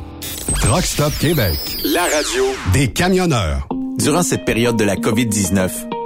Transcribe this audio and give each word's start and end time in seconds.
Truck 0.61 0.83
Stop 0.83 1.13
Québec. 1.19 1.57
La 1.85 2.03
radio 2.03 2.43
Des 2.73 2.91
camionneurs. 2.91 3.67
Durant 3.97 4.23
cette 4.23 4.45
période 4.45 4.77
de 4.77 4.83
la 4.83 4.95
COVID-19, 4.95 5.69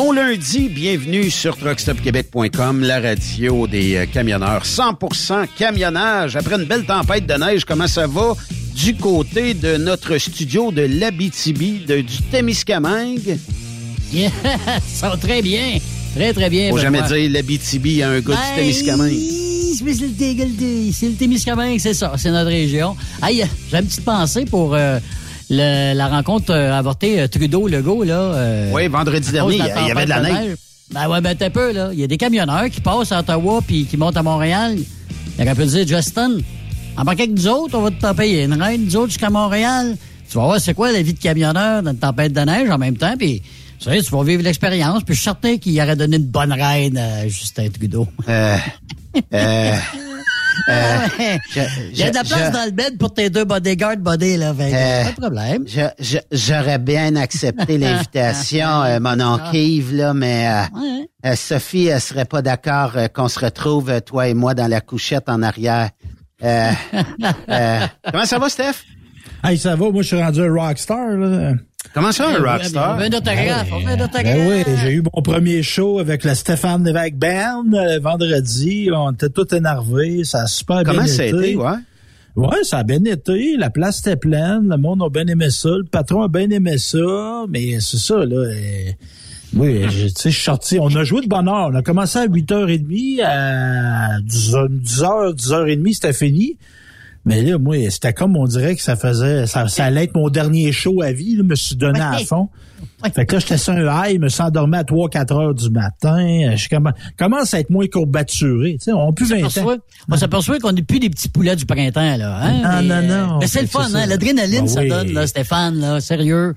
Bon 0.00 0.12
lundi, 0.12 0.68
bienvenue 0.68 1.28
sur 1.28 1.56
truckstopquebec.com, 1.56 2.82
la 2.82 3.00
radio 3.00 3.66
des 3.66 3.96
euh, 3.96 4.06
camionneurs. 4.06 4.62
100% 4.64 5.48
camionnage. 5.58 6.36
Après 6.36 6.54
une 6.54 6.66
belle 6.66 6.84
tempête 6.84 7.26
de 7.26 7.34
neige, 7.34 7.64
comment 7.64 7.88
ça 7.88 8.06
va 8.06 8.36
du 8.76 8.94
côté 8.94 9.54
de 9.54 9.76
notre 9.76 10.16
studio 10.18 10.70
de 10.70 10.82
l'Abitibi, 10.82 11.80
de, 11.84 12.02
du 12.02 12.18
Témiscamingue? 12.30 13.38
Yeah, 14.12 14.30
ça 14.86 15.08
va 15.08 15.16
très 15.16 15.42
bien. 15.42 15.78
Très, 16.14 16.32
très 16.32 16.48
bien. 16.48 16.70
Faut 16.70 16.78
jamais 16.78 17.02
dire 17.02 17.28
l'Abitibi 17.32 18.00
à 18.00 18.10
un 18.10 18.20
gars 18.20 18.36
du 18.36 18.54
Témiscamingue. 18.54 19.18
Ben, 19.82 19.94
C'est 19.94 20.00
le, 20.06 20.12
Té- 20.12 20.92
c'est 20.92 21.08
le 21.08 21.14
Témiscamingue, 21.14 21.80
c'est 21.80 21.94
ça, 21.94 22.12
c'est 22.16 22.30
notre 22.30 22.50
région. 22.50 22.96
Hey, 23.20 23.44
j'ai 23.68 23.78
une 23.78 23.86
petite 23.86 24.04
pensée 24.04 24.44
pour 24.44 24.76
euh, 24.76 25.00
le- 25.50 25.94
la 25.94 26.08
rencontre 26.08 26.52
avortée 26.54 27.20
euh, 27.20 27.28
Trudeau-Legault, 27.28 28.04
là. 28.04 28.14
euh, 28.18 28.70
Oui, 28.72 28.86
vendredi 28.88 29.30
dernier, 29.32 29.56
il 29.56 29.86
y 29.88 29.90
avait 29.90 30.04
de 30.04 30.10
la 30.10 30.20
neige. 30.20 30.56
Ben 30.92 31.08
ouais, 31.08 31.20
ben 31.20 31.36
t'as 31.36 31.50
peu, 31.50 31.72
là. 31.72 31.90
Il 31.92 31.98
y 32.00 32.04
a 32.04 32.06
des 32.06 32.16
camionneurs 32.16 32.68
qui 32.70 32.80
passent 32.80 33.12
à 33.12 33.20
Ottawa 33.20 33.60
puis 33.66 33.84
qui 33.84 33.96
montent 33.96 34.16
à 34.16 34.22
Montréal. 34.22 34.76
Il 35.38 35.42
aurait 35.44 35.54
pu 35.54 35.66
dire, 35.66 35.86
Justin, 35.86 36.38
embarquez 36.96 37.24
avec 37.24 37.34
nous 37.36 37.46
autres, 37.48 37.76
on 37.78 37.82
va 37.82 37.90
te 37.90 38.16
payer 38.16 38.44
une 38.44 38.60
reine, 38.60 38.84
nous 38.86 38.96
autres 38.96 39.08
jusqu'à 39.08 39.30
Montréal. 39.30 39.96
Tu 40.30 40.36
vas 40.38 40.44
voir 40.44 40.60
c'est 40.60 40.74
quoi 40.74 40.90
la 40.92 41.02
vie 41.02 41.12
de 41.14 41.18
camionneur 41.18 41.82
dans 41.82 41.90
une 41.92 41.98
tempête 41.98 42.32
de 42.32 42.40
neige 42.40 42.70
en 42.70 42.78
même 42.78 42.96
temps, 42.96 43.14
puis 43.18 43.42
tu 43.78 43.84
sais, 43.90 44.02
tu 44.02 44.10
vas 44.10 44.22
vivre 44.24 44.42
l'expérience, 44.42 45.02
puis 45.04 45.14
je 45.14 45.20
suis 45.20 45.24
certain 45.24 45.56
qu'il 45.58 45.78
aurait 45.80 45.94
donné 45.94 46.16
une 46.16 46.24
bonne 46.26 46.52
reine 46.52 46.96
à 46.98 47.28
Justin 47.28 47.68
Trudeau. 47.68 48.08
Euh, 48.28 48.56
euh, 49.34 49.72
euh, 50.68 50.98
je- 51.54 51.60
Il 51.92 51.98
y 51.98 52.02
a 52.02 52.10
de 52.10 52.14
la 52.14 52.24
place 52.24 52.46
je- 52.48 52.52
dans 52.52 52.64
le 52.64 52.70
bed 52.70 52.98
pour 52.98 53.12
tes 53.14 53.30
deux 53.30 53.44
bodyguards 53.44 53.96
body, 53.98 54.36
là. 54.36 54.52
Que, 54.52 54.62
Euh, 54.62 55.04
pas 55.04 55.10
de 55.10 55.16
problème. 55.20 55.64
J'aurais 56.32 56.78
bien 56.78 57.16
accepté 57.16 57.78
l'invitation, 57.78 58.82
euh, 58.84 58.98
mon 59.00 59.20
oncle 59.20 59.54
Yves, 59.56 59.94
là, 59.94 60.14
mais 60.14 60.48
euh, 60.48 60.78
Ouais. 60.78 61.08
euh, 61.26 61.36
Sophie 61.36 61.86
elle 61.86 62.00
serait 62.00 62.24
pas 62.24 62.42
d'accord 62.42 62.92
qu'on 63.14 63.28
se 63.28 63.38
retrouve, 63.40 64.00
toi 64.02 64.28
et 64.28 64.34
moi, 64.34 64.54
dans 64.54 64.68
la 64.68 64.80
couchette 64.80 65.28
en 65.28 65.42
arrière. 65.42 65.90
Comment 66.40 68.24
ça 68.24 68.38
va, 68.38 68.48
Steph? 68.48 68.84
Hey, 69.44 69.56
ça 69.58 69.76
va, 69.76 69.90
moi 69.90 70.02
je 70.02 70.08
suis 70.08 70.20
rendu 70.20 70.40
un 70.42 70.52
rockstar. 70.52 71.10
Là. 71.16 71.54
Comment 71.94 72.12
ça, 72.12 72.28
un 72.28 72.40
On 72.40 72.44
rockstar? 72.44 72.98
un 72.98 73.06
autographe, 73.06 73.68
on 73.72 73.86
un 73.86 73.94
autographe. 73.94 74.24
Ben 74.24 74.64
oui, 74.66 74.72
j'ai 74.82 74.92
eu 74.92 75.02
mon 75.02 75.22
premier 75.22 75.62
show 75.62 75.98
avec 76.00 76.24
la 76.24 76.34
Stéphane 76.34 76.84
Lévesque 76.84 77.14
Band 77.14 77.64
euh, 77.72 78.00
vendredi. 78.00 78.90
On 78.92 79.12
était 79.12 79.28
tout 79.30 79.52
énervés. 79.54 80.24
Ça 80.24 80.42
a 80.42 80.46
super 80.46 80.82
Comment 80.84 81.04
bien 81.04 81.06
ça 81.06 81.22
a 81.22 81.26
été, 81.26 81.56
ouais? 81.56 81.70
Ouais, 82.36 82.62
ça 82.64 82.78
a 82.78 82.82
bien 82.84 83.02
été. 83.04 83.56
La 83.56 83.70
place 83.70 84.00
était 84.00 84.16
pleine. 84.16 84.68
Le 84.68 84.76
monde 84.76 85.02
a 85.02 85.08
bien 85.08 85.26
aimé 85.26 85.50
ça. 85.50 85.70
Le 85.70 85.84
patron 85.84 86.22
a 86.22 86.28
bien 86.28 86.50
aimé 86.50 86.76
ça. 86.78 87.44
Mais 87.48 87.78
c'est 87.80 87.96
ça, 87.98 88.16
là. 88.24 88.48
oui, 89.54 89.82
je- 89.88 90.06
tu 90.08 90.12
sais, 90.16 90.30
je 90.30 90.34
suis 90.36 90.44
sorti. 90.44 90.78
On 90.80 90.88
a 90.94 91.04
joué 91.04 91.20
de 91.22 91.26
bonne 91.28 91.48
heure. 91.48 91.70
On 91.72 91.74
a 91.76 91.82
commencé 91.82 92.18
à 92.18 92.26
8h30. 92.26 93.22
À 93.24 94.18
10h, 94.20 94.68
10h, 94.68 95.34
10h30, 95.34 95.94
c'était 95.94 96.12
fini. 96.12 96.56
Mais 97.28 97.42
là, 97.42 97.58
moi, 97.58 97.76
c'était 97.90 98.12
comme 98.12 98.36
on 98.36 98.46
dirait 98.46 98.74
que 98.74 98.82
ça 98.82 98.96
faisait, 98.96 99.46
ça, 99.46 99.68
ça 99.68 99.84
allait 99.84 100.04
être 100.04 100.14
mon 100.14 100.28
dernier 100.30 100.72
show 100.72 101.02
à 101.02 101.12
vie. 101.12 101.36
Là, 101.36 101.42
je 101.44 101.48
me 101.48 101.54
suis 101.54 101.76
donné 101.76 102.00
à 102.00 102.12
Ouais. 102.16 102.24
fond. 102.24 102.48
Fait 103.14 103.26
que 103.26 103.34
là, 103.34 103.38
j'étais 103.40 103.58
sur 103.58 103.72
un 103.74 104.06
high, 104.06 104.16
je 104.16 104.20
me 104.20 104.28
suis 104.28 104.42
endormi 104.42 104.76
à 104.76 104.82
3-4 104.84 105.32
heures 105.32 105.54
du 105.54 105.68
matin. 105.70 106.54
Je 106.56 106.68
commence, 106.68 106.92
commence 107.16 107.54
à 107.54 107.60
être 107.60 107.70
moins 107.70 107.86
courbaturé. 107.86 108.72
Tu 108.78 108.84
sais, 108.84 108.92
on 108.92 109.12
plus 109.12 109.28
20 109.30 109.44
ans. 109.44 109.48
s'aperçoit- 109.50 109.78
on 110.10 110.16
s'aperçoit 110.16 110.58
qu'on 110.58 110.72
n'est 110.72 110.82
plus 110.82 110.98
des 111.00 111.10
petits 111.10 111.28
poulets 111.28 111.54
du 111.56 111.66
printemps, 111.66 112.16
là. 112.16 112.38
Hein? 112.40 112.52
Non, 112.82 112.88
Mais, 112.88 113.02
non, 113.02 113.26
non. 113.28 113.38
Mais 113.40 113.46
c'est 113.46 113.60
le 113.62 113.66
fun, 113.68 113.86
hein? 113.94 114.06
L'adrénaline, 114.06 114.62
Ben 114.62 114.68
ça 114.68 114.84
donne, 114.84 115.12
là, 115.12 115.26
Stéphane, 115.26 115.78
là, 115.80 116.00
sérieux. 116.00 116.54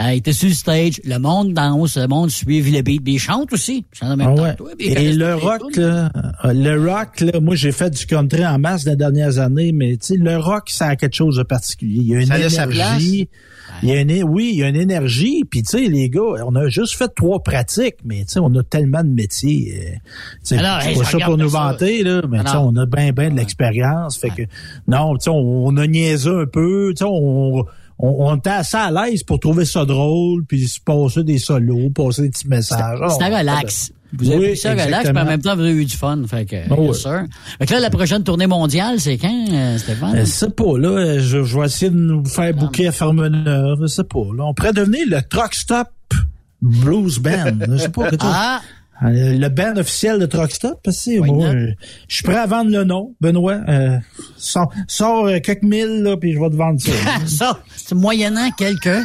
Euh, 0.00 0.12
il 0.12 0.18
était 0.18 0.32
sur 0.32 0.48
le 0.48 0.54
stage, 0.54 1.00
le 1.04 1.18
monde 1.18 1.52
danse, 1.52 1.96
le 1.96 2.06
monde 2.06 2.30
suit 2.30 2.62
le 2.62 2.82
beat, 2.82 3.02
puis 3.02 3.14
il 3.14 3.18
chante 3.18 3.52
aussi. 3.52 3.84
En 4.00 4.16
même 4.16 4.34
Ah 4.36 4.42
ouais. 4.42 4.56
toi, 4.56 4.70
Et 4.78 5.12
le 5.12 5.34
rock, 5.34 5.76
là, 5.76 6.10
euh, 6.44 6.52
le 6.52 6.90
rock, 6.90 7.20
là, 7.20 7.40
moi 7.40 7.54
j'ai 7.54 7.72
fait 7.72 7.90
du 7.90 8.06
country 8.06 8.44
en 8.46 8.58
masse 8.58 8.84
les 8.86 8.96
dernières 8.96 9.38
années, 9.38 9.72
mais 9.72 9.92
tu 9.96 10.14
sais, 10.14 10.16
le 10.16 10.36
rock, 10.38 10.70
ça 10.70 10.86
a 10.86 10.96
quelque 10.96 11.14
chose 11.16 11.36
de 11.36 11.42
particulier. 11.42 12.00
Il 12.00 12.08
y 12.08 12.16
a 12.16 12.20
une 12.20 12.26
Ça 12.26 12.64
énergie. 12.64 13.28
Il 13.82 13.88
y 13.88 13.92
a 13.92 14.00
une, 14.00 14.22
oui, 14.24 14.50
il 14.52 14.58
y 14.58 14.62
a 14.62 14.68
une 14.68 14.76
énergie. 14.76 15.44
Puis 15.48 15.62
tu 15.62 15.70
sais, 15.70 15.88
les 15.88 16.08
gars, 16.08 16.20
on 16.46 16.54
a 16.54 16.68
juste 16.68 16.94
fait 16.94 17.08
trois 17.14 17.42
pratiques, 17.42 17.96
mais 18.04 18.20
tu 18.20 18.32
sais, 18.34 18.40
on 18.40 18.54
a 18.54 18.62
tellement 18.62 19.02
de 19.02 19.08
métiers. 19.08 19.74
euh, 19.76 19.96
c'est 20.42 20.56
hey, 20.56 20.96
pas 20.96 21.04
ça 21.04 21.18
pour 21.24 21.36
nous 21.36 21.50
ça. 21.50 21.70
vanter, 21.70 22.02
là, 22.02 22.22
mais 22.28 22.44
tu 22.44 22.50
on 22.54 22.76
a 22.76 22.86
bien, 22.86 23.12
bien 23.12 23.30
de 23.30 23.36
l'expérience. 23.36 24.18
Fait 24.18 24.30
que 24.30 24.42
non, 24.86 25.14
tu 25.16 25.24
sais, 25.24 25.30
on, 25.30 25.66
on 25.66 25.76
a 25.78 25.86
niaisé 25.86 26.28
un 26.30 26.46
peu. 26.46 26.92
Tu 26.94 26.98
sais, 26.98 27.04
on, 27.08 27.64
on, 27.98 28.26
on 28.28 28.36
était 28.36 28.50
assez 28.50 28.76
à 28.76 28.90
l'aise 28.90 29.22
pour 29.22 29.38
trouver 29.40 29.64
ça 29.64 29.84
drôle, 29.84 30.44
puis 30.46 30.66
se 30.68 30.80
passer 30.80 31.22
des 31.24 31.38
solos, 31.38 31.90
passer 31.90 32.22
des 32.22 32.30
petits 32.30 32.48
messages. 32.48 32.98
C'était 33.10 33.30
Oh, 33.32 33.38
relax. 33.38 33.92
Vous 34.14 34.28
avez 34.28 34.38
Oui, 34.38 34.46
pris 34.48 34.56
ça 34.58 34.72
relax, 34.72 35.10
mais 35.14 35.20
en 35.20 35.24
même 35.24 35.40
temps, 35.40 35.54
vous 35.54 35.62
avez 35.62 35.72
eu 35.72 35.86
du 35.86 35.96
fun. 35.96 36.20
Fait 36.28 36.44
que, 36.44 36.56
Oh, 36.76 36.92
sûr. 36.92 37.22
Fait 37.58 37.64
que 37.66 37.72
là, 37.72 37.80
la 37.80 37.88
prochaine 37.88 38.22
tournée 38.24 38.46
mondiale, 38.46 39.00
c'est 39.00 39.16
quand, 39.16 39.46
euh, 39.50 39.78
Stéphane? 39.78 40.16
Je 40.18 40.24
sais 40.24 40.50
pas, 40.50 40.76
là, 40.78 40.88
euh, 40.88 41.20
je, 41.20 41.42
je 41.44 41.58
vais 41.58 41.64
essayer 41.64 41.90
de 41.90 41.96
nous 41.96 42.24
faire 42.26 42.52
bouquer 42.52 42.88
à 42.88 42.92
Fermeneur, 42.92 43.76
je 43.80 43.86
sais 43.86 44.04
pas, 44.04 44.24
là. 44.36 44.44
On 44.44 44.52
pourrait 44.52 44.74
devenir 44.74 45.00
le 45.06 45.22
Truck 45.22 45.54
Stop 45.54 45.88
Blues 46.60 47.18
Band, 47.20 47.56
je 47.68 47.76
sais 47.78 47.88
pas. 47.88 48.10
Ah! 48.20 48.60
Euh, 49.04 49.36
Le 49.38 49.48
band 49.48 49.76
officiel 49.76 50.18
de 50.18 50.26
Truck 50.26 50.52
Stop, 50.52 50.80
parce 50.82 51.04
que 51.04 51.18
moi, 51.18 51.46
euh, 51.46 51.72
je 52.08 52.14
suis 52.14 52.24
prêt 52.24 52.36
à 52.36 52.46
vendre 52.46 52.70
le 52.70 52.84
nom, 52.84 53.14
Benoît. 53.20 53.60
Euh, 53.68 53.98
sors 54.36 54.72
sors, 54.86 55.26
euh, 55.26 55.38
quelques 55.40 55.62
mille, 55.62 56.02
là, 56.02 56.16
puis 56.16 56.32
je 56.32 56.40
vais 56.40 56.50
te 56.50 56.56
vendre 56.56 56.80
ça. 56.80 56.92
ça, 57.26 57.60
c'est 57.76 57.94
moyennant 57.94 58.50
quelques... 58.56 59.02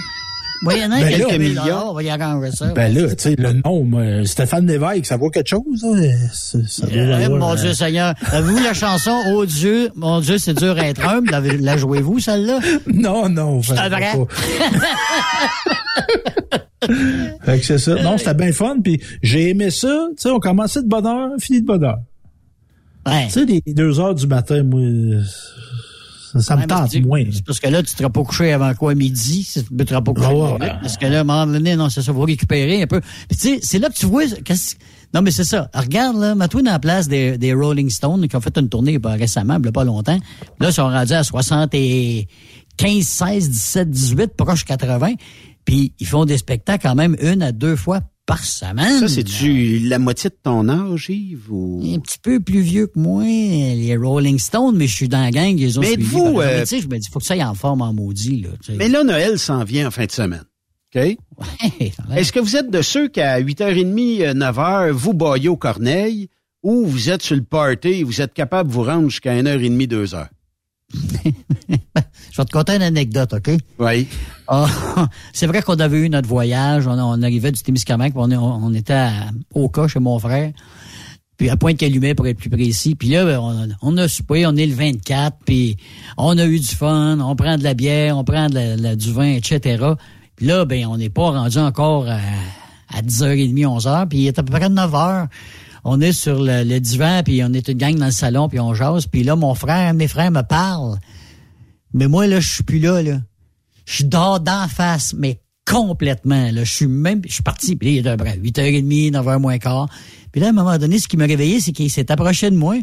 Moyennant 0.64 1.00
Ben 1.00 1.12
là, 1.12 1.18
quelques 1.18 1.40
millions. 1.40 1.64
millions. 1.64 1.90
On 1.90 1.94
va 1.94 2.04
y 2.04 2.10
arranger 2.10 2.52
ça. 2.52 2.68
ben 2.74 2.94
là, 2.94 3.08
tu 3.10 3.16
sais, 3.24 3.36
le 3.38 3.54
nom, 3.54 3.84
moi, 3.84 4.26
Stéphane 4.26 4.66
Lévesque, 4.66 5.06
ça 5.06 5.16
vaut 5.18 5.30
quelque 5.30 5.50
chose, 5.50 5.86
hein? 5.86 6.12
Ça, 6.34 6.58
ça 6.68 6.88
doit 6.88 6.96
Eh, 6.96 7.06
valoir, 7.06 7.40
mon 7.40 7.54
euh, 7.54 7.56
Dieu 7.56 7.74
Seigneur. 7.74 8.14
Avez-vous 8.32 8.64
la 8.64 8.74
chanson 8.74 9.16
Oh 9.34 9.46
Dieu, 9.46 9.90
mon 9.96 10.20
Dieu, 10.20 10.38
c'est 10.40 10.56
dur 10.56 10.76
à 10.80 10.88
être 10.88 11.08
humble? 11.08 11.30
La, 11.32 11.40
la 11.42 11.78
jouez-vous, 11.78 12.20
celle-là? 12.20 12.60
Non, 12.92 13.30
non. 13.30 13.62
C'est 13.62 13.74
vrai? 13.76 14.14
pas. 14.14 14.26
fait 17.44 17.60
que 17.60 17.66
c'est 17.66 17.78
ça. 17.78 17.96
Non, 18.02 18.18
c'était 18.18 18.34
bien 18.34 18.52
fun. 18.52 18.78
Puis 18.84 19.02
j'ai 19.22 19.50
aimé 19.50 19.70
ça. 19.70 20.08
Tu 20.12 20.16
sais, 20.24 20.30
on 20.32 20.40
commençait 20.40 20.82
de 20.84 20.88
bonne 20.88 21.06
heure, 21.06 21.30
fini 21.40 21.62
de 21.62 21.66
bonne 21.66 21.84
heure. 21.84 22.00
Ouais. 23.06 23.28
Tu 23.28 23.34
sais, 23.34 23.46
les 23.46 23.62
deux 23.74 24.00
heures 24.00 24.16
du 24.16 24.28
matin, 24.28 24.64
moi, 24.64 24.82
ça, 26.34 26.40
ça 26.42 26.56
me 26.58 26.66
tente 26.66 26.94
moins. 27.06 27.24
Parce 27.46 27.60
que 27.60 27.68
là, 27.68 27.82
tu 27.84 27.94
ne 27.94 27.98
seras 27.98 28.10
pas 28.10 28.24
couché 28.24 28.54
avant 28.54 28.74
quoi, 28.74 28.96
midi? 28.96 29.48
Tu 29.52 29.60
ne 29.72 29.84
te 29.84 29.90
seras 29.90 30.02
pas 30.02 30.14
couché. 30.14 30.28
Ah 30.30 30.54
ouais. 30.54 30.74
Parce 30.82 30.98
que 30.98 31.06
là, 31.06 31.20
à 31.20 31.22
un 31.22 31.24
moment 31.24 31.48
donné, 31.48 31.76
non, 31.76 31.90
c'est 31.90 32.02
ça, 32.02 32.14
faut 32.14 32.22
récupérer 32.22 32.84
un 32.84 32.88
peu. 32.88 33.02
Puis 33.02 33.38
tu 33.38 33.38
sais, 33.38 33.60
c'est 33.62 33.80
là 33.80 33.90
que 33.90 33.96
tu 33.96 34.06
vois, 34.06 34.24
non, 35.14 35.22
mais 35.22 35.32
c'est 35.32 35.46
ça. 35.46 35.70
Regarde, 35.74 36.18
là, 36.18 36.36
dans 36.36 36.62
la 36.64 36.80
place 36.80 37.08
des, 37.08 37.38
des 37.38 37.54
Rolling 37.54 37.90
Stones 37.90 38.28
qui 38.28 38.36
ont 38.36 38.42
fait 38.42 38.58
une 38.58 38.70
tournée 38.70 39.00
récemment, 39.04 39.58
il 39.64 39.72
pas 39.72 39.84
longtemps. 39.84 40.20
Là, 40.60 40.70
ils 40.70 40.74
sont 40.74 40.90
rendus 40.90 41.14
à 41.14 41.24
75, 41.24 42.26
16, 43.06 43.50
17, 43.50 43.90
18, 43.90 44.28
proche 44.36 44.66
80. 44.66 45.14
Puis 45.64 45.94
ils 46.00 46.08
font 46.08 46.26
des 46.26 46.38
spectacles 46.38 46.88
quand 46.88 46.96
même 46.96 47.16
une 47.22 47.42
à 47.42 47.52
deux 47.52 47.76
fois 47.76 48.02
par 48.28 48.44
semaine. 48.44 49.00
Ça, 49.00 49.08
c'est-tu 49.08 49.80
la 49.80 49.98
moitié 49.98 50.30
de 50.30 50.36
ton 50.44 50.70
âge, 50.70 51.08
Yves? 51.10 51.50
Ou... 51.50 51.82
un 51.96 52.00
petit 52.00 52.20
peu 52.22 52.40
plus 52.40 52.60
vieux 52.62 52.86
que 52.86 53.00
moi, 53.00 53.24
les 53.24 53.96
Rolling 53.98 54.38
Stones, 54.38 54.76
mais 54.78 54.86
je 54.86 54.94
suis 54.96 55.08
dans 55.08 55.22
la 55.22 55.32
gang, 55.32 55.58
ils 55.58 55.80
ont 55.80 55.82
Mais 55.82 55.94
suivi. 55.94 56.04
exemple. 56.18 56.40
euh, 56.42 56.58
Mais 56.58 56.62
tu 56.62 56.68
sais, 56.68 56.82
je 56.82 56.88
me 56.88 56.98
dis, 57.00 57.08
faut 57.12 57.18
que 57.20 57.26
ça 57.26 57.34
aille 57.34 57.44
en 57.44 57.56
forme 57.56 57.82
en 57.82 57.94
maudit, 57.94 58.42
là. 58.42 58.50
tu 58.64 58.72
sais. 58.74 58.78
Mais 58.78 58.90
là, 58.90 59.04
Noël 59.04 59.40
s'en 59.40 59.64
vient 59.64 59.88
en 59.88 59.92
fin 59.92 60.06
de 60.06 60.12
semaine. 60.12 60.44
OK? 60.96 61.18
Est-ce 62.16 62.32
que 62.32 62.40
vous 62.40 62.56
êtes 62.56 62.70
de 62.70 62.82
ceux 62.82 63.08
qu'à 63.08 63.42
8h30, 63.42 64.34
9h, 64.34 64.92
vous 64.92 65.14
baillez 65.14 65.50
au 65.50 65.58
Corneille 65.58 66.30
ou 66.64 66.86
vous 66.86 67.10
êtes 67.10 67.22
sur 67.22 67.36
le 67.36 67.44
party 67.44 67.88
et 67.90 68.04
vous 68.04 68.22
êtes 68.22 68.34
capable 68.34 68.70
de 68.70 68.74
vous 68.74 68.84
rendre 68.84 69.10
jusqu'à 69.10 69.34
1h30, 69.42 69.88
2h? 69.88 70.28
Je 72.38 72.44
vais 72.44 72.46
te 72.46 72.52
conter 72.52 72.76
une 72.76 72.84
anecdote, 72.84 73.34
OK? 73.34 73.50
Oui. 73.80 74.08
Ah, 74.48 74.68
c'est 75.34 75.48
vrai 75.48 75.64
qu'on 75.64 75.80
avait 75.80 75.98
eu 75.98 76.08
notre 76.08 76.28
voyage. 76.28 76.86
On, 76.86 77.24
arrivait 77.24 77.52
du 77.52 77.60
Témiscamingue, 77.60 78.12
on, 78.14 78.32
on 78.32 78.72
était 78.76 78.94
à, 78.94 79.12
au 79.56 79.70
cas 79.70 79.88
chez 79.88 79.98
mon 79.98 80.20
frère. 80.20 80.52
Puis 81.38 81.50
à 81.50 81.58
Pointe-Calumet, 81.58 82.14
pour 82.14 82.28
être 82.28 82.38
plus 82.38 82.52
précis. 82.52 82.94
Puis 82.94 83.10
là, 83.10 83.42
on, 83.42 83.70
on, 83.82 83.98
a 83.98 84.08
soupé, 84.08 84.46
on 84.46 84.56
est 84.56 84.68
le 84.68 84.76
24, 84.76 85.36
puis 85.46 85.78
on 86.16 86.38
a 86.38 86.46
eu 86.46 86.60
du 86.60 86.68
fun, 86.68 87.20
on 87.22 87.36
prend 87.36 87.58
de 87.58 87.64
la 87.64 87.74
bière, 87.74 88.16
on 88.16 88.24
prend 88.24 88.50
de 88.50 88.84
la, 88.84 88.96
du 88.96 89.12
vin, 89.12 89.32
etc. 89.32 89.84
Puis 90.36 90.46
là, 90.46 90.66
ben, 90.66 90.86
on 90.86 90.98
n'est 90.98 91.10
pas 91.10 91.32
rendu 91.32 91.58
encore 91.58 92.08
à, 92.08 92.20
à 92.96 93.02
10h30, 93.02 93.66
11h, 93.66 94.08
puis 94.10 94.20
il 94.20 94.28
est 94.28 94.38
à 94.38 94.44
peu 94.44 94.52
près 94.52 94.70
9h 94.70 95.28
on 95.90 96.02
est 96.02 96.12
sur 96.12 96.40
le, 96.40 96.80
divan, 96.80 97.22
puis 97.24 97.42
on 97.46 97.54
est 97.54 97.70
une 97.70 97.78
gang 97.78 97.96
dans 97.96 98.08
le 98.08 98.12
salon, 98.12 98.50
puis 98.50 98.60
on 98.60 98.74
jase. 98.74 99.08
Puis 99.08 99.24
là, 99.24 99.38
mon 99.38 99.56
frère, 99.56 99.94
mes 99.94 100.10
frères 100.10 100.32
me 100.32 100.42
parlent. 100.42 101.00
Mais 101.94 102.08
moi, 102.08 102.28
là, 102.28 102.40
je 102.40 102.48
suis 102.48 102.64
plus 102.64 102.80
là, 102.80 103.02
là. 103.02 103.20
Je 103.86 104.04
dors 104.04 104.40
d'en 104.40 104.68
face, 104.68 105.14
mais 105.18 105.42
complètement. 105.66 106.52
Là. 106.52 106.64
Je 106.64 106.72
suis 106.72 106.88
même. 106.88 107.22
Je 107.26 107.34
suis 107.34 107.44
parti, 107.44 107.76
puis 107.76 107.96
il 107.96 108.06
est 108.06 108.10
à 108.10 108.16
8h30, 108.18 109.12
9h 109.12 109.40
moins 109.40 109.58
quart. 109.58 109.90
Puis 110.32 110.42
là, 110.42 110.48
à 110.48 110.50
un 110.50 110.54
moment 110.54 110.78
donné, 110.78 111.00
ce 111.00 111.08
qui 111.08 111.18
m'a 111.18 111.26
réveillé, 111.26 111.60
c'est 111.62 111.72
qu'il 111.72 111.90
s'est 111.90 112.12
approché 112.12 112.50
de 112.50 112.56
moi, 112.56 112.76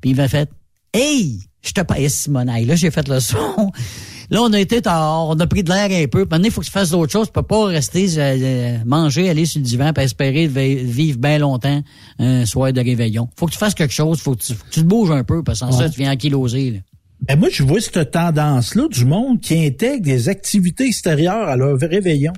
puis 0.00 0.10
il 0.10 0.16
m'a 0.16 0.28
fait 0.28 0.50
Hey! 0.92 1.40
Je 1.60 1.72
te 1.72 1.80
paye, 1.80 2.08
Simonaille. 2.08 2.64
Là, 2.64 2.76
j'ai 2.76 2.90
fait 2.90 3.08
le 3.08 3.20
son. 3.20 3.72
Là, 4.30 4.42
on 4.42 4.52
a 4.52 4.60
été 4.60 4.82
tard, 4.82 5.28
on 5.30 5.40
a 5.40 5.46
pris 5.46 5.62
de 5.62 5.70
l'air 5.70 5.90
un 5.90 6.06
peu. 6.06 6.26
Maintenant, 6.30 6.44
il 6.44 6.50
faut 6.50 6.60
que 6.60 6.66
tu 6.66 6.72
fasses 6.72 6.90
d'autres 6.90 7.10
choses. 7.10 7.28
Tu 7.28 7.32
peux 7.32 7.42
pas 7.42 7.64
rester 7.64 8.18
euh, 8.18 8.36
euh, 8.38 8.78
manger, 8.84 9.30
aller 9.30 9.46
sur 9.46 9.58
le 9.58 9.64
divan, 9.64 9.92
puis 9.94 10.04
espérer 10.04 10.46
vivre 10.46 11.18
bien 11.18 11.38
longtemps 11.38 11.82
un 12.18 12.44
soir 12.44 12.72
de 12.72 12.80
réveillon. 12.80 13.28
Faut 13.36 13.46
que 13.46 13.52
tu 13.52 13.58
fasses 13.58 13.74
quelque 13.74 13.94
chose, 13.94 14.20
faut 14.20 14.34
que 14.34 14.42
tu, 14.42 14.54
te 14.54 14.80
bouges 14.80 15.10
un 15.10 15.24
peu, 15.24 15.42
parce 15.42 15.60
que 15.60 15.66
sans 15.66 15.72
ça, 15.72 15.88
tu 15.88 16.00
viens 16.00 16.12
ankyloser. 16.12 16.70
Là. 16.72 16.78
Ben 17.20 17.38
moi, 17.38 17.48
je 17.50 17.62
vois 17.62 17.80
cette 17.80 18.12
tendance-là 18.12 18.88
du 18.88 19.04
monde 19.04 19.40
qui 19.40 19.66
intègre 19.66 20.04
des 20.04 20.28
activités 20.28 20.86
extérieures 20.86 21.48
à 21.48 21.56
leur 21.56 21.78
réveillon. 21.78 22.32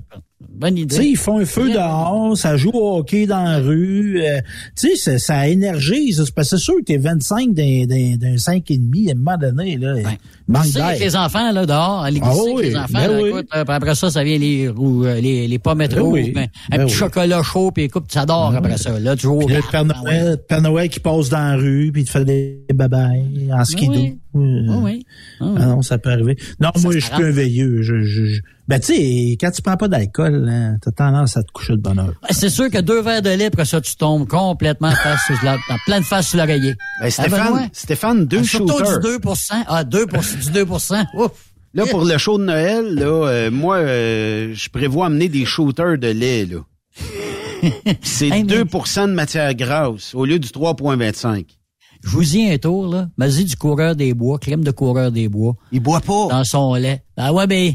Bonne 0.61 0.77
idée. 0.77 0.95
sais, 0.95 1.09
ils 1.09 1.17
font 1.17 1.39
un 1.39 1.47
feu 1.47 1.73
dehors, 1.73 2.37
ça 2.37 2.59
joue 2.59 2.71
au 2.75 2.99
hockey 2.99 3.27
dans 3.27 3.45
la 3.45 3.61
rue. 3.61 4.21
Euh, 4.21 4.41
tu 4.79 4.95
sais, 4.95 5.19
ça 5.19 5.49
énergise. 5.49 6.23
C'est 6.23 6.35
parce 6.35 6.51
que 6.51 6.59
c'est 6.59 6.63
sûr 6.63 6.75
que 6.81 6.85
t'es 6.85 6.99
25 6.99 7.55
d'un 7.55 7.65
5,5 7.65 9.09
à 9.09 9.13
un 9.13 9.15
moment 9.15 9.39
donné. 9.39 9.79
Là, 9.79 9.95
ouais. 9.95 10.05
manque 10.49 10.77
avec 10.77 11.01
les 11.01 11.17
enfants 11.17 11.51
là 11.51 11.65
dehors, 11.65 12.03
à 12.03 12.11
l'église, 12.11 12.31
ah, 12.31 12.43
oui, 12.55 12.63
les 12.65 12.77
enfants, 12.77 12.89
ben 12.93 13.27
écoute, 13.27 13.47
euh, 13.55 13.65
après 13.67 13.95
ça, 13.95 14.11
ça 14.11 14.23
vient 14.23 14.37
les, 14.37 14.69
euh, 14.69 15.21
les, 15.21 15.49
les 15.49 15.59
pommettes 15.59 15.95
ben 15.95 16.03
rouges, 16.03 16.33
ben, 16.35 16.49
un 16.71 16.77
ben 16.77 16.87
petit 16.87 16.95
chocolat 16.95 17.43
chaud, 17.43 17.71
puis 17.71 17.85
écoute, 17.85 18.05
ça 18.09 18.27
dort 18.27 18.55
après 18.55 18.77
ça. 18.77 18.99
Là, 18.99 19.17
tu 19.17 19.23
joues 19.23 19.49
le 19.49 19.71
Père 19.71 19.87
Noël, 19.87 20.37
Père 20.47 20.61
Noël 20.61 20.91
qui 20.91 21.01
passe 21.01 21.31
dans 21.31 21.39
la 21.39 21.57
rue, 21.57 21.91
puis 21.91 22.03
il 22.03 22.05
te 22.05 22.11
fait 22.11 22.25
des 22.27 22.67
babayes 22.75 23.49
en 23.51 23.65
skidoo. 23.65 23.95
Oui, 23.95 24.19
oui. 24.35 24.77
oui. 24.83 25.07
Ah, 25.41 25.67
non, 25.67 25.83
ça 25.83 25.99
peut 25.99 26.11
arriver. 26.11 26.37
Non, 26.61 26.71
moi, 26.83 26.93
je 26.93 26.99
suis 26.99 27.11
plus 27.11 27.25
un 27.25 27.31
veilleux. 27.31 27.83
Je, 27.83 28.03
je, 28.03 28.41
ben, 28.71 28.79
tu 28.79 28.95
sais, 28.95 29.37
quand 29.41 29.51
tu 29.51 29.63
prends 29.63 29.77
pas 29.77 29.89
d'alcool, 29.89 30.49
hein, 30.49 30.77
t'as 30.81 30.93
tendance 30.93 31.37
à 31.37 31.43
te 31.43 31.51
coucher 31.51 31.73
de 31.73 31.81
bonne 31.81 31.99
heure. 31.99 32.15
C'est 32.31 32.51
sûr 32.51 32.71
que 32.71 32.79
deux 32.81 33.03
verres 33.03 33.21
de 33.21 33.31
lait, 33.31 33.47
après 33.47 33.65
ça, 33.65 33.81
tu 33.81 33.97
tombes 33.97 34.29
complètement 34.29 34.93
face 34.93 35.27
sur 35.27 35.35
la, 35.45 35.59
plein 35.87 35.99
de 35.99 36.05
face 36.05 36.29
sur 36.29 36.39
l'oreiller. 36.39 36.77
Ben, 37.01 37.11
Stéphane, 37.11 37.69
Stéphane, 37.73 38.27
deux 38.27 38.43
ah, 38.43 38.45
Surtout 38.45 38.79
shooters. 38.79 39.01
du 39.01 39.19
2 39.19 39.19
Ah, 39.67 39.83
2 39.83 40.07
du 40.07 40.13
2% 40.13 41.05
Ouf! 41.15 41.33
Là, 41.75 41.85
pour 41.87 42.05
le 42.05 42.17
show 42.17 42.39
de 42.39 42.45
Noël, 42.45 42.95
là, 42.95 43.07
euh, 43.07 43.51
moi, 43.51 43.79
euh, 43.79 44.53
je 44.55 44.69
prévois 44.69 45.07
amener 45.07 45.29
des 45.29 45.45
shooters 45.45 45.99
de 45.99 46.09
lait, 46.09 46.47
là. 46.47 46.59
C'est 48.03 48.29
2% 48.29 49.09
de 49.09 49.13
matière 49.13 49.53
grasse 49.55 50.15
au 50.15 50.25
lieu 50.25 50.39
du 50.39 50.49
3,25. 50.49 51.45
Je 52.05 52.09
vous 52.09 52.37
y 52.37 52.53
un 52.53 52.59
tour, 52.59 52.87
là. 52.87 53.09
Vas-y 53.19 53.45
du 53.45 53.57
coureur 53.57 53.97
des 53.97 54.15
bois, 54.15 54.39
crème 54.39 54.63
de 54.63 54.71
coureur 54.71 55.11
des 55.11 55.29
bois. 55.29 55.57
Il 55.73 55.81
boit 55.81 56.01
pas. 56.01 56.29
Dans 56.29 56.45
son 56.45 56.75
lait. 56.75 57.03
Ah 57.17 57.33
ouais, 57.33 57.49
ben, 57.49 57.75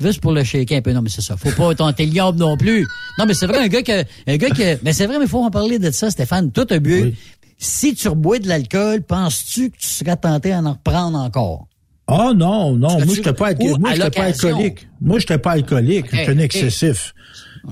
Juste 0.00 0.20
pour 0.20 0.32
le 0.32 0.42
shaker 0.42 0.78
un 0.78 0.82
peu. 0.82 0.92
Non, 0.92 1.02
mais 1.02 1.08
c'est 1.08 1.22
ça. 1.22 1.36
Faut 1.36 1.50
pas 1.52 1.74
tenter 1.74 2.06
le 2.06 2.32
non 2.36 2.56
plus. 2.56 2.86
Non, 3.18 3.26
mais 3.26 3.34
c'est 3.34 3.46
vrai, 3.46 3.58
un 3.58 3.68
gars 3.68 3.82
que, 3.82 4.04
un 4.26 4.36
gars 4.36 4.50
que, 4.50 4.78
mais 4.82 4.92
c'est 4.92 5.06
vrai, 5.06 5.18
mais 5.18 5.26
faut 5.26 5.44
en 5.44 5.50
parler 5.50 5.78
de 5.78 5.90
ça, 5.90 6.10
Stéphane. 6.10 6.50
Toi, 6.50 6.66
t'as 6.66 6.80
bu. 6.80 7.14
Si 7.58 7.94
tu 7.94 8.08
rebois 8.08 8.40
de 8.40 8.48
l'alcool, 8.48 9.02
penses-tu 9.02 9.70
que 9.70 9.76
tu 9.76 9.86
serais 9.86 10.16
tenté 10.16 10.52
à 10.52 10.60
en 10.60 10.72
reprendre 10.72 11.18
encore? 11.18 11.68
Ah, 12.06 12.28
oh, 12.30 12.34
non, 12.34 12.72
non. 12.72 12.98
Moi, 13.04 13.14
j'étais 13.14 13.32
pas, 13.32 13.54
moi, 13.78 13.94
j'étais 13.94 14.10
pas 14.10 14.24
alcoolique. 14.24 14.88
Moi, 15.00 15.18
j'étais 15.20 15.38
pas 15.38 15.52
alcoolique. 15.52 16.06
Okay, 16.06 16.24
j'étais 16.26 16.42
excessif. 16.42 17.14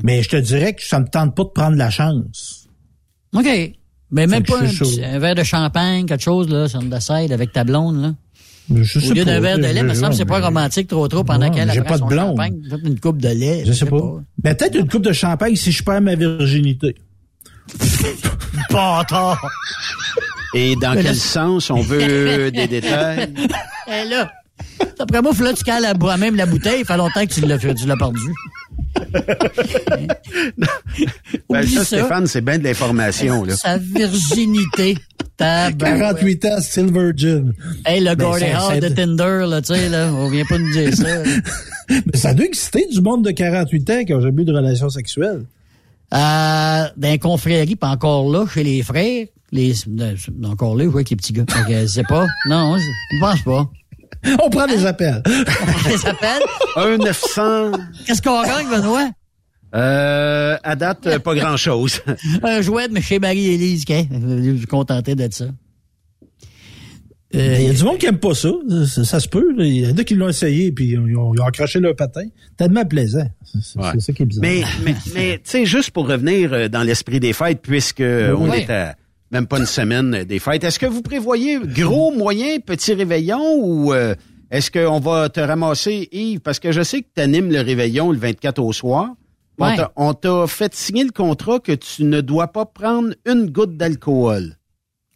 Mais 0.02 0.22
je 0.22 0.30
te 0.30 0.36
dirais 0.36 0.74
que 0.74 0.82
ça 0.82 1.00
me 1.00 1.06
tente 1.06 1.34
pas 1.34 1.44
de 1.44 1.48
prendre 1.48 1.76
la 1.76 1.90
chance. 1.90 2.68
OK. 3.34 3.46
Mais 4.10 4.26
même 4.26 4.42
pas 4.42 4.60
un, 4.60 5.18
verre 5.18 5.34
de 5.34 5.42
champagne, 5.42 6.06
quelque 6.06 6.22
chose, 6.22 6.48
là, 6.48 6.68
sur 6.68 6.80
le 6.82 7.00
side 7.00 7.32
avec 7.32 7.52
ta 7.52 7.64
blonde, 7.64 8.00
là. 8.00 8.14
Je 8.70 9.10
Au 9.10 9.14
lieu 9.14 9.24
d'un 9.24 9.40
verre 9.40 9.58
de 9.58 9.66
lait, 9.66 9.82
me 9.82 9.94
semble 9.94 10.14
c'est 10.14 10.24
pas 10.24 10.40
romantique 10.40 10.88
trop 10.88 11.08
trop 11.08 11.24
pendant 11.24 11.50
qu'elle 11.50 11.70
a 11.70 11.82
pas 11.82 11.98
de 11.98 12.04
blonde. 12.04 12.40
une 12.84 13.00
coupe 13.00 13.20
de 13.20 13.28
lait. 13.28 13.64
Je, 13.66 13.72
sais 13.72 13.86
pas. 13.86 14.00
Ben, 14.38 14.54
peut-être 14.54 14.76
une 14.76 14.88
coupe 14.88 15.02
de 15.02 15.12
champagne 15.12 15.56
si 15.56 15.72
je 15.72 15.82
perds 15.82 16.00
ma 16.00 16.14
virginité. 16.14 16.94
Bâtard! 18.70 19.44
Et 20.54 20.76
dans 20.76 20.94
quel 20.94 21.16
sens 21.16 21.70
on 21.70 21.80
veut 21.80 22.50
des 22.54 22.66
détails? 22.66 23.32
Et 23.88 24.08
là, 24.08 24.30
après 24.98 25.22
moi, 25.22 25.32
là, 25.40 25.52
tu 25.52 25.64
cales 25.64 25.84
à 25.84 26.16
même 26.16 26.36
la 26.36 26.46
bouteille, 26.46 26.80
il 26.80 26.84
fait 26.84 26.96
longtemps 26.96 27.26
que 27.26 27.32
tu 27.32 27.40
l'as 27.40 27.58
tu 27.58 27.86
l'as 27.86 27.96
perdu. 27.96 28.20
ben, 31.48 31.66
ça, 31.66 31.84
Stéphane, 31.84 32.26
c'est 32.26 32.40
bien 32.40 32.58
de 32.58 32.64
l'information. 32.64 33.44
Sa 33.50 33.78
virginité. 33.78 34.96
48 35.78 36.44
ans, 36.46 36.60
still 36.60 36.92
virgin. 36.92 37.54
Hey, 37.84 38.00
le 38.00 38.14
ben, 38.14 38.24
Gordon 38.24 38.46
Hall 38.70 38.80
de 38.80 38.88
Tinder, 38.88 39.46
là, 39.48 39.60
tu 39.62 39.74
sais, 39.74 39.88
là, 39.88 40.12
on 40.12 40.28
vient 40.28 40.44
pas 40.44 40.58
nous 40.58 40.72
dire 40.72 40.94
ça. 40.94 41.06
Mais 41.88 42.16
ça 42.16 42.34
doit 42.34 42.46
exister 42.46 42.86
du 42.90 43.00
monde 43.00 43.24
de 43.24 43.30
48 43.30 43.90
ans 43.90 44.04
qui 44.04 44.14
ont 44.14 44.20
jamais 44.20 44.42
eu 44.42 44.44
de 44.44 44.52
relations 44.52 44.88
sexuelles. 44.88 45.44
Euh, 46.14 46.84
dans 46.96 47.18
confrérie, 47.18 47.76
pas 47.76 47.88
encore 47.88 48.30
là, 48.30 48.46
chez 48.46 48.64
les 48.64 48.82
frères. 48.82 49.26
Les, 49.50 49.74
encore 50.44 50.76
là, 50.76 50.84
je 50.84 50.88
vois 50.88 51.00
avec 51.00 51.10
les 51.10 51.16
petits 51.16 51.32
gars. 51.32 51.44
Donc, 51.44 51.88
c'est 51.88 52.06
pas. 52.06 52.26
Non, 52.48 52.76
je 52.78 53.16
ne 53.16 53.20
pense 53.20 53.42
pas. 53.42 53.70
On 54.42 54.50
prend 54.50 54.66
des 54.66 54.86
appels. 54.86 55.22
des 55.24 56.06
appels? 56.06 56.42
Un 56.76 56.96
900. 56.96 57.72
Qu'est-ce 58.06 58.22
qu'on 58.22 58.42
gagne, 58.42 58.68
Benoît? 58.68 59.10
Euh, 59.74 60.56
à 60.62 60.76
date, 60.76 61.06
euh, 61.06 61.18
pas 61.18 61.34
grand-chose. 61.34 62.00
Un 62.42 62.60
jouet 62.60 62.88
de 62.88 63.00
chez 63.00 63.18
Marie-Élise, 63.18 63.84
je 63.88 64.56
suis 64.56 64.66
contenté 64.66 65.14
d'être 65.14 65.34
ça? 65.34 65.46
Euh, 67.34 67.56
il 67.58 67.66
y 67.66 67.70
a 67.70 67.72
du 67.72 67.82
monde 67.82 67.96
qui 67.96 68.04
aime 68.04 68.18
pas 68.18 68.34
ça. 68.34 68.50
Ça, 68.86 69.18
se 69.18 69.26
peut. 69.26 69.54
Il 69.58 69.88
y 69.88 69.90
en 69.90 69.96
a 69.96 70.04
qui 70.04 70.14
l'ont 70.14 70.28
essayé 70.28 70.70
puis 70.70 70.90
ils 70.90 70.98
ont, 70.98 71.32
ils 71.32 71.40
ont 71.40 71.46
accroché 71.46 71.80
leur 71.80 71.96
patin. 71.96 72.26
Tellement 72.58 72.84
plaisant. 72.84 73.26
C'est 73.44 74.00
ça 74.00 74.12
qui 74.12 74.22
est 74.22 74.26
bizarre. 74.26 74.42
Mais, 74.42 74.62
mais, 74.84 74.94
mais 75.14 75.34
tu 75.36 75.50
sais, 75.50 75.64
juste 75.64 75.92
pour 75.92 76.06
revenir 76.06 76.52
euh, 76.52 76.68
dans 76.68 76.82
l'esprit 76.82 77.20
des 77.20 77.32
fêtes, 77.32 77.60
puisque 77.62 78.02
on 78.02 78.52
est 78.52 78.68
à 78.68 78.96
même 79.30 79.46
pas 79.46 79.58
une 79.58 79.66
semaine 79.66 80.24
des 80.24 80.38
fêtes, 80.38 80.62
est-ce 80.62 80.78
que 80.78 80.84
vous 80.84 81.00
prévoyez 81.00 81.58
gros, 81.64 82.12
moyen, 82.12 82.58
petit 82.58 82.92
réveillon 82.92 83.40
ou 83.62 83.94
est-ce 84.50 84.70
qu'on 84.70 85.00
va 85.00 85.30
te 85.30 85.40
ramasser, 85.40 86.10
Yves? 86.12 86.40
Parce 86.40 86.58
que 86.58 86.70
je 86.70 86.82
sais 86.82 87.00
que 87.00 87.06
tu 87.16 87.22
animes 87.22 87.50
le 87.50 87.62
réveillon 87.62 88.12
le 88.12 88.18
24 88.18 88.58
au 88.58 88.74
soir. 88.74 89.08
On 89.96 90.14
t'a 90.14 90.46
fait 90.46 90.74
signer 90.74 91.04
le 91.04 91.10
contrat 91.10 91.58
que 91.58 91.72
tu 91.72 92.04
ne 92.04 92.20
dois 92.20 92.48
pas 92.48 92.66
prendre 92.66 93.14
une 93.26 93.50
goutte 93.50 93.76
d'alcool. 93.76 94.56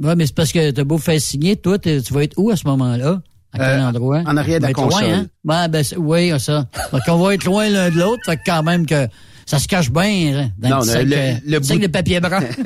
Oui, 0.00 0.12
mais 0.17 0.26
c'est 0.26 0.35
parce 0.35 0.53
que 0.53 0.71
t'as 0.71 0.85
beau 0.85 0.99
faire 0.99 1.21
signer, 1.21 1.57
toi, 1.57 1.79
tu 1.79 2.00
vas 2.11 2.25
être 2.25 2.35
où 2.37 2.50
à 2.50 2.57
ce 2.57 2.67
moment-là? 2.67 3.23
À 3.53 3.59
quel 3.59 3.81
euh, 3.81 3.88
endroit? 3.88 4.23
En 4.26 4.37
arrière 4.37 4.61
de 4.61 4.67
la 4.67 4.73
console. 4.73 5.05
Loin, 5.45 5.62
hein? 5.62 5.69
ben, 5.69 5.83
oui, 5.97 6.38
ça. 6.38 6.67
Donc, 6.93 7.03
on 7.09 7.17
va 7.17 7.35
être 7.35 7.45
loin 7.45 7.69
l'un 7.71 7.91
de 7.91 7.99
l'autre, 7.99 8.21
fait 8.26 8.38
quand 8.45 8.62
même 8.62 8.85
que 8.85 9.09
ça 9.47 9.61
se 9.61 9.69
cache 9.69 9.93
bien 9.93 10.37
hein, 10.37 10.50
dans 10.59 10.69
non, 10.69 10.79
le, 10.79 10.85
sac, 10.85 11.05
le, 11.05 11.59
le, 11.59 11.79
de 11.79 11.87
papier 11.87 12.19
brun. 12.19 12.41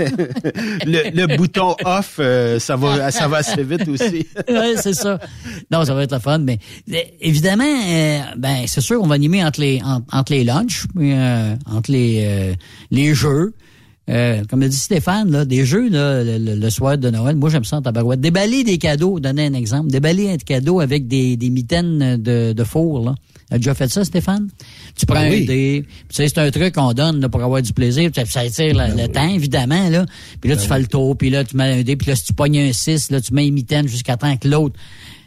le, 0.86 1.10
le, 1.14 1.36
bouton 1.36 1.76
off, 1.84 2.16
euh, 2.18 2.58
ça 2.58 2.74
va 2.76 3.10
ça 3.10 3.28
va 3.28 3.38
assez 3.38 3.62
vite 3.62 3.86
aussi. 3.86 4.26
oui, 4.48 4.72
c'est 4.76 4.94
ça. 4.94 5.20
Non, 5.70 5.84
ça 5.84 5.92
va 5.92 6.04
être 6.04 6.12
la 6.12 6.20
fun, 6.20 6.38
mais 6.38 6.58
évidemment, 7.20 7.64
euh, 7.64 8.20
ben 8.38 8.64
c'est 8.66 8.80
sûr, 8.80 9.00
on 9.02 9.06
va 9.06 9.14
animer 9.14 9.44
entre 9.44 9.60
les 9.60 9.82
entre, 10.10 10.32
les 10.32 10.42
lunchs, 10.42 10.86
euh, 10.98 11.54
entre 11.66 11.92
les 11.92 12.56
les 12.90 13.14
jeux. 13.14 13.52
comme 14.06 14.62
a 14.62 14.68
dit 14.68 14.76
Stéphane, 14.76 15.30
là, 15.30 15.44
des 15.44 15.66
jeux 15.66 15.90
là, 15.90 16.22
le, 16.24 16.70
soir 16.70 16.96
de 16.96 17.10
Noël, 17.10 17.36
moi 17.36 17.50
j'aime 17.50 17.64
ça 17.64 17.76
en 17.76 17.82
tabarouette. 17.82 18.22
Déballer 18.22 18.64
des 18.64 18.78
cadeaux, 18.78 19.20
donner 19.20 19.44
un 19.44 19.52
exemple. 19.52 19.90
Déballer 19.90 20.30
un 20.30 20.38
cadeau 20.38 20.80
avec 20.80 21.08
des, 21.08 21.36
des 21.36 21.50
mitaines 21.50 22.16
de, 22.16 22.54
de 22.54 22.64
four. 22.64 23.04
Là. 23.04 23.14
As 23.50 23.58
déjà 23.58 23.74
fait 23.74 23.88
ça, 23.88 24.04
Stéphane? 24.04 24.48
Tu 24.96 25.06
prends 25.06 25.20
ben 25.20 25.42
un 25.42 25.46
dé. 25.46 25.84
Tu 26.08 26.14
sais, 26.14 26.28
c'est 26.28 26.38
un 26.38 26.50
truc 26.50 26.74
qu'on 26.74 26.92
donne 26.92 27.20
là, 27.20 27.28
pour 27.28 27.42
avoir 27.42 27.62
du 27.62 27.72
plaisir. 27.72 28.10
Ça 28.14 28.40
attire 28.40 28.74
ben 28.74 28.96
le 28.96 29.08
temps, 29.08 29.28
évidemment. 29.28 29.88
Là. 29.88 30.06
Puis 30.40 30.50
là, 30.50 30.56
tu 30.56 30.68
ben 30.68 30.74
fais 30.74 30.80
le 30.80 30.86
tour, 30.86 31.16
puis 31.16 31.30
là, 31.30 31.44
tu 31.44 31.56
mets 31.56 31.80
un 31.80 31.82
dé, 31.82 31.96
puis 31.96 32.08
là, 32.08 32.16
si 32.16 32.24
tu 32.24 32.32
pognes 32.32 32.58
un 32.58 32.72
6, 32.72 33.10
là, 33.10 33.20
tu 33.20 33.34
mets 33.34 33.46
une 33.46 33.54
mitaine 33.54 33.88
jusqu'à 33.88 34.16
temps 34.16 34.36
que 34.36 34.48
l'autre 34.48 34.78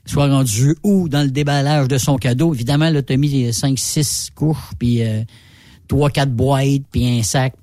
soit 0.06 0.28
rendu 0.28 0.76
ou 0.84 1.08
dans 1.08 1.22
le 1.22 1.30
déballage 1.30 1.88
de 1.88 1.98
son 1.98 2.18
cadeau. 2.18 2.54
Évidemment, 2.54 2.90
là, 2.90 3.02
tu 3.02 3.14
as 3.14 3.18
mis 3.18 3.50
5-6 3.50 4.30
couches, 4.34 4.58
puis... 4.78 5.02
Euh, 5.02 5.24
trois, 5.88 6.10
quatre 6.10 6.32
boîtes, 6.32 6.84
puis 6.92 7.20
un 7.20 7.24
sac. 7.24 7.54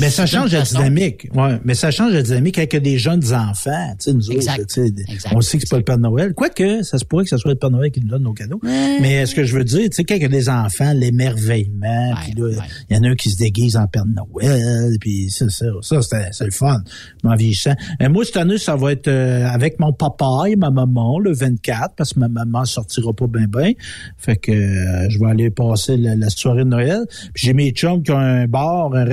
Mais 0.00 0.10
ça 0.10 0.26
change 0.26 0.52
la 0.52 0.62
dynamique. 0.62 1.28
Ouais, 1.34 1.58
mais 1.64 1.74
ça 1.74 1.90
change 1.90 2.12
la 2.12 2.22
dynamique 2.22 2.58
avec 2.58 2.76
des 2.76 2.98
jeunes 2.98 3.32
enfants. 3.32 3.94
Tu 3.98 4.04
sais, 4.04 4.12
nous 4.12 4.30
Exact. 4.30 4.60
autres, 4.60 4.74
tu 4.74 4.86
sais, 4.86 5.12
Exact. 5.12 5.32
on 5.34 5.40
sait 5.40 5.58
que 5.58 5.64
c'est 5.64 5.70
pas 5.70 5.78
le 5.78 5.84
Père 5.84 5.98
Noël. 5.98 6.34
Quoique, 6.34 6.82
ça 6.82 6.98
se 6.98 7.04
pourrait 7.04 7.24
que 7.24 7.30
ce 7.30 7.36
soit 7.36 7.52
le 7.52 7.58
Père 7.58 7.70
Noël 7.70 7.90
qui 7.90 8.00
nous 8.00 8.08
donne 8.08 8.22
nos 8.22 8.32
cadeaux. 8.32 8.60
Mais 8.62 9.26
ce 9.26 9.34
que 9.34 9.44
je 9.44 9.56
veux 9.56 9.64
dire, 9.64 9.88
tu 9.90 9.96
sais, 9.96 10.04
quand 10.04 10.14
il 10.14 10.22
y 10.22 10.24
a 10.24 10.28
des 10.28 10.48
enfants, 10.48 10.92
l'émerveillement, 10.94 12.14
puis 12.22 12.32
là, 12.40 12.62
il 12.90 12.96
y 12.96 12.98
en 12.98 13.02
a 13.02 13.08
un 13.08 13.14
qui 13.14 13.30
se 13.30 13.36
déguise 13.36 13.76
en 13.76 13.86
Père 13.86 14.04
Noël, 14.06 14.96
puis 15.00 15.30
ça, 15.30 15.48
ça, 15.48 15.66
ça 15.82 16.00
c'est, 16.32 16.44
le 16.44 16.50
fun. 16.50 16.82
En 17.24 17.34
vieillissant. 17.34 17.74
Et 18.00 18.08
moi, 18.08 18.24
cette 18.24 18.36
année, 18.36 18.58
ça 18.58 18.76
va 18.76 18.92
être 18.92 19.08
euh, 19.08 19.46
avec 19.46 19.80
mon 19.80 19.92
papa 19.92 20.44
et 20.48 20.56
ma 20.56 20.70
maman, 20.70 21.18
le 21.18 21.32
24, 21.32 21.94
parce 21.96 22.12
que 22.12 22.20
ma 22.20 22.28
maman 22.28 22.64
sortira 22.64 23.12
pas 23.12 23.26
bien 23.26 23.46
bien. 23.46 23.72
Fait 24.16 24.36
que 24.36 24.52
euh, 24.52 25.08
je 25.10 25.18
vais 25.18 25.30
aller 25.30 25.50
passer 25.50 25.96
la, 25.96 26.14
la 26.14 26.30
soirée 26.30 26.64
de 26.64 26.68
Noël. 26.68 27.00
Puis 27.34 27.46
j'ai 27.46 27.52
mes 27.52 27.70
chums 27.70 28.02
qui 28.02 28.12
ont 28.12 28.18
un 28.18 28.46
bar, 28.46 28.94
un 28.94 29.04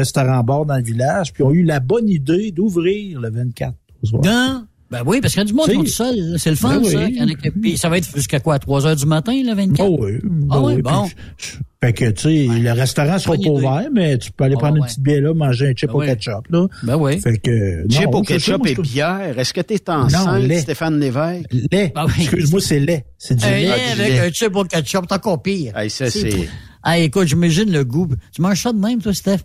restaurant-bar 0.43 0.65
dans 0.65 0.77
le 0.77 0.83
village, 0.83 1.33
puis 1.33 1.43
ont 1.43 1.51
eu 1.51 1.63
la 1.63 1.79
bonne 1.79 2.09
idée 2.09 2.51
d'ouvrir 2.51 3.19
le 3.19 3.29
24 3.29 3.73
au 4.03 4.05
soir. 4.07 4.21
Non. 4.25 4.65
Ben 4.91 5.01
oui, 5.07 5.21
parce 5.21 5.33
qu'il 5.33 5.41
y 5.41 5.45
a 5.45 5.47
du 5.47 5.53
monde 5.55 5.71
tout 5.73 5.87
seul. 5.87 6.35
C'est 6.37 6.51
le 6.51 6.55
fun, 6.55 6.79
Ben 6.79 6.83
ça. 6.83 6.97
oui. 6.99 7.05
Il 7.09 7.17
y 7.17 7.21
en 7.23 7.27
a 7.27 7.33
qui- 7.33 7.49
puis 7.49 7.77
ça 7.79 7.89
va 7.89 7.97
être 7.97 8.15
jusqu'à 8.15 8.39
quoi? 8.39 8.59
3 8.59 8.85
heures 8.85 8.95
du 8.95 9.07
matin, 9.07 9.31
le 9.33 9.55
24? 9.55 9.89
Oh 9.89 9.97
oui. 10.01 10.11
Ah 10.21 10.27
ben 10.29 10.61
oui, 10.61 10.73
oui, 10.75 10.81
bon. 10.83 11.07
puis 11.35 11.47
Fait 11.83 11.93
que, 11.93 12.11
tu 12.11 12.21
sais, 12.21 12.59
le 12.59 12.71
restaurant 12.73 13.17
sera 13.17 13.35
pas 13.35 13.49
ouvert, 13.49 13.87
mais 13.91 14.19
tu 14.19 14.31
peux 14.31 14.43
aller 14.43 14.53
Ah, 14.55 14.59
prendre 14.59 14.75
une 14.75 14.81
ouais. 14.83 14.87
petite 14.87 15.01
bière 15.01 15.21
là, 15.23 15.33
manger 15.33 15.69
un 15.69 15.73
chip 15.75 15.89
Ben 15.89 15.95
au 15.95 15.99
ketchup, 16.01 16.47
là. 16.51 16.67
Ben 16.83 16.95
oui. 16.95 17.19
Fait 17.19 17.37
que, 17.39 17.85
Chip 17.89 18.13
au 18.13 18.21
ketchup 18.21 18.67
et 18.67 18.75
bière. 18.75 19.39
Est-ce 19.39 19.51
que 19.53 19.61
t'es 19.61 19.89
enceinte. 19.89 20.51
Stéphane 20.59 20.99
Lévesque? 20.99 21.47
Lait. 21.71 21.91
Ah 21.95 22.05
oui. 22.05 22.13
Excuse-moi, 22.19 22.61
c'est 22.61 22.79
lait. 22.79 23.05
C'est 23.17 23.35
du 23.35 23.45
lait. 23.45 23.71
avec 23.71 23.97
lait. 23.97 24.19
un 24.19 24.31
chip 24.31 24.55
au 24.55 24.63
ketchup, 24.63 25.05
c'est 25.09 25.15
encore 25.15 25.41
pire. 25.41 25.75
Hey, 25.75 25.89
ça, 25.89 26.07
C'est. 26.11 26.47
Ah, 26.83 26.99
écoute, 26.99 27.27
j'imagine 27.27 27.71
le 27.71 27.83
goût. 27.83 28.09
Tu 28.31 28.41
manges 28.41 28.61
ça 28.61 28.71
de 28.73 28.77
même, 28.77 29.01
toi, 29.01 29.13
Steph? 29.13 29.39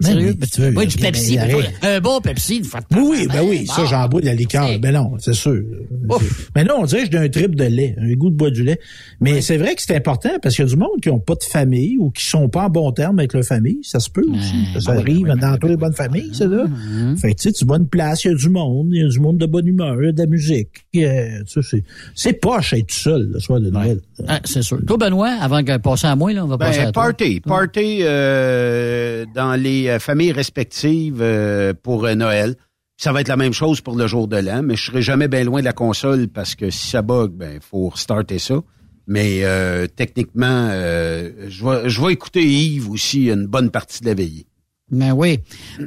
Ben 0.00 0.08
Sérieux? 0.08 0.28
oui, 0.30 0.36
Ben, 0.38 0.46
tu 0.52 0.60
veux, 0.60 0.86
du 0.86 0.96
Pepsi. 0.96 1.38
un 1.82 2.00
bon 2.00 2.20
Pepsi, 2.20 2.56
une 2.58 2.64
fois 2.64 2.80
de 2.80 2.86
temps 2.86 3.02
oui, 3.02 3.26
en 3.28 3.32
ben 3.32 3.42
oui, 3.48 3.66
ça, 3.66 3.84
j'en 3.84 4.08
bois 4.08 4.20
de 4.20 4.26
la 4.26 4.34
liqueur. 4.34 4.66
C'est- 4.68 4.78
Ben 4.78 4.92
non, 4.92 5.12
c'est 5.18 5.34
sûr. 5.34 5.62
Mais 6.56 6.64
là, 6.64 6.74
on 6.78 6.84
dirait 6.84 7.04
que 7.04 7.12
j'ai 7.12 7.18
un 7.18 7.28
trip 7.28 7.54
de 7.54 7.64
lait, 7.64 7.94
un 7.98 8.12
goût 8.14 8.30
de 8.30 8.36
bois 8.36 8.50
du 8.50 8.62
lait. 8.64 8.78
Mais 9.20 9.40
c'est 9.40 9.56
vrai 9.56 9.74
que 9.74 9.82
c'est 9.82 9.94
important 9.96 10.30
parce 10.42 10.54
qu'il 10.56 10.64
y 10.64 10.68
a 10.68 10.70
du 10.70 10.76
monde 10.76 11.00
qui 11.02 11.08
n'ont 11.08 11.18
pas 11.20 11.34
de 11.34 11.44
famille 11.44 11.96
ou 11.98 12.10
qui 12.10 12.24
sont 12.24 12.48
pas 12.48 12.64
en 12.66 12.70
bon 12.70 12.92
terme 12.92 13.18
avec 13.18 13.32
leur 13.34 13.44
famille. 13.44 13.78
Ça 13.82 14.00
se 14.00 14.10
peut 14.10 14.24
aussi. 14.30 14.80
Ça 14.80 14.92
ben 14.92 14.98
arrive 15.00 15.26
oui, 15.28 15.40
dans 15.40 15.56
toutes 15.56 15.70
les 15.70 15.76
bonnes 15.76 15.92
familles, 15.94 16.30
ça, 16.34 16.46
là. 16.46 16.66
Fait 17.20 17.34
tu 17.34 17.48
sais, 17.48 17.52
tu 17.52 17.64
une 17.70 17.88
place, 17.88 18.24
il 18.24 18.28
y 18.28 18.30
a 18.32 18.34
du 18.34 18.48
monde, 18.48 18.88
il 18.92 19.00
y 19.02 19.04
a 19.04 19.08
du 19.08 19.20
monde 19.20 19.38
de 19.38 19.46
bonne 19.46 19.66
humeur, 19.66 19.96
il 20.02 20.06
y 20.06 20.08
a 20.08 20.12
de 20.12 20.18
la 20.18 20.26
musique. 20.26 20.68
Euh, 20.96 21.40
c'est, 21.46 21.84
c'est 22.14 22.32
poche 22.32 22.72
être 22.72 22.86
tout 22.86 22.94
seul 22.94 23.30
le 23.32 23.38
soir 23.40 23.60
de 23.60 23.70
Noël. 23.70 24.00
Ah, 24.28 24.40
c'est 24.44 24.62
sûr. 24.62 24.78
Toi, 24.86 24.96
Benoît, 24.96 25.36
avant 25.40 25.62
de 25.62 25.76
passer 25.78 26.06
à 26.06 26.16
moi, 26.16 26.32
là, 26.32 26.44
on 26.44 26.48
va 26.48 26.58
passer 26.58 26.80
Ben, 26.80 26.88
à 26.88 26.92
toi. 26.92 27.02
party. 27.04 27.40
Party 27.40 27.98
euh, 28.02 29.24
dans 29.34 29.54
les 29.60 29.88
euh, 29.88 29.98
familles 29.98 30.32
respectives 30.32 31.20
euh, 31.20 31.72
pour 31.82 32.04
euh, 32.06 32.14
Noël. 32.14 32.54
Ça 32.96 33.12
va 33.12 33.22
être 33.22 33.28
la 33.28 33.36
même 33.36 33.54
chose 33.54 33.80
pour 33.80 33.96
le 33.96 34.06
jour 34.06 34.28
de 34.28 34.36
l'an, 34.36 34.62
mais 34.62 34.76
je 34.76 34.84
serai 34.84 35.00
jamais 35.00 35.26
bien 35.28 35.42
loin 35.44 35.60
de 35.60 35.64
la 35.64 35.72
console 35.72 36.28
parce 36.28 36.54
que 36.54 36.68
si 36.70 36.88
ça 36.88 37.00
bug, 37.02 37.30
ben 37.32 37.58
faut 37.60 37.88
restarter 37.88 38.38
ça. 38.38 38.56
Mais 39.06 39.40
euh, 39.42 39.86
techniquement, 39.86 40.68
euh, 40.70 41.30
je 41.48 41.64
vais 41.64 41.88
je 41.88 42.00
vais 42.04 42.12
écouter 42.12 42.44
Yves 42.44 42.90
aussi 42.90 43.30
une 43.30 43.46
bonne 43.46 43.70
partie 43.70 44.02
de 44.02 44.06
la 44.06 44.14
veillée. 44.14 44.46
Ben 44.90 45.12
oui. 45.12 45.38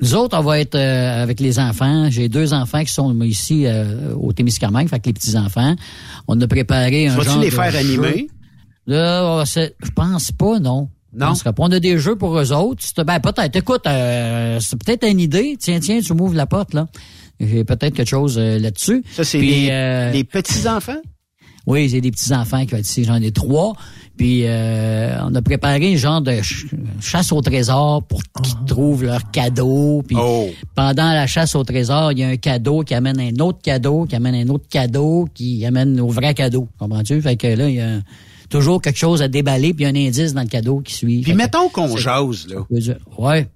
Nous 0.02 0.16
autres, 0.16 0.38
on 0.38 0.44
va 0.44 0.60
être 0.60 0.76
euh, 0.76 1.24
avec 1.24 1.40
les 1.40 1.60
enfants. 1.60 2.10
J'ai 2.10 2.30
deux 2.30 2.54
enfants 2.54 2.84
qui 2.84 2.94
sont 2.94 3.20
ici 3.22 3.66
euh, 3.66 4.14
au 4.16 4.32
Témiscamingue, 4.32 4.88
fait 4.88 5.00
que 5.00 5.08
les 5.08 5.14
petits-enfants. 5.14 5.76
On 6.28 6.40
a 6.40 6.48
préparé 6.48 7.08
un 7.08 7.16
Vas-tu 7.16 7.30
genre 7.30 7.40
les 7.40 7.50
de 7.50 7.54
faire 7.54 7.76
animer? 7.76 8.28
Là, 8.88 9.44
je 9.46 9.92
pense 9.94 10.32
pas, 10.32 10.60
non. 10.60 10.90
Non? 11.16 11.34
On 11.60 11.72
a 11.72 11.80
des 11.80 11.98
jeux 12.00 12.16
pour 12.16 12.38
eux 12.40 12.52
autres. 12.52 12.84
Ben, 13.04 13.20
peut-être. 13.20 13.56
Écoute, 13.56 13.86
euh, 13.86 14.60
c'est 14.60 14.84
peut-être 14.84 15.08
une 15.08 15.20
idée. 15.20 15.56
Tiens, 15.60 15.80
tiens, 15.80 16.00
tu 16.02 16.14
m'ouvres 16.14 16.36
la 16.36 16.48
porte, 16.48 16.74
là. 16.74 16.88
J'ai 17.40 17.64
peut-être 17.64 17.94
quelque 17.94 18.10
chose 18.10 18.38
euh, 18.38 18.58
là-dessus. 18.58 19.04
Ça, 19.12 19.24
c'est 19.24 19.38
Puis, 19.38 19.66
les, 19.66 19.70
euh, 19.70 20.12
les 20.12 20.24
petits-enfants? 20.24 21.02
Oui, 21.66 21.88
j'ai 21.90 22.02
des 22.02 22.12
petits-enfants 22.12 22.66
qui 22.66 22.72
vont 22.72 22.78
être 22.78 22.86
ici. 22.86 23.04
J'en 23.04 23.22
ai 23.22 23.32
trois. 23.32 23.74
Puis, 24.18 24.44
euh, 24.46 25.18
on 25.26 25.34
a 25.34 25.42
préparé 25.42 25.94
un 25.94 25.98
genre 25.98 26.22
de 26.22 26.32
ch- 26.34 26.66
chasse 27.02 27.32
au 27.32 27.42
trésor 27.42 28.04
pour 28.04 28.22
qu'ils 28.44 28.54
trouvent 28.68 29.04
leur 29.04 29.32
cadeau. 29.32 30.04
Puis, 30.08 30.16
Oh. 30.20 30.50
pendant 30.76 31.12
la 31.12 31.26
chasse 31.28 31.56
au 31.56 31.64
trésor, 31.64 32.12
il 32.12 32.20
y 32.20 32.24
a 32.24 32.28
un 32.28 32.38
cadeau 32.38 32.84
qui 32.84 32.94
amène 32.94 33.20
un 33.20 33.40
autre 33.44 33.60
cadeau, 33.62 34.06
qui 34.06 34.16
amène 34.16 34.36
un 34.36 34.48
autre 34.50 34.66
cadeau, 34.70 35.28
qui 35.34 35.66
amène 35.66 36.00
au 36.00 36.10
vrai 36.10 36.34
cadeau. 36.36 36.68
Comprends-tu? 36.78 37.22
Fait 37.22 37.36
que 37.38 37.48
là, 37.48 37.68
il 37.70 37.76
y 37.76 37.82
a 37.82 38.02
toujours 38.50 38.82
quelque 38.82 39.00
chose 39.00 39.24
à 39.24 39.28
déballer, 39.28 39.74
puis 39.74 39.84
il 39.86 39.88
y 39.88 39.98
a 40.00 40.04
un 40.04 40.08
indice 40.08 40.34
dans 40.36 40.42
le 40.44 40.48
cadeau 40.48 40.80
qui 40.82 40.94
suit. 40.94 41.22
Puis 41.22 41.32
Fait 41.32 41.38
mettons 41.38 41.70
qu'on 41.70 41.98
jase, 41.98 42.48
là. 42.48 42.58
Ouais. 43.18 43.48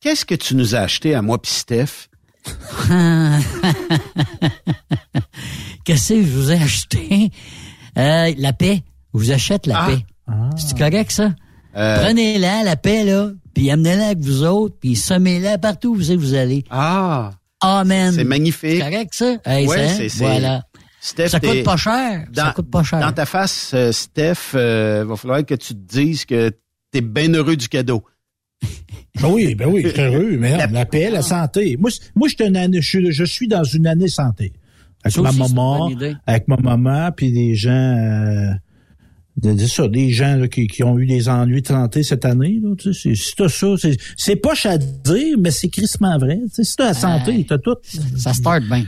Qu'est-ce 0.00 0.24
que 0.24 0.36
tu 0.36 0.54
nous 0.54 0.76
as 0.76 0.80
acheté 0.80 1.16
à 1.16 1.22
moi 1.22 1.42
pis 1.42 1.50
Steph? 1.50 2.08
Qu'est-ce 5.84 6.14
que 6.14 6.22
je 6.22 6.28
vous 6.28 6.52
ai 6.52 6.56
acheté? 6.62 7.30
Euh, 7.96 8.32
la 8.38 8.52
paix. 8.52 8.82
Vous 9.12 9.30
achète 9.32 9.66
la 9.66 9.78
Ah. 9.82 9.86
paix. 9.88 10.04
C'est 10.56 10.76
correct, 10.76 11.10
ça? 11.10 11.34
Euh, 11.76 12.02
Prenez-la, 12.04 12.62
la 12.64 12.76
paix, 12.76 13.04
là, 13.04 13.30
puis 13.54 13.70
amenez-la 13.70 14.06
avec 14.06 14.18
vous 14.18 14.42
autres, 14.44 14.76
puis 14.80 14.96
semez-la 14.96 15.58
partout 15.58 15.90
où 15.90 15.94
vous 15.94 16.18
vous 16.18 16.34
allez. 16.34 16.64
Ah, 16.70 17.32
Amen. 17.60 18.12
c'est 18.12 18.24
magnifique. 18.24 18.82
C'est 18.82 18.90
correct, 18.90 19.14
ça? 19.14 19.36
Hey, 19.44 19.66
Ouais, 19.66 19.76
ça, 19.88 19.94
c'est- 19.94 20.08
c'est- 20.08 20.24
Voilà. 20.24 20.62
Steph, 21.00 21.28
Ça 21.28 21.40
coûte 21.40 21.62
pas 21.62 21.76
cher. 21.76 22.26
Ça 22.34 22.52
coûte 22.54 22.70
pas 22.70 22.82
cher. 22.82 23.00
Dans 23.00 23.12
ta 23.12 23.24
face, 23.24 23.70
euh, 23.74 23.92
Steph, 23.92 24.54
euh, 24.54 25.04
va 25.06 25.16
falloir 25.16 25.44
que 25.46 25.54
tu 25.54 25.74
te 25.74 25.94
dises 25.94 26.24
que 26.24 26.50
t'es 26.90 27.00
bien 27.00 27.32
heureux 27.32 27.56
du 27.56 27.68
cadeau. 27.68 28.02
Ben 29.20 29.28
oui, 29.30 29.54
ben 29.54 29.68
oui, 29.68 29.82
je 29.84 29.88
suis 29.90 30.00
heureux. 30.00 30.36
Mais 30.38 30.56
la 30.72 30.84
paix, 30.86 31.10
la 31.10 31.22
santé. 31.22 31.76
Moi, 31.78 31.90
moi, 32.16 32.28
je 32.28 32.34
année- 32.56 32.80
je 32.80 32.88
suis, 32.88 33.12
je 33.12 33.24
suis 33.24 33.46
dans 33.48 33.62
une 33.64 33.86
année 33.86 34.08
santé. 34.08 34.52
Avec 35.04 35.14
Ça 35.14 35.22
ma 35.22 35.32
maman, 35.32 35.90
avec 36.26 36.48
ma 36.48 36.56
maman, 36.56 37.10
puis 37.16 37.32
des 37.32 37.54
gens, 37.54 37.70
euh, 37.70 38.50
de, 39.38 39.52
de 39.54 39.66
ça, 39.66 39.88
des 39.88 40.10
gens 40.10 40.36
là, 40.36 40.48
qui, 40.48 40.66
qui 40.66 40.82
ont 40.82 40.98
eu 40.98 41.06
des 41.06 41.28
ennuis 41.28 41.62
de 41.62 41.66
santé 41.68 42.02
cette 42.02 42.24
année. 42.24 42.58
Là, 42.62 42.74
tu 42.76 42.92
sais, 42.92 43.00
c'est- 43.00 43.14
si 43.14 43.34
t'as 43.36 43.48
ça, 43.48 43.68
c'est, 43.78 43.96
c'est 44.16 44.36
poche 44.36 44.66
à 44.66 44.76
dire, 44.78 45.36
mais 45.38 45.50
c'est 45.50 45.68
crissement 45.68 46.18
vrai. 46.18 46.38
Tu 46.48 46.54
sais, 46.56 46.64
si 46.64 46.76
t'as 46.76 46.86
la 46.88 46.94
santé, 46.94 47.30
Ouais. 47.32 47.46
t'as 47.48 47.58
tout. 47.58 47.76
Ça 48.16 48.32
start 48.34 48.62
bien. 48.64 48.84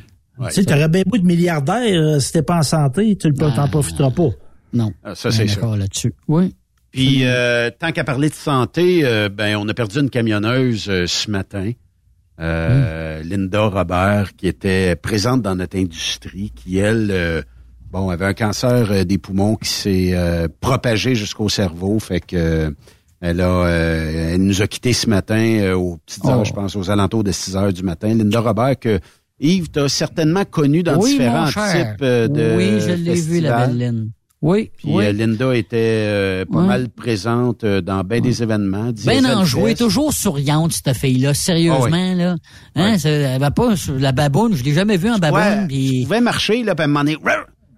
tu 0.48 0.50
sais, 0.50 0.64
t'aurais 0.64 0.88
bien 0.88 1.02
beau 1.06 1.18
de 1.18 1.26
milliardaire, 1.26 2.00
euh, 2.00 2.18
si 2.20 2.32
t'es 2.32 2.42
pas 2.42 2.58
en 2.58 2.62
santé, 2.62 3.16
tu 3.16 3.28
ne 3.28 3.32
t'en 3.32 3.68
profiteras 3.68 4.10
pas. 4.10 4.30
Non. 4.72 4.92
Ah, 5.04 5.14
ça, 5.14 5.30
c'est 5.30 5.44
est 5.44 5.48
sûr. 5.48 5.56
d'accord 5.60 5.76
là-dessus. 5.76 6.14
Oui. 6.28 6.54
Puis, 6.92 7.20
euh, 7.24 7.70
tant 7.78 7.92
qu'à 7.92 8.02
parler 8.04 8.28
de 8.30 8.34
santé, 8.34 9.04
euh, 9.04 9.28
ben, 9.28 9.56
on 9.56 9.68
a 9.68 9.74
perdu 9.74 9.98
une 10.00 10.10
camionneuse 10.10 10.88
euh, 10.88 11.06
ce 11.06 11.30
matin, 11.30 11.70
euh, 12.40 13.22
Linda 13.22 13.62
Robert, 13.66 14.34
qui 14.36 14.46
était 14.48 14.96
présente 14.96 15.42
dans 15.42 15.54
notre 15.54 15.76
industrie, 15.76 16.50
qui, 16.54 16.78
elle, 16.78 17.08
euh, 17.10 17.42
bon, 17.92 18.08
avait 18.10 18.26
un 18.26 18.34
cancer 18.34 18.90
euh, 18.90 19.04
des 19.04 19.18
poumons 19.18 19.56
qui 19.56 19.68
s'est 19.68 20.10
euh, 20.14 20.48
propagé 20.60 21.14
jusqu'au 21.14 21.48
cerveau. 21.48 21.98
Fait 21.98 22.20
que 22.20 22.74
elle 23.22 23.40
a, 23.42 23.44
euh, 23.66 24.34
elle 24.34 24.42
nous 24.42 24.62
a 24.62 24.66
quittés 24.66 24.92
ce 24.94 25.08
matin 25.08 25.36
euh, 25.60 25.74
aux 25.74 25.98
petites 25.98 26.24
heures, 26.24 26.40
Oh. 26.40 26.44
je 26.44 26.52
pense, 26.52 26.74
aux 26.76 26.90
alentours 26.90 27.22
de 27.24 27.32
6 27.32 27.56
heures 27.56 27.72
du 27.72 27.82
matin. 27.82 28.14
Linda 28.14 28.40
Robert, 28.40 28.78
que 28.78 28.98
Yves, 29.40 29.68
t'as 29.70 29.88
certainement 29.88 30.44
connu 30.44 30.82
dans 30.82 30.96
oui, 30.98 31.12
différents 31.12 31.46
types 31.48 32.00
euh, 32.02 32.28
de 32.28 32.56
Oui, 32.56 32.80
je 32.80 32.92
l'ai 32.92 33.14
vu, 33.20 33.40
la 33.40 33.66
belle 33.66 33.78
Lynn. 33.78 34.10
Oui, 34.42 34.70
Puis 34.74 34.88
oui. 34.90 35.12
Linda 35.12 35.54
était 35.54 35.76
euh, 35.78 36.44
pas 36.50 36.62
mal 36.62 36.88
présente 36.88 37.62
dans 37.66 38.02
bien 38.04 38.22
des 38.22 38.42
événements. 38.42 38.90
Bien 38.92 39.22
enjouée, 39.38 39.74
toujours 39.74 40.14
souriante, 40.14 40.72
cette 40.72 40.96
fille-là, 40.96 41.34
sérieusement, 41.34 42.12
Ah 42.12 42.14
là. 42.14 42.36
Hein, 42.74 42.96
elle 43.04 43.38
va 43.38 43.50
pas 43.50 43.74
la 43.98 44.12
baboune, 44.12 44.54
je 44.54 44.64
l'ai 44.64 44.72
jamais 44.72 44.96
vue 44.96 45.10
en 45.10 45.16
Ouais, 45.16 45.20
baboune, 45.20 45.68
je 45.70 46.04
pouvais 46.04 46.22
marcher, 46.22 46.62
là, 46.62 46.74
puis 46.74 46.84
elle 46.84 46.90
m'en 46.90 47.04
est... 47.04 47.18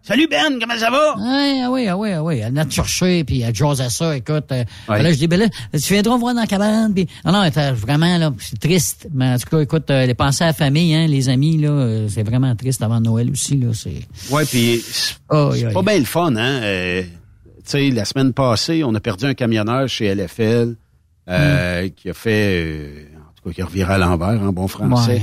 Salut 0.04 0.26
Ben, 0.28 0.58
comment 0.60 0.76
ça 0.76 0.90
va? 0.90 1.14
Ouais, 1.16 1.60
ah 1.64 1.70
oui, 1.70 1.86
ah 1.86 1.96
oui, 1.96 2.10
ah 2.12 2.24
oui. 2.24 2.40
Elle 2.44 2.52
m'a 2.52 2.68
cherché, 2.68 3.22
puis 3.22 3.42
elle 3.42 3.54
jase 3.54 3.80
à 3.80 3.88
ça, 3.88 4.16
écoute. 4.16 4.50
euh. 4.50 4.64
Là, 4.88 5.12
je 5.12 5.16
dis, 5.16 5.28
ben 5.28 5.38
là, 5.38 5.46
tu 5.72 5.92
viendras 5.92 6.16
me 6.16 6.20
voir 6.20 6.34
dans 6.34 6.40
la 6.40 6.46
cabane, 6.48 6.92
puis... 6.92 7.06
Non, 7.24 7.30
non, 7.30 7.48
vraiment, 7.74 8.18
là, 8.18 8.32
c'est 8.40 8.58
triste. 8.58 9.06
Mais 9.14 9.28
en 9.34 9.38
tout 9.38 9.48
cas, 9.48 9.60
écoute, 9.60 9.88
euh, 9.90 10.04
les 10.06 10.14
pensées 10.14 10.42
à 10.42 10.48
la 10.48 10.52
famille, 10.54 10.92
hein, 10.92 11.06
les 11.06 11.28
amis, 11.28 11.56
là, 11.56 11.68
euh, 11.70 12.08
c'est 12.08 12.24
vraiment 12.24 12.52
triste 12.56 12.82
avant 12.82 13.00
Noël 13.00 13.30
aussi, 13.30 13.56
là, 13.58 13.68
c'est... 13.74 14.02
Ouais, 14.34 14.44
puis 14.44 14.80
c'est 14.84 15.14
Oh, 15.30 15.50
pas 15.50 15.54
aïe. 15.80 15.84
bien 15.86 15.98
le 16.00 16.04
fun, 16.04 16.34
hein? 16.34 16.60
Euh, 16.62 17.02
tu 17.02 17.08
sais, 17.66 17.90
la 17.90 18.04
semaine 18.04 18.32
passée, 18.32 18.82
on 18.82 18.92
a 18.96 19.00
perdu 19.00 19.24
un 19.26 19.34
camionneur 19.34 19.88
chez 19.88 20.12
LFL 20.12 20.74
euh, 21.28 21.88
qui 21.94 22.10
a 22.10 22.14
fait... 22.14 23.06
en 23.16 23.40
tout 23.40 23.48
cas, 23.50 23.54
qui 23.54 23.62
a 23.62 23.66
reviré 23.66 23.92
à 23.94 23.98
l'envers, 23.98 24.42
en 24.42 24.52
bon 24.52 24.66
français. 24.66 25.12
Ouais. 25.12 25.22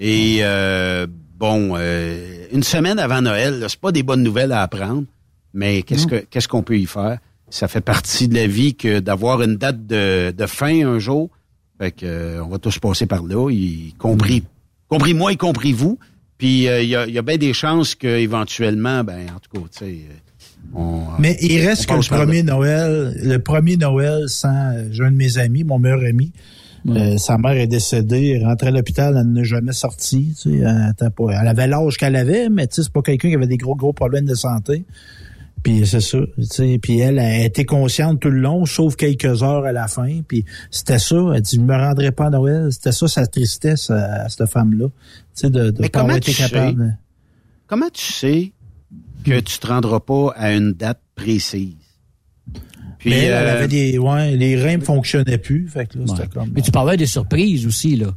Et 0.00 0.38
euh, 0.42 1.06
bon, 1.38 1.72
euh, 1.78 2.37
une 2.52 2.62
semaine 2.62 2.98
avant 2.98 3.20
Noël, 3.22 3.64
c'est 3.68 3.80
pas 3.80 3.92
des 3.92 4.02
bonnes 4.02 4.22
nouvelles 4.22 4.52
à 4.52 4.62
apprendre, 4.62 5.04
mais 5.54 5.82
qu'est-ce 5.82 6.06
que 6.06 6.16
qu'est-ce 6.16 6.48
qu'on 6.48 6.62
peut 6.62 6.78
y 6.78 6.86
faire? 6.86 7.18
Ça 7.50 7.68
fait 7.68 7.80
partie 7.80 8.28
de 8.28 8.34
la 8.34 8.46
vie 8.46 8.74
que 8.74 9.00
d'avoir 9.00 9.42
une 9.42 9.56
date 9.56 9.86
de, 9.86 10.32
de 10.36 10.46
fin 10.46 10.86
un 10.86 10.98
jour. 10.98 11.30
Fait 11.80 11.92
que 11.92 12.04
euh, 12.04 12.44
on 12.44 12.48
va 12.48 12.58
tous 12.58 12.78
passer 12.78 13.06
par 13.06 13.22
là, 13.22 13.50
y 13.50 13.94
compris, 13.98 14.42
compris 14.88 15.14
moi, 15.14 15.32
y 15.32 15.36
compris 15.36 15.72
vous. 15.72 15.98
Puis 16.36 16.68
euh, 16.68 16.82
il 16.82 16.88
y, 16.88 16.96
a, 16.96 17.06
il 17.06 17.14
y 17.14 17.18
a 17.18 17.22
bien 17.22 17.36
des 17.36 17.52
chances 17.52 17.94
qu'éventuellement, 17.94 19.04
ben 19.04 19.26
en 19.34 19.38
tout 19.38 19.50
cas, 19.60 19.68
tu 19.72 19.78
sais, 19.78 19.98
euh, 20.76 20.80
Mais 21.18 21.36
il 21.40 21.66
reste 21.66 21.86
que 21.86 21.94
le 21.94 22.00
premier 22.00 22.42
Noël, 22.42 23.16
le 23.22 23.38
premier 23.38 23.76
Noël 23.76 24.28
sans, 24.28 24.76
j'ai 24.90 25.04
un 25.04 25.10
de 25.10 25.16
mes 25.16 25.38
amis, 25.38 25.64
mon 25.64 25.78
meilleur 25.78 26.00
ami, 26.00 26.32
euh, 26.86 27.16
sa 27.16 27.38
mère 27.38 27.52
est 27.52 27.66
décédée, 27.66 28.36
elle 28.36 28.46
rentrait 28.46 28.68
à 28.68 28.70
l'hôpital, 28.70 29.16
elle 29.18 29.32
n'est 29.32 29.44
jamais 29.44 29.72
sortie. 29.72 30.34
Tu 30.40 30.58
sais, 30.58 30.64
elle, 30.64 31.10
pas, 31.10 31.24
elle 31.40 31.48
avait 31.48 31.66
l'âge 31.66 31.96
qu'elle 31.96 32.16
avait, 32.16 32.48
mais 32.48 32.66
tu 32.66 32.76
sais, 32.76 32.82
c'est 32.84 32.92
pas 32.92 33.02
quelqu'un 33.02 33.28
qui 33.28 33.34
avait 33.34 33.46
des 33.46 33.56
gros, 33.56 33.74
gros 33.74 33.92
problèmes 33.92 34.26
de 34.26 34.34
santé. 34.34 34.84
Puis 35.62 35.86
c'est 35.86 36.00
ça, 36.00 36.18
tu 36.36 36.44
sais, 36.44 36.78
puis 36.80 37.00
elle 37.00 37.18
a 37.18 37.44
été 37.44 37.64
consciente 37.64 38.20
tout 38.20 38.30
le 38.30 38.38
long, 38.38 38.64
sauf 38.64 38.94
quelques 38.94 39.42
heures 39.42 39.64
à 39.64 39.72
la 39.72 39.88
fin. 39.88 40.20
Puis 40.26 40.44
c'était 40.70 41.00
ça, 41.00 41.16
elle 41.34 41.42
dit, 41.42 41.56
je 41.56 41.60
me 41.60 41.74
rendrai 41.74 42.12
pas 42.12 42.26
à 42.26 42.30
Noël. 42.30 42.68
C'était 42.70 42.92
ça 42.92 43.08
sa 43.08 43.26
tristesse 43.26 43.90
à, 43.90 44.28
cette 44.28 44.46
femme-là, 44.46 44.86
tu 44.86 44.92
sais, 45.34 45.50
de, 45.50 45.70
de 45.70 45.88
pas 45.88 46.00
avoir 46.00 46.16
été 46.16 46.32
capable. 46.32 46.96
Comment 47.66 47.90
tu 47.92 48.12
sais 48.12 48.52
que 49.24 49.40
tu 49.40 49.58
te 49.58 49.66
rendras 49.66 50.00
pas 50.00 50.32
à 50.36 50.52
une 50.52 50.72
date 50.72 51.00
précise? 51.16 51.87
Puis, 52.98 53.10
mais 53.10 53.24
elle, 53.24 53.32
euh, 53.32 53.56
avait 53.56 53.68
des, 53.68 53.96
ouais, 53.98 54.36
les 54.36 54.60
reins 54.60 54.78
ne 54.78 54.82
fonctionnaient 54.82 55.38
plus. 55.38 55.68
Fait 55.68 55.86
que 55.86 55.98
là, 55.98 56.04
comme. 56.32 56.50
Mais 56.54 56.62
tu 56.62 56.72
parlais 56.72 56.96
des 56.96 57.06
surprises 57.06 57.66
aussi, 57.66 57.96
là. 57.96 58.08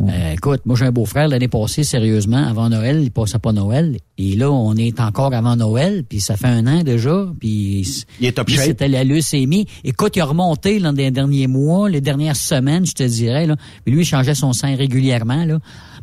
Euh, 0.00 0.32
écoute, 0.32 0.62
moi, 0.64 0.76
j'ai 0.76 0.84
un 0.84 0.92
beau-frère 0.92 1.26
l'année 1.28 1.48
passée, 1.48 1.82
sérieusement, 1.82 2.46
avant 2.46 2.68
Noël, 2.68 3.00
il 3.02 3.10
passait 3.10 3.38
pas 3.38 3.52
Noël. 3.52 3.96
Et 4.16 4.36
là, 4.36 4.50
on 4.50 4.74
est 4.76 5.00
encore 5.00 5.34
avant 5.34 5.56
Noël, 5.56 6.04
puis 6.08 6.20
ça 6.20 6.36
fait 6.36 6.46
un 6.46 6.66
an 6.66 6.82
déjà. 6.84 7.26
Puis 7.40 8.04
il 8.20 8.26
est 8.26 8.32
top. 8.32 8.48
C'était 8.50 8.88
la 8.88 9.02
leucémie. 9.02 9.66
Écoute, 9.82 10.14
il 10.16 10.20
a 10.20 10.26
remonté 10.26 10.78
dans 10.78 10.92
les 10.92 11.10
derniers 11.10 11.48
mois, 11.48 11.88
les 11.88 12.00
dernières 12.00 12.36
semaines, 12.36 12.86
je 12.86 12.92
te 12.92 13.02
dirais. 13.02 13.46
Là. 13.46 13.56
Mais 13.86 13.92
lui, 13.92 14.02
il 14.02 14.06
changeait 14.06 14.34
son 14.34 14.52
sein 14.52 14.76
régulièrement. 14.76 15.44
Là. 15.44 15.58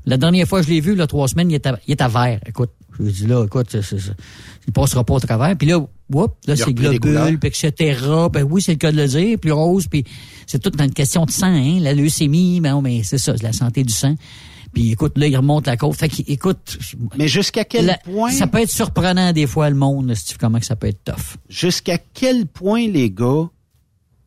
La 0.05 0.17
dernière 0.17 0.47
fois 0.47 0.59
que 0.59 0.67
je 0.67 0.71
l'ai 0.71 0.81
vu, 0.81 0.95
là, 0.95 1.07
trois 1.07 1.27
semaines, 1.27 1.51
il 1.51 1.55
était, 1.55 1.71
il 1.87 1.93
était 1.93 2.07
vert. 2.07 2.39
Écoute, 2.45 2.71
je 2.97 3.03
lui 3.03 3.11
dis 3.11 3.27
là, 3.27 3.45
écoute, 3.45 3.75
il 4.67 4.73
passera 4.73 5.03
pas 5.03 5.13
au 5.13 5.19
travers. 5.19 5.55
Puis 5.57 5.67
là, 5.67 5.79
whoop, 6.11 6.35
là, 6.47 6.55
c'est 6.55 6.73
globule, 6.73 7.39
puis 7.39 7.49
etc. 7.49 7.99
Ben 8.31 8.43
oui, 8.43 8.61
c'est 8.61 8.73
le 8.73 8.77
cas 8.77 8.91
de 8.91 8.97
le 8.97 9.07
dire, 9.07 9.37
puis 9.39 9.51
rose, 9.51 9.87
puis 9.87 10.03
c'est 10.47 10.59
toute 10.59 10.79
une 10.79 10.93
question 10.93 11.25
de 11.25 11.31
sang, 11.31 11.47
hein, 11.47 11.79
la 11.79 11.93
leucémie, 11.93 12.59
ben, 12.61 12.79
mais 12.81 13.03
c'est 13.03 13.17
ça, 13.17 13.35
c'est 13.37 13.43
la 13.43 13.53
santé 13.53 13.83
du 13.83 13.93
sang. 13.93 14.15
Puis 14.75 14.91
écoute, 14.91 15.17
là, 15.17 15.27
il 15.27 15.37
remonte 15.37 15.67
la 15.67 15.77
côte. 15.77 15.95
Fait 15.95 16.11
écoute. 16.27 16.77
Mais 17.17 17.29
jusqu'à 17.29 17.63
quel 17.63 17.97
point. 18.03 18.31
Ça 18.31 18.45
peut 18.45 18.61
être 18.61 18.69
surprenant 18.69 19.31
des 19.31 19.47
fois, 19.47 19.69
le 19.69 19.75
monde, 19.75 20.13
comment 20.37 20.59
que 20.59 20.65
ça 20.65 20.75
peut 20.75 20.87
être 20.87 21.03
tough. 21.05 21.37
Jusqu'à 21.47 21.97
quel 21.97 22.45
point, 22.45 22.85
les 22.85 23.09
gars, 23.09 23.49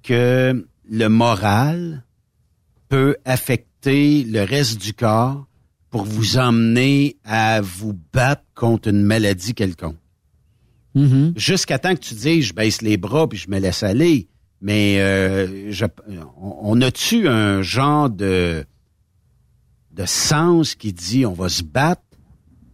que 0.03 0.67
le 0.91 1.09
moral 1.09 2.03
peut 2.88 3.17
affecter 3.27 4.25
le 4.25 4.43
reste 4.43 4.81
du 4.81 4.95
corps 4.95 5.47
pour 5.91 6.05
vous 6.05 6.38
emmener 6.38 7.17
à 7.25 7.61
vous 7.61 7.95
battre 8.14 8.45
contre 8.55 8.88
une 8.88 9.03
maladie 9.03 9.53
quelconque? 9.53 9.97
Mm-hmm. 10.96 11.38
Jusqu'à 11.38 11.79
temps 11.79 11.94
que 11.94 12.01
tu 12.01 12.14
dises, 12.14 12.46
je 12.46 12.55
baisse 12.55 12.83
les 12.83 12.96
bras 12.96 13.29
puis 13.29 13.38
je 13.38 13.51
me 13.51 13.59
laisse 13.59 13.83
aller. 13.83 14.29
Mais 14.61 14.96
euh, 14.98 15.68
on, 16.40 16.81
a-tu 16.81 17.29
un 17.29 17.62
genre 17.62 18.11
de, 18.11 18.64
de 19.92 20.05
sens 20.07 20.74
qui 20.74 20.92
dit 20.92 21.24
on 21.24 21.33
va 21.33 21.48
se 21.48 21.62
battre 21.62 22.03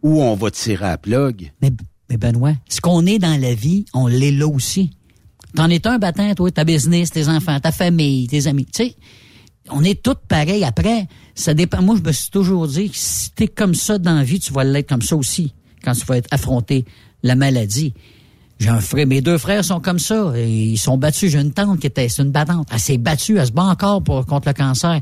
ou 0.02 0.22
on 0.22 0.34
va 0.34 0.50
tirer 0.50 0.86
à 0.86 0.98
plug? 0.98 1.52
Mais, 1.60 1.70
mais 2.08 2.16
Benoît, 2.16 2.54
ce 2.68 2.80
qu'on 2.80 3.04
est 3.04 3.18
dans 3.18 3.38
la 3.38 3.54
vie, 3.54 3.84
on 3.92 4.06
l'est 4.06 4.32
là 4.32 4.46
aussi. 4.46 4.92
T'en 5.54 5.68
es 5.68 5.86
un 5.86 5.98
battant, 5.98 6.34
toi, 6.34 6.50
ta 6.50 6.64
business, 6.64 7.10
tes 7.10 7.28
enfants, 7.28 7.60
ta 7.60 7.70
famille, 7.70 8.26
tes 8.26 8.46
amis. 8.46 8.64
Tu 8.64 8.84
sais, 8.84 8.96
on 9.70 9.84
est 9.84 10.02
tous 10.02 10.16
pareils. 10.26 10.64
Après, 10.64 11.06
ça 11.34 11.54
dépend. 11.54 11.82
Moi, 11.82 11.96
je 11.96 12.02
me 12.02 12.12
suis 12.12 12.30
toujours 12.30 12.66
dit 12.66 12.90
que 12.90 12.96
si 12.96 13.30
t'es 13.32 13.46
comme 13.46 13.74
ça 13.74 13.98
dans 13.98 14.14
la 14.14 14.24
vie, 14.24 14.40
tu 14.40 14.52
vas 14.52 14.64
l'être 14.64 14.88
comme 14.88 15.02
ça 15.02 15.16
aussi 15.16 15.54
quand 15.84 15.92
tu 15.92 16.04
vas 16.06 16.16
être 16.16 16.28
affronté 16.32 16.84
la 17.24 17.34
maladie. 17.34 17.92
J'ai 18.60 18.68
un 18.68 18.80
frère, 18.80 19.06
mes 19.08 19.20
deux 19.20 19.38
frères 19.38 19.64
sont 19.64 19.80
comme 19.80 19.98
ça. 19.98 20.32
ils 20.36 20.78
sont 20.78 20.96
battus. 20.96 21.32
J'ai 21.32 21.40
une 21.40 21.52
tante 21.52 21.80
qui 21.80 21.88
était, 21.88 22.08
c'est 22.08 22.22
une 22.22 22.30
battante. 22.30 22.68
Elle 22.70 22.78
s'est 22.78 22.98
battue, 22.98 23.38
elle 23.38 23.46
se 23.46 23.52
bat 23.52 23.64
encore 23.64 24.04
pour, 24.04 24.24
contre 24.26 24.48
le 24.48 24.54
cancer. 24.54 25.00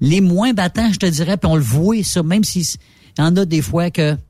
Les 0.00 0.20
moins 0.20 0.52
battants, 0.52 0.92
je 0.92 0.98
te 0.98 1.06
dirais, 1.06 1.36
puis 1.36 1.50
on 1.50 1.56
le 1.56 1.62
voit, 1.62 2.02
ça, 2.04 2.22
même 2.22 2.44
s'il 2.44 2.62
y 3.18 3.22
en 3.22 3.36
a 3.36 3.44
des 3.44 3.60
fois 3.60 3.90
que, 3.90 4.14
tu 4.14 4.20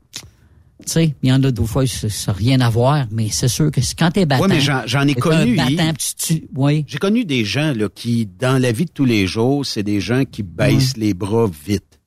sais, 0.85 1.15
il 1.21 1.29
y 1.29 1.31
en 1.31 1.41
a 1.43 1.51
des 1.51 1.65
fois, 1.65 1.85
ça 1.85 2.07
n'a 2.27 2.33
rien 2.33 2.59
à 2.61 2.69
voir, 2.69 3.05
mais 3.11 3.29
c'est 3.29 3.47
sûr 3.47 3.71
que 3.71 3.79
quand 3.97 4.11
t'es 4.11 4.25
battant. 4.25 4.45
Oui, 4.45 4.49
mais 4.49 4.85
j'en 4.85 5.07
ai 5.07 5.13
connu. 5.13 5.55
Battant, 5.55 5.93
tu, 6.17 6.45
oui. 6.55 6.83
J'ai 6.87 6.97
connu 6.97 7.25
des 7.25 7.45
gens, 7.45 7.73
là, 7.73 7.87
qui, 7.93 8.27
dans 8.39 8.59
la 8.59 8.71
vie 8.71 8.85
de 8.85 8.91
tous 8.91 9.05
les 9.05 9.27
jours, 9.27 9.65
c'est 9.65 9.83
des 9.83 10.01
gens 10.01 10.23
qui 10.25 10.43
baissent 10.43 10.97
les 10.97 11.13
bras 11.13 11.49
vite. 11.65 11.99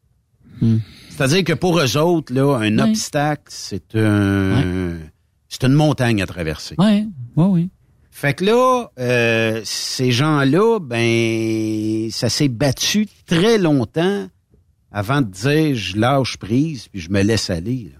Hmm. 0.60 0.78
C'est-à-dire 1.16 1.44
que 1.44 1.53
pour 1.53 1.79
eux 1.79 1.96
autres, 1.96 2.35
là, 2.35 2.57
un 2.57 2.79
obstacle, 2.81 3.44
c'est 3.46 3.94
un, 3.94 4.96
c'est 5.48 5.62
une 5.62 5.74
montagne 5.74 6.20
à 6.20 6.27
traverser. 6.27 6.74
Oui, 6.79 7.07
oui, 7.37 7.44
oui. 7.46 7.70
Fait 8.11 8.35
que 8.35 8.44
là, 8.44 8.90
euh, 8.98 9.61
ces 9.64 10.11
gens-là, 10.11 10.81
ben, 10.81 12.11
ça 12.11 12.29
s'est 12.29 12.48
battu 12.48 13.07
très 13.27 13.59
longtemps 13.59 14.29
avant 14.90 15.20
de 15.20 15.27
dire 15.27 15.77
je 15.77 15.96
lâche 15.98 16.37
prise 16.37 16.88
puis 16.88 17.00
je 17.00 17.11
me 17.11 17.22
laisse 17.22 17.48
aller. 17.48 17.92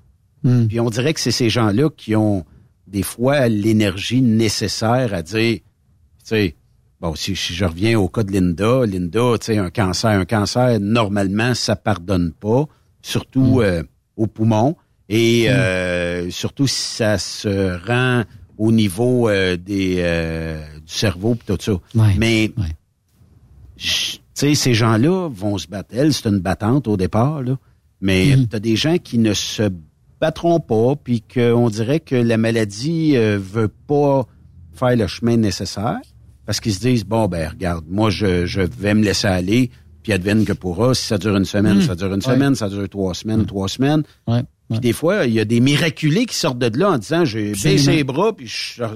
Hmm. 0.43 0.67
Puis 0.67 0.81
on 0.81 0.91
dirait 0.91 1.15
que 1.15 1.21
c'est 1.21 1.31
ces 1.31 1.51
gens-là 1.51 1.91
qui 1.91 2.17
ont 2.17 2.45
des 2.87 3.03
fois 3.03 3.49
l'énergie 3.49 4.23
nécessaire 4.23 5.15
à 5.15 5.23
dire, 5.23 5.59
tu 5.59 5.63
sais, 6.25 6.57
bon, 7.01 7.15
si, 7.15 7.35
je 7.35 7.65
reviens 7.65 7.99
au 7.99 8.09
cas 8.09 8.25
de 8.25 8.33
Linda, 8.33 8.87
Linda, 8.87 9.39
tu 9.41 9.47
sais, 9.47 9.59
un 9.59 9.71
cancer, 9.71 10.11
un 10.11 10.25
cancer, 10.25 10.81
normalement, 10.81 11.55
ça 11.55 11.77
pardonne 11.77 12.33
pas, 12.33 12.67
surtout 13.05 13.59
hmm. 13.59 13.63
euh, 13.63 13.83
au 14.17 14.27
poumon. 14.27 14.77
Et 15.09 15.47
mm. 15.47 15.53
euh, 15.53 16.31
surtout 16.31 16.67
si 16.67 16.97
ça 16.97 17.19
se 17.19 17.79
rend 17.87 18.25
au 18.57 18.73
niveau 18.73 19.29
euh, 19.29 19.57
des 19.57 19.97
euh, 19.99 20.63
du 20.79 20.93
cerveau 20.93 21.35
et 21.35 21.57
tout 21.57 21.59
ça. 21.61 21.73
Mais 22.17 22.51
tu 23.77 24.19
sais, 24.35 24.55
ces 24.55 24.75
gens-là 24.75 25.29
vont 25.29 25.59
se 25.59 25.67
battre. 25.67 25.91
Elle, 25.93 26.13
c'est 26.13 26.29
une 26.29 26.39
battante 26.39 26.89
au 26.89 26.97
départ, 26.97 27.43
là. 27.43 27.59
Mais 28.01 28.37
mm. 28.37 28.49
tu 28.49 28.57
as 28.57 28.61
des 28.61 28.77
gens 28.77 28.99
qui 28.99 29.19
ne 29.19 29.35
se 29.35 29.71
battront 30.21 30.61
pas, 30.61 30.95
puis 30.97 31.23
qu'on 31.23 31.69
dirait 31.69 32.01
que 32.01 32.15
la 32.15 32.37
maladie 32.37 33.17
veut 33.17 33.69
pas 33.69 34.27
faire 34.73 34.97
le 34.97 35.07
chemin 35.07 35.37
nécessaire, 35.37 36.01
parce 36.47 36.61
qu'ils 36.61 36.75
se 36.75 36.81
disent, 36.81 37.05
bon, 37.05 37.29
ben 37.29 37.49
regarde, 37.49 37.85
moi, 37.89 38.11
je, 38.11 38.47
je 38.47 38.61
vais 38.61 38.95
me 38.95 39.05
laisser 39.05 39.27
aller, 39.27 39.71
puis 40.05 40.13
advienne 40.13 40.45
que 40.45 40.53
pourra. 40.53 40.95
Si 40.95 41.07
ça 41.07 41.19
dure 41.19 41.35
une 41.35 41.47
semaine, 41.47 41.79
mm. 41.79 41.83
ça 41.83 41.97
dure 41.97 42.15
une 42.15 42.23
semaine, 42.23 42.55
ça 42.55 42.69
dure 42.69 42.89
trois 42.89 43.15
semaines, 43.15 43.45
trois 43.47 43.69
semaines. 43.69 44.05
Puis 44.71 44.81
des 44.81 44.93
fois, 44.93 45.27
il 45.27 45.33
y 45.33 45.41
a 45.41 45.45
des 45.45 45.61
miraculés 45.61 46.27
qui 46.27 46.37
sortent 46.37 46.59
de 46.59 46.79
là 46.79 46.93
en 46.93 46.99
disant 46.99 47.25
j'ai 47.25 47.53
baissé 47.53 47.93
les 47.93 48.05
bras 48.05 48.33
puis 48.33 48.47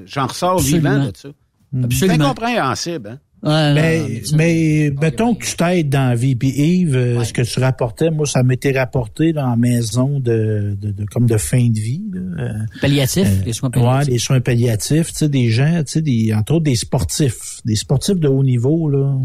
j'en 0.07 0.27
ressors 0.27 0.61
vivant 0.61 1.07
de 1.07 1.13
ça. 1.17 1.29
Absolument. 1.85 1.91
C'est 1.91 2.11
incompréhensible, 2.11 3.09
hein? 3.09 3.19
Mais, 3.43 4.23
mais 4.35 4.93
mettons 5.01 5.35
que 5.35 5.45
tu 5.45 5.57
t'aides 5.57 5.89
dans 5.89 6.09
la 6.09 6.15
vie. 6.15 6.35
Puis 6.35 6.51
Yves, 6.51 6.97
euh, 6.97 7.25
ce 7.25 7.33
que 7.33 7.43
tu 7.43 7.61
rapportais, 7.61 8.11
moi, 8.11 8.27
ça 8.27 8.43
m'était 8.43 8.77
rapporté 8.77 9.33
dans 9.33 9.49
la 9.49 9.57
maison 9.57 10.19
de, 10.19 10.77
de, 10.81 10.91
de, 10.91 11.05
comme 11.05 11.27
de 11.27 11.37
fin 11.37 11.69
de 11.69 11.79
vie. 11.79 12.05
Là. 12.13 12.53
Palliatifs, 12.81 13.27
euh, 13.27 13.45
les 13.45 13.53
soins 13.53 13.71
palliatifs. 13.71 14.09
Ouais, 14.09 14.13
les 14.13 14.19
soins 14.19 14.41
palliatifs, 14.41 15.13
tu 15.13 15.19
sais, 15.19 15.29
des 15.29 15.51
gens, 15.51 15.83
tu 15.85 15.93
sais, 15.93 16.03
des, 16.03 16.35
entre 16.35 16.55
autres 16.55 16.65
des 16.65 16.77
sportifs, 16.77 17.61
des 17.65 17.77
sportifs 17.77 18.19
de 18.19 18.29
haut 18.29 18.45
niveau, 18.45 18.89
là. 18.89 19.17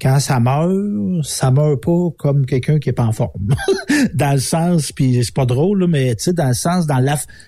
Quand 0.00 0.18
ça 0.18 0.40
meurt, 0.40 1.24
ça 1.24 1.50
meurt 1.50 1.82
pas 1.82 2.08
comme 2.16 2.46
quelqu'un 2.46 2.78
qui 2.78 2.88
est 2.88 2.94
pas 2.94 3.04
en 3.04 3.12
forme. 3.12 3.54
dans 4.14 4.32
le 4.32 4.38
sens, 4.40 4.92
puis 4.92 5.22
c'est 5.22 5.34
pas 5.34 5.44
drôle, 5.44 5.80
là, 5.80 5.86
mais 5.86 6.14
tu 6.14 6.24
sais, 6.24 6.32
dans 6.32 6.48
le 6.48 6.54
sens, 6.54 6.86
dans 6.86 7.04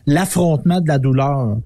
l'affrontement 0.06 0.82
de 0.82 0.88
la 0.88 0.98
douleur. 0.98 1.56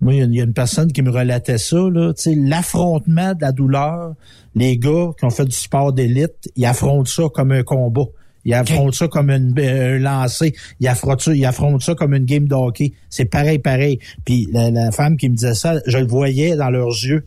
Moi, 0.00 0.14
il 0.14 0.34
y, 0.34 0.40
a 0.40 0.44
une 0.44 0.54
personne 0.54 0.92
qui 0.92 1.02
me 1.02 1.10
relatait 1.10 1.58
ça, 1.58 1.76
là, 1.76 2.14
tu 2.14 2.22
sais, 2.22 2.34
l'affrontement 2.34 3.34
de 3.34 3.42
la 3.42 3.52
douleur. 3.52 4.14
Les 4.54 4.78
gars 4.78 5.10
qui 5.18 5.24
ont 5.26 5.30
fait 5.30 5.44
du 5.44 5.54
sport 5.54 5.92
d'élite, 5.92 6.50
ils 6.56 6.64
affrontent 6.64 7.10
ça 7.10 7.24
comme 7.32 7.52
un 7.52 7.62
combat. 7.62 8.06
Ils 8.46 8.54
affrontent 8.54 8.92
ça 8.92 9.08
comme 9.08 9.30
une, 9.30 9.52
un 9.58 9.98
lancer. 9.98 10.54
Ils 10.80 10.88
affrontent, 10.88 11.18
ça, 11.18 11.34
ils 11.34 11.44
affrontent 11.44 11.80
ça 11.80 11.94
comme 11.94 12.14
une 12.14 12.24
game 12.24 12.48
de 12.48 12.54
hockey. 12.54 12.94
C'est 13.10 13.26
pareil, 13.26 13.58
pareil. 13.58 13.98
Puis 14.24 14.48
la, 14.50 14.90
femme 14.90 15.18
qui 15.18 15.28
me 15.28 15.34
disait 15.34 15.54
ça, 15.54 15.80
je 15.86 15.98
le 15.98 16.06
voyais 16.06 16.56
dans 16.56 16.70
leurs 16.70 16.88
yeux. 16.88 17.26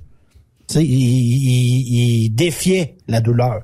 Tu 0.67 0.75
sais, 0.75 0.83
ils, 0.83 2.25
ils 2.25 2.29
défiaient 2.29 2.95
la 3.07 3.21
douleur. 3.21 3.61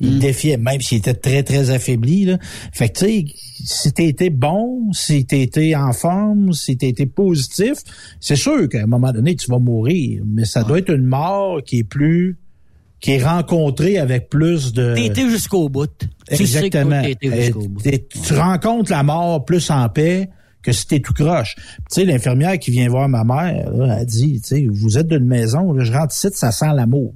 Il 0.00 0.16
mm. 0.16 0.18
défiait, 0.18 0.56
même 0.56 0.80
s'il 0.80 0.98
était 0.98 1.14
très, 1.14 1.42
très 1.42 1.70
affaibli. 1.70 2.24
Là. 2.24 2.38
Fait 2.72 2.88
que, 2.90 2.98
tu 2.98 3.04
sais, 3.06 3.24
si 3.64 3.88
été 3.98 4.30
bon, 4.30 4.92
si 4.92 5.26
été 5.30 5.74
en 5.74 5.92
forme, 5.92 6.52
si 6.52 6.72
été 6.72 7.06
positif, 7.06 7.78
c'est 8.20 8.36
sûr 8.36 8.68
qu'à 8.68 8.82
un 8.82 8.86
moment 8.86 9.12
donné, 9.12 9.36
tu 9.36 9.50
vas 9.50 9.58
mourir. 9.58 10.22
Mais 10.26 10.44
ça 10.44 10.64
doit 10.64 10.78
être 10.78 10.92
une 10.92 11.06
mort 11.06 11.62
qui 11.64 11.78
est 11.78 11.84
plus 11.84 12.36
qui 12.98 13.12
est 13.12 13.24
rencontrée 13.24 13.98
avec 13.98 14.30
plus 14.30 14.72
de... 14.72 14.94
T'es 14.94 15.06
été 15.06 15.28
jusqu'au 15.28 15.68
bout. 15.68 15.90
Exactement. 16.28 17.02
Tu, 17.02 18.00
tu 18.24 18.34
rencontres 18.34 18.90
la 18.90 19.02
mort 19.02 19.44
plus 19.44 19.70
en 19.70 19.88
paix 19.90 20.30
que 20.62 20.72
si 20.72 20.86
t'es 20.86 21.00
tout 21.00 21.12
croche. 21.12 21.54
Tu 21.56 21.62
sais, 21.90 22.04
l'infirmière 22.04 22.58
qui 22.58 22.70
vient 22.70 22.88
voir 22.88 23.08
ma 23.08 23.22
mère, 23.22 23.70
là, 23.70 23.98
elle 24.00 24.06
dit, 24.06 24.40
tu 24.40 24.48
sais, 24.48 24.66
vous 24.68 24.98
êtes 24.98 25.06
d'une 25.06 25.26
maison, 25.26 25.72
là, 25.72 25.84
je 25.84 25.92
rentre 25.92 26.14
ici, 26.14 26.28
ça 26.32 26.50
sent 26.50 26.72
l'amour. 26.74 27.14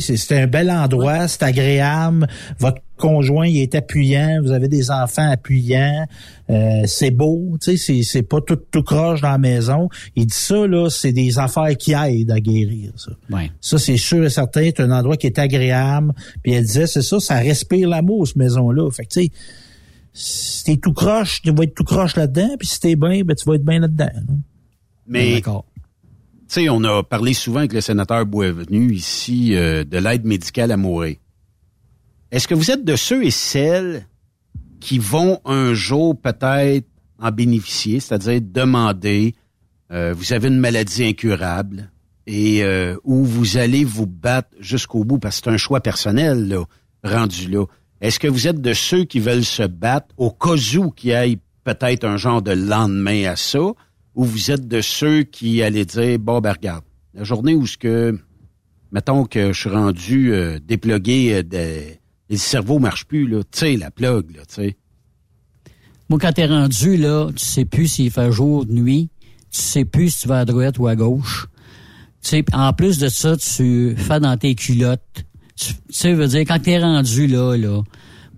C'est 0.00 0.36
un 0.38 0.46
bel 0.46 0.70
endroit, 0.70 1.28
c'est 1.28 1.42
agréable. 1.42 2.26
Votre 2.58 2.82
conjoint 2.96 3.46
il 3.46 3.60
est 3.60 3.74
appuyant, 3.74 4.40
vous 4.42 4.50
avez 4.50 4.68
des 4.68 4.90
enfants 4.90 5.30
appuyants, 5.30 6.04
euh, 6.50 6.82
c'est 6.86 7.12
beau, 7.12 7.56
tu 7.60 7.70
sais, 7.70 7.76
c'est, 7.76 8.02
c'est 8.02 8.22
pas 8.22 8.40
tout, 8.40 8.56
tout 8.56 8.82
croche 8.82 9.20
dans 9.20 9.30
la 9.30 9.38
maison. 9.38 9.88
Il 10.16 10.26
dit 10.26 10.34
ça, 10.34 10.66
là, 10.66 10.90
c'est 10.90 11.12
des 11.12 11.38
affaires 11.38 11.76
qui 11.76 11.92
aident 11.92 12.32
à 12.32 12.40
guérir, 12.40 12.92
ça. 12.96 13.12
Ça, 13.60 13.78
c'est 13.78 13.96
sûr 13.96 14.24
et 14.24 14.30
certain, 14.30 14.64
c'est 14.64 14.80
un 14.80 14.90
endroit 14.90 15.16
qui 15.16 15.28
est 15.28 15.38
agréable. 15.38 16.12
Puis 16.42 16.52
elle 16.52 16.64
disait, 16.64 16.86
c'est 16.86 17.02
ça, 17.02 17.20
ça 17.20 17.36
respire 17.36 17.88
l'amour, 17.88 18.26
cette 18.26 18.36
maison-là. 18.36 18.90
Fait 18.90 19.04
que, 19.04 19.10
tu 19.10 19.22
sais, 19.26 19.30
si 20.12 20.64
t'es 20.64 20.76
tout 20.76 20.92
croche, 20.92 21.40
tu 21.42 21.52
vas 21.52 21.62
être 21.62 21.74
tout 21.74 21.84
croche 21.84 22.16
là-dedans, 22.16 22.56
puis 22.58 22.66
si 22.66 22.80
t'es 22.80 22.96
bien, 22.96 23.22
ben, 23.22 23.36
tu 23.36 23.48
vas 23.48 23.54
être 23.54 23.64
bien 23.64 23.78
là-dedans. 23.78 24.10
là. 24.12 24.34
Mais, 25.06 25.40
tu 26.48 26.54
sais, 26.54 26.68
on 26.70 26.82
a 26.84 27.02
parlé 27.02 27.34
souvent 27.34 27.58
avec 27.58 27.74
le 27.74 27.82
sénateur 27.82 28.24
Boisvenu 28.24 28.92
ici 28.94 29.54
euh, 29.54 29.84
de 29.84 29.98
l'aide 29.98 30.24
médicale 30.24 30.72
à 30.72 30.78
mourir. 30.78 31.16
Est-ce 32.30 32.48
que 32.48 32.54
vous 32.54 32.70
êtes 32.70 32.84
de 32.84 32.96
ceux 32.96 33.24
et 33.24 33.30
celles 33.30 34.06
qui 34.80 34.98
vont 34.98 35.40
un 35.44 35.74
jour 35.74 36.18
peut-être 36.18 36.86
en 37.18 37.30
bénéficier, 37.32 38.00
c'est-à-dire 38.00 38.40
demander, 38.42 39.34
euh, 39.90 40.14
vous 40.16 40.32
avez 40.32 40.48
une 40.48 40.58
maladie 40.58 41.04
incurable 41.04 41.90
et 42.26 42.62
euh, 42.62 42.96
où 43.04 43.24
vous 43.24 43.58
allez 43.58 43.84
vous 43.84 44.06
battre 44.06 44.48
jusqu'au 44.58 45.04
bout 45.04 45.18
parce 45.18 45.40
que 45.40 45.44
c'est 45.44 45.50
un 45.50 45.58
choix 45.58 45.80
personnel 45.80 46.56
rendu 47.04 47.48
là. 47.50 47.66
Est-ce 48.00 48.18
que 48.18 48.28
vous 48.28 48.46
êtes 48.46 48.60
de 48.60 48.72
ceux 48.72 49.04
qui 49.04 49.18
veulent 49.18 49.44
se 49.44 49.64
battre 49.64 50.14
au 50.16 50.30
cas 50.30 50.54
où 50.76 50.90
qu'il 50.92 51.10
y 51.10 51.12
ait 51.12 51.38
peut-être 51.64 52.04
un 52.04 52.16
genre 52.16 52.40
de 52.40 52.52
lendemain 52.52 53.24
à 53.24 53.36
ça, 53.36 53.72
ou 54.18 54.24
vous 54.24 54.50
êtes 54.50 54.66
de 54.66 54.80
ceux 54.80 55.22
qui 55.22 55.62
allaient 55.62 55.84
dire 55.86 56.18
bon 56.18 56.40
ben 56.40 56.52
regarde, 56.52 56.84
la 57.14 57.22
journée 57.22 57.54
où 57.54 57.66
ce 57.66 57.78
que 57.78 58.18
mettons 58.90 59.24
que 59.24 59.52
je 59.52 59.60
suis 59.60 59.70
rendu 59.70 60.32
euh, 60.34 60.58
déplugué 60.58 61.40
euh, 61.54 61.90
le 62.28 62.36
cerveau 62.36 62.80
marche 62.80 63.06
plus 63.06 63.28
là, 63.28 63.42
tu 63.50 63.76
la 63.76 63.90
plug 63.90 64.36
là, 64.36 64.42
tu 64.46 64.54
sais. 64.54 64.76
Moi, 66.08 66.18
quand 66.18 66.32
t'es 66.32 66.46
rendu, 66.46 66.96
là, 66.96 67.30
tu 67.36 67.44
sais 67.44 67.66
plus 67.66 67.86
s'il 67.86 68.10
fait 68.10 68.32
jour 68.32 68.62
ou 68.62 68.64
nuit. 68.64 69.10
Tu 69.50 69.60
sais 69.60 69.84
plus 69.84 70.08
si 70.08 70.22
tu 70.22 70.28
vas 70.28 70.40
à 70.40 70.44
droite 70.46 70.78
ou 70.78 70.86
à 70.86 70.96
gauche. 70.96 71.48
Tu 72.22 72.30
sais, 72.30 72.44
en 72.54 72.72
plus 72.72 72.98
de 72.98 73.08
ça, 73.08 73.36
tu 73.36 73.94
fais 73.94 74.18
dans 74.18 74.36
tes 74.38 74.54
culottes. 74.54 75.26
Tu 75.56 75.74
sais, 75.90 76.14
veut 76.14 76.28
dire, 76.28 76.40
quand 76.40 76.60
t'es 76.62 76.78
rendu 76.78 77.26
là, 77.26 77.56
là, 77.56 77.82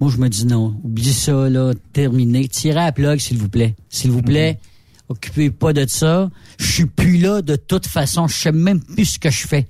moi, 0.01 0.11
je 0.11 0.19
me 0.19 0.29
dis 0.29 0.47
non. 0.47 0.81
Oublie 0.83 1.13
ça, 1.13 1.49
là, 1.49 1.73
terminé. 1.93 2.49
Tirez 2.49 2.81
à 2.81 2.85
la 2.87 2.93
plug, 2.93 3.21
s'il 3.21 3.39
vous 3.39 3.49
plaît. 3.49 3.77
S'il 3.89 4.11
vous 4.11 4.23
plaît, 4.23 4.59
occupez 5.11 5.51
pas 5.51 5.73
de 5.73 5.87
ça. 5.87 6.31
Je 6.59 6.71
suis 6.71 6.87
plus 6.87 7.19
là 7.19 7.43
de 7.43 7.57
toute 7.57 7.87
façon. 7.87 8.27
Je 8.29 8.35
sais 8.35 8.53
même 8.53 8.81
plus 8.81 9.05
ce 9.05 9.19
que 9.19 9.31
je 9.31 9.47
fais. 9.47 9.67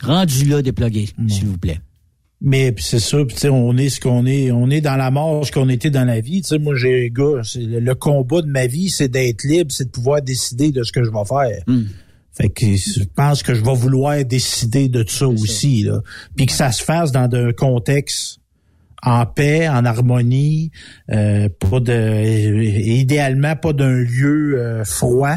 Rendu 0.00 0.46
là, 0.46 0.62
déplugué, 0.62 1.10
s'il 1.28 1.46
vous 1.46 1.58
plaît. 1.58 1.80
Mais 2.40 2.74
c'est 2.78 3.00
ça, 3.00 3.18
puis 3.26 3.34
tu 3.34 3.42
sais, 3.42 3.48
on 3.50 3.76
est 3.76 3.90
ce 3.90 4.00
qu'on 4.00 4.24
est, 4.24 4.50
on 4.50 4.70
est 4.70 4.80
dans 4.80 4.96
la 4.96 5.10
mort, 5.10 5.44
ce 5.44 5.52
qu'on 5.52 5.68
était 5.68 5.90
dans 5.90 6.06
la 6.06 6.20
vie. 6.22 6.40
Tu 6.40 6.48
sais, 6.48 6.58
moi, 6.58 6.74
j'ai 6.74 7.10
gars, 7.10 7.42
le, 7.54 7.92
combat 7.92 8.40
de 8.40 8.46
ma 8.46 8.66
vie, 8.66 8.88
c'est 8.88 9.08
d'être 9.08 9.44
libre, 9.44 9.70
c'est 9.70 9.84
de 9.84 9.90
pouvoir 9.90 10.22
décider 10.22 10.70
de 10.70 10.82
ce 10.82 10.90
que 10.90 11.04
je 11.04 11.10
vais 11.10 11.24
faire. 11.28 11.62
Fait 12.32 12.48
que 12.48 12.64
je 12.64 13.04
pense 13.14 13.42
que 13.42 13.52
je 13.52 13.62
vais 13.62 13.74
vouloir 13.74 14.24
décider 14.24 14.88
de 14.88 15.04
ça 15.06 15.28
aussi, 15.28 15.82
là. 15.82 16.00
Puis 16.34 16.46
que 16.46 16.52
ça 16.52 16.72
se 16.72 16.82
fasse 16.82 17.12
dans 17.12 17.28
un 17.30 17.52
contexte 17.52 18.39
en 19.02 19.26
paix, 19.26 19.68
en 19.68 19.84
harmonie, 19.84 20.70
euh, 21.10 21.48
pas 21.48 21.80
de, 21.80 22.62
idéalement 22.62 23.56
pas 23.56 23.72
d'un 23.72 23.96
lieu 23.96 24.58
euh, 24.58 24.84
froid. 24.84 25.36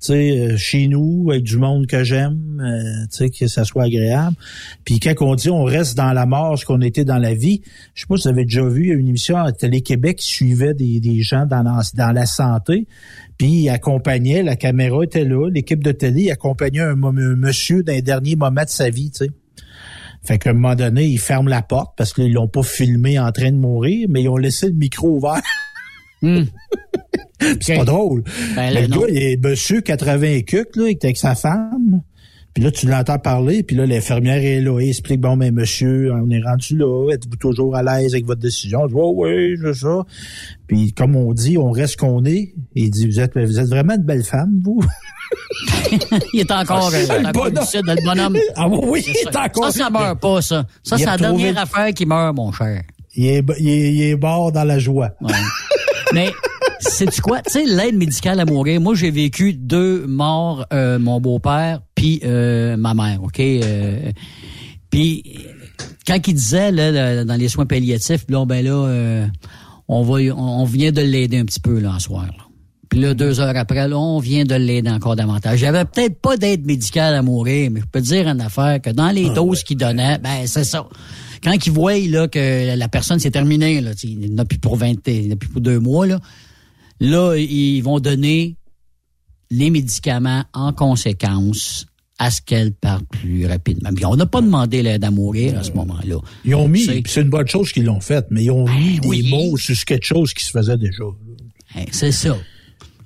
Tu 0.00 0.06
sais, 0.06 0.30
euh, 0.38 0.56
chez 0.56 0.88
nous, 0.88 1.28
avec 1.30 1.42
du 1.42 1.58
monde 1.58 1.86
que 1.86 2.04
j'aime, 2.04 2.62
euh, 2.64 3.06
tu 3.10 3.18
sais, 3.18 3.28
que 3.28 3.46
ça 3.48 3.64
soit 3.64 3.84
agréable. 3.84 4.34
Puis 4.82 4.98
quand 4.98 5.12
on 5.20 5.34
dit 5.34 5.50
on 5.50 5.64
reste 5.64 5.94
dans 5.94 6.14
la 6.14 6.24
mort, 6.24 6.58
ce 6.58 6.64
qu'on 6.64 6.80
était 6.80 7.04
dans 7.04 7.18
la 7.18 7.34
vie, 7.34 7.60
je 7.92 8.00
sais 8.00 8.06
pas 8.06 8.16
si 8.16 8.22
vous 8.22 8.28
avez 8.30 8.44
déjà 8.44 8.66
vu 8.66 8.98
une 8.98 9.08
émission 9.08 9.36
à 9.36 9.52
Télé-Québec 9.52 10.16
qui 10.16 10.26
suivait 10.26 10.72
des, 10.72 11.00
des 11.00 11.20
gens 11.20 11.44
dans 11.44 11.62
la, 11.62 11.82
dans 11.92 12.12
la 12.12 12.24
santé, 12.24 12.86
puis 13.36 13.68
accompagnait, 13.68 14.42
la 14.42 14.56
caméra 14.56 15.04
était 15.04 15.26
là, 15.26 15.50
l'équipe 15.50 15.84
de 15.84 15.92
télé 15.92 16.30
accompagnait 16.30 16.80
un, 16.80 17.02
un 17.02 17.36
monsieur 17.36 17.82
dans 17.82 17.92
les 17.92 18.00
derniers 18.00 18.36
moments 18.36 18.64
de 18.64 18.70
sa 18.70 18.88
vie, 18.88 19.10
tu 19.10 19.26
sais. 19.26 19.30
Fait 20.22 20.38
qu'à 20.38 20.50
un 20.50 20.52
moment 20.52 20.74
donné, 20.74 21.06
ils 21.06 21.18
ferment 21.18 21.48
la 21.48 21.62
porte 21.62 21.94
parce 21.96 22.12
qu'ils 22.12 22.32
l'ont 22.32 22.48
pas 22.48 22.62
filmé 22.62 23.18
en 23.18 23.32
train 23.32 23.50
de 23.50 23.56
mourir, 23.56 24.06
mais 24.10 24.22
ils 24.22 24.28
ont 24.28 24.36
laissé 24.36 24.66
le 24.66 24.74
micro 24.74 25.16
ouvert. 25.16 25.40
Puis 26.20 26.48
c'est 27.60 27.76
pas 27.76 27.84
drôle. 27.84 28.22
Ben, 28.54 28.70
là, 28.70 28.82
le 28.82 28.88
gars, 28.88 29.06
il 29.08 29.16
est 29.16 29.42
monsieur 29.42 29.80
80 29.80 30.22
et 30.22 30.42
quelques, 30.44 30.76
là, 30.76 30.88
il 30.88 30.92
était 30.92 31.08
avec 31.08 31.16
sa 31.16 31.34
femme. 31.34 32.02
Puis 32.54 32.64
là, 32.64 32.70
tu 32.72 32.86
l'entends 32.88 33.18
parler, 33.18 33.62
puis 33.62 33.76
là, 33.76 33.86
l'infirmière 33.86 34.42
est 34.42 34.60
là, 34.60 34.78
elle 34.80 34.88
explique, 34.88 35.20
bon, 35.20 35.36
mais 35.36 35.52
monsieur, 35.52 36.12
on 36.12 36.28
est 36.30 36.42
rendu 36.42 36.76
là, 36.76 37.10
êtes-vous 37.12 37.36
toujours 37.36 37.76
à 37.76 37.82
l'aise 37.82 38.12
avec 38.12 38.26
votre 38.26 38.40
décision? 38.40 38.82
Je 38.88 38.88
dis, 38.88 38.94
oh, 39.00 39.12
oui, 39.16 39.56
c'est 39.62 39.74
ça. 39.74 40.02
Puis 40.66 40.92
comme 40.92 41.14
on 41.14 41.32
dit, 41.32 41.56
on 41.58 41.70
reste 41.70 41.96
qu'on 41.96 42.24
est. 42.24 42.52
Il 42.74 42.90
dit, 42.90 43.06
vous 43.06 43.20
êtes, 43.20 43.38
vous 43.38 43.58
êtes 43.60 43.68
vraiment 43.68 43.94
une 43.94 44.02
belle 44.02 44.24
femme, 44.24 44.60
vous? 44.64 44.80
Il 46.32 46.40
est 46.40 46.50
encore, 46.50 46.88
euh, 46.92 47.02
il 47.04 47.10
est 47.10 47.26
encore 47.26 47.44
bonhomme. 47.44 47.60
lucide, 47.60 47.82
le 47.86 48.04
bonhomme. 48.04 48.36
Ah 48.56 48.68
oui, 48.68 49.02
il 49.06 49.12
C'est 49.14 49.28
est 49.28 49.32
ça. 49.32 49.44
encore... 49.44 49.70
Ça, 49.70 49.78
ça 49.84 49.90
meurt 49.90 50.20
pas, 50.20 50.42
ça. 50.42 50.64
Ça, 50.82 50.96
Il 50.96 51.00
c'est 51.00 51.06
la 51.06 51.16
dernière 51.16 51.58
affaire 51.58 51.92
qui 51.94 52.04
meurt, 52.04 52.34
mon 52.34 52.50
cher. 52.50 52.82
Il 53.14 53.26
est, 53.26 53.44
il 53.60 53.68
est, 53.68 53.92
il 53.94 54.02
est 54.02 54.16
mort 54.16 54.50
dans 54.50 54.64
la 54.64 54.78
joie. 54.80 55.10
Ouais. 55.20 55.32
Mais, 56.12 56.32
sais-tu 56.80 57.20
quoi? 57.20 57.42
Tu 57.42 57.52
sais, 57.52 57.64
l'aide 57.64 57.96
médicale 57.96 58.40
à 58.40 58.44
mourir, 58.44 58.80
moi, 58.80 58.94
j'ai 58.94 59.10
vécu 59.10 59.52
deux 59.52 60.06
morts, 60.06 60.66
euh, 60.72 60.98
mon 60.98 61.20
beau-père 61.20 61.80
puis 61.94 62.20
euh, 62.24 62.76
ma 62.76 62.94
mère, 62.94 63.22
OK? 63.22 63.40
Euh, 63.40 64.10
puis, 64.90 65.22
quand 66.06 66.16
il 66.26 66.34
disait, 66.34 66.72
là, 66.72 67.24
dans 67.24 67.36
les 67.36 67.48
soins 67.48 67.66
palliatifs, 67.66 68.24
là, 68.28 68.44
ben 68.46 68.64
là, 68.64 68.72
euh, 68.72 69.26
on 69.86 70.02
va, 70.02 70.14
on, 70.34 70.64
vient 70.64 70.92
de 70.92 71.02
l'aider 71.02 71.38
un 71.38 71.44
petit 71.44 71.60
peu, 71.60 71.78
là, 71.78 71.92
en 71.92 71.98
soir, 71.98 72.24
là. 72.24 72.44
Puis 72.88 72.98
là, 72.98 73.14
deux 73.14 73.38
heures 73.38 73.56
après, 73.56 73.86
là, 73.86 73.96
on 73.96 74.18
vient 74.18 74.44
de 74.44 74.56
l'aider 74.56 74.90
encore 74.90 75.14
davantage. 75.14 75.60
J'avais 75.60 75.84
peut-être 75.84 76.20
pas 76.20 76.36
d'aide 76.36 76.66
médicale 76.66 77.14
à 77.14 77.22
mourir, 77.22 77.70
mais 77.70 77.80
je 77.80 77.86
peux 77.86 78.00
te 78.00 78.06
dire 78.06 78.26
une 78.26 78.40
affaire 78.40 78.80
que 78.82 78.90
dans 78.90 79.10
les 79.10 79.30
doses 79.30 79.62
qu'il 79.62 79.76
donnait, 79.76 80.18
ben 80.18 80.44
c'est 80.46 80.64
ça. 80.64 80.88
Quand 81.44 81.54
ils 81.64 81.72
voient 81.72 81.96
là, 81.98 82.26
que 82.26 82.74
la 82.74 82.88
personne 82.88 83.20
s'est 83.20 83.30
terminée, 83.30 83.80
là, 83.80 83.94
tu 83.94 84.08
sais, 84.08 84.14
il 84.20 84.34
n'a 84.34 84.44
plus 84.44 84.58
pour 84.58 84.74
20, 84.74 85.06
il 85.06 85.28
n'a 85.28 85.36
plus 85.36 85.48
pour 85.48 85.60
deux 85.60 85.78
mois, 85.78 86.04
là, 86.04 86.18
là, 87.00 87.34
ils 87.36 87.80
vont 87.82 87.98
donner 88.00 88.56
les 89.50 89.70
médicaments 89.70 90.44
en 90.52 90.72
conséquence 90.72 91.86
à 92.18 92.30
ce 92.30 92.42
qu'elle 92.42 92.72
parte 92.72 93.04
plus 93.08 93.46
rapidement. 93.46 93.90
Mais 93.92 94.04
on 94.04 94.14
n'a 94.14 94.26
pas 94.26 94.42
demandé 94.42 94.82
l'aide 94.82 95.04
à 95.04 95.10
mourir 95.10 95.58
à 95.58 95.62
ce 95.64 95.72
moment-là. 95.72 96.16
Ils 96.44 96.54
ont 96.54 96.68
mis, 96.68 96.84
C'est- 96.84 97.00
puis 97.02 97.10
c'est 97.12 97.22
une 97.22 97.30
bonne 97.30 97.48
chose 97.48 97.72
qu'ils 97.72 97.84
l'ont 97.84 98.00
fait, 98.00 98.26
mais 98.30 98.44
ils 98.44 98.50
ont 98.50 98.68
mis 98.68 99.00
des 99.00 99.08
oui. 99.08 99.30
mots 99.30 99.56
sur 99.56 99.74
quelque 99.84 100.04
chose 100.04 100.34
qui 100.34 100.44
se 100.44 100.50
faisait 100.50 100.76
déjà. 100.76 101.04
Hein, 101.74 101.84
C'est 101.90 102.12
ça. 102.12 102.36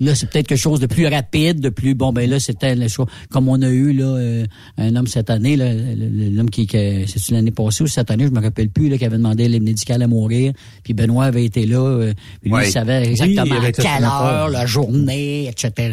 Là, 0.00 0.14
c'est 0.14 0.28
peut-être 0.30 0.46
quelque 0.48 0.58
chose 0.58 0.80
de 0.80 0.86
plus 0.86 1.06
rapide, 1.06 1.60
de 1.60 1.68
plus 1.68 1.94
bon. 1.94 2.12
Ben 2.12 2.28
là, 2.28 2.40
c'était 2.40 2.74
le 2.74 2.88
choix. 2.88 3.06
Comme 3.30 3.48
on 3.48 3.60
a 3.62 3.68
eu 3.68 3.92
là 3.92 4.04
euh, 4.06 4.44
un 4.78 4.96
homme 4.96 5.06
cette 5.06 5.30
année, 5.30 5.56
l'homme 5.56 6.50
qui, 6.50 6.66
qui 6.66 6.76
c'est 7.06 7.30
l'année 7.30 7.50
passée 7.50 7.84
ou 7.84 7.86
cette 7.86 8.10
année, 8.10 8.24
je 8.26 8.30
me 8.32 8.40
rappelle 8.40 8.70
plus, 8.70 8.88
là, 8.88 8.98
qui 8.98 9.04
avait 9.04 9.16
demandé 9.18 9.48
l'aide 9.48 9.62
médicale 9.62 10.02
à 10.02 10.06
mourir. 10.06 10.52
Puis 10.82 10.94
Benoît 10.94 11.24
avait 11.26 11.44
été 11.44 11.66
là. 11.66 11.78
euh, 11.78 12.12
puis 12.40 12.50
lui, 12.50 12.56
Ouais. 12.56 12.68
il 12.68 12.72
savait 12.72 13.06
exactement 13.08 13.56
Oui, 13.60 13.66
à 13.66 13.72
quelle 13.72 14.04
heure, 14.04 14.48
la 14.48 14.66
journée, 14.66 15.48
etc. 15.48 15.92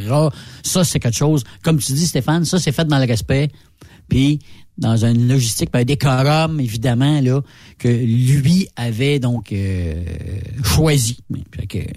Ça, 0.64 0.84
c'est 0.84 1.00
quelque 1.00 1.18
chose. 1.18 1.44
Comme 1.64 1.78
tu 1.80 1.94
dis, 1.94 2.08
Stéphane, 2.08 2.46
ça, 2.46 2.60
c'est 2.60 2.72
fait 2.72 2.86
dans 2.88 3.00
le 3.00 3.06
respect. 3.06 3.50
Puis 4.10 4.40
dans 4.78 5.06
une 5.06 5.28
logistique, 5.28 5.70
ben, 5.72 5.80
un 5.82 5.84
décorum, 5.84 6.60
évidemment, 6.60 7.22
là, 7.22 7.42
que 7.78 7.88
lui 7.88 8.68
avait 8.76 9.20
donc 9.20 9.52
euh, 9.52 10.04
choisi. 10.64 11.18
Fait 11.56 11.68
que, 11.68 11.80
puis 11.80 11.94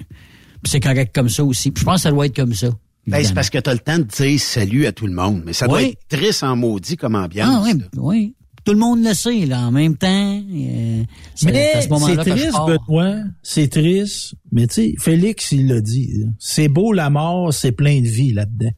c'est 0.67 0.81
correct 0.81 1.15
comme 1.15 1.29
ça 1.29 1.45
aussi. 1.45 1.73
Je 1.77 1.85
pense 1.85 1.97
que 1.97 2.01
ça 2.03 2.11
doit 2.11 2.27
être 2.27 2.37
comme 2.37 2.55
ça. 2.55 2.69
Ben, 3.07 3.23
c'est 3.23 3.35
parce 3.35 3.51
que 3.51 3.59
tu 3.59 3.69
as 3.69 3.75
le 3.75 3.81
temps 3.81 3.99
de 3.99 4.05
dire 4.05 4.41
salut 4.41 4.87
à 4.87 4.93
tout 4.93 5.07
le 5.07 5.13
monde, 5.13 5.43
mais 5.45 5.53
ça 5.53 5.69
doit 5.69 5.79
Oui. 5.79 5.95
être 6.09 6.19
triste 6.19 6.43
en 6.43 6.57
maudit 6.57 6.97
comme 6.97 7.15
ambiance. 7.17 7.51
Ah 7.55 7.63
oui, 7.65 7.79
là. 7.79 7.85
oui. 7.99 8.35
Tout 8.65 8.73
le 8.73 8.79
monde 8.79 9.05
le 9.05 9.13
sait, 9.13 9.45
là, 9.45 9.61
en 9.67 9.71
même 9.71 9.95
temps. 9.95 10.09
euh, 10.43 11.03
c'est 11.35 11.53
Mais 11.53 11.83
ce 11.83 11.89
c'est 11.89 12.15
je 12.15 12.21
triste. 12.21 12.53
Benoît. 12.67 13.17
C'est 13.43 13.69
triste. 13.69 14.35
Mais 14.53 14.67
tu 14.69 14.75
sais, 14.75 14.95
Félix, 14.99 15.53
il 15.53 15.67
l'a 15.69 15.83
dit. 15.83 16.25
C'est 16.39 16.69
beau 16.69 16.95
la 16.95 17.11
mort, 17.11 17.53
c'est 17.53 17.73
plein 17.73 18.01
de 18.01 18.07
vie 18.07 18.33
là-dedans. 18.33 18.71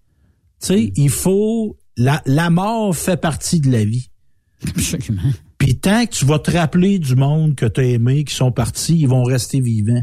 Tu 0.61 0.67
sais, 0.67 0.93
il 0.97 1.09
faut... 1.11 1.77
La, 1.97 2.21
la 2.27 2.51
mort 2.51 2.95
fait 2.97 3.17
partie 3.17 3.61
de 3.61 3.71
la 3.71 3.85
vie. 3.85 4.11
Absolument. 4.69 5.23
Puis 5.57 5.79
tant 5.79 6.05
que 6.05 6.11
tu 6.11 6.25
vas 6.27 6.39
te 6.41 6.51
rappeler 6.51 6.99
du 6.99 7.15
monde 7.15 7.55
que 7.55 7.65
tu 7.67 7.81
as 7.81 7.85
aimé, 7.85 8.25
qui 8.25 8.35
sont 8.35 8.53
partis, 8.53 8.99
ils 8.99 9.09
vont 9.09 9.23
rester 9.23 9.61
vivants. 9.61 10.03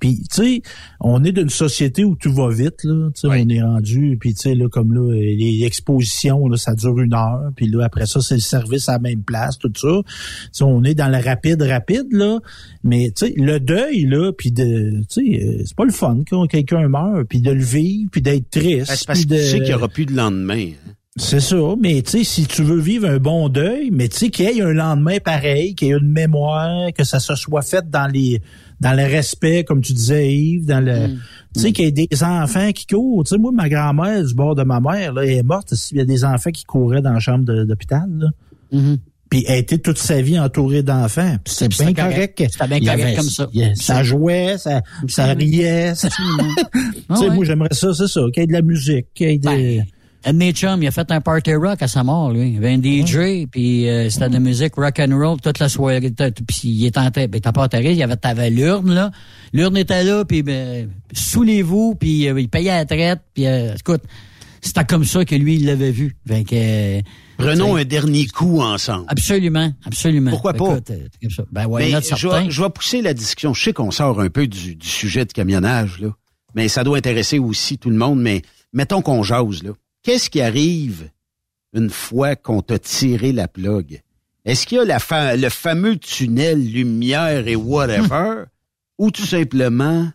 Puis, 0.00 0.22
tu 0.32 0.42
sais, 0.42 0.62
on 1.00 1.24
est 1.24 1.32
d'une 1.32 1.48
société 1.48 2.04
où 2.04 2.14
tout 2.16 2.32
va 2.32 2.48
vite, 2.50 2.84
là. 2.84 3.08
Tu 3.14 3.20
sais, 3.22 3.28
Oui. 3.28 3.42
on 3.44 3.48
est 3.48 3.62
rendu, 3.62 4.16
puis 4.20 4.34
tu 4.34 4.42
sais, 4.42 4.54
là, 4.54 4.68
comme 4.68 4.92
là, 4.94 5.12
les 5.14 5.64
expositions, 5.64 6.46
là, 6.48 6.56
ça 6.56 6.74
dure 6.74 6.98
une 7.00 7.14
heure. 7.14 7.50
Puis 7.56 7.68
là, 7.68 7.84
après 7.84 8.06
ça, 8.06 8.20
c'est 8.20 8.34
le 8.36 8.40
service 8.40 8.88
à 8.88 8.92
la 8.92 8.98
même 9.00 9.22
place, 9.22 9.58
tout 9.58 9.72
ça. 9.74 9.88
Tu 10.04 10.48
sais, 10.52 10.64
on 10.64 10.84
est 10.84 10.94
dans 10.94 11.08
le 11.08 11.18
rapide, 11.22 11.62
rapide, 11.62 12.06
là. 12.12 12.38
Mais, 12.84 13.10
tu 13.16 13.26
sais, 13.26 13.34
le 13.36 13.58
deuil, 13.60 14.02
là, 14.06 14.32
puis 14.32 14.52
de, 14.52 15.00
tu 15.08 15.36
sais, 15.36 15.44
euh, 15.44 15.62
c'est 15.66 15.76
pas 15.76 15.84
le 15.84 15.92
fun 15.92 16.18
quand 16.28 16.46
quelqu'un 16.46 16.88
meurt, 16.88 17.24
puis 17.28 17.40
de 17.40 17.50
le 17.50 17.62
vivre, 17.62 18.08
puis 18.12 18.22
d'être 18.22 18.50
triste. 18.50 18.88
Ben, 18.88 18.96
c'est 18.96 19.06
parce 19.06 19.24
que 19.24 19.34
tu 19.34 19.40
sais 19.40 19.58
qu'il 19.58 19.68
n'y 19.68 19.74
aura 19.74 19.88
plus 19.88 20.06
de 20.06 20.14
lendemain. 20.14 20.68
hein. 20.86 20.92
C'est 21.18 21.40
ça, 21.40 21.56
mais 21.80 22.02
tu 22.02 22.10
sais, 22.10 22.24
si 22.24 22.46
tu 22.46 22.62
veux 22.62 22.78
vivre 22.80 23.08
un 23.08 23.18
bon 23.18 23.48
deuil, 23.48 23.90
mais 23.92 24.08
tu 24.08 24.16
sais, 24.18 24.30
qu'il 24.30 24.46
y 24.46 24.58
ait 24.58 24.62
un 24.62 24.72
lendemain 24.72 25.18
pareil, 25.18 25.74
qu'il 25.74 25.88
y 25.88 25.90
ait 25.90 25.96
une 25.98 26.10
mémoire, 26.12 26.92
que 26.92 27.04
ça 27.04 27.20
se 27.20 27.34
soit 27.34 27.62
fait 27.62 27.88
dans 27.90 28.06
les 28.06 28.40
dans 28.80 28.92
le 28.96 29.02
respect, 29.02 29.64
comme 29.64 29.80
tu 29.80 29.92
disais, 29.92 30.32
Yves, 30.32 30.66
dans 30.66 30.80
le. 30.84 31.08
Mm. 31.08 31.18
Tu 31.54 31.60
sais, 31.60 31.72
qu'il 31.72 31.84
y 31.84 31.88
ait 31.88 32.06
des 32.06 32.22
enfants 32.22 32.70
qui 32.72 32.86
courent. 32.86 33.24
Tu 33.24 33.30
sais, 33.30 33.38
moi, 33.38 33.50
ma 33.52 33.68
grand-mère, 33.68 34.24
du 34.24 34.34
bord 34.34 34.54
de 34.54 34.62
ma 34.62 34.80
mère, 34.80 35.12
là, 35.12 35.24
elle 35.24 35.30
est 35.30 35.42
morte 35.42 35.74
s'il 35.74 35.96
y 35.96 36.00
a 36.00 36.04
des 36.04 36.24
enfants 36.24 36.50
qui 36.50 36.64
couraient 36.64 37.02
dans 37.02 37.12
la 37.12 37.18
chambre 37.20 37.44
d'hôpital, 37.64 38.06
là. 38.16 38.28
Mhm. 38.72 38.98
Puis 39.30 39.44
elle 39.46 39.58
été 39.58 39.78
toute 39.78 39.98
sa 39.98 40.22
vie 40.22 40.38
entourée 40.38 40.82
d'enfants. 40.82 41.36
C'est 41.44 41.68
bien 41.68 41.92
correct. 41.92 42.42
C'était 42.50 42.66
bien 42.66 42.78
Il 42.78 42.86
correct 42.86 43.16
comme 43.16 43.28
ça. 43.28 43.46
il 43.52 43.76
ça 43.76 44.02
jouait, 44.02 44.56
ça, 44.56 44.80
ça 45.06 45.34
riait. 45.34 45.94
ça- 45.94 46.08
Ah 47.10 47.14
tu 47.14 47.16
sais, 47.16 47.28
ouais. 47.28 47.34
moi, 47.34 47.44
j'aimerais 47.44 47.68
ça, 47.72 47.92
c'est 47.92 48.06
ça, 48.06 48.20
qu'il 48.32 48.42
y 48.42 48.44
ait 48.44 48.46
de 48.46 48.52
la 48.52 48.62
musique, 48.62 49.06
qu'il 49.14 49.28
y 49.28 49.34
ait 49.34 49.38
des... 49.38 49.48
Ben, 49.78 49.84
un 50.24 50.32
de 50.32 50.38
mes 50.38 50.52
chums, 50.52 50.82
il 50.82 50.86
a 50.88 50.90
fait 50.90 51.10
un 51.10 51.20
party 51.20 51.54
rock 51.54 51.82
à 51.82 51.88
sa 51.88 52.02
mort, 52.02 52.32
lui. 52.32 52.50
Il 52.50 52.56
avait 52.58 52.74
un 52.74 52.82
DJ, 52.82 53.46
puis 53.50 53.88
euh, 53.88 54.10
c'était 54.10 54.28
de 54.28 54.34
la 54.34 54.40
musique 54.40 54.74
rock 54.74 54.98
and 54.98 55.16
roll 55.16 55.40
toute 55.40 55.58
la 55.58 55.68
soirée. 55.68 56.00
Puis 56.00 56.60
il 56.64 56.86
était 56.86 56.98
en 56.98 57.10
ben, 57.10 57.28
pas 57.28 57.62
enterré, 57.62 57.92
il 57.92 58.02
avait 58.02 58.16
t'avais 58.16 58.50
l'urne, 58.50 58.92
là. 58.92 59.10
L'urne 59.52 59.76
était 59.76 60.04
là, 60.04 60.24
puis 60.24 60.42
ben, 60.42 60.90
saoulez-vous, 61.12 61.94
puis 61.94 62.28
euh, 62.28 62.40
il 62.40 62.48
payait 62.48 62.76
la 62.76 62.84
traite, 62.84 63.20
puis 63.32 63.46
euh, 63.46 63.74
écoute, 63.74 64.02
c'était 64.60 64.84
comme 64.84 65.04
ça 65.04 65.24
que 65.24 65.34
lui, 65.34 65.56
il 65.56 65.66
l'avait 65.66 65.92
vu. 65.92 66.16
Fait 66.26 66.44
que, 66.44 67.00
Prenons 67.38 67.76
un 67.76 67.84
dernier 67.84 68.26
coup 68.26 68.60
ensemble. 68.60 69.04
Absolument, 69.08 69.72
absolument. 69.84 70.30
Pourquoi 70.30 70.54
pas? 70.54 70.72
Écoute, 70.72 70.90
euh, 70.90 71.06
comme 71.22 71.30
ça. 71.30 71.44
Ben 71.52 71.66
ouais, 71.66 71.92
Mais 71.92 72.00
je 72.02 72.50
je 72.50 72.62
vais 72.62 72.70
pousser 72.70 73.00
la 73.00 73.14
discussion. 73.14 73.54
Je 73.54 73.62
sais 73.62 73.72
qu'on 73.72 73.92
sort 73.92 74.20
un 74.20 74.28
peu 74.28 74.48
du, 74.48 74.74
du 74.74 74.88
sujet 74.88 75.24
de 75.24 75.32
camionnage, 75.32 76.00
là. 76.00 76.08
Mais 76.54 76.66
ça 76.68 76.82
doit 76.82 76.98
intéresser 76.98 77.38
aussi 77.38 77.78
tout 77.78 77.90
le 77.90 77.96
monde. 77.96 78.20
Mais 78.20 78.42
mettons 78.72 79.02
qu'on 79.02 79.22
jase, 79.22 79.62
là. 79.62 79.70
Qu'est-ce 80.08 80.30
qui 80.30 80.40
arrive 80.40 81.10
une 81.74 81.90
fois 81.90 82.34
qu'on 82.34 82.62
t'a 82.62 82.78
tiré 82.78 83.30
la 83.30 83.46
plug? 83.46 84.00
Est-ce 84.46 84.66
qu'il 84.66 84.78
y 84.78 84.80
a 84.80 84.84
la 84.86 85.00
fa- 85.00 85.36
le 85.36 85.50
fameux 85.50 85.98
tunnel 85.98 86.66
lumière 86.66 87.46
et 87.46 87.56
whatever? 87.56 88.44
ou 88.98 89.10
tout 89.10 89.26
simplement, 89.26 90.10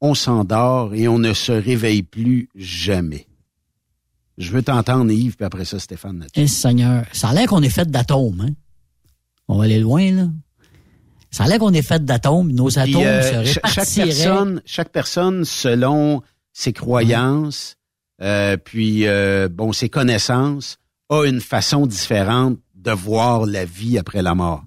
on 0.00 0.14
s'endort 0.14 0.92
et 0.96 1.06
on 1.06 1.20
ne 1.20 1.34
se 1.34 1.52
réveille 1.52 2.02
plus 2.02 2.48
jamais? 2.56 3.28
Je 4.38 4.50
veux 4.50 4.62
t'entendre, 4.64 5.12
Yves, 5.12 5.36
puis 5.36 5.44
après 5.46 5.66
ça, 5.66 5.78
Stéphane. 5.78 6.26
Eh, 6.34 6.48
Seigneur, 6.48 7.04
ça 7.12 7.28
a 7.28 7.32
l'air 7.34 7.46
qu'on 7.46 7.62
est 7.62 7.68
fait 7.70 7.88
d'atomes, 7.88 8.40
hein? 8.40 8.54
On 9.46 9.56
va 9.56 9.64
aller 9.66 9.78
loin, 9.78 10.10
là. 10.10 10.28
Ça 11.30 11.44
a 11.44 11.46
l'air 11.46 11.60
qu'on 11.60 11.72
est 11.74 11.82
fait 11.86 12.04
d'atomes. 12.04 12.50
Nos 12.50 12.70
Puis, 12.70 12.78
atomes 12.80 13.02
euh, 13.04 13.44
se 13.44 13.52
cha- 13.52 13.60
chaque 13.68 13.86
répartiraient. 13.86 14.06
personne, 14.06 14.62
chaque 14.66 14.90
personne 14.90 15.44
selon 15.44 16.22
ses 16.52 16.72
croyances, 16.72 17.76
euh, 18.20 18.56
puis 18.56 19.06
euh, 19.06 19.48
bon 19.50 19.72
ses 19.72 19.88
connaissances, 19.88 20.78
a 21.08 21.24
une 21.24 21.40
façon 21.40 21.86
différente 21.86 22.58
de 22.74 22.90
voir 22.90 23.46
la 23.46 23.64
vie 23.64 23.98
après 23.98 24.22
la 24.22 24.34
mort. 24.34 24.64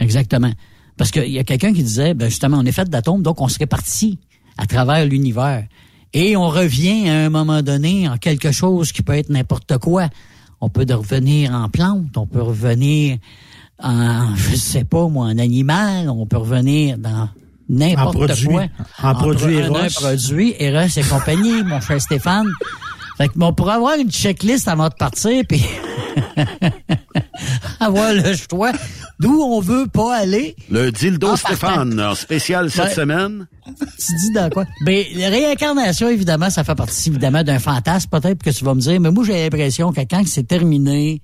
Exactement. 0.00 0.52
Parce 0.96 1.10
qu'il 1.10 1.30
y 1.30 1.38
a 1.38 1.44
quelqu'un 1.44 1.72
qui 1.72 1.82
disait, 1.82 2.14
ben 2.14 2.28
justement, 2.28 2.58
on 2.58 2.64
est 2.64 2.72
fait 2.72 2.88
d'atomes, 2.88 3.22
donc 3.22 3.40
on 3.40 3.48
se 3.48 3.58
répartit 3.58 4.18
à 4.58 4.66
travers 4.66 5.04
l'univers. 5.06 5.66
Et 6.12 6.36
on 6.36 6.48
revient 6.48 7.08
à 7.08 7.24
un 7.26 7.30
moment 7.30 7.62
donné 7.62 8.08
en 8.08 8.16
quelque 8.18 8.52
chose 8.52 8.92
qui 8.92 9.02
peut 9.02 9.14
être 9.14 9.30
n'importe 9.30 9.78
quoi. 9.78 10.08
On 10.60 10.68
peut 10.68 10.84
de 10.86 10.94
revenir 10.94 11.52
en 11.52 11.68
plante, 11.68 12.16
on 12.16 12.26
peut 12.26 12.42
revenir 12.42 13.18
en, 13.82 14.34
je 14.36 14.54
sais 14.56 14.84
pas 14.84 15.08
moi, 15.08 15.26
en 15.26 15.38
animal, 15.38 16.08
on 16.08 16.26
peut 16.26 16.36
revenir 16.36 16.98
dans 16.98 17.28
n'importe 17.68 18.08
En 18.16 18.18
produit. 18.26 18.46
quoi. 18.46 18.66
En 19.02 19.14
produit 19.14 19.54
pro- 19.56 19.64
Eros. 19.64 19.76
Un 19.78 19.88
produit, 19.88 20.54
Eros 20.60 20.86
et 20.96 21.02
compagnie, 21.02 21.62
mon 21.64 21.80
cher 21.80 22.00
Stéphane. 22.00 22.46
Fait 23.16 23.28
que, 23.28 23.34
bon, 23.38 23.46
on 23.48 23.52
pourrait 23.54 23.74
avoir 23.74 23.94
une 23.96 24.10
checklist 24.10 24.66
avant 24.68 24.88
de 24.88 24.94
partir, 24.94 25.42
puis 25.48 25.62
avoir 27.80 28.12
le 28.12 28.34
choix 28.34 28.72
d'où 29.20 29.40
on 29.40 29.60
veut 29.60 29.86
pas 29.86 30.16
aller. 30.16 30.56
Le 30.70 30.90
dildo 30.90 31.28
En 31.28 31.36
Stéphane, 31.36 32.00
en 32.00 32.14
spécial 32.14 32.70
cette 32.70 32.84
Ouais. 32.86 32.94
semaine. 32.94 33.46
Tu 33.66 34.12
dis 34.20 34.32
dans 34.34 34.50
quoi? 34.50 34.64
Ben, 34.84 35.04
la 35.16 35.28
réincarnation, 35.28 36.08
évidemment, 36.08 36.50
ça 36.50 36.64
fait 36.64 36.74
partie, 36.74 37.08
évidemment, 37.10 37.42
d'un 37.44 37.58
fantasme, 37.58 38.08
peut-être 38.10 38.42
que 38.42 38.50
tu 38.50 38.64
vas 38.64 38.74
me 38.74 38.80
dire, 38.80 39.00
mais 39.00 39.10
moi, 39.10 39.24
j'ai 39.24 39.44
l'impression 39.44 39.92
que 39.92 40.00
quand 40.00 40.26
c'est 40.26 40.46
terminé, 40.46 41.22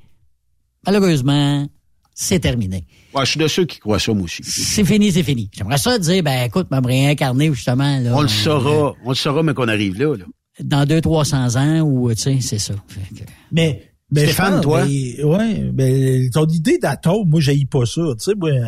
malheureusement, 0.86 1.66
c'est 2.14 2.38
terminé. 2.40 2.86
Ouais, 3.14 3.24
je 3.24 3.30
suis 3.32 3.40
de 3.40 3.48
ceux 3.48 3.64
qui 3.64 3.78
croient 3.80 3.98
ça, 3.98 4.12
moi 4.14 4.24
aussi. 4.24 4.42
C'est 4.44 4.84
fini, 4.84 5.10
c'est 5.10 5.22
fini. 5.24 5.50
J'aimerais 5.52 5.78
ça 5.78 5.98
dire, 5.98 6.22
ben, 6.22 6.44
écoute, 6.46 6.70
me 6.70 6.80
réincarner, 6.86 7.52
justement, 7.52 7.98
là. 7.98 8.12
On 8.14 8.22
le 8.22 8.28
saura, 8.28 8.94
on 9.04 9.08
le 9.10 9.14
saura, 9.16 9.42
mais 9.42 9.54
qu'on 9.54 9.68
arrive 9.68 9.98
là. 9.98 10.16
là. 10.16 10.24
Dans 10.64 10.84
deux, 10.86 11.00
trois 11.00 11.24
cents 11.24 11.56
ans, 11.56 11.80
ou, 11.80 12.12
tu 12.14 12.20
sais, 12.20 12.38
c'est 12.40 12.58
ça. 12.58 12.74
Que- 12.94 13.22
Mais, 13.52 13.82
mais 14.12 14.24
Stéphane, 14.24 14.46
je 14.46 14.52
pense, 14.54 14.62
toi? 14.62 14.84
mais, 14.86 15.24
ouais, 15.24 15.70
mais 15.72 16.30
ton 16.30 16.46
idée 16.46 16.78
d'atome, 16.78 17.28
moi, 17.28 17.40
j'ai 17.40 17.64
pas 17.64 17.86
ça. 17.86 18.02
Tu 18.18 18.24
sais, 18.24 18.34
moi, 18.34 18.50
euh, 18.50 18.64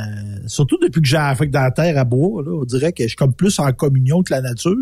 surtout 0.47 0.79
depuis 0.81 1.03
que 1.03 1.09
j'ai 1.09 1.17
la 1.17 1.35
dans 1.35 1.61
la 1.63 1.71
terre 1.71 1.99
à 1.99 2.05
bois, 2.05 2.43
là, 2.43 2.53
on 2.61 2.65
dirait 2.65 2.93
que 2.93 3.03
je 3.03 3.09
suis 3.09 3.17
comme 3.17 3.35
plus 3.35 3.59
en 3.59 3.73
communion 3.73 4.23
que 4.23 4.33
la 4.33 4.41
nature. 4.41 4.77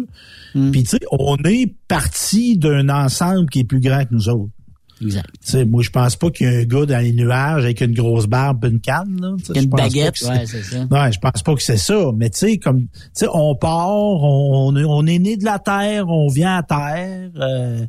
Hmm. 0.55 0.71
Puis, 0.71 0.83
tu 0.85 0.91
sais, 0.91 1.01
on 1.13 1.37
est 1.45 1.73
parti 1.89 2.59
d'un 2.59 2.89
ensemble 2.91 3.49
qui 3.49 3.61
est 3.61 3.65
plus 3.65 3.81
grand 3.81 4.05
que 4.05 4.13
nous 4.15 4.29
autres. 4.29 4.53
Exact. 5.03 5.65
Moi, 5.67 5.83
je 5.83 5.91
pense 5.91 6.17
pas 6.17 6.31
qu'il 6.31 6.47
y 6.47 6.55
a 6.55 6.59
un 6.59 6.65
gars 6.65 6.85
dans 6.87 6.99
les 7.03 7.13
nuages 7.13 7.65
avec 7.65 7.81
une 7.81 7.95
grosse 7.95 8.27
barbe 8.27 8.65
et 8.65 8.69
une 8.69 8.81
canne, 8.81 9.19
là. 9.21 9.35
Une 9.63 9.71
baguette, 9.85 10.15
ouais, 10.29 10.47
c'est 10.47 10.63
ça. 10.63 10.79
Ouais, 10.91 11.13
je 11.13 11.19
pense 11.19 11.43
pas 11.43 11.55
que 11.55 11.63
c'est 11.63 11.77
ça. 11.79 12.11
Mais 12.17 12.29
tu 12.31 12.39
sais, 12.39 12.59
comme, 12.59 12.83
tu 12.83 12.89
sais, 13.15 13.27
on 13.33 13.55
part, 13.55 13.89
on, 13.89 14.75
on 14.77 15.07
est 15.07 15.19
né 15.19 15.37
de 15.37 15.45
la 15.45 15.59
terre, 15.59 16.09
on 16.09 16.29
vient 16.29 16.57
à 16.57 16.63
terre. 16.63 17.31
euh, 17.37 17.81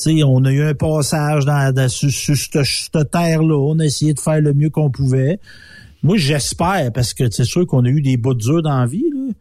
tu 0.00 0.16
sais, 0.18 0.22
on 0.22 0.44
a 0.44 0.52
eu 0.52 0.62
un 0.62 0.74
passage 0.74 1.44
dans, 1.44 1.72
dans- 1.74 1.88
sur, 1.88 2.10
sur 2.10 2.36
cette, 2.36 2.64
cette 2.64 3.10
terre-là. 3.10 3.56
On 3.58 3.78
a 3.80 3.84
essayé 3.84 4.14
de 4.14 4.20
faire 4.20 4.40
le 4.40 4.54
mieux 4.54 4.70
qu'on 4.70 4.90
pouvait. 4.90 5.40
Moi, 6.02 6.16
j'espère, 6.16 6.92
parce 6.92 7.14
que 7.14 7.30
c'est 7.30 7.44
sûr 7.44 7.66
qu'on 7.66 7.84
a 7.84 7.88
eu 7.88 8.00
des 8.02 8.16
bouts 8.16 8.34
durs 8.34 8.62
dans 8.62 8.78
la 8.80 8.86
vie. 8.86 9.10
Là. 9.12 9.32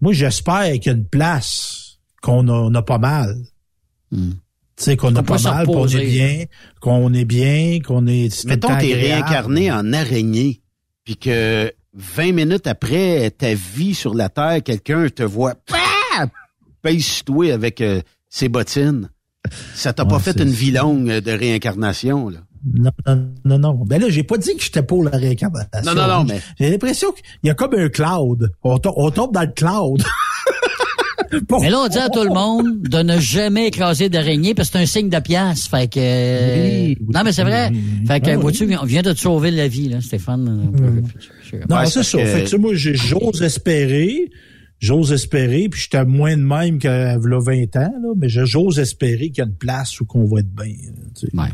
Moi, 0.00 0.12
j'espère 0.14 0.72
qu'il 0.74 0.86
y 0.86 0.88
a 0.90 0.92
une 0.92 1.04
place 1.04 1.98
qu'on 2.22 2.48
a, 2.48 2.52
on 2.52 2.74
a 2.74 2.82
pas 2.82 2.98
mal. 2.98 3.34
Hmm. 4.10 4.30
Tu 4.76 4.84
sais, 4.84 4.96
qu'on 4.96 5.08
a 5.16 5.20
Qu'on 5.20 5.22
pas 5.24 5.38
mal, 5.42 5.66
qu'on 5.66 5.72
reposer. 5.72 6.02
est 6.02 6.06
bien, 6.06 6.44
qu'on 6.80 7.14
est 7.14 7.24
bien, 7.24 7.78
qu'on 7.80 8.06
est... 8.06 8.44
Mettons, 8.44 8.76
t'es 8.78 8.92
réincarné 8.94 9.72
en 9.72 9.92
araignée, 9.92 10.60
puis 11.04 11.16
que 11.16 11.72
20 11.94 12.32
minutes 12.32 12.66
après 12.66 13.30
ta 13.30 13.54
vie 13.54 13.94
sur 13.94 14.14
la 14.14 14.28
Terre, 14.28 14.62
quelqu'un 14.62 15.08
te 15.08 15.22
voit 15.22 15.54
pah, 15.54 16.26
pèse 16.82 17.04
sur 17.06 17.24
toi 17.24 17.52
avec 17.54 17.80
euh, 17.80 18.02
ses 18.28 18.48
bottines. 18.50 19.08
Ça 19.74 19.92
t'a 19.94 20.04
pas 20.04 20.18
fait 20.18 20.38
une 20.40 20.50
vie 20.50 20.72
longue 20.72 21.08
de 21.20 21.30
réincarnation, 21.32 22.28
là. 22.28 22.40
Non, 22.74 22.90
non, 23.06 23.28
non, 23.44 23.58
non. 23.60 23.74
Ben 23.86 24.00
là, 24.00 24.08
j'ai 24.10 24.24
pas 24.24 24.36
dit 24.38 24.56
que 24.56 24.62
j'étais 24.62 24.82
pour 24.82 25.04
la 25.04 25.12
réincarnation. 25.16 25.68
Non, 25.84 25.94
non, 25.94 26.06
non, 26.08 26.24
mais- 26.24 26.40
J'ai 26.58 26.68
l'impression 26.68 27.12
qu'il 27.12 27.24
y 27.44 27.50
a 27.50 27.54
comme 27.54 27.74
un 27.74 27.88
cloud. 27.88 28.50
On, 28.64 28.78
to- 28.78 28.92
on 28.96 29.10
tombe 29.12 29.32
dans 29.32 29.42
le 29.42 29.52
cloud. 29.52 30.02
Mais 31.60 31.70
là, 31.70 31.80
on 31.84 31.88
dit 31.88 31.98
à 31.98 32.08
tout 32.08 32.22
le 32.22 32.32
monde 32.32 32.82
de 32.82 32.98
ne 33.02 33.18
jamais 33.18 33.68
écraser 33.68 34.08
d'araignée 34.08 34.54
parce 34.54 34.68
que 34.70 34.78
c'est 34.78 34.82
un 34.82 34.86
signe 34.86 35.08
de 35.08 35.18
pièce. 35.20 35.66
Fait 35.68 35.88
que. 35.88 35.98
Oui, 36.00 36.96
oui, 37.00 37.06
non, 37.14 37.22
mais 37.24 37.32
c'est 37.32 37.42
vrai. 37.42 37.70
Fait 38.06 38.20
que, 38.20 38.30
Ah, 38.30 38.36
vois-tu, 38.36 38.76
on 38.80 38.84
vient 38.84 39.02
de 39.02 39.12
te 39.12 39.18
sauver 39.18 39.50
la 39.50 39.68
vie, 39.68 39.88
là, 39.88 40.00
Stéphane. 40.00 40.44
Non, 40.44 41.76
Ouais, 41.76 41.86
c'est 41.86 42.02
ça. 42.02 42.18
que- 42.18 42.24
Fait 42.24 42.38
que, 42.40 42.44
tu 42.44 42.50
sais, 42.50 42.58
moi, 42.58 42.72
j'ose 42.74 43.42
espérer. 43.42 44.30
J'ose 44.78 45.10
espérer, 45.12 45.68
puis 45.70 45.80
j'étais 45.80 46.04
moins 46.04 46.36
de 46.36 46.42
même 46.42 46.78
qu'il 46.78 46.90
y 46.90 46.92
a 46.92 47.16
20 47.18 47.76
ans, 47.76 47.94
là, 48.02 48.12
mais 48.14 48.28
je- 48.28 48.44
j'ose 48.44 48.78
espérer 48.78 49.30
qu'il 49.30 49.38
y 49.38 49.40
a 49.40 49.44
une 49.46 49.54
place 49.56 49.98
où 50.00 50.04
qu'on 50.04 50.26
va 50.26 50.40
être 50.40 50.54
bien. 50.54 50.66
là, 50.66 51.02
tu 51.18 51.26
sais. 51.26 51.34
Ouais. 51.34 51.48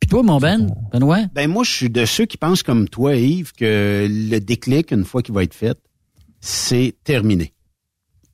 Puis 0.00 0.08
toi, 0.08 0.24
mon 0.24 0.38
Ben, 0.38 0.66
Benoît? 0.92 1.20
Ben 1.32 1.48
moi, 1.48 1.62
je 1.62 1.70
suis 1.70 1.88
de 1.88 2.04
ceux 2.04 2.24
qui 2.26 2.36
pensent 2.36 2.64
comme 2.64 2.88
toi, 2.88 3.14
Yves, 3.14 3.52
que 3.52 4.08
le 4.10 4.40
déclic, 4.40 4.90
une 4.90 5.04
fois 5.04 5.22
qu'il 5.22 5.32
va 5.34 5.44
être 5.44 5.54
fait, 5.54 5.78
c'est 6.40 6.96
terminé. 7.04 7.52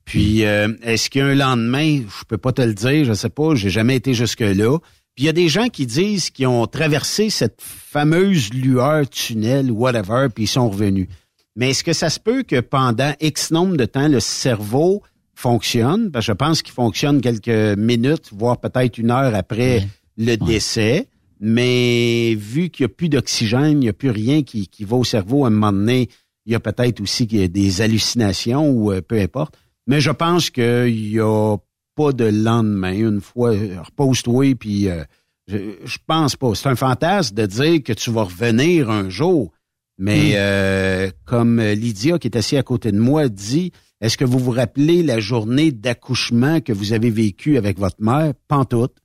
Puis, 0.09 0.43
euh, 0.43 0.73
est-ce 0.81 1.07
qu'il 1.07 1.21
y 1.21 1.23
a 1.23 1.27
un 1.27 1.35
lendemain? 1.35 1.99
Je 1.99 2.25
peux 2.27 2.39
pas 2.39 2.51
te 2.51 2.63
le 2.63 2.73
dire, 2.73 3.05
je 3.05 3.13
sais 3.13 3.29
pas, 3.29 3.53
j'ai 3.53 3.69
jamais 3.69 3.95
été 3.95 4.15
jusque-là. 4.15 4.79
Puis, 5.13 5.23
il 5.23 5.25
y 5.25 5.29
a 5.29 5.33
des 5.33 5.49
gens 5.49 5.67
qui 5.67 5.85
disent 5.85 6.31
qu'ils 6.31 6.47
ont 6.47 6.65
traversé 6.65 7.29
cette 7.29 7.61
fameuse 7.61 8.51
lueur 8.51 9.07
tunnel, 9.07 9.71
whatever, 9.71 10.29
puis 10.33 10.45
ils 10.45 10.47
sont 10.47 10.67
revenus. 10.67 11.09
Mais 11.55 11.69
est-ce 11.69 11.83
que 11.83 11.93
ça 11.93 12.09
se 12.09 12.19
peut 12.19 12.41
que 12.41 12.59
pendant 12.59 13.13
X 13.21 13.51
nombre 13.51 13.77
de 13.77 13.85
temps, 13.85 14.07
le 14.07 14.19
cerveau 14.19 15.03
fonctionne? 15.35 16.09
Parce 16.09 16.25
que 16.25 16.31
je 16.31 16.35
pense 16.35 16.63
qu'il 16.63 16.73
fonctionne 16.73 17.21
quelques 17.21 17.77
minutes, 17.77 18.31
voire 18.31 18.59
peut-être 18.59 18.97
une 18.97 19.11
heure 19.11 19.35
après 19.35 19.87
le 20.17 20.37
décès. 20.37 21.07
Mais 21.39 22.33
vu 22.33 22.71
qu'il 22.71 22.87
n'y 22.87 22.91
a 22.91 22.95
plus 22.95 23.09
d'oxygène, 23.09 23.73
il 23.73 23.79
n'y 23.81 23.89
a 23.89 23.93
plus 23.93 24.09
rien 24.09 24.41
qui, 24.41 24.67
qui 24.69 24.85
va 24.85 24.97
au 24.97 25.03
cerveau, 25.03 25.45
à 25.45 25.49
un 25.49 25.51
moment 25.51 25.71
donné, 25.71 26.09
il 26.47 26.53
y 26.53 26.55
a 26.55 26.59
peut-être 26.59 26.99
aussi 26.99 27.27
des 27.27 27.81
hallucinations 27.81 28.71
ou 28.71 28.91
euh, 28.91 29.01
peu 29.01 29.19
importe. 29.19 29.53
Mais 29.89 29.99
je 30.01 30.11
pense 30.11 30.49
qu'il 30.51 30.93
n'y 31.11 31.19
a 31.19 31.57
pas 31.95 32.11
de 32.13 32.25
lendemain. 32.25 32.93
Une 32.93 33.21
fois, 33.21 33.51
repose-toi, 33.51 34.53
puis 34.53 34.87
euh, 34.87 35.03
je, 35.47 35.57
je 35.83 35.97
pense 36.05 36.35
pas. 36.35 36.53
C'est 36.53 36.69
un 36.69 36.75
fantasme 36.75 37.35
de 37.35 37.45
dire 37.47 37.83
que 37.83 37.93
tu 37.93 38.11
vas 38.11 38.23
revenir 38.23 38.89
un 38.91 39.09
jour. 39.09 39.51
Mais 39.97 40.33
euh, 40.35 41.09
comme 41.25 41.59
Lydia, 41.59 42.19
qui 42.19 42.27
est 42.27 42.37
assise 42.37 42.59
à 42.59 42.63
côté 42.63 42.91
de 42.91 42.99
moi, 42.99 43.27
dit, 43.29 43.71
est-ce 43.99 44.15
que 44.15 44.23
vous 44.25 44.37
vous 44.39 44.51
rappelez 44.51 45.01
la 45.01 45.19
journée 45.19 45.71
d'accouchement 45.71 46.61
que 46.61 46.71
vous 46.71 46.93
avez 46.93 47.09
vécue 47.09 47.57
avec 47.57 47.79
votre 47.79 47.97
mère? 47.99 48.33
Pantoute. 48.47 48.95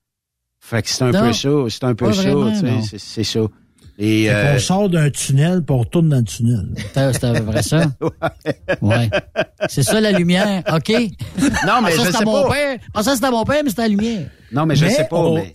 Fait 0.60 0.82
que 0.82 0.88
c'est 0.90 1.02
un 1.02 1.10
Non. 1.12 1.20
peu 1.20 1.32
ça, 1.32 1.48
c'est 1.70 1.84
un 1.84 1.94
peu 1.94 2.12
ça, 2.12 2.22
c'est 2.98 3.24
ça. 3.24 3.40
Et 3.98 4.24
Fait 4.26 4.34
euh, 4.34 4.52
qu'on 4.54 4.58
sort 4.58 4.88
d'un 4.88 5.08
tunnel 5.10 5.62
pour 5.62 5.76
on 5.76 5.80
retourne 5.80 6.08
dans 6.08 6.16
le 6.16 6.24
tunnel. 6.24 6.66
C'était 6.76 7.40
vrai 7.40 7.62
ça? 7.62 7.86
Ouais. 8.82 9.08
C'est 9.68 9.82
ça 9.84 10.00
la 10.00 10.10
lumière, 10.12 10.62
OK? 10.72 10.90
non, 10.90 11.80
mais 11.82 11.90
Ah, 11.92 11.96
ça, 11.96 12.04
je 12.06 12.10
sais 12.18 12.24
mon 12.24 12.42
pas. 12.42 12.50
père. 12.52 12.78
Ah, 12.92 13.02
ça, 13.02 13.14
c'était 13.14 13.30
mon 13.30 13.44
père, 13.44 13.62
mais 13.62 13.70
c'était 13.70 13.82
la 13.82 13.88
lumière. 13.88 14.26
Non, 14.52 14.66
mais 14.66 14.74
je 14.76 14.84
Mais 14.84 14.90
sais 14.90 15.04
pas, 15.04 15.16
on- 15.16 15.34
mais 15.34 15.52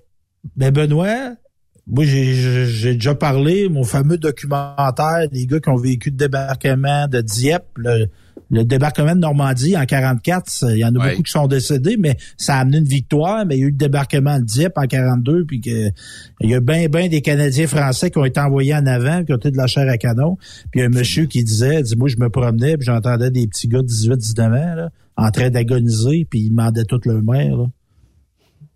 Ben 0.55 0.71
Benoît, 0.71 1.33
moi 1.85 2.05
j'ai- 2.05 2.33
j'ai 2.33 2.65
j'ai 2.67 2.93
déjà 2.93 3.13
parlé, 3.15 3.67
mon 3.67 3.83
fameux 3.83 4.17
documentaire 4.17 5.27
des 5.31 5.45
gars 5.45 5.59
qui 5.59 5.69
ont 5.69 5.75
vécu 5.75 6.09
le 6.09 6.15
débarquement 6.15 7.07
de 7.07 7.19
Dieppe, 7.21 7.65
le, 7.75 8.07
le 8.51 8.63
débarquement 8.63 9.13
de 9.15 9.19
Normandie 9.19 9.77
en 9.77 9.85
44, 9.85 10.49
ça, 10.49 10.71
il 10.73 10.79
y 10.79 10.85
en 10.85 10.95
a 10.95 10.99
Ouais. 10.99 11.09
beaucoup 11.11 11.23
qui 11.23 11.31
sont 11.31 11.47
décédés, 11.47 11.97
mais 11.97 12.17
ça 12.37 12.55
a 12.55 12.59
amené 12.61 12.77
une 12.79 12.83
victoire, 12.85 13.45
mais 13.45 13.57
il 13.57 13.59
y 13.59 13.63
a 13.63 13.67
eu 13.67 13.71
le 13.71 13.77
débarquement 13.77 14.39
de 14.39 14.43
Dieppe 14.45 14.77
en 14.77 14.87
42, 14.87 15.45
puis 15.45 15.61
que 15.61 15.89
il 16.41 16.49
y 16.49 16.55
a 16.55 16.59
bien 16.59 16.87
ben 16.89 17.07
des 17.09 17.21
Canadiens 17.21 17.67
français 17.67 18.09
qui 18.09 18.17
ont 18.17 18.25
été 18.25 18.39
envoyés 18.39 18.73
en 18.73 18.85
avant, 18.87 19.23
qui 19.23 19.33
ont 19.33 19.37
été 19.37 19.51
de 19.51 19.57
la 19.57 19.67
chair 19.67 19.87
à 19.87 19.97
canon, 19.97 20.37
puis 20.71 20.79
il 20.79 20.79
y 20.79 20.81
a 20.83 20.85
un 20.87 20.89
monsieur 20.89 21.25
qui 21.27 21.43
disait, 21.43 21.83
dit 21.83 21.95
moi 21.95 22.07
je 22.09 22.17
me 22.17 22.29
promenais, 22.29 22.75
puis 22.77 22.85
j'entendais 22.85 23.29
des 23.31 23.45
petits 23.47 23.67
gars 23.67 23.81
de 23.81 23.87
18-19 23.87 24.45
ans 24.47 24.75
là, 24.75 24.89
en 25.17 25.29
train 25.31 25.49
d'agoniser, 25.49 26.25
puis 26.29 26.39
ils 26.39 26.49
demandaient 26.49 26.85
toute 26.85 27.05
leur 27.05 27.21
mère 27.21 27.55
là. 27.55 27.65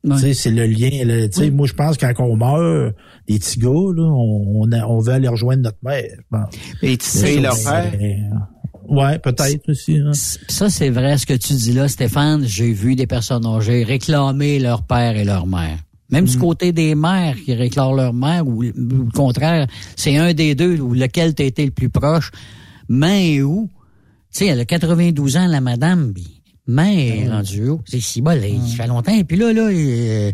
Ouais. 0.06 0.16
Tu 0.16 0.20
sais, 0.22 0.34
c'est 0.34 0.52
le 0.52 0.66
lien. 0.66 1.06
là. 1.06 1.30
Tu 1.30 1.40
sais, 1.40 1.50
Moi, 1.50 1.66
je 1.66 1.72
pense 1.72 1.96
que 1.96 2.06
quand 2.06 2.26
on 2.26 2.36
meurt, 2.36 2.94
les 3.30 3.40
petits 3.40 3.58
gars, 3.58 3.70
là, 3.70 4.04
on, 4.04 4.64
on, 4.64 4.72
a- 4.74 4.86
on 4.86 5.00
veut 5.00 5.14
aller 5.14 5.30
rejoindre 5.30 5.62
notre 5.64 5.78
mère. 5.82 6.04
pense. 6.30 6.54
et 6.82 6.98
tu 6.98 7.06
sais 7.06 7.36
Mais 7.38 7.42
leur 7.42 7.56
père. 7.56 7.94
Ouais, 8.88 9.18
peut-être 9.20 9.70
aussi. 9.70 9.98
hein. 9.98 10.12
Ça, 10.14 10.70
c'est 10.70 10.90
vrai 10.90 11.18
ce 11.18 11.26
que 11.26 11.34
tu 11.34 11.54
dis 11.54 11.74
là, 11.74 11.88
Stéphane. 11.88 12.44
J'ai 12.46 12.72
vu 12.74 12.96
des 12.96 13.08
personnes 13.08 13.46
âgées 13.46 13.84
réclamer 13.84 14.60
leur 14.60 14.84
père 14.84 15.16
et 15.16 15.24
leur 15.24 15.48
mère. 15.48 15.78
Même 16.10 16.26
Mm. 16.26 16.28
du 16.28 16.38
côté 16.38 16.72
des 16.74 16.94
mères 16.96 17.36
qui 17.44 17.54
réclament 17.54 17.96
leur 17.96 18.14
mère, 18.14 18.46
ou, 18.48 18.60
ou 18.60 18.62
le 18.64 19.12
contraire, 19.14 19.68
c'est 19.96 20.18
un 20.18 20.34
des 20.34 20.54
deux, 20.54 20.80
ou 20.80 20.94
lequel 20.94 21.34
t'as 21.34 21.46
été 21.46 21.66
le 21.66 21.72
plus 21.72 21.90
proche. 21.90 22.32
Mais 22.90 23.42
où? 23.42 23.70
Tu 24.32 24.40
sais, 24.40 24.46
elle 24.48 24.60
a 24.60 24.66
92 24.66 25.38
ans, 25.38 25.48
la 25.48 25.62
madame, 25.62 26.14
puis 26.14 26.42
main 26.68 26.92
est 26.92 27.30
rendue 27.30 27.70
haut. 27.70 27.82
C'est 27.86 28.00
si 28.02 28.22
bol, 28.22 28.40
il 28.44 28.62
fait 28.76 28.88
longtemps. 28.88 29.14
Et 29.16 29.24
puis 29.24 29.38
là, 29.38 29.54
là, 29.54 29.70
euh, 29.72 30.32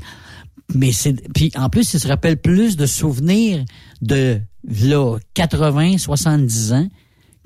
mais 0.73 0.91
c'est, 0.91 1.13
puis 1.33 1.51
en 1.55 1.69
plus, 1.69 1.93
il 1.93 1.99
se 1.99 2.07
rappelle 2.07 2.37
plus 2.37 2.75
de 2.77 2.85
souvenirs 2.85 3.63
de, 4.01 4.39
là, 4.83 5.17
80, 5.33 5.97
70 5.97 6.73
ans 6.73 6.87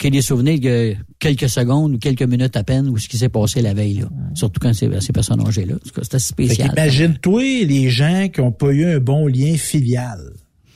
que 0.04 0.10
des 0.10 0.22
souvenirs 0.22 0.60
de 0.60 0.96
quelques 1.20 1.50
secondes 1.50 1.96
ou 1.96 1.98
quelques 1.98 2.24
minutes 2.24 2.56
à 2.58 2.64
peine 2.64 2.90
ou 2.90 2.98
ce 2.98 3.08
qui 3.08 3.18
s'est 3.18 3.30
passé 3.30 3.62
la 3.62 3.74
veille, 3.74 4.00
là. 4.00 4.10
Surtout 4.36 4.60
quand 4.60 4.74
c'est 4.74 4.90
ces 5.02 5.14
personnes 5.14 5.42
âgées-là. 5.48 5.76
C'était 6.02 6.20
spécial. 6.20 6.70
qu'imagine-toi 6.70 7.42
les 7.66 7.90
gens 7.90 8.28
qui 8.32 8.42
ont 8.42 8.52
pas 8.52 8.72
eu 8.72 8.86
un 8.86 9.00
bon 9.00 9.28
lien 9.28 9.56
filial. 9.58 10.20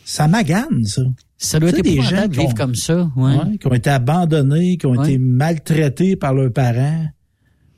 Ça 0.05 0.27
magane, 0.27 0.85
ça. 0.85 1.01
Ça 1.37 1.59
doit 1.59 1.69
être 1.69 1.81
des 1.81 2.01
gens 2.01 2.23
qui 2.29 2.39
vivre 2.39 2.49
ont- 2.51 2.53
comme 2.53 2.75
ça, 2.75 3.11
ouais. 3.15 3.35
Ouais, 3.35 3.57
qui 3.59 3.67
ont 3.67 3.73
été 3.73 3.89
abandonnés, 3.89 4.77
qui 4.77 4.85
ont 4.87 4.91
Ouais. 4.97 5.07
été 5.09 5.17
maltraités 5.17 6.15
par 6.15 6.33
leurs 6.33 6.51
parents. 6.51 7.05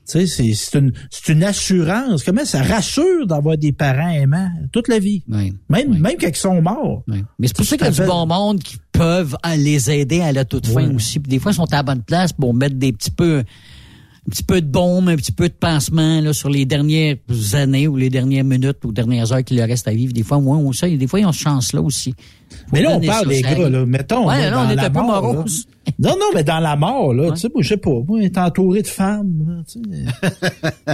Tu 0.10 0.26
sais, 0.26 0.28
c'est, 0.28 0.53
c'est 0.53 0.80
une, 0.80 0.91
c'est 1.12 1.32
une 1.34 1.43
assurance. 1.43 2.24
Comment 2.24 2.45
ça 2.45 2.64
rassure 2.64 3.28
d'avoir 3.28 3.57
des 3.57 3.72
parents 3.72 4.10
aimants 4.10 4.49
toute 4.72 4.88
la 4.88 4.97
vie? 4.97 5.24
Même, 5.70 5.99
même 5.99 6.16
quand 6.20 6.28
ils 6.28 6.36
sont 6.36 6.62
morts. 6.62 7.03
Mais 7.38 7.47
c'est 7.47 7.55
pour 7.55 7.66
ça 7.66 7.78
qu'il 7.78 7.86
y 7.86 7.89
a 7.89 7.91
du 7.91 8.01
bon 8.05 8.26
monde 8.26 8.60
qui 8.64 8.78
peuvent 8.91 9.38
les 9.57 9.91
aider 9.91 10.22
à 10.22 10.32
la 10.32 10.45
toute 10.45 10.66
fin 10.68 10.93
aussi. 10.95 11.20
Puis 11.20 11.30
des 11.30 11.39
fois, 11.39 11.51
ils 11.51 11.55
sont 11.55 11.72
à 11.72 11.78
la 11.78 11.84
bonne 11.84 12.01
place 12.01 12.34
pour 12.34 12.53
mettre 12.53 12.76
des 12.76 12.91
petits 12.91 13.12
peu 13.12 13.43
petit 14.30 14.43
peu 14.43 14.61
de 14.61 14.67
baume, 14.67 15.09
un 15.09 15.15
petit 15.15 15.32
peu 15.32 15.49
de 15.49 15.53
pansement 15.53 16.21
là, 16.21 16.32
sur 16.34 16.49
les 16.49 16.65
dernières 16.65 17.15
années 17.53 17.88
ou 17.88 17.97
les 17.97 18.09
dernières 18.09 18.43
minutes 18.45 18.77
ou 18.86 18.91
dernières 18.91 19.32
heures 19.34 19.43
qu'il 19.43 19.57
leur 19.57 19.67
reste 19.67 19.88
à 19.88 19.91
vivre. 19.91 20.13
Des 20.13 20.23
fois, 20.23 20.39
moi, 20.39 20.55
on 20.57 20.71
sait, 20.71 20.95
des 20.95 21.07
fois, 21.07 21.19
ils 21.19 21.25
ont 21.25 21.32
ce 21.32 21.39
chance-là 21.41 21.82
aussi. 21.82 22.13
Mais 22.73 22.82
là, 22.82 22.91
on 22.91 22.99
parle 22.99 23.23
ça, 23.25 23.30
des 23.30 23.41
ça 23.41 23.53
gars, 23.55 23.69
là. 23.69 23.86
Mettons, 23.86 24.27
Ouais, 24.27 24.39
là, 24.41 24.49
là, 24.49 24.61
on 24.61 24.63
dans 24.65 24.69
est 24.71 24.75
la 24.75 24.86
un 24.86 24.89
peu 24.89 24.99
mort, 25.01 25.21
là. 25.21 25.34
morose. 25.34 25.65
Non, 25.97 26.11
non, 26.11 26.27
mais 26.36 26.43
dans 26.43 26.59
la 26.59 26.75
mort, 26.75 27.13
là, 27.15 27.32
tu 27.32 27.38
sais, 27.41 27.47
moi, 27.51 27.63
je 27.63 27.69
sais 27.69 27.77
pas, 27.77 27.89
moi, 28.07 28.21
être 28.21 28.38
entouré 28.38 28.84
de 28.84 28.88
femmes, 28.88 29.34
là, 29.47 29.63
tu 29.67 29.80
sais. 29.82 30.89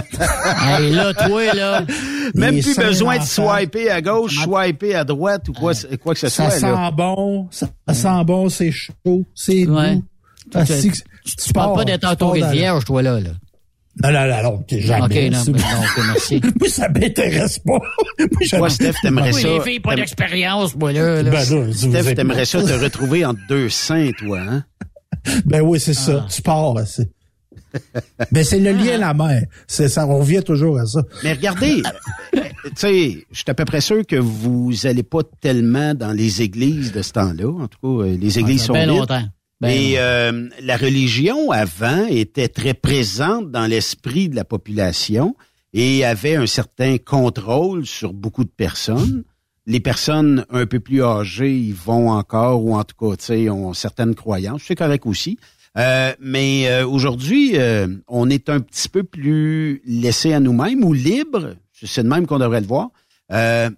Hey, 0.80 0.90
là, 0.92 1.12
toi, 1.14 1.52
là. 1.54 1.84
Même 2.34 2.60
plus 2.60 2.76
besoin 2.76 3.18
de 3.18 3.24
swiper 3.24 3.90
à 3.90 4.00
gauche, 4.00 4.42
swiper 4.44 4.94
à 4.94 5.04
droite 5.04 5.48
ou 5.48 5.52
quoi, 5.52 5.72
quoi 6.02 6.14
que 6.14 6.20
ce 6.20 6.28
Ça 6.28 6.50
soit. 6.50 6.58
sent 6.60 6.66
là. 6.72 6.90
bon, 6.90 7.46
ça, 7.50 7.68
ça 7.88 7.94
sent 7.94 8.24
bon, 8.24 8.48
c'est 8.48 8.70
chaud, 8.70 9.24
c'est 9.34 9.66
Ouais. 9.66 9.96
doux. 9.96 10.04
Ah, 10.54 10.64
Tu- 11.26 11.52
parles 11.52 11.74
pas 11.74 11.84
d'être 11.84 12.04
entouré 12.04 12.40
de 12.40 12.46
vierge, 12.46 12.84
toi, 12.84 13.02
là. 13.02 13.20
là? 13.20 13.30
Non, 14.02 14.12
non, 14.12 14.26
non, 14.28 14.42
non, 14.42 14.58
t'es 14.68 14.80
jamais. 14.82 15.28
OK, 15.28 15.32
non, 15.32 15.52
non, 15.54 16.04
merci. 16.08 16.40
Moi, 16.60 16.68
ça 16.68 16.88
m'intéresse 16.90 17.58
pas. 17.60 17.72
Moi, 17.72 18.28
j'aime- 18.42 18.58
Toi, 18.60 18.68
Steph, 18.70 18.92
t'aimerais 19.00 19.32
Oui, 19.32 19.40
ça. 19.42 19.48
les 19.48 19.60
filles, 19.62 19.80
pas 19.80 19.94
d'expérience, 19.96 20.76
moi, 20.76 20.92
là. 20.92 21.22
là. 21.22 21.30
Ben, 21.30 21.44
là, 21.50 21.72
Steph, 21.72 22.14
t'aimerais 22.14 22.44
ça 22.44 22.62
te 22.62 22.72
retrouver 22.72 23.24
entre 23.24 23.40
deux 23.48 23.68
seins, 23.70 24.10
toi, 24.18 24.38
hein? 24.40 24.64
Ben 25.46 25.62
oui, 25.62 25.80
c'est 25.80 25.94
ça. 25.94 26.24
Ah. 26.24 26.28
Tu 26.30 26.42
pars, 26.42 26.74
c'est. 26.86 27.08
Ben, 28.32 28.44
c'est 28.44 28.58
le 28.58 28.72
lien 28.72 28.94
à 28.94 28.98
la 28.98 29.14
mer. 29.14 29.42
C'est 29.66 29.88
ça, 29.88 30.06
on 30.06 30.18
revient 30.18 30.42
toujours 30.42 30.78
à 30.78 30.86
ça. 30.86 31.02
Mais 31.24 31.32
regardez, 31.32 31.82
tu 32.32 32.40
sais, 32.76 33.26
je 33.30 33.36
suis 33.36 33.44
à 33.48 33.54
peu 33.54 33.64
près 33.64 33.80
sûr 33.80 34.06
que 34.06 34.16
vous 34.16 34.72
allez 34.86 35.02
pas 35.02 35.20
tellement 35.40 35.94
dans 35.94 36.12
les 36.12 36.42
églises 36.42 36.92
de 36.92 37.02
ce 37.02 37.12
temps-là. 37.12 37.48
En 37.62 37.66
tout 37.66 37.78
cas, 37.82 38.04
euh, 38.08 38.16
les 38.16 38.38
églises 38.38 38.60
Ça 38.60 38.66
sont 38.66 38.72
bien 38.74 38.86
longtemps. 38.86 39.22
Ben 39.60 39.68
Et 39.68 39.90
longtemps. 39.92 40.00
euh, 40.02 40.48
la 40.62 40.76
religion, 40.76 41.50
avant, 41.50 42.06
était 42.06 42.48
très 42.48 42.74
présente 42.74 43.50
dans 43.50 43.66
l'esprit 43.66 44.28
de 44.28 44.36
la 44.36 44.44
population 44.44 45.34
et 45.72 46.04
avait 46.04 46.36
un 46.36 46.46
certain 46.46 46.98
contrôle 46.98 47.86
sur 47.86 48.12
beaucoup 48.12 48.44
de 48.44 48.50
personnes. 48.50 49.24
Les 49.66 49.80
personnes 49.80 50.46
un 50.50 50.66
peu 50.66 50.78
plus 50.78 51.02
âgées, 51.02 51.56
ils 51.56 51.74
vont 51.74 52.10
encore, 52.10 52.62
ou 52.64 52.76
en 52.76 52.84
tout 52.84 52.94
cas, 52.98 53.16
tu 53.16 53.24
sais, 53.24 53.50
ont 53.50 53.72
certaines 53.74 54.14
croyances. 54.14 54.62
C'est 54.66 54.76
correct 54.76 55.04
aussi. 55.06 55.38
Euh, 55.76 56.14
mais 56.20 56.68
euh, 56.68 56.86
aujourd'hui, 56.86 57.52
euh, 57.58 57.88
on 58.08 58.30
est 58.30 58.48
un 58.48 58.60
petit 58.60 58.88
peu 58.88 59.02
plus 59.02 59.82
laissé 59.84 60.32
à 60.32 60.40
nous-mêmes 60.40 60.84
ou 60.84 60.92
libre. 60.92 61.56
C'est 61.72 62.02
de 62.02 62.08
même 62.08 62.26
qu'on 62.26 62.38
devrait 62.38 62.60
le 62.60 62.66
voir. 62.66 62.90
Euh, 63.32 63.68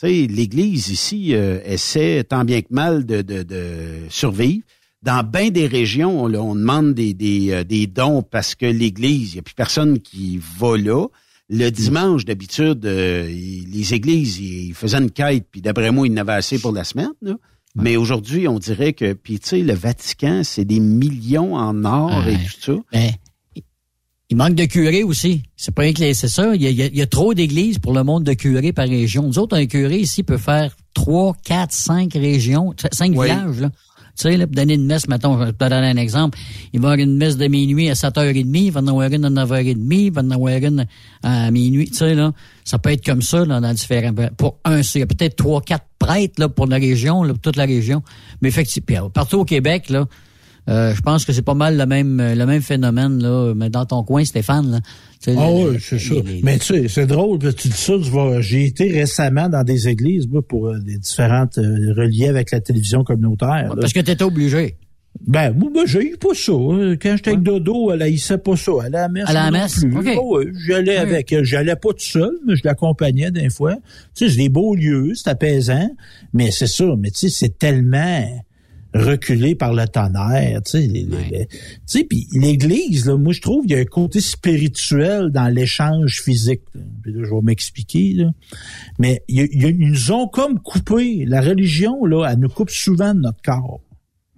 tu 0.00 0.06
sais, 0.06 0.26
l'Église 0.28 0.90
ici 0.90 1.34
euh, 1.34 1.58
essaie 1.64 2.22
tant 2.22 2.44
bien 2.44 2.60
que 2.60 2.68
mal 2.70 3.04
de, 3.06 3.22
de, 3.22 3.42
de 3.42 4.02
survivre. 4.10 4.62
Dans 5.02 5.22
bien 5.22 5.50
des 5.50 5.66
régions, 5.66 6.26
là, 6.26 6.42
on 6.42 6.54
demande 6.56 6.92
des, 6.94 7.14
des, 7.14 7.50
euh, 7.52 7.64
des 7.64 7.86
dons 7.86 8.22
parce 8.22 8.54
que 8.54 8.66
l'Église, 8.66 9.30
il 9.30 9.34
n'y 9.34 9.38
a 9.40 9.42
plus 9.42 9.54
personne 9.54 10.00
qui 10.00 10.40
va 10.58 10.76
là. 10.76 11.06
Le 11.48 11.70
dimanche, 11.70 12.24
d'habitude, 12.24 12.84
euh, 12.84 13.26
les 13.26 13.94
églises, 13.94 14.38
ils 14.38 14.74
faisaient 14.74 14.98
une 14.98 15.10
quête, 15.10 15.46
puis 15.50 15.60
d'après 15.62 15.90
moi, 15.92 16.06
ils 16.06 16.12
en 16.12 16.16
avaient 16.18 16.32
assez 16.34 16.58
pour 16.58 16.72
la 16.72 16.84
semaine. 16.84 17.12
là. 17.22 17.36
Mais 17.76 17.96
aujourd'hui, 17.96 18.48
on 18.48 18.58
dirait 18.58 18.92
que, 18.92 19.12
puis 19.12 19.38
tu 19.38 19.48
sais, 19.50 19.58
le 19.62 19.72
Vatican, 19.72 20.42
c'est 20.42 20.64
des 20.64 20.80
millions 20.80 21.54
en 21.54 21.84
or 21.84 22.26
et 22.26 22.34
tout 22.60 22.60
ça. 22.60 22.82
Ben, 22.92 23.10
il 24.30 24.36
manque 24.36 24.56
de 24.56 24.64
curés 24.66 25.04
aussi. 25.04 25.42
C'est 25.56 25.74
pas 25.74 25.90
que 25.92 26.12
c'est 26.12 26.28
ça. 26.28 26.54
Il 26.54 26.60
y, 26.62 26.66
a, 26.66 26.70
il 26.70 26.76
y 26.76 26.82
a- 26.82 26.86
il 26.86 26.96
y 26.96 27.02
a 27.02 27.06
trop 27.06 27.32
d'églises 27.32 27.78
pour 27.78 27.94
le 27.94 28.02
monde 28.04 28.24
de 28.24 28.34
curés 28.34 28.72
par 28.74 28.86
région. 28.88 29.22
Nous 29.22 29.38
autres, 29.38 29.56
un 29.56 29.64
curé 29.66 30.00
ici 30.00 30.22
peut 30.22 30.36
faire 30.36 30.76
trois, 30.92 31.34
quatre, 31.44 31.72
cinq 31.72 32.12
régions, 32.12 32.74
cinq 32.92 33.12
Oui. 33.16 33.28
villages, 33.28 33.60
là. 33.60 33.70
Sais, 34.20 34.36
là, 34.36 34.48
pour 34.48 34.56
donner 34.56 34.74
une 34.74 34.86
messe, 34.86 35.06
mettons, 35.06 35.38
je 35.38 35.44
vais 35.44 35.52
te 35.52 35.58
donner 35.58 35.86
un 35.86 35.96
exemple. 35.96 36.36
Il 36.72 36.80
va 36.80 36.88
y 36.88 36.92
avoir 36.92 37.06
une 37.06 37.16
messe 37.16 37.36
de 37.36 37.46
minuit 37.46 37.88
à 37.88 37.92
7h30, 37.92 38.46
il 38.52 38.72
va 38.72 38.80
en 38.80 38.86
avoir 38.88 39.12
une 39.12 39.24
à 39.24 39.30
9h30, 39.30 39.86
il 39.90 40.10
va 40.10 40.22
en 40.22 40.30
avoir 40.32 40.56
une 40.56 40.86
à 41.22 41.50
minuit. 41.52 41.88
Tu 41.88 41.98
sais, 41.98 42.16
là, 42.16 42.32
ça 42.64 42.80
peut 42.80 42.90
être 42.90 43.04
comme 43.04 43.22
ça, 43.22 43.44
là, 43.44 43.60
dans 43.60 43.72
différents... 43.72 44.12
Pour 44.36 44.58
un, 44.64 44.80
il 44.80 44.98
y 44.98 45.02
a 45.02 45.06
peut-être 45.06 45.36
trois, 45.36 45.60
quatre 45.60 45.86
prêtres, 46.00 46.40
là, 46.40 46.48
pour 46.48 46.66
la 46.66 46.78
région, 46.78 47.22
là, 47.22 47.32
pour 47.32 47.42
toute 47.42 47.56
la 47.56 47.64
région. 47.64 48.02
Mais 48.42 48.48
effectivement, 48.48 49.06
euh, 49.06 49.08
partout 49.08 49.38
au 49.38 49.44
Québec, 49.44 49.88
là, 49.88 50.06
euh, 50.68 50.94
je 50.94 51.00
pense 51.00 51.24
que 51.24 51.32
c'est 51.32 51.42
pas 51.42 51.54
mal 51.54 51.76
le 51.76 51.86
même 51.86 52.20
euh, 52.20 52.34
le 52.34 52.46
même 52.46 52.62
phénomène 52.62 53.22
là, 53.22 53.54
mais 53.56 53.70
dans 53.70 53.86
ton 53.86 54.02
coin, 54.04 54.24
Stéphane. 54.24 54.70
Là, 54.70 54.80
Tu 55.22 55.30
Ah 55.30 55.48
le- 55.50 55.70
oui, 55.72 55.78
c'est 55.80 55.98
ça. 55.98 56.14
les- 56.14 56.40
Mais 56.44 56.58
tu 56.58 56.66
sais, 56.66 56.88
c'est 56.88 57.06
drôle 57.06 57.38
que 57.38 57.48
tu 57.48 57.68
dis 57.68 57.76
ça. 57.76 57.94
tu 58.02 58.10
vas- 58.10 58.40
J'ai 58.40 58.66
été 58.66 58.88
récemment 58.92 59.48
dans 59.48 59.64
des 59.64 59.88
églises, 59.88 60.28
moi, 60.28 60.42
pour 60.46 60.68
euh, 60.68 60.78
des 60.78 60.98
différentes 60.98 61.58
euh, 61.58 61.92
reliées 61.96 62.28
avec 62.28 62.50
la 62.52 62.60
télévision 62.60 63.02
communautaire. 63.02 63.72
parce 63.80 63.92
que 63.92 64.00
t'étais 64.00 64.22
obligé. 64.24 64.76
Ben, 65.26 65.52
moi, 65.52 65.82
j'ai 65.86 66.12
eu 66.12 66.16
pas 66.16 66.28
ça. 66.34 66.52
hein. 66.52 66.94
Quand 67.02 67.16
j'étais 67.16 67.30
avec 67.30 67.42
Dodo, 67.42 67.90
elle 67.90 68.02
haïssait 68.02 68.38
pas 68.38 68.54
ça. 68.54 68.70
Elle 68.86 68.94
à 68.94 69.00
la 69.00 69.08
messe. 69.08 69.24
À 69.28 69.32
la 69.32 69.50
messe? 69.50 69.80
plus. 69.80 69.96
OK. 69.96 70.06
Ah 70.16 70.22
ouais, 70.22 70.46
j'allais 70.64 70.92
Ouais. 70.92 70.96
avec 70.98 71.32
elle. 71.32 71.44
J'allais 71.44 71.74
pas 71.74 71.88
tout 71.88 71.98
seul, 71.98 72.30
mais 72.46 72.54
je 72.54 72.62
l'accompagnais 72.64 73.32
des 73.32 73.50
fois. 73.50 73.74
Tu 74.14 74.26
sais, 74.26 74.30
c'est 74.30 74.36
des 74.36 74.48
beaux 74.48 74.76
lieux, 74.76 75.12
c'est 75.16 75.30
apaisant. 75.30 75.90
Mais 76.32 76.52
c'est 76.52 76.68
ça. 76.68 76.84
Mais 76.96 77.10
tu 77.10 77.18
sais, 77.20 77.28
c'est 77.30 77.58
tellement 77.58 78.24
reculé 78.98 79.54
par 79.54 79.72
le 79.74 79.86
tonnerre, 79.86 80.60
tu 80.64 80.70
sais, 80.72 80.88
Ouais. 81.10 81.48
tu 81.50 81.58
sais, 81.86 82.04
puis 82.04 82.26
l'Église, 82.32 83.06
là, 83.06 83.16
moi 83.16 83.32
je 83.32 83.40
trouve 83.40 83.62
qu'il 83.66 83.72
y 83.72 83.74
a 83.74 83.78
un 83.80 83.84
côté 83.84 84.20
spirituel 84.20 85.30
dans 85.30 85.48
l'échange 85.48 86.20
physique. 86.22 86.62
là. 86.74 86.80
Puis 87.02 87.12
là, 87.12 87.20
je 87.24 87.30
vais 87.34 87.40
m'expliquer, 87.42 88.12
là. 88.14 88.30
mais 88.98 89.22
il 89.28 89.36
y 89.36 89.40
a- 89.40 89.48
il 89.52 89.62
y 89.62 89.64
a- 89.66 89.70
ils 89.70 89.78
nous 89.90 90.12
ont 90.12 90.26
comme 90.28 90.58
coupé. 90.60 91.24
La 91.26 91.40
religion, 91.40 92.04
là, 92.04 92.26
elle 92.30 92.38
nous 92.38 92.48
coupe 92.48 92.70
souvent 92.70 93.14
de 93.14 93.20
notre 93.20 93.42
corps. 93.42 93.80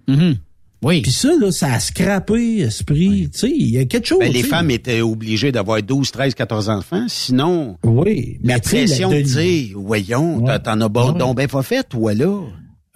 Mhm. 0.07 0.35
Oui. 0.83 1.01
Puis 1.03 1.11
ça, 1.11 1.29
là, 1.39 1.51
ça 1.51 1.73
a 1.73 1.79
scrappé 1.79 2.57
esprit. 2.61 3.29
Tu 3.31 3.37
sais, 3.39 3.51
il 3.55 3.69
y 3.69 3.77
a 3.77 3.85
quelque 3.85 4.07
chose. 4.07 4.17
Ben, 4.19 4.31
les 4.33 4.41
femmes 4.41 4.71
étaient 4.71 5.01
obligées 5.01 5.51
d'avoir 5.51 5.83
12, 5.83 6.09
13, 6.09 6.33
14 6.33 6.69
enfants. 6.69 7.05
Sinon, 7.07 7.77
Oui. 7.83 8.39
la 8.43 8.55
mais 8.55 8.61
pression 8.61 9.11
de 9.11 9.17
de- 9.17 9.21
dire, 9.21 9.79
voyons, 9.79 10.43
Ouais. 10.43 10.57
t'en 10.59 10.81
as 10.81 10.89
bon, 10.89 11.11
Ouais. 11.11 11.19
donc 11.19 11.37
ben 11.37 11.47
pas 11.47 11.61
fait, 11.61 11.87
toi, 11.87 12.15
là. 12.15 12.41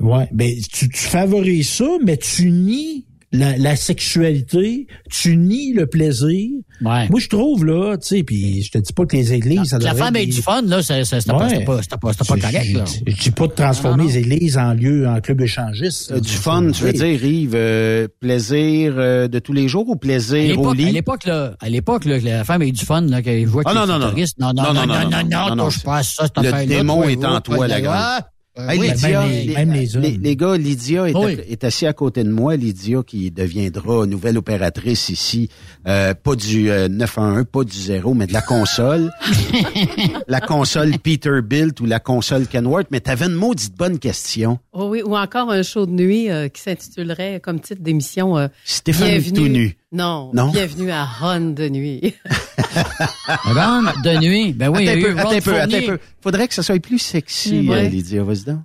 Ouais, 0.01 0.27
ben 0.33 0.51
tu, 0.73 0.89
tu 0.89 0.97
favorises 0.99 1.69
ça, 1.69 1.87
mais 2.03 2.17
tu 2.17 2.51
nies 2.51 3.05
la, 3.31 3.57
la 3.57 3.75
sexualité, 3.75 4.87
tu 5.11 5.35
nies 5.35 5.73
le 5.73 5.87
plaisir. 5.87 6.51
Ouais. 6.81 7.07
Moi, 7.09 7.19
je 7.19 7.27
trouve 7.27 7.65
là, 7.65 7.97
tu 7.97 8.07
sais, 8.07 8.23
puis 8.23 8.61
je 8.63 8.71
te 8.71 8.77
dis 8.77 8.93
pas 8.93 9.05
que 9.05 9.15
les 9.15 9.33
églises, 9.33 9.63
ça 9.69 9.77
Que 9.79 9.83
la 9.83 9.93
femme 9.95 10.15
ait 10.15 10.25
du 10.25 10.41
fun, 10.41 10.61
là, 10.61 10.81
c'est- 10.81 11.03
c'est- 11.03 11.19
c'était 11.19 11.31
pas, 11.33 11.47
Ouais. 11.47 11.63
pas, 11.65 11.79
pas, 11.79 11.97
pas 11.97 12.11
Je- 12.13 12.41
correct, 12.41 12.63
je- 12.65 12.77
là. 12.77 12.83
Je 12.85 13.11
je 13.13 13.21
dis 13.23 13.31
pas 13.31 13.47
de 13.47 13.53
transformer 13.53 13.97
Non, 13.97 14.03
non, 14.03 14.09
non. 14.09 14.15
les 14.15 14.19
églises 14.19 14.57
en 14.57 14.73
lieu, 14.73 15.07
en 15.07 15.19
club 15.19 15.41
échangiste. 15.41 16.11
Euh, 16.11 16.19
du 16.21 16.29
fun, 16.29 16.71
tu 16.71 16.83
veux 16.83 16.93
dire, 16.93 17.25
Yves, 17.25 17.55
euh, 17.55 18.07
plaisir 18.21 18.93
euh, 18.97 19.27
de 19.27 19.39
tous 19.39 19.53
les 19.53 19.67
jours 19.67 19.87
ou 19.89 19.95
plaisir 19.97 20.57
au 20.59 20.61
l'époque, 20.61 20.73
à 20.73 20.75
lit? 20.77 20.91
l'époque, 20.91 21.25
là, 21.25 21.55
à 21.59 21.69
l'époque, 21.69 22.05
là, 22.05 22.19
que 22.19 22.25
la 22.25 22.43
femme 22.45 22.61
ait 22.61 22.71
du 22.71 22.85
fun, 22.85 23.01
là, 23.01 23.21
qu'elle 23.21 23.45
voit 23.47 23.63
Ah, 23.65 23.69
qu'il 23.71 23.79
non, 23.79 23.85
est 23.85 23.87
non, 23.87 23.99
non. 23.99 24.05
futuriste. 24.07 24.39
Non, 24.39 24.53
non, 24.53 24.63
non, 24.73 24.73
non, 24.73 24.85
non, 25.09 25.23
non, 25.49 25.55
non, 25.55 25.65
touche 25.65 25.83
pas 25.83 25.97
à 25.97 26.03
ça, 26.03 26.23
cette 26.25 26.37
Le 26.37 26.49
affaire-là. 26.53 26.65
démon 26.67 26.95
toi, 27.01 27.11
est 27.11 27.15
oui, 27.17 27.25
en 27.25 27.41
toi, 27.41 27.57
pas 27.57 27.67
la 27.67 27.77
de- 27.79 27.83
grande. 27.83 27.95
Ah, 27.97 28.27
euh, 28.57 28.69
Hey, 28.69 28.79
oui. 28.79 28.89
Lydia, 28.89 29.21
même 29.21 29.29
les- 29.31 29.43
les, 29.45 29.53
même 29.53 29.73
les 29.73 29.95
hommes. 29.95 30.03
les- 30.03 30.17
les 30.17 30.35
gars, 30.35 30.57
Lydia 30.57 31.09
est, 31.09 31.15
Oui. 31.15 31.37
est 31.47 31.63
assise 31.63 31.87
à 31.87 31.93
côté 31.93 32.23
de 32.23 32.29
moi. 32.31 32.55
Lydia 32.55 33.01
qui 33.05 33.31
deviendra 33.31 34.05
nouvelle 34.05 34.37
opératrice 34.37 35.09
ici, 35.09 35.49
euh, 35.87 36.13
pas 36.13 36.35
du 36.35 36.69
euh, 36.69 36.87
911, 36.87 37.45
pas 37.51 37.63
du 37.63 37.77
0, 37.77 38.13
mais 38.13 38.27
de 38.27 38.33
la 38.33 38.41
console. 38.41 39.11
la 40.27 40.41
console 40.41 40.97
Peterbilt 40.99 41.79
ou 41.81 41.85
la 41.85 41.99
console 41.99 42.47
Kenworth. 42.47 42.87
Mais 42.91 42.99
t'avais 42.99 43.25
une 43.25 43.33
maudite 43.33 43.75
bonne 43.77 43.99
question. 43.99 44.59
Oh 44.73 44.87
oui, 44.89 45.01
ou 45.05 45.15
encore 45.17 45.51
un 45.51 45.63
show 45.63 45.85
de 45.85 45.91
nuit 45.91 46.29
euh, 46.29 46.47
qui 46.47 46.61
s'intitulerait 46.61 47.39
comme 47.41 47.59
titre 47.59 47.81
d'émission 47.81 48.37
euh, 48.37 48.47
Stéphane 48.63 49.07
Bienvenue. 49.09 49.33
tout 49.33 49.47
nu. 49.47 49.77
Non, 49.95 50.31
Non? 50.33 50.49
Bienvenue 50.51 50.91
à 50.91 51.05
Ron 51.05 51.51
de 51.51 51.69
nuit. 51.69 52.15
Ron 53.27 53.83
de 54.03 54.19
nuit? 54.19 54.51
Ben 54.51 54.67
oui, 54.67 54.79
il 54.81 54.85
y 54.87 54.89
a 54.89 54.91
attends 54.91 54.97
un 54.97 54.99
eu 54.99 55.03
peu, 55.13 55.19
attends 55.19 55.29
Ron 55.29 55.39
peu, 55.39 55.55
attends 55.61 55.85
peu. 55.85 55.99
Faudrait 56.19 56.47
que 56.49 56.53
ça 56.53 56.63
soit 56.63 56.81
plus 56.81 56.99
sexy, 56.99 57.65
ouais. 57.69 57.85
euh, 57.85 57.87
Lydia. 57.87 58.21
Vas-y 58.23 58.43
donc. 58.43 58.59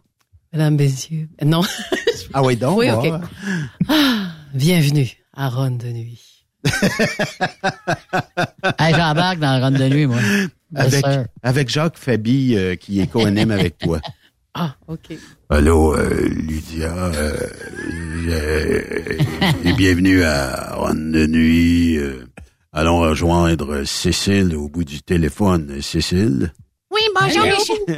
Mesdames, 0.52 0.74
messieurs. 0.74 1.28
Non. 1.44 1.62
Ah 2.32 2.42
oui, 2.44 2.56
donc. 2.56 2.78
Oui, 2.78 2.86
va. 2.86 2.98
ok. 2.98 3.12
Ah, 3.88 4.28
bienvenue 4.54 5.08
à 5.34 5.48
Ron 5.48 5.70
de 5.70 5.86
nuit. 5.86 6.20
Hey, 8.78 8.94
j'embarque 8.94 9.38
dans 9.38 9.56
le 9.58 9.64
Ron 9.64 9.70
de 9.70 9.88
nuit, 9.88 10.06
moi. 10.06 10.18
Avec, 10.74 11.04
avec 11.42 11.68
Jacques 11.68 11.96
Fabi, 11.96 12.54
euh, 12.56 12.74
qui 12.76 13.00
est 13.00 13.06
co-anime 13.06 13.50
avec 13.52 13.78
toi. 13.78 14.00
Ah, 14.54 14.74
OK. 14.88 15.12
Allô, 15.48 15.94
euh, 15.96 16.28
Lydia, 16.28 16.92
euh, 16.92 17.36
euh, 18.28 19.18
et 19.64 19.72
bienvenue 19.74 20.22
à 20.24 20.74
Ronde 20.74 21.12
de 21.12 21.26
nuit. 21.26 21.96
euh, 21.98 22.24
allons 22.72 22.98
rejoindre 23.00 23.84
Cécile 23.84 24.56
au 24.56 24.68
bout 24.68 24.84
du 24.84 25.02
téléphone. 25.02 25.80
Cécile? 25.80 26.52
Oui, 27.00 27.06
bonjour, 27.18 27.44
les 27.44 27.96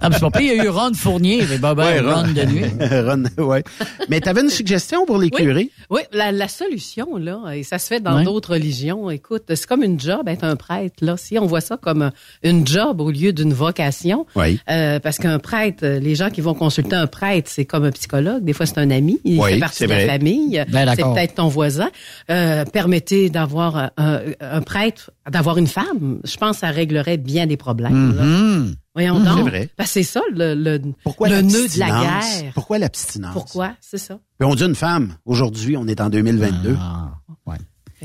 Ah, 0.00 0.08
mais 0.08 0.14
c'est 0.14 0.20
pas 0.20 0.30
pire, 0.30 0.52
il 0.52 0.56
y 0.56 0.60
a 0.60 0.64
eu 0.64 0.68
Ron 0.68 0.92
Fournier, 0.94 1.44
mais 1.48 1.58
ben, 1.58 1.74
ben, 1.74 1.84
Ouais, 1.84 2.00
Ron 2.00 2.22
de 2.22 2.44
nuit. 2.44 2.64
Ron, 3.38 3.44
ouais. 3.46 3.62
Mais 4.08 4.20
t'avais 4.20 4.42
une 4.42 4.50
suggestion 4.50 5.06
pour 5.06 5.18
les 5.18 5.30
Oui. 5.32 5.42
curés? 5.44 5.70
Oui, 5.88 6.02
la, 6.12 6.30
la 6.32 6.48
solution, 6.48 7.16
là, 7.16 7.40
et 7.54 7.62
ça 7.62 7.78
se 7.78 7.86
fait 7.86 8.00
dans 8.00 8.16
Ouais. 8.18 8.24
d'autres 8.24 8.52
religions, 8.52 9.08
écoute, 9.10 9.44
c'est 9.48 9.66
comme 9.66 9.82
une 9.82 9.98
job, 9.98 10.28
être 10.28 10.44
un 10.44 10.56
prêtre, 10.56 10.96
là. 11.04 11.16
Si 11.16 11.38
on 11.38 11.46
voit 11.46 11.60
ça 11.60 11.76
comme 11.76 12.02
euh, 12.02 12.10
une 12.42 12.66
job 12.66 13.00
au 13.00 13.10
lieu 13.10 13.32
d'une 13.32 13.52
vocation, 13.54 14.26
Oui. 14.36 14.60
euh, 14.70 14.98
parce 15.00 15.18
qu'un 15.18 15.38
prêtre, 15.38 15.84
euh, 15.84 16.00
les 16.00 16.14
gens 16.14 16.28
qui 16.30 16.40
vont 16.40 16.54
consulter 16.54 16.96
un 16.96 17.06
prêtre, 17.06 17.50
c'est 17.52 17.64
comme 17.64 17.84
un 17.84 17.92
psychologue. 17.92 18.44
Des 18.44 18.52
fois, 18.52 18.66
c'est 18.66 18.78
un 18.78 18.90
ami. 18.90 19.20
Il 19.24 19.40
Oui, 19.40 19.52
fait 19.54 19.58
partie 19.58 19.84
de 19.84 19.88
la 19.90 20.06
famille. 20.06 20.62
Ben, 20.68 20.92
c'est 20.96 21.02
peut-être 21.02 21.34
ton 21.36 21.48
voisin. 21.48 21.88
Euh, 22.30 22.64
permettez 22.66 23.30
d'avoir 23.30 23.76
un, 23.76 23.90
un- 23.96 24.20
un 24.40 24.60
prêtre, 24.62 25.10
d'avoir 25.30 25.58
une 25.58 25.66
femme. 25.66 26.20
Je 26.24 26.36
pense 26.36 26.56
que 26.56 26.60
ça 26.60 26.68
réglerait 26.70 27.16
bien 27.16 27.46
des 27.46 27.56
problèmes. 27.56 28.14
là. 28.16 28.72
Voyons 28.94 29.18
Mhm. 29.20 29.24
donc. 29.24 29.36
C'est 29.36 29.42
vrai. 29.50 29.68
C'est 29.86 30.02
ça, 30.02 30.20
le, 30.34 30.54
le, 30.54 30.80
Pourquoi 31.04 31.28
le 31.28 31.42
nœud 31.42 31.68
de 31.68 31.78
la 31.78 31.86
guerre? 31.88 32.52
Pourquoi 32.54 32.78
l'abstinence? 32.78 33.32
Pourquoi? 33.32 33.72
C'est 33.80 33.98
ça. 33.98 34.18
Puis 34.38 34.48
on 34.48 34.54
dit 34.54 34.64
une 34.64 34.74
femme. 34.74 35.14
Aujourd'hui, 35.24 35.76
on 35.76 35.86
est 35.86 36.00
en 36.00 36.10
2022. 36.10 36.76
Ah, 36.78 37.12
ouais. 37.46 37.56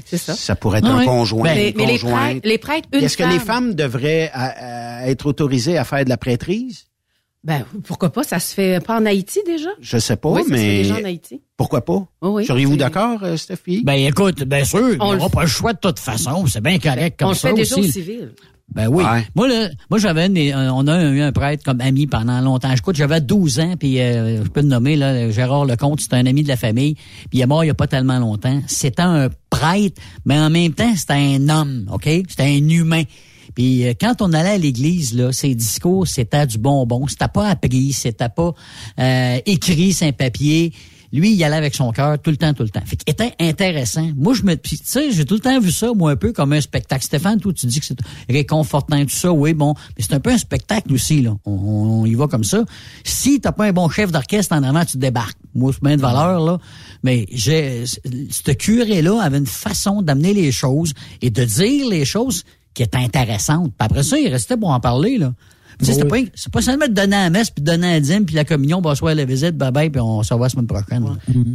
C'est 0.05 0.17
ça. 0.17 0.33
Ça 0.35 0.55
pourrait 0.55 0.79
être 0.79 0.87
Ah 0.89 0.95
un 0.95 0.99
oui. 0.99 1.05
conjoint, 1.05 1.43
Ben, 1.43 1.55
mais, 1.55 1.69
une 1.69 1.77
mais 1.77 1.85
les 1.85 1.97
prêtres, 1.99 2.41
les 2.43 2.57
prêtres, 2.57 2.87
Est-ce 2.91 3.15
que 3.17 3.23
les 3.23 3.39
femmes 3.39 3.73
devraient 3.75 4.29
euh, 4.35 4.39
euh, 4.61 4.99
être 5.05 5.25
autorisées 5.25 5.77
à 5.77 5.85
faire 5.85 6.03
de 6.03 6.09
la 6.09 6.17
prêtrise? 6.17 6.85
Ben, 7.45 7.63
pourquoi 7.85 8.11
pas? 8.11 8.23
Ça 8.23 8.39
se 8.39 8.53
fait 8.55 8.83
pas 8.83 8.99
en 8.99 9.05
Haïti 9.05 9.39
déjà? 9.45 9.69
Je 9.79 9.97
sais 9.99 10.15
pas, 10.15 10.29
oui, 10.29 10.41
ça 10.41 10.47
se 10.49 10.53
fait 10.55 10.57
mais 10.59 10.77
déjà 10.81 10.95
en 10.95 11.03
Haïti. 11.05 11.41
pourquoi 11.55 11.85
pas? 11.85 12.03
Oh 12.21 12.29
oui, 12.31 12.45
Seriez-vous 12.45 12.71
c'est- 12.73 12.77
d'accord, 12.79 13.19
euh, 13.23 13.37
Stéphie? 13.37 13.83
Ben 13.85 13.93
écoute, 13.93 14.43
bien 14.43 14.63
sûr, 14.65 14.95
On 14.99 15.09
on 15.11 15.15
n'aura 15.15 15.29
pas 15.29 15.41
le 15.43 15.47
choix 15.47 15.73
de 15.73 15.79
toute 15.79 15.99
façon. 15.99 16.45
C'est 16.47 16.61
bien 16.63 16.79
correct 16.79 17.19
comme 17.19 17.27
On 17.27 17.31
le 17.31 17.37
ça 17.37 17.49
fait 17.49 17.53
déjà 17.55 17.75
aussi. 17.77 17.89
au 17.89 17.91
civil. 17.91 18.31
Ben 18.73 18.87
oui. 18.87 19.03
Ouais. 19.03 19.23
Moi, 19.35 19.47
là, 19.47 19.69
moi 19.91 19.99
j'avais 19.99 20.23
un- 20.23 20.57
un- 20.57 20.71
on 20.73 20.87
a 20.87 21.03
eu 21.03 21.21
un 21.21 21.31
prêtre 21.31 21.63
comme 21.63 21.79
ami 21.81 22.07
pendant 22.07 22.41
longtemps. 22.41 22.71
Écoute, 22.71 22.95
j'avais 22.95 23.21
12 23.21 23.59
ans, 23.59 23.75
puis 23.79 23.99
euh, 24.01 24.43
je 24.43 24.49
peux 24.49 24.61
le 24.61 24.67
nommer, 24.67 24.95
là, 24.95 25.29
Gérard 25.29 25.65
Lecomte, 25.65 26.01
c'était 26.01 26.15
un 26.15 26.25
ami 26.25 26.41
de 26.41 26.47
la 26.47 26.57
famille, 26.57 26.95
puis 26.95 27.27
il 27.33 27.41
est 27.41 27.45
mort 27.45 27.63
il 27.63 27.67
y 27.67 27.69
a 27.69 27.75
pas 27.75 27.85
tellement 27.85 28.17
longtemps. 28.17 28.59
C'était 28.65 29.03
un 29.03 29.29
prêtre, 29.51 30.01
mais 30.25 30.39
en 30.39 30.49
même 30.49 30.73
temps, 30.73 30.95
c'était 30.95 31.13
un 31.13 31.47
homme, 31.47 31.85
OK? 31.93 32.05
C'était 32.27 32.41
un 32.41 32.67
humain. 32.67 33.03
Puis 33.55 33.85
euh, 33.85 33.93
quand 33.99 34.21
on 34.21 34.33
allait 34.33 34.49
à 34.49 34.57
l'église, 34.57 35.13
là, 35.13 35.31
ses 35.31 35.55
discours, 35.55 36.07
c'était 36.07 36.45
du 36.45 36.57
bonbon. 36.57 37.07
C'était 37.07 37.27
pas 37.27 37.47
appris, 37.47 37.93
c'était 37.93 38.29
pas 38.29 38.53
euh, 38.99 39.39
écrit 39.45 39.93
sur 39.93 40.07
un 40.07 40.11
papier. 40.11 40.73
Lui, 41.13 41.33
il 41.33 41.43
allait 41.45 41.55
avec 41.55 41.75
son 41.75 41.91
cœur 41.91 42.19
tout 42.19 42.31
le 42.31 42.35
temps, 42.35 42.53
tout 42.53 42.63
le 42.63 42.69
temps. 42.69 42.81
Fait 42.85 42.97
qu'il 42.97 43.09
était 43.09 43.33
intéressant. 43.39 44.09
Moi, 44.17 44.33
je 44.33 44.43
me, 44.43 44.55
tu 44.55 44.75
sais, 44.83 45.11
j'ai 45.11 45.23
tout 45.23 45.35
le 45.35 45.39
temps 45.39 45.59
vu 45.61 45.71
ça, 45.71 45.93
moi, 45.95 46.11
un 46.11 46.15
peu 46.17 46.33
comme 46.33 46.51
un 46.51 46.59
spectacle. 46.59 47.05
Stéphane, 47.05 47.39
toi, 47.39 47.53
tu 47.53 47.67
dis 47.67 47.79
que 47.79 47.85
c'est 47.85 47.97
réconfortant, 48.29 49.01
tout 49.05 49.11
ça. 49.11 49.31
Oui, 49.31 49.53
bon, 49.53 49.75
mais 49.97 50.03
c'est 50.03 50.13
un 50.13 50.19
peu 50.19 50.31
un 50.31 50.37
spectacle 50.37 50.91
aussi, 50.91 51.21
là. 51.21 51.37
On, 51.45 51.51
on 51.51 52.05
y 52.05 52.15
va 52.15 52.27
comme 52.27 52.43
ça. 52.43 52.65
Si 53.05 53.39
t'as 53.39 53.53
pas 53.53 53.65
un 53.65 53.71
bon 53.71 53.87
chef 53.87 54.11
d'orchestre 54.11 54.53
en 54.55 54.63
avant, 54.63 54.83
tu 54.83 54.97
débarques. 54.97 55.37
Moi, 55.53 55.71
c'est 55.73 55.83
bien 55.83 55.95
de 55.95 56.01
valeur, 56.01 56.41
là. 56.41 56.57
Mais 57.01 57.27
j'ai, 57.31 57.85
ce 57.85 58.51
curé-là 58.51 59.21
avait 59.21 59.37
une 59.37 59.45
façon 59.45 60.01
d'amener 60.01 60.33
les 60.33 60.51
choses 60.51 60.91
et 61.21 61.29
de 61.29 61.45
dire 61.45 61.87
les 61.87 62.03
choses 62.03 62.43
qui 62.75 62.83
étaient 62.83 62.97
intéressantes. 62.97 63.71
Puis 63.77 63.85
après 63.85 64.03
ça, 64.03 64.19
il 64.19 64.27
restait 64.27 64.57
pour 64.57 64.69
en 64.69 64.79
parler, 64.79 65.17
là. 65.17 65.33
Tu 65.79 65.85
sais, 65.85 65.93
c'était 65.93 66.07
pas, 66.07 66.17
c'est 66.35 66.51
pas 66.51 66.61
seulement 66.61 66.87
de 66.87 66.93
donner 66.93 67.15
à 67.17 67.23
la 67.25 67.29
messe, 67.29 67.49
puis 67.49 67.61
de 67.61 67.69
donner 67.69 67.87
à 67.87 67.93
la 67.93 67.99
dîme, 67.99 68.25
puis 68.25 68.35
la 68.35 68.45
communion, 68.45 68.79
bonsoir 68.81 69.13
la 69.13 69.25
visite, 69.25 69.57
bye 69.57 69.71
bye, 69.71 69.89
puis 69.89 69.99
on 69.99 70.23
se 70.23 70.33
revoit 70.33 70.45
la 70.45 70.49
semaine 70.49 70.67
prochaine. 70.67 71.03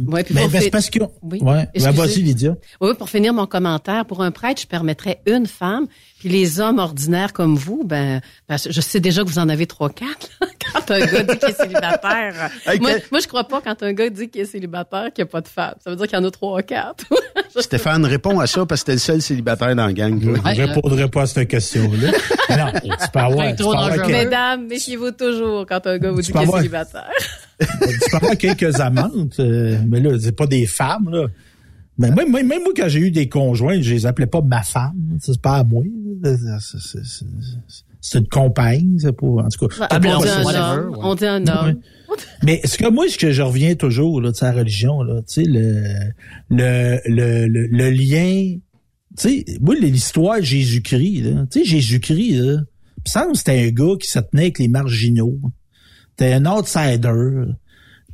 Ouais, 0.07 0.23
puis 0.23 0.35
Ben, 0.35 0.41
pour 0.41 0.51
ben, 0.51 0.61
c'est 0.61 0.69
parce 0.69 0.89
que. 0.91 0.99
Oui. 1.23 1.39
Ouais. 1.41 1.67
Ben, 1.75 1.91
vas-y, 1.91 2.21
Lydia. 2.21 2.55
Oui, 2.79 2.91
pour 2.97 3.09
finir 3.09 3.33
mon 3.33 3.47
commentaire, 3.47 4.05
pour 4.05 4.21
un 4.21 4.29
prêtre, 4.29 4.61
je 4.61 4.67
permettrais 4.67 5.21
une 5.25 5.47
femme, 5.47 5.87
puis 6.21 6.29
les 6.29 6.59
hommes 6.59 6.77
ordinaires 6.77 7.33
comme 7.33 7.55
vous, 7.55 7.83
ben, 7.83 8.21
que 8.47 8.55
je 8.71 8.79
sais 8.79 8.99
déjà 8.99 9.23
que 9.23 9.27
vous 9.27 9.39
en 9.39 9.49
avez 9.49 9.65
trois, 9.65 9.89
quatre. 9.89 10.29
là. 10.39 10.45
Quand 10.71 10.91
un 10.91 10.99
gars 10.99 11.23
dit 11.23 11.37
qu'il 11.39 11.49
est 11.49 11.53
célibataire, 11.57 12.51
Hey, 12.67 12.79
moi, 12.79 12.91
quel- 12.91 13.01
moi, 13.11 13.19
je 13.21 13.27
crois 13.27 13.43
pas 13.47 13.59
quand 13.61 13.81
un 13.81 13.91
gars 13.93 14.09
dit 14.11 14.29
qu'il 14.29 14.41
est 14.41 14.45
célibataire 14.45 15.11
qu'il 15.13 15.23
n'y 15.23 15.29
a 15.29 15.31
pas 15.31 15.41
de 15.41 15.47
femme. 15.47 15.73
Ça 15.83 15.89
veut 15.89 15.95
dire 15.95 16.05
qu'il 16.07 16.17
y 16.17 16.21
en 16.21 16.23
a 16.23 16.29
trois, 16.29 16.61
quatre. 16.61 17.05
Stéphane, 17.59 18.05
réponds 18.05 18.39
à 18.39 18.45
ça 18.45 18.65
parce 18.67 18.81
que 18.81 18.85
t'es 18.85 18.91
le 18.93 18.97
seul 18.99 19.21
célibataire 19.23 19.75
dans 19.75 19.87
la 19.87 19.93
gang. 19.93 20.21
toi. 20.21 20.53
Je 20.53 20.61
répondrai 20.61 21.09
pas 21.09 21.23
à 21.23 21.25
cette 21.25 21.47
question-là. 21.49 22.11
non, 22.51 22.71
tu 22.79 22.89
peux 23.11 23.19
avoir, 23.19 23.47
tu 23.49 23.55
trop 23.55 23.71
peux 23.73 23.77
avoir 23.79 24.07
Mesdames, 24.07 24.67
méfiez-vous 24.67 25.11
toujours 25.11 25.65
quand 25.65 25.85
un 25.87 25.97
gars 25.97 26.11
vous 26.11 26.21
Tu 26.21 26.31
dit 26.31 26.37
qu'il 26.37 26.47
est 26.49 26.51
célibataire. 26.57 27.09
tu 27.59 27.67
peux 28.11 28.17
avoir 28.17 28.37
quelques 28.37 28.79
amantes, 28.79 29.39
euh, 29.39 29.77
mais 29.87 29.99
là, 29.99 30.11
c'est 30.21 30.35
pas 30.35 30.47
des 30.47 30.67
femmes, 30.67 31.09
là. 31.11 31.25
Mais 31.97 32.09
même, 32.11 32.31
même, 32.31 32.47
même 32.47 32.63
moi, 32.63 32.73
quand 32.75 32.87
j'ai 32.87 32.99
eu 32.99 33.11
des 33.11 33.29
conjoints, 33.29 33.81
je 33.81 33.93
les 33.93 34.05
appelais 34.05 34.25
pas 34.27 34.41
ma 34.41 34.63
femme. 34.63 35.17
C'est 35.19 35.39
pas 35.41 35.57
à 35.57 35.63
moi. 35.63 35.83
C'est- 38.01 38.17
une 38.17 38.27
compagne, 38.27 38.97
c'est 38.99 39.11
pas, 39.11 39.27
en 39.27 39.47
tout 39.49 39.67
cas. 39.67 39.87
on, 39.91 39.99
dit 39.99 40.07
un 40.07 40.43
whatever, 40.43 40.59
homme, 40.87 40.89
ouais. 40.89 40.97
on 41.03 41.15
dit 41.15 41.25
un 41.25 41.47
homme. 41.47 41.79
Mais 42.43 42.61
ce 42.65 42.77
que 42.77 42.89
moi, 42.89 43.05
ce 43.07 43.17
que 43.17 43.31
je 43.31 43.41
reviens 43.43 43.75
toujours, 43.75 44.21
là, 44.21 44.31
tu 44.31 44.39
sais, 44.39 44.45
à 44.45 44.51
la 44.53 44.59
religion, 44.59 45.03
là, 45.03 45.21
tu 45.21 45.43
sais, 45.43 45.43
le, 45.43 45.83
le, 46.49 46.99
le, 47.05 47.47
le, 47.47 47.67
le 47.67 47.89
lien, 47.91 48.55
tu 49.17 49.29
sais, 49.29 49.45
moi, 49.59 49.75
l'histoire 49.75 50.37
de 50.37 50.43
Jésus-Christ, 50.43 51.21
là, 51.21 51.45
tu 51.51 51.59
sais, 51.59 51.65
Jésus-Christ, 51.65 52.31
là, 52.37 52.53
il 52.97 53.01
me 53.05 53.09
semble 53.09 53.31
que 53.33 53.37
c'était 53.37 53.59
un 53.67 53.69
gars 53.69 53.95
qui 53.99 54.07
se 54.09 54.19
tenait 54.19 54.43
avec 54.43 54.59
les 54.59 54.67
marginaux. 54.67 55.39
C'était 56.11 56.33
un 56.33 56.45
outsider. 56.47 57.43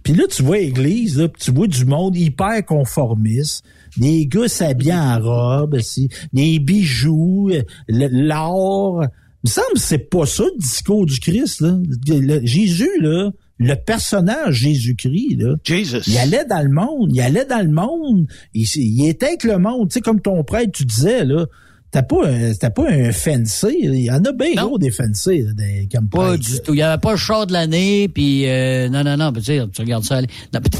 Puis 0.03 0.13
là, 0.13 0.23
tu 0.29 0.43
vois 0.43 0.57
l'église, 0.57 1.17
là, 1.17 1.27
puis 1.27 1.41
tu 1.43 1.51
vois 1.51 1.67
du 1.67 1.85
monde 1.85 2.15
hyper 2.15 2.65
conformiste. 2.65 3.63
Des 3.97 4.25
gars 4.27 4.47
s'habillent 4.47 4.93
en 4.93 5.19
robe, 5.19 5.73
aussi, 5.75 6.09
des 6.33 6.59
bijoux, 6.59 7.49
le- 7.87 8.07
l'or. 8.27 9.03
Il 9.43 9.47
me 9.47 9.49
semble 9.49 9.73
que 9.73 9.79
c'est 9.79 10.09
pas 10.09 10.25
ça 10.25 10.43
le 10.43 10.59
discours 10.59 11.05
du 11.05 11.19
Christ. 11.19 11.61
Là. 11.61 11.77
Le- 12.07 12.45
Jésus, 12.45 12.89
là, 13.01 13.31
le 13.59 13.73
personnage 13.75 14.55
Jésus-Christ, 14.55 15.37
là, 15.39 15.55
Jesus. 15.63 16.01
il 16.07 16.17
allait 16.17 16.45
dans 16.45 16.61
le 16.61 16.69
monde, 16.71 17.09
il 17.11 17.21
allait 17.21 17.45
dans 17.45 17.65
le 17.65 17.71
monde, 17.71 18.27
il, 18.53 18.65
il 18.75 19.07
était 19.07 19.25
avec 19.27 19.43
le 19.43 19.57
monde, 19.57 19.89
tu 19.89 19.95
sais, 19.95 20.01
comme 20.01 20.21
ton 20.21 20.43
prêtre, 20.43 20.71
tu 20.73 20.85
disais, 20.85 21.25
là, 21.25 21.47
t'as 21.91 22.03
pas 22.03 22.27
un, 22.27 22.53
t'as 22.53 22.69
pas 22.69 22.89
un 22.89 23.11
fancy, 23.11 23.77
il 23.81 23.95
y 23.95 24.11
en 24.11 24.23
a 24.23 24.31
bien 24.31 24.53
gros 24.55 24.77
des 24.77 24.91
fancy, 24.91 25.41
là, 25.41 25.53
des, 25.53 25.87
comme 25.91 26.09
Pas 26.09 26.37
du 26.37 26.59
tout. 26.59 26.73
Il 26.73 26.77
n'y 26.77 26.81
avait 26.83 26.99
pas 27.01 27.11
le 27.11 27.17
char 27.17 27.47
de 27.47 27.53
l'année, 27.53 28.07
puis 28.07 28.47
euh, 28.47 28.89
non, 28.89 29.03
non, 29.03 29.17
non, 29.17 29.31
tu 29.33 29.41
sais, 29.43 29.61
tu 29.73 29.81
regardes 29.81 30.03
ça 30.03 30.17
aller. 30.17 30.27
Non, 30.53 30.59
peut-être- 30.59 30.79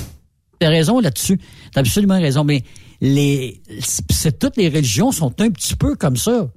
T'as 0.60 0.70
raison 0.70 0.99
là-dessus. 0.99 1.39
T'as 1.72 1.82
absolument 1.82 2.20
raison. 2.20 2.43
Mais 2.43 2.64
les, 2.99 3.62
c'est 3.80 4.39
toutes 4.39 4.58
les 4.58 4.70
religions 4.70 5.12
sont 5.12 5.34
un 5.39 5.51
petit 5.51 5.76
peu 5.76 5.95
comme 5.95 6.18
ça. 6.18 6.49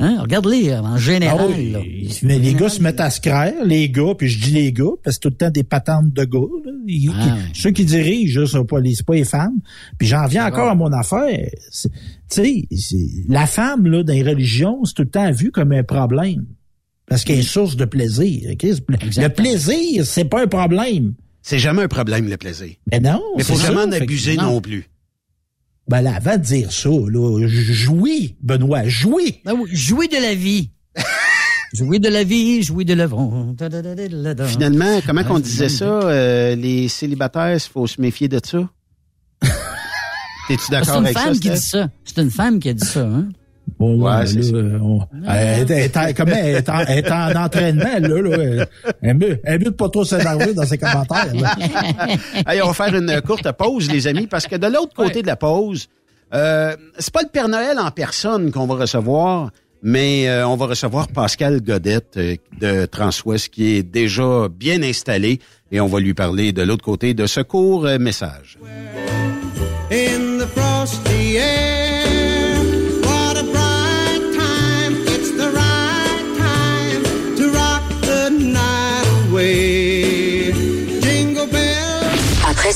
Hein? 0.00 0.18
Regarde-les 0.20 0.72
en 0.74 0.96
général. 0.96 1.38
Ah 1.40 1.46
oui, 1.56 1.70
là. 1.72 1.80
mais 2.22 2.38
les 2.38 2.54
gars 2.54 2.68
se 2.68 2.80
mettent 2.80 3.00
à 3.00 3.10
se 3.10 3.20
craire, 3.20 3.64
les 3.64 3.90
gars, 3.90 4.14
puis 4.16 4.28
je 4.28 4.40
dis 4.40 4.52
les 4.52 4.72
gars, 4.72 4.84
parce 5.02 5.16
que 5.18 5.22
tout 5.22 5.28
le 5.30 5.34
temps 5.34 5.50
des 5.50 5.64
patentes 5.64 6.12
de 6.12 6.24
gars. 6.24 6.38
Ils- 6.86 7.10
Ah, 7.14 7.36
qui-. 7.52 7.60
Ceux 7.60 7.70
qui 7.72 7.84
dirigent, 7.84 8.40
là, 8.40 8.46
c'est 8.46 8.64
pas 8.64 8.78
les, 8.80 8.94
c'est 8.94 9.04
pas 9.04 9.14
les 9.14 9.24
femmes. 9.24 9.58
Puis 9.98 10.06
j'en 10.06 10.26
viens 10.26 10.46
encore 10.46 10.68
à 10.68 10.74
mon 10.76 10.92
affaire. 10.92 11.50
Tu 11.72 11.88
sais, 12.28 12.68
la 13.28 13.46
femme, 13.46 13.86
là, 13.86 14.02
dans 14.04 14.12
les 14.12 14.22
religions, 14.22 14.84
c'est 14.84 14.94
tout 14.94 15.02
le 15.02 15.10
temps 15.10 15.30
vu 15.32 15.50
comme 15.50 15.72
un 15.72 15.82
problème. 15.82 16.46
Parce 17.08 17.24
qu'elle 17.24 17.40
est 17.40 17.42
source 17.42 17.74
de 17.76 17.84
plaisir. 17.84 18.50
Le 18.62 19.28
plaisir, 19.28 20.06
c'est 20.06 20.26
pas 20.26 20.42
un 20.42 20.46
problème. 20.46 21.14
C'est 21.42 21.58
jamais 21.58 21.82
un 21.82 21.88
problème, 21.88 22.28
le 22.28 22.36
plaisir. 22.36 22.68
Mais 22.92 23.00
non. 23.00 23.20
Mais 23.36 23.42
faut 23.42 23.56
c'est 23.56 23.66
jamais 23.66 23.80
en 23.82 23.92
abuser 23.92 24.36
non. 24.36 24.42
non 24.44 24.60
plus. 24.60 24.88
Ben 25.88 26.02
là, 26.02 26.16
avant 26.16 26.36
de 26.36 26.42
dire 26.42 26.70
ça, 26.70 26.90
là, 26.90 27.46
jouis, 27.46 28.36
Benoît, 28.42 28.86
jouis. 28.86 29.40
Ah 29.46 29.54
oui, 29.54 29.70
jouer 29.72 30.06
de 30.08 30.16
la 30.16 30.34
vie. 30.34 30.70
jouer 31.72 31.98
de 31.98 32.08
la 32.08 32.24
vie, 32.24 32.62
jouer 32.62 32.84
de 32.84 32.92
l'avant. 32.94 33.54
Finalement, 34.46 35.00
comment 35.06 35.24
qu'on 35.24 35.38
disait 35.38 35.68
ça? 35.70 35.86
euh, 35.86 36.54
les 36.54 36.88
célibataires, 36.88 37.54
il 37.54 37.60
faut 37.60 37.86
se 37.86 38.00
méfier 38.00 38.28
de 38.28 38.38
ça? 38.44 38.68
T'es-tu 40.48 40.62
C'est 40.64 40.72
d'accord 40.72 40.98
une 40.98 41.06
avec 41.06 41.16
ça, 41.16 41.24
femme 41.24 41.38
qui 41.38 41.50
dit 41.50 41.56
ça. 41.58 41.88
C'est 42.04 42.22
une 42.22 42.30
femme 42.30 42.58
qui 42.58 42.68
a 42.68 42.74
dit 42.74 42.86
ça, 42.86 43.06
hein? 43.06 43.28
Bon, 43.78 43.96
Ouais, 44.00 44.10
là, 44.10 44.26
c'est 44.26 44.42
ça. 44.42 44.56
là, 44.56 44.78
on- 44.82 45.00
elle, 45.28 45.70
est- 45.70 45.92
elle 45.96 46.08
est- 46.10 46.14
comment 46.16 46.32
elle 46.34 46.56
est 46.56 46.68
en, 46.68 46.78
elle 46.80 46.98
est 46.98 47.10
en 47.10 47.44
entraînement, 47.44 47.98
là, 48.00 48.08
là. 48.22 48.66
Elle, 49.02 49.14
mieux- 49.16 49.40
elle 49.44 49.58
mieux 49.58 49.64
de 49.66 49.70
pas 49.70 49.88
trop 49.88 50.04
s'énerver 50.04 50.54
dans 50.54 50.64
ses 50.66 50.78
commentaires, 50.78 51.34
là. 51.34 51.54
Hey, 52.46 52.62
on 52.62 52.68
va 52.68 52.72
faire 52.74 52.94
une 52.94 53.20
courte 53.22 53.50
pause, 53.52 53.90
les 53.90 54.06
amis, 54.06 54.26
parce 54.26 54.46
que 54.46 54.56
de 54.56 54.66
l'autre 54.66 54.94
côté 54.94 55.22
de 55.22 55.26
la 55.26 55.36
pause, 55.36 55.88
euh, 56.34 56.76
c'est 56.98 57.12
pas 57.12 57.22
le 57.22 57.28
Père 57.28 57.48
Noël 57.48 57.78
en 57.78 57.90
personne 57.90 58.50
qu'on 58.52 58.66
va 58.66 58.74
recevoir, 58.76 59.50
mais 59.82 60.28
euh, 60.28 60.46
on 60.46 60.56
va 60.56 60.66
recevoir 60.66 61.08
Pascal 61.08 61.60
Godette 61.62 62.16
euh, 62.16 62.36
de 62.60 62.86
Transwest 62.86 63.48
qui 63.48 63.76
est 63.76 63.82
déjà 63.82 64.48
bien 64.48 64.82
installé 64.82 65.40
et 65.70 65.80
on 65.80 65.86
va 65.86 66.00
lui 66.00 66.14
parler 66.14 66.52
de 66.52 66.62
l'autre 66.62 66.84
côté 66.84 67.14
de 67.14 67.26
ce 67.26 67.40
court 67.40 67.86
euh, 67.86 67.98
message. 67.98 68.58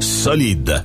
solide. 0.00 0.84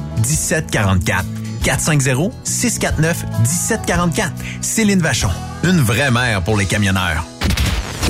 1744. 0.21 1.25
450 1.63 2.33
649 2.43 3.25
1744. 3.41 4.31
Céline 4.61 5.01
Vachon. 5.01 5.29
Une 5.63 5.79
vraie 5.79 6.11
mère 6.11 6.43
pour 6.43 6.57
les 6.57 6.65
camionneurs. 6.65 7.25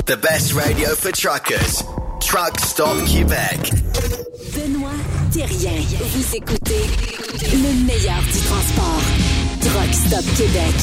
The 0.06 0.18
best 0.18 0.54
radio 0.54 0.90
for 0.96 1.12
truckers. 1.12 1.84
Truck 2.20 2.60
Stop 2.60 3.04
Québec. 3.06 3.72
Benoît 4.56 4.90
Thérien. 5.32 5.82
Vous 6.14 6.36
écoutez 6.36 6.90
le 7.52 7.86
meilleur 7.86 8.22
du 8.24 8.40
transport. 8.40 9.02
Truck 9.62 9.94
Stop 9.94 10.26
Québec. 10.38 10.76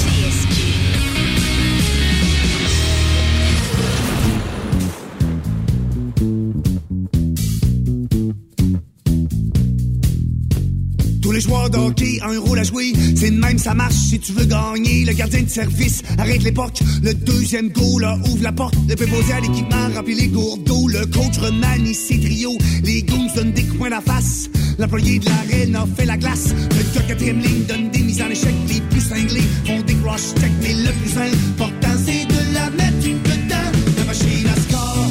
Les 11.38 11.42
joueurs 11.42 11.70
de 11.70 11.78
hockey 11.78 12.18
ont 12.26 12.32
un 12.32 12.40
rôle 12.40 12.58
à 12.58 12.64
jouer. 12.64 12.92
C'est 13.14 13.30
même, 13.30 13.58
ça 13.58 13.72
marche 13.72 13.94
si 13.94 14.18
tu 14.18 14.32
veux 14.32 14.44
gagner. 14.44 15.04
Le 15.04 15.12
gardien 15.12 15.42
de 15.42 15.48
service 15.48 16.02
arrête 16.18 16.42
l'époque. 16.42 16.80
Le 17.00 17.14
deuxième 17.14 17.68
goal 17.68 18.02
là, 18.02 18.18
ouvre 18.26 18.42
la 18.42 18.50
porte. 18.50 18.74
Le 18.88 18.96
préposé 18.96 19.32
à 19.32 19.38
l'équipement 19.38 19.88
remplit 19.94 20.16
les 20.16 20.26
gourdes 20.26 20.64
d'eau. 20.64 20.88
Le 20.88 21.06
coach 21.06 21.38
remanie 21.38 21.94
ses 21.94 22.18
trios. 22.18 22.58
Les 22.82 23.04
goons 23.04 23.28
donnent 23.36 23.52
des 23.52 23.62
coups 23.62 23.92
à 23.92 24.00
face. 24.00 24.50
L'employé 24.80 25.20
de 25.20 25.26
l'arène 25.26 25.76
a 25.76 25.86
fait 25.96 26.06
la 26.06 26.16
glace. 26.16 26.48
Le 26.48 26.98
gars 26.98 27.06
quatrième 27.06 27.38
ligne 27.38 27.62
donne 27.68 27.88
des 27.90 28.00
mises 28.00 28.20
en 28.20 28.30
échec. 28.30 28.54
Les 28.68 28.80
plus 28.80 29.00
cinglés 29.00 29.48
font 29.64 29.80
des 29.82 29.94
cross-check. 29.94 30.50
Mais 30.60 30.74
le 30.74 30.90
plus 30.90 31.16
important, 31.20 31.98
c'est 32.04 32.26
de 32.26 32.54
la 32.54 32.68
mettre 32.70 33.06
dedans. 33.06 33.70
La 33.96 34.04
machine 34.06 34.48
à 34.48 34.60
score. 34.60 35.06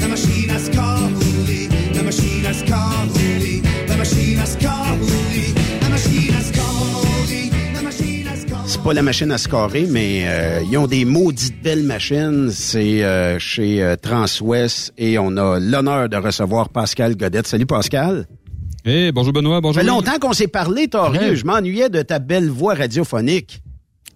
La 0.00 0.08
machine 0.08 0.50
à 0.50 0.58
score, 0.58 1.08
roulé. 1.14 1.68
La 1.94 2.02
machine 2.02 2.46
à 2.46 2.52
score, 2.52 3.05
pas 8.86 8.94
la 8.94 9.02
machine 9.02 9.32
à 9.32 9.38
scorer, 9.38 9.88
mais 9.90 10.22
euh, 10.28 10.62
ils 10.70 10.78
ont 10.78 10.86
des 10.86 11.04
maudites 11.04 11.60
belles 11.60 11.82
machines. 11.82 12.50
C'est 12.52 13.02
euh, 13.02 13.36
chez 13.36 13.82
euh, 13.82 13.96
Transwest 13.96 14.92
et 14.96 15.18
on 15.18 15.36
a 15.36 15.58
l'honneur 15.58 16.08
de 16.08 16.16
recevoir 16.16 16.68
Pascal 16.68 17.16
Godette. 17.16 17.48
Salut 17.48 17.66
Pascal. 17.66 18.26
Eh, 18.84 19.10
bonjour 19.10 19.32
Benoît, 19.32 19.60
bonjour. 19.60 19.74
Ça 19.74 19.80
fait 19.80 19.86
longtemps 19.88 20.20
qu'on 20.20 20.32
s'est 20.32 20.46
parlé, 20.46 20.86
Torieux. 20.86 21.30
Ouais. 21.30 21.34
Je 21.34 21.44
m'ennuyais 21.44 21.88
de 21.88 22.00
ta 22.02 22.20
belle 22.20 22.48
voix 22.48 22.74
radiophonique. 22.74 23.60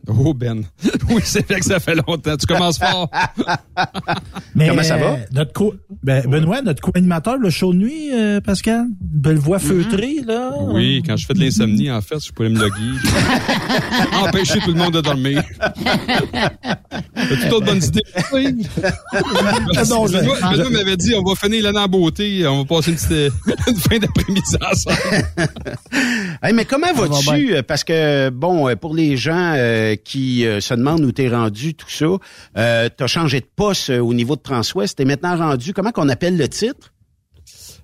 Oh 0.09 0.34
Ben. 0.34 0.64
oui, 1.11 1.20
c'est 1.24 1.46
vrai 1.46 1.61
que 1.61 1.66
ça 1.66 1.78
fait 1.80 1.94
longtemps. 1.94 2.36
Tu 2.36 2.46
commences 2.46 2.78
fort. 2.78 3.09
Mais, 4.55 4.68
Comment 4.68 4.82
ça 4.82 4.96
va? 4.96 5.07
euh, 5.12 5.16
Notre 5.32 5.53
co 5.53 5.74
ben, 6.03 6.26
Benoît, 6.26 6.62
notre 6.62 6.80
co-animateur, 6.80 7.36
le 7.36 7.51
show 7.51 7.72
de 7.72 7.78
nuit, 7.78 8.11
euh, 8.12 8.40
Pascal. 8.40 8.86
Belle 9.01 9.36
voix 9.38 9.59
feutrée, 9.59 10.16
là. 10.26 10.53
Oui, 10.68 11.03
quand 11.07 11.16
je 11.16 11.26
fais 11.26 11.34
de 11.34 11.40
l'insomnie, 11.40 11.90
en 11.90 12.01
fait, 12.01 12.24
je 12.24 12.32
pourrais 12.32 12.48
me 12.48 12.59
loguer. 12.59 12.74
Empêcher 14.22 14.59
tout 14.61 14.72
le 14.72 14.78
monde 14.78 14.94
de 14.94 15.01
dormir. 15.01 15.42
As-tu 17.14 17.48
d'autres 17.48 17.66
bonnes 17.66 17.82
idées? 17.82 18.01
Oui. 18.32 18.66
non, 19.90 20.07
je- 20.07 20.12
Benoît, 20.18 20.36
Benoît 20.53 20.70
m'avait 20.70 20.96
dit, 20.96 21.14
on 21.14 21.22
va 21.28 21.34
finir 21.36 21.64
l'année 21.64 21.78
en 21.78 21.88
beauté, 21.88 22.46
on 22.46 22.62
va 22.62 22.64
passer 22.64 22.90
une, 22.92 22.96
petite, 22.96 23.68
une 23.68 23.76
fin 23.76 23.98
d'après-midi 23.98 24.57
ensemble. 24.70 25.26
Hey, 26.42 26.53
mais 26.55 26.64
comment 26.64 26.92
va 26.92 27.07
vas-tu? 27.07 27.55
Euh, 27.55 27.62
Parce 27.62 27.84
que, 27.84 28.30
bon, 28.30 28.68
euh, 28.68 28.76
pour 28.76 28.94
les 28.94 29.16
gens 29.16 29.53
euh, 29.57 29.89
qui 29.97 30.47
euh, 30.47 30.61
se 30.61 30.74
demandent 30.74 31.05
où 31.05 31.12
t'es 31.12 31.28
rendu, 31.28 31.74
tout 31.74 31.91
ça, 31.91 32.07
euh, 32.57 32.88
t'as 32.95 33.07
changé 33.07 33.41
de 33.41 33.49
poste 33.55 33.91
euh, 33.91 34.01
au 34.01 34.14
niveau 34.14 34.36
de 34.36 34.43
Transwest. 34.43 34.99
T'es 34.99 35.05
maintenant 35.05 35.36
rendu, 35.36 35.72
comment 35.72 35.93
qu'on 35.93 36.09
appelle 36.09 36.36
le 36.36 36.49
titre? 36.49 36.93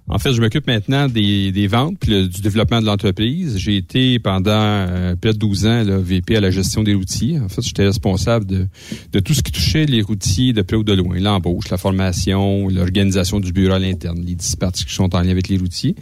En 0.08 0.18
fait, 0.20 0.32
je 0.32 0.40
m'occupe 0.40 0.68
maintenant 0.68 1.08
des, 1.08 1.50
des 1.50 1.66
ventes 1.66 1.96
puis 1.98 2.12
le- 2.12 2.28
du 2.28 2.40
développement 2.40 2.80
de 2.80 2.86
l'entreprise. 2.86 3.58
J'ai 3.58 3.76
été 3.76 4.20
pendant 4.20 4.50
euh, 4.52 5.16
près 5.16 5.32
de 5.32 5.38
12 5.38 5.66
ans 5.66 5.82
là, 5.82 5.98
VP 5.98 6.36
à 6.36 6.40
la 6.40 6.50
gestion 6.52 6.84
des 6.84 6.94
routiers. 6.94 7.40
En 7.40 7.48
fait, 7.48 7.60
j'étais 7.62 7.84
responsable 7.84 8.46
de, 8.46 8.68
de 9.12 9.18
tout 9.20 9.34
ce 9.34 9.42
qui 9.42 9.50
touchait 9.50 9.84
les 9.84 10.02
routiers 10.02 10.52
de 10.52 10.62
près 10.62 10.76
ou 10.76 10.84
de 10.84 10.92
loin. 10.92 11.18
L'embauche, 11.18 11.70
la 11.70 11.76
formation, 11.76 12.68
l'organisation 12.68 13.40
du 13.40 13.52
bureau 13.52 13.74
à 13.74 13.78
l'interne, 13.80 14.22
les 14.24 14.36
10 14.36 14.56
parties 14.56 14.84
qui 14.84 14.94
sont 14.94 15.12
en 15.16 15.20
lien 15.22 15.30
avec 15.30 15.48
les 15.48 15.56
routiers. 15.58 15.96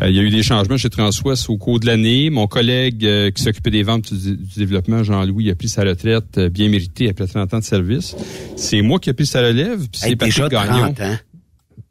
Euh, 0.00 0.08
il 0.08 0.16
y 0.16 0.18
a 0.20 0.22
eu 0.22 0.30
des 0.30 0.42
changements 0.42 0.78
chez 0.78 0.88
Transwest 0.88 1.50
au 1.50 1.58
cours 1.58 1.80
de 1.80 1.86
l'année. 1.86 2.30
Mon 2.30 2.46
collègue 2.46 3.04
euh, 3.04 3.30
qui 3.30 3.42
s'occupait 3.42 3.70
des 3.70 3.82
ventes 3.82 4.14
du, 4.14 4.36
du 4.38 4.54
développement, 4.56 5.02
Jean-Louis, 5.02 5.50
a 5.50 5.54
pris 5.54 5.68
sa 5.68 5.82
retraite 5.82 6.38
euh, 6.38 6.48
bien 6.48 6.70
méritée 6.70 7.10
après 7.10 7.26
30 7.26 7.52
ans 7.52 7.58
de 7.58 7.64
service. 7.64 8.16
C'est 8.56 8.80
moi 8.80 8.98
qui 8.98 9.10
ai 9.10 9.12
pris 9.12 9.26
sa 9.26 9.42
relève. 9.42 9.80
puis 9.80 10.00
c'est 10.00 10.08
Hey, 10.08 10.16
Patrick 10.16 10.48
Gagnon. 10.48 10.94
30 10.94 11.00
ans. 11.02 11.16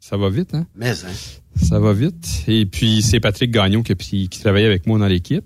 Ça 0.00 0.16
va 0.18 0.28
vite, 0.28 0.52
hein? 0.52 0.66
Mais, 0.76 0.90
hein? 0.90 1.08
Ça 1.60 1.78
va 1.78 1.92
vite. 1.92 2.44
Et 2.48 2.66
puis, 2.66 3.02
c'est 3.02 3.20
Patrick 3.20 3.50
Gagnon 3.50 3.82
qui, 3.82 3.94
pris- 3.94 4.28
qui 4.28 4.40
travaillait 4.40 4.66
avec 4.66 4.86
moi 4.86 4.98
dans 4.98 5.06
l'équipe, 5.06 5.44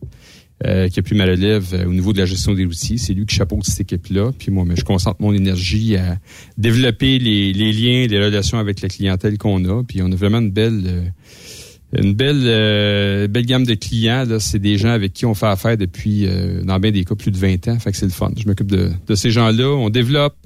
euh, 0.66 0.88
qui 0.88 0.98
a 0.98 1.02
pris 1.02 1.14
ma 1.14 1.24
relève 1.24 1.66
euh, 1.72 1.86
au 1.86 1.92
niveau 1.92 2.12
de 2.12 2.18
la 2.18 2.24
gestion 2.26 2.54
des 2.54 2.64
outils. 2.64 2.98
C'est 2.98 3.14
lui 3.14 3.26
qui 3.26 3.36
chapeaute 3.36 3.64
cette 3.64 3.80
équipe-là. 3.80 4.32
Puis 4.38 4.50
moi, 4.50 4.64
mais 4.66 4.74
je 4.76 4.84
concentre 4.84 5.20
mon 5.20 5.32
énergie 5.32 5.96
à 5.96 6.18
développer 6.56 7.18
les, 7.18 7.52
les 7.52 7.72
liens, 7.72 8.06
les 8.06 8.24
relations 8.24 8.58
avec 8.58 8.80
la 8.80 8.88
clientèle 8.88 9.38
qu'on 9.38 9.64
a. 9.66 9.84
Puis 9.84 10.00
on 10.02 10.10
a 10.10 10.16
vraiment 10.16 10.38
une 10.38 10.50
belle... 10.50 10.82
euh, 10.86 11.02
une 11.94 12.12
belle 12.12 12.42
euh, 12.44 13.28
belle 13.28 13.46
gamme 13.46 13.64
de 13.64 13.72
clients 13.74 14.24
là, 14.28 14.40
c'est 14.40 14.58
des 14.58 14.76
gens 14.76 14.90
avec 14.90 15.14
qui 15.14 15.24
on 15.24 15.32
fait 15.34 15.46
affaire 15.46 15.76
depuis 15.78 16.26
euh, 16.26 16.62
dans 16.62 16.78
bien 16.78 16.90
des 16.90 17.04
cas 17.04 17.14
plus 17.14 17.30
de 17.30 17.38
20 17.38 17.66
ans, 17.68 17.78
fait 17.78 17.92
que 17.92 17.96
c'est 17.96 18.04
le 18.06 18.12
fun. 18.12 18.30
Je 18.36 18.46
m'occupe 18.46 18.66
de, 18.70 18.90
de 19.06 19.14
ces 19.14 19.30
gens-là, 19.30 19.68
on 19.70 19.88
développe, 19.88 20.36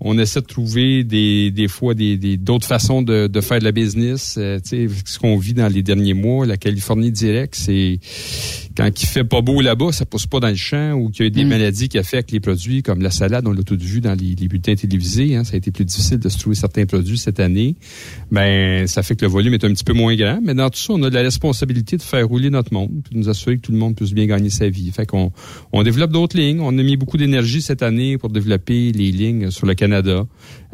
on 0.00 0.18
essaie 0.18 0.40
de 0.40 0.46
trouver 0.46 1.04
des 1.04 1.50
des 1.50 1.68
fois 1.68 1.92
des 1.94 2.16
des- 2.16 2.38
d'autres 2.38 2.66
façons 2.66 3.02
de, 3.02 3.26
de 3.26 3.40
faire 3.42 3.58
de 3.58 3.64
la 3.64 3.72
business, 3.72 4.36
Euh, 4.38 4.58
tu 4.58 4.88
sais 4.88 4.94
ce 5.04 5.18
qu'on 5.18 5.36
vit 5.36 5.52
dans 5.54 5.68
les 5.68 5.82
derniers 5.82 6.14
mois, 6.14 6.46
la 6.46 6.56
Californie 6.56 7.12
direct, 7.12 7.54
c'est 7.56 7.98
quand 8.76 8.90
il 9.02 9.06
fait 9.06 9.24
pas 9.24 9.40
beau 9.42 9.60
là-bas, 9.60 9.92
ça 9.92 10.04
pousse 10.06 10.26
pas 10.26 10.40
dans 10.40 10.48
le 10.48 10.54
champ 10.54 10.92
ou 10.94 11.10
qu'il 11.10 11.24
y 11.24 11.28
a 11.28 11.30
des 11.30 11.44
maladies 11.44 11.88
qui 11.88 11.98
affectent 11.98 12.30
les 12.32 12.40
produits 12.40 12.82
comme 12.82 13.00
la 13.02 13.10
salade, 13.10 13.46
on 13.46 13.52
l'a 13.52 13.62
tout 13.62 13.76
vu 13.80 14.00
dans 14.00 14.14
les, 14.14 14.34
les 14.34 14.48
bulletins 14.48 14.74
télévisés, 14.74 15.34
hein, 15.36 15.44
ça 15.44 15.54
a 15.54 15.56
été 15.58 15.70
plus 15.70 15.84
difficile 15.84 16.18
de 16.18 16.28
se 16.30 16.38
trouver 16.38 16.56
certains 16.56 16.86
produits 16.86 17.18
cette 17.18 17.40
année. 17.40 17.74
Ben 18.30 18.86
ça 18.86 19.02
fait 19.02 19.16
que 19.16 19.24
le 19.24 19.30
volume 19.30 19.54
est 19.54 19.64
un 19.64 19.72
petit 19.72 19.84
peu 19.84 19.92
moins 19.92 20.14
grand, 20.16 20.40
mais 20.42 20.54
dans 20.54 20.68
tout 20.70 20.78
on 20.90 21.02
a 21.02 21.10
de 21.10 21.14
la 21.14 21.22
responsabilité 21.22 21.96
de 21.96 22.02
faire 22.02 22.26
rouler 22.26 22.50
notre 22.50 22.72
monde, 22.72 22.90
puis 23.04 23.14
de 23.14 23.18
nous 23.18 23.28
assurer 23.28 23.56
que 23.56 23.62
tout 23.62 23.72
le 23.72 23.78
monde 23.78 23.94
puisse 23.96 24.12
bien 24.12 24.26
gagner 24.26 24.50
sa 24.50 24.68
vie. 24.68 24.90
Fait 24.90 25.06
qu'on 25.06 25.32
on 25.72 25.82
développe 25.82 26.12
d'autres 26.12 26.36
lignes, 26.36 26.60
on 26.60 26.76
a 26.78 26.82
mis 26.82 26.96
beaucoup 26.96 27.16
d'énergie 27.16 27.62
cette 27.62 27.82
année 27.82 28.18
pour 28.18 28.30
développer 28.30 28.92
les 28.92 29.10
lignes 29.10 29.50
sur 29.50 29.66
le 29.66 29.74
Canada, 29.74 30.26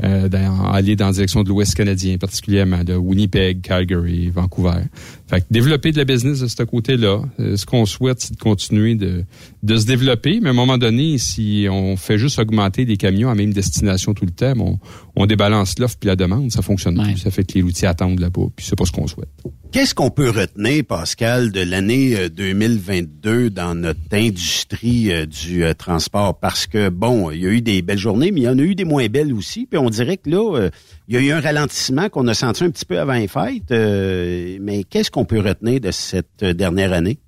euh, 0.05 0.29
dans- 0.29 0.71
aller 0.71 0.97
dans 0.97 1.07
la 1.07 1.13
direction 1.13 1.43
de 1.43 1.49
l'Ouest 1.49 1.75
canadien 1.75 2.17
particulièrement, 2.19 2.85
de 2.85 2.95
Winnipeg, 2.95 3.61
Calgary, 3.63 4.31
Vancouver. 4.31 4.83
Fait 5.29 5.41
que 5.41 5.47
développer 5.51 5.93
de 5.93 5.99
la 5.99 6.05
business 6.05 6.41
de 6.41 6.47
ce 6.47 6.63
côté-là, 6.63 7.23
euh, 7.41 7.57
ce 7.57 7.65
qu'on 7.67 7.87
souhaite, 7.87 8.21
c'est 8.21 8.35
de 8.35 8.39
continuer 8.39 8.95
de, 8.95 9.25
de 9.63 9.77
se 9.77 9.87
développer, 9.87 10.41
mais 10.41 10.49
à 10.49 10.51
un 10.51 10.55
moment 10.55 10.79
donné, 10.79 11.17
si 11.19 11.67
on 11.71 11.97
fait 11.97 12.19
juste 12.19 12.39
augmenter 12.39 12.85
des 12.85 12.97
camions 12.97 13.31
à 13.31 13.35
même 13.35 13.53
destination 13.53 14.13
tout 14.15 14.25
le 14.27 14.31
temps, 14.33 14.53
on, 14.59 14.79
on 15.17 15.27
débalance 15.27 15.79
l'offre 15.79 15.97
puis 15.99 16.09
la 16.09 16.17
demande, 16.17 16.51
ça 16.53 16.63
fonctionne 16.63 17.03
plus. 17.03 17.17
Ça 17.19 17.31
fait 17.31 17.45
que 17.45 17.55
les 17.55 17.63
routiers 17.63 17.89
attendent 17.89 18.21
là-bas, 18.21 18.43
puis 18.57 18.67
c'est 18.67 18.77
pas 18.77 18.85
ce 18.85 18.93
qu'on 18.93 19.07
souhaite. 19.07 19.29
Qu'est-ce 19.71 19.95
qu'on 19.95 20.11
peut 20.11 20.29
retenir, 20.29 20.85
Pascal, 20.85 21.51
de 21.51 21.61
l'année 21.63 22.15
euh, 22.15 22.29
2022 22.29 23.49
dans 23.51 23.75
notre 23.75 24.01
industrie 24.13 25.11
euh, 25.13 25.25
du 25.25 25.65
euh, 25.65 25.73
transport? 25.73 26.39
Parce 26.39 26.67
que, 26.67 26.91
bon, 26.91 27.31
il 27.31 27.41
y 27.41 27.47
a 27.47 27.51
eu 27.51 27.63
des 27.63 27.81
belles 27.81 27.97
journées, 27.99 28.31
mais 28.33 28.41
il 28.41 28.45
y 28.45 28.49
en 28.49 28.59
a 28.59 28.63
eu 28.63 28.75
des 28.75 28.85
moins 28.85 29.07
belles 29.07 29.33
aussi. 29.33 29.67
Puis 29.71 29.79
on 29.79 29.89
dirait 29.93 30.17
que 30.17 30.29
là, 30.29 30.57
euh, 30.57 30.71
il 31.09 31.15
y 31.15 31.19
a 31.19 31.21
eu 31.21 31.31
un 31.31 31.41
ralentissement 31.41 32.09
qu'on 32.09 32.27
a 32.29 32.35
senti 32.35 32.65
un 32.65 32.71
petit 32.71 32.85
peu 32.85 32.99
avant 32.99 33.15
les 33.15 33.29
fêtes. 33.29 33.71
euh, 33.71 34.59
mais 34.61 34.83
qu'est-ce 34.85 35.11
qu'on 35.11 35.25
peut 35.25 35.41
retenir 35.41 35.81
de 35.81 35.91
cette 35.91 36.43
euh, 36.43 36.53
dernière 36.53 36.93
année? 36.93 37.19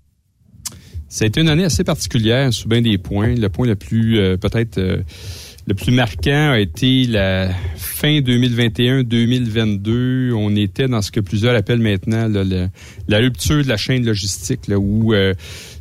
Été 1.20 1.40
une 1.40 1.48
année 1.48 1.64
assez 1.64 1.84
particulière 1.84 2.52
sous 2.52 2.68
bien 2.68 2.82
des 2.82 2.98
points. 2.98 3.36
Le 3.36 3.48
point 3.48 3.68
le 3.68 3.76
plus 3.76 4.18
peut-être 4.40 4.80
le 4.80 5.74
plus 5.74 5.92
marquant 5.92 6.50
a 6.50 6.58
été 6.58 7.04
la 7.04 7.50
fin 7.76 8.18
2021-2022. 8.18 10.32
On 10.32 10.56
était 10.56 10.88
dans 10.88 11.02
ce 11.02 11.12
que 11.12 11.20
plusieurs 11.20 11.54
appellent 11.54 11.78
maintenant 11.78 12.26
la 13.06 13.18
rupture 13.18 13.62
de 13.62 13.68
la 13.68 13.76
chaîne 13.76 14.04
logistique, 14.04 14.62
où 14.76 15.14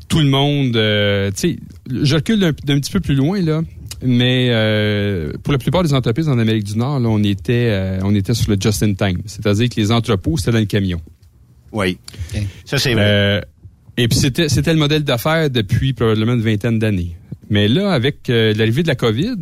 tout 0.08 0.20
le 0.20 0.28
monde, 0.28 0.74
tu 1.34 1.42
sais, 1.42 1.58
je 1.90 2.14
recule 2.14 2.40
d'un 2.40 2.80
petit 2.80 2.92
peu 2.92 3.00
plus 3.00 3.16
loin 3.16 3.42
là. 3.42 3.64
Mais 4.04 4.50
euh, 4.52 5.32
pour 5.44 5.54
la 5.54 5.60
plupart 5.60 5.84
des 5.84 5.94
entreprises 5.94 6.28
en 6.28 6.38
Amérique 6.38 6.66
du 6.66 6.78
Nord, 6.78 7.00
là, 7.00 7.10
on 7.10 7.24
était 7.24 7.70
euh, 7.72 8.00
on 8.04 8.14
était 8.14 8.34
sur 8.34 8.52
le 8.52 8.58
just 8.60 8.84
in 8.84 8.94
time, 8.94 9.22
c'est-à-dire 9.26 9.70
que 9.70 9.76
les 9.78 9.92
entrepôts 9.92 10.38
c'était 10.38 10.52
dans 10.52 10.60
le 10.60 10.66
camion. 10.66 11.00
Oui. 11.72 11.98
Ça, 12.66 12.78
c'est 12.78 12.94
vrai. 12.94 13.04
Euh, 13.04 13.42
Et 13.98 14.08
puis 14.08 14.18
c'était 14.18 14.50
c'était 14.50 14.74
le 14.74 14.80
modèle 14.80 15.04
d'affaires 15.04 15.50
depuis 15.50 15.94
probablement 15.94 16.34
une 16.34 16.42
vingtaine 16.42 16.80
d'années. 16.80 17.16
Mais 17.50 17.68
là, 17.68 17.92
avec 17.92 18.30
euh, 18.30 18.54
l'arrivée 18.56 18.84
de 18.84 18.88
la 18.88 18.96
COVID, 18.96 19.36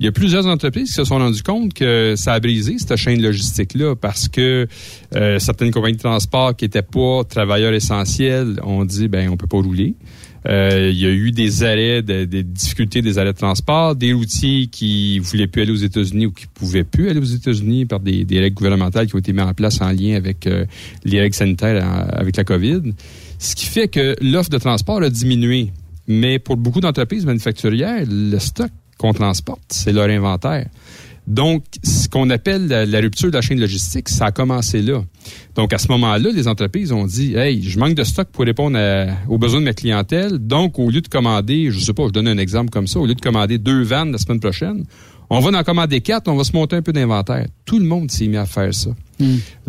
il 0.00 0.04
y 0.04 0.08
a 0.08 0.12
plusieurs 0.12 0.46
entreprises 0.46 0.88
qui 0.88 0.94
se 0.94 1.04
sont 1.04 1.18
rendues 1.18 1.42
compte 1.42 1.74
que 1.74 2.14
ça 2.16 2.32
a 2.32 2.40
brisé 2.40 2.76
cette 2.78 2.96
chaîne 2.96 3.22
logistique-là 3.22 3.94
parce 3.94 4.26
que 4.28 4.66
euh, 5.14 5.38
certaines 5.38 5.70
compagnies 5.70 5.96
de 5.96 6.02
transport 6.02 6.56
qui 6.56 6.64
n'étaient 6.64 6.82
pas 6.82 7.22
travailleurs 7.24 7.72
essentiels 7.74 8.58
ont 8.64 8.84
dit 8.84 9.06
ben 9.08 9.28
on 9.28 9.36
peut 9.36 9.46
pas 9.46 9.58
rouler. 9.58 9.94
Euh, 10.48 10.90
il 10.92 10.98
y 10.98 11.06
a 11.06 11.10
eu 11.10 11.30
des 11.30 11.62
arrêts, 11.62 12.02
de- 12.02 12.24
des 12.24 12.42
difficultés 12.42 13.00
des 13.00 13.18
arrêts 13.18 13.32
de 13.32 13.38
transport, 13.38 13.94
des 13.94 14.12
routiers 14.12 14.66
qui 14.66 15.18
voulaient 15.20 15.46
plus 15.46 15.62
aller 15.62 15.70
aux 15.72 15.76
États-Unis 15.76 16.26
ou 16.26 16.32
qui 16.32 16.46
pouvaient 16.46 16.84
plus 16.84 17.08
aller 17.08 17.20
aux 17.20 17.24
États-Unis 17.24 17.86
par 17.86 18.00
des, 18.00 18.24
règles 18.28 18.54
gouvernementales 18.54 19.06
qui 19.06 19.14
ont 19.14 19.18
été 19.18 19.32
mises 19.32 19.42
en 19.42 19.54
place 19.54 19.80
en 19.80 19.90
lien 19.92 20.16
avec 20.16 20.46
euh, 20.46 20.64
les 21.04 21.20
règles 21.20 21.34
sanitaires 21.34 22.08
avec 22.12 22.36
la 22.36 22.44
COVID. 22.44 22.92
Ce 23.38 23.54
qui 23.54 23.66
fait 23.66 23.88
que 23.88 24.16
l'offre 24.20 24.50
de 24.50 24.58
transport 24.58 25.02
a 25.02 25.10
diminué. 25.10 25.72
Mais 26.08 26.38
pour 26.40 26.56
beaucoup 26.56 26.80
d'entreprises 26.80 27.24
manufacturières, 27.24 28.04
le 28.08 28.38
stock 28.38 28.70
qu'on 28.98 29.12
transporte, 29.12 29.62
c'est 29.68 29.92
leur 29.92 30.08
inventaire. 30.08 30.66
Donc, 31.26 31.64
ce 31.84 32.08
qu'on 32.08 32.30
appelle 32.30 32.66
la, 32.66 33.00
rupture 33.00 33.28
de 33.28 33.34
la 33.34 33.42
chaîne 33.42 33.60
logistique, 33.60 34.08
ça 34.08 34.26
a 34.26 34.32
commencé 34.32 34.82
là. 34.82 35.02
Donc, 35.54 35.72
à 35.72 35.78
ce 35.78 35.86
moment-là, 35.88 36.30
les 36.34 36.48
entreprises 36.48 36.90
ont 36.90 37.06
dit, 37.06 37.34
hey, 37.34 37.62
je 37.62 37.78
manque 37.78 37.94
de 37.94 38.02
stock 38.02 38.28
pour 38.32 38.44
répondre 38.44 38.78
aux 39.28 39.38
besoins 39.38 39.60
de 39.60 39.66
ma 39.66 39.72
clientèle. 39.72 40.38
Donc, 40.38 40.78
au 40.78 40.90
lieu 40.90 41.00
de 41.00 41.08
commander, 41.08 41.70
je 41.70 41.78
sais 41.78 41.92
pas, 41.92 42.06
je 42.08 42.12
donne 42.12 42.26
un 42.26 42.38
exemple 42.38 42.70
comme 42.70 42.88
ça, 42.88 42.98
au 42.98 43.06
lieu 43.06 43.14
de 43.14 43.20
commander 43.20 43.58
deux 43.58 43.82
vannes 43.82 44.10
la 44.10 44.18
semaine 44.18 44.40
prochaine, 44.40 44.84
on 45.36 45.40
va 45.40 45.58
en 45.58 45.62
commander 45.64 46.00
quatre, 46.00 46.28
on 46.28 46.36
va 46.36 46.44
se 46.44 46.52
monter 46.52 46.76
un 46.76 46.82
peu 46.82 46.92
d'inventaire. 46.92 47.46
Tout 47.64 47.78
le 47.78 47.84
monde 47.84 48.10
s'est 48.10 48.26
mis 48.26 48.36
à 48.36 48.46
faire 48.46 48.72
ça. 48.74 48.90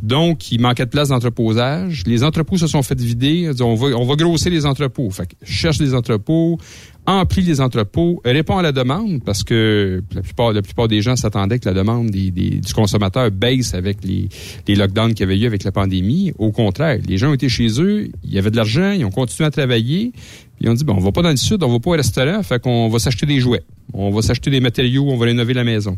Donc, 0.01 0.51
il 0.51 0.59
manquait 0.59 0.85
de 0.85 0.89
place 0.89 1.09
d'entreposage. 1.09 2.03
Les 2.07 2.23
entrepôts 2.23 2.57
se 2.57 2.65
sont 2.67 2.81
fait 2.81 2.99
vider. 2.99 3.51
On 3.61 3.75
va, 3.75 3.87
on 3.95 4.05
va 4.05 4.15
grossir 4.15 4.51
les 4.51 4.65
entrepôts. 4.65 5.09
Fait 5.11 5.27
que 5.27 5.33
cherche 5.43 5.77
des 5.77 5.93
entrepôts, 5.93 6.57
emplit 7.05 7.43
les 7.43 7.61
entrepôts, 7.61 8.19
répond 8.25 8.57
à 8.57 8.61
la 8.63 8.71
demande 8.71 9.23
parce 9.23 9.43
que 9.43 10.01
la 10.15 10.21
plupart, 10.21 10.53
la 10.53 10.61
plupart 10.63 10.87
des 10.87 11.01
gens 11.01 11.15
s'attendaient 11.15 11.59
que 11.59 11.69
la 11.69 11.75
demande 11.75 12.09
des, 12.09 12.31
des- 12.31 12.59
du 12.61 12.73
consommateur 12.73 13.29
baisse 13.29 13.73
avec 13.75 14.03
les, 14.03 14.27
les 14.67 14.75
lockdowns 14.75 15.13
qu'il 15.13 15.19
y 15.19 15.23
avait 15.31 15.37
eu 15.39 15.45
avec 15.45 15.63
la 15.63 15.71
pandémie. 15.71 16.33
Au 16.39 16.51
contraire, 16.51 16.99
les 17.07 17.17
gens 17.17 17.29
ont 17.29 17.33
été 17.35 17.47
chez 17.49 17.67
eux, 17.79 18.09
il 18.23 18.33
y 18.33 18.39
avait 18.39 18.49
de 18.51 18.55
l'argent, 18.55 18.91
ils 18.91 19.05
ont 19.05 19.11
continué 19.11 19.45
à 19.47 19.51
travailler. 19.51 20.13
Puis 20.55 20.65
ils 20.65 20.69
ont 20.69 20.73
dit, 20.73 20.83
bon, 20.83 20.93
on 20.95 20.99
va 20.99 21.11
pas 21.11 21.21
dans 21.21 21.29
le 21.29 21.35
sud, 21.37 21.63
on 21.63 21.71
va 21.71 21.79
pas 21.79 21.89
au 21.89 21.93
restaurant, 21.93 22.41
fait 22.43 22.61
qu'on 22.61 22.87
va 22.89 22.99
s'acheter 22.99 23.25
des 23.25 23.39
jouets. 23.39 23.63
On 23.93 24.11
va 24.11 24.21
s'acheter 24.21 24.49
des 24.49 24.59
matériaux, 24.59 25.05
on 25.09 25.17
va 25.17 25.25
rénover 25.25 25.53
la 25.53 25.63
maison. 25.63 25.97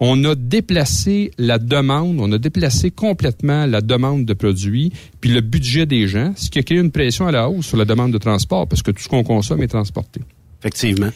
On 0.00 0.22
a 0.24 0.34
déplacé 0.34 1.30
la 1.38 1.58
demande, 1.58 2.18
on 2.20 2.30
a 2.32 2.38
déplacé 2.38 2.90
complètement 2.90 3.66
la 3.66 3.80
demande 3.80 4.24
de 4.24 4.34
produits, 4.34 4.92
puis 5.20 5.30
le 5.30 5.40
budget 5.40 5.86
des 5.86 6.08
gens, 6.08 6.32
ce 6.36 6.50
qui 6.50 6.58
a 6.58 6.62
créé 6.62 6.78
une 6.78 6.90
pression 6.90 7.26
à 7.26 7.32
la 7.32 7.48
hausse 7.48 7.66
sur 7.66 7.76
la 7.76 7.84
demande 7.84 8.12
de 8.12 8.18
transport, 8.18 8.66
parce 8.66 8.82
que 8.82 8.90
tout 8.90 9.02
ce 9.02 9.08
qu'on 9.08 9.22
consomme 9.24 9.62
est 9.62 9.68
transporté. 9.68 10.20
Effectivement. 10.60 11.10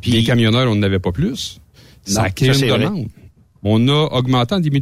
Puis 0.00 0.12
les 0.12 0.24
camionneurs, 0.24 0.70
on 0.70 0.76
n'avait 0.76 0.98
pas 1.00 1.12
plus. 1.12 1.60
Ça 2.04 2.20
Non, 2.20 2.26
a 2.26 2.30
créé 2.30 2.52
ça, 2.52 2.58
c'est 2.60 2.68
une 2.68 2.74
vrai. 2.74 3.06
On 3.64 3.86
a 3.88 4.08
augmenté 4.12 4.54
en 4.56 4.60
début 4.60 4.80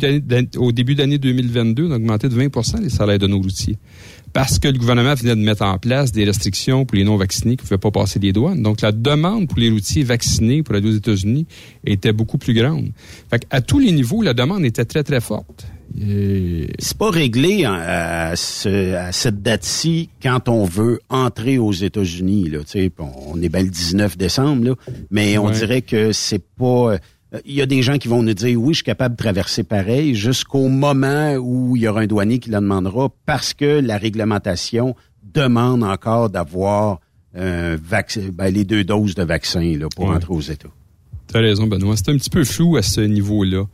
au 0.56 0.72
début 0.72 0.94
d'année 0.94 1.18
2022, 1.18 1.86
on 1.88 1.90
a 1.92 1.96
augmenté 1.96 2.28
de 2.28 2.34
20% 2.34 2.80
les 2.82 2.88
salaires 2.88 3.18
de 3.18 3.26
nos 3.26 3.38
routiers. 3.38 3.76
Parce 4.32 4.58
que 4.58 4.68
le 4.68 4.78
gouvernement 4.78 5.14
venait 5.14 5.34
de 5.34 5.40
mettre 5.40 5.62
en 5.64 5.76
place 5.78 6.12
des 6.12 6.24
restrictions 6.24 6.84
pour 6.86 6.96
les 6.96 7.04
non-vaccinés 7.04 7.56
qui 7.56 7.64
ne 7.64 7.68
pouvaient 7.68 7.78
pas 7.78 7.90
passer 7.90 8.18
les 8.20 8.32
douanes. 8.32 8.62
Donc, 8.62 8.80
la 8.80 8.92
demande 8.92 9.48
pour 9.48 9.58
les 9.58 9.70
routiers 9.70 10.04
vaccinés 10.04 10.62
pour 10.62 10.76
aller 10.76 10.88
aux 10.88 10.92
États-Unis 10.96 11.46
était 11.84 12.12
beaucoup 12.12 12.38
plus 12.38 12.54
grande. 12.54 12.90
Fait 13.28 13.44
à 13.50 13.60
tous 13.60 13.80
les 13.80 13.90
niveaux, 13.90 14.22
la 14.22 14.32
demande 14.32 14.64
était 14.64 14.84
très, 14.84 15.02
très 15.02 15.20
forte. 15.20 15.66
C'est 16.78 16.96
pas 16.96 17.10
réglé 17.10 17.64
hein, 17.64 17.74
à, 17.84 18.36
ce- 18.36 18.94
à 18.94 19.10
cette 19.10 19.42
date-ci 19.42 20.08
quand 20.22 20.48
on 20.48 20.64
veut 20.64 21.00
entrer 21.08 21.58
aux 21.58 21.72
États-Unis. 21.72 22.50
On 22.98 23.42
est 23.42 23.48
bien 23.48 23.62
le 23.64 23.68
19 23.70 24.16
décembre, 24.16 24.64
là, 24.64 24.74
mais 25.10 25.36
on 25.38 25.46
Ouais. 25.46 25.52
dirait 25.52 25.82
que 25.82 26.12
c'est 26.12 26.44
pas. 26.56 26.98
Euh, 27.34 27.38
Il 27.44 27.54
y 27.54 27.62
a 27.62 27.66
des 27.66 27.82
gens 27.82 27.98
qui 27.98 28.08
vont 28.08 28.22
nous 28.22 28.34
dire 28.34 28.60
oui, 28.60 28.72
je 28.74 28.78
suis 28.78 28.84
capable 28.84 29.16
de 29.16 29.22
traverser 29.22 29.62
pareil 29.62 30.14
jusqu'au 30.14 30.68
moment 30.68 31.34
où 31.34 31.76
il 31.76 31.82
y 31.82 31.88
aura 31.88 32.00
un 32.00 32.06
douanier 32.06 32.38
qui 32.38 32.50
la 32.50 32.60
demandera 32.60 33.08
parce 33.26 33.54
que 33.54 33.80
la 33.80 33.98
réglementation 33.98 34.94
demande 35.34 35.82
encore 35.84 36.30
d'avoir 36.30 37.00
euh, 37.36 37.78
ben, 38.32 38.50
les 38.52 38.64
deux 38.64 38.82
doses 38.84 39.14
de 39.14 39.22
vaccin 39.22 39.76
là, 39.78 39.86
pour 39.94 40.08
Ouais. 40.08 40.16
entrer 40.16 40.32
aux 40.34 40.40
États. 40.40 40.68
Tu 41.32 41.36
as 41.36 41.40
raison, 41.40 41.68
Benoît. 41.68 41.94
C'est 41.96 42.08
un 42.10 42.16
petit 42.16 42.30
peu 42.30 42.42
flou 42.42 42.76
à 42.76 42.82
ce 42.82 43.00
niveau-là. 43.00 43.64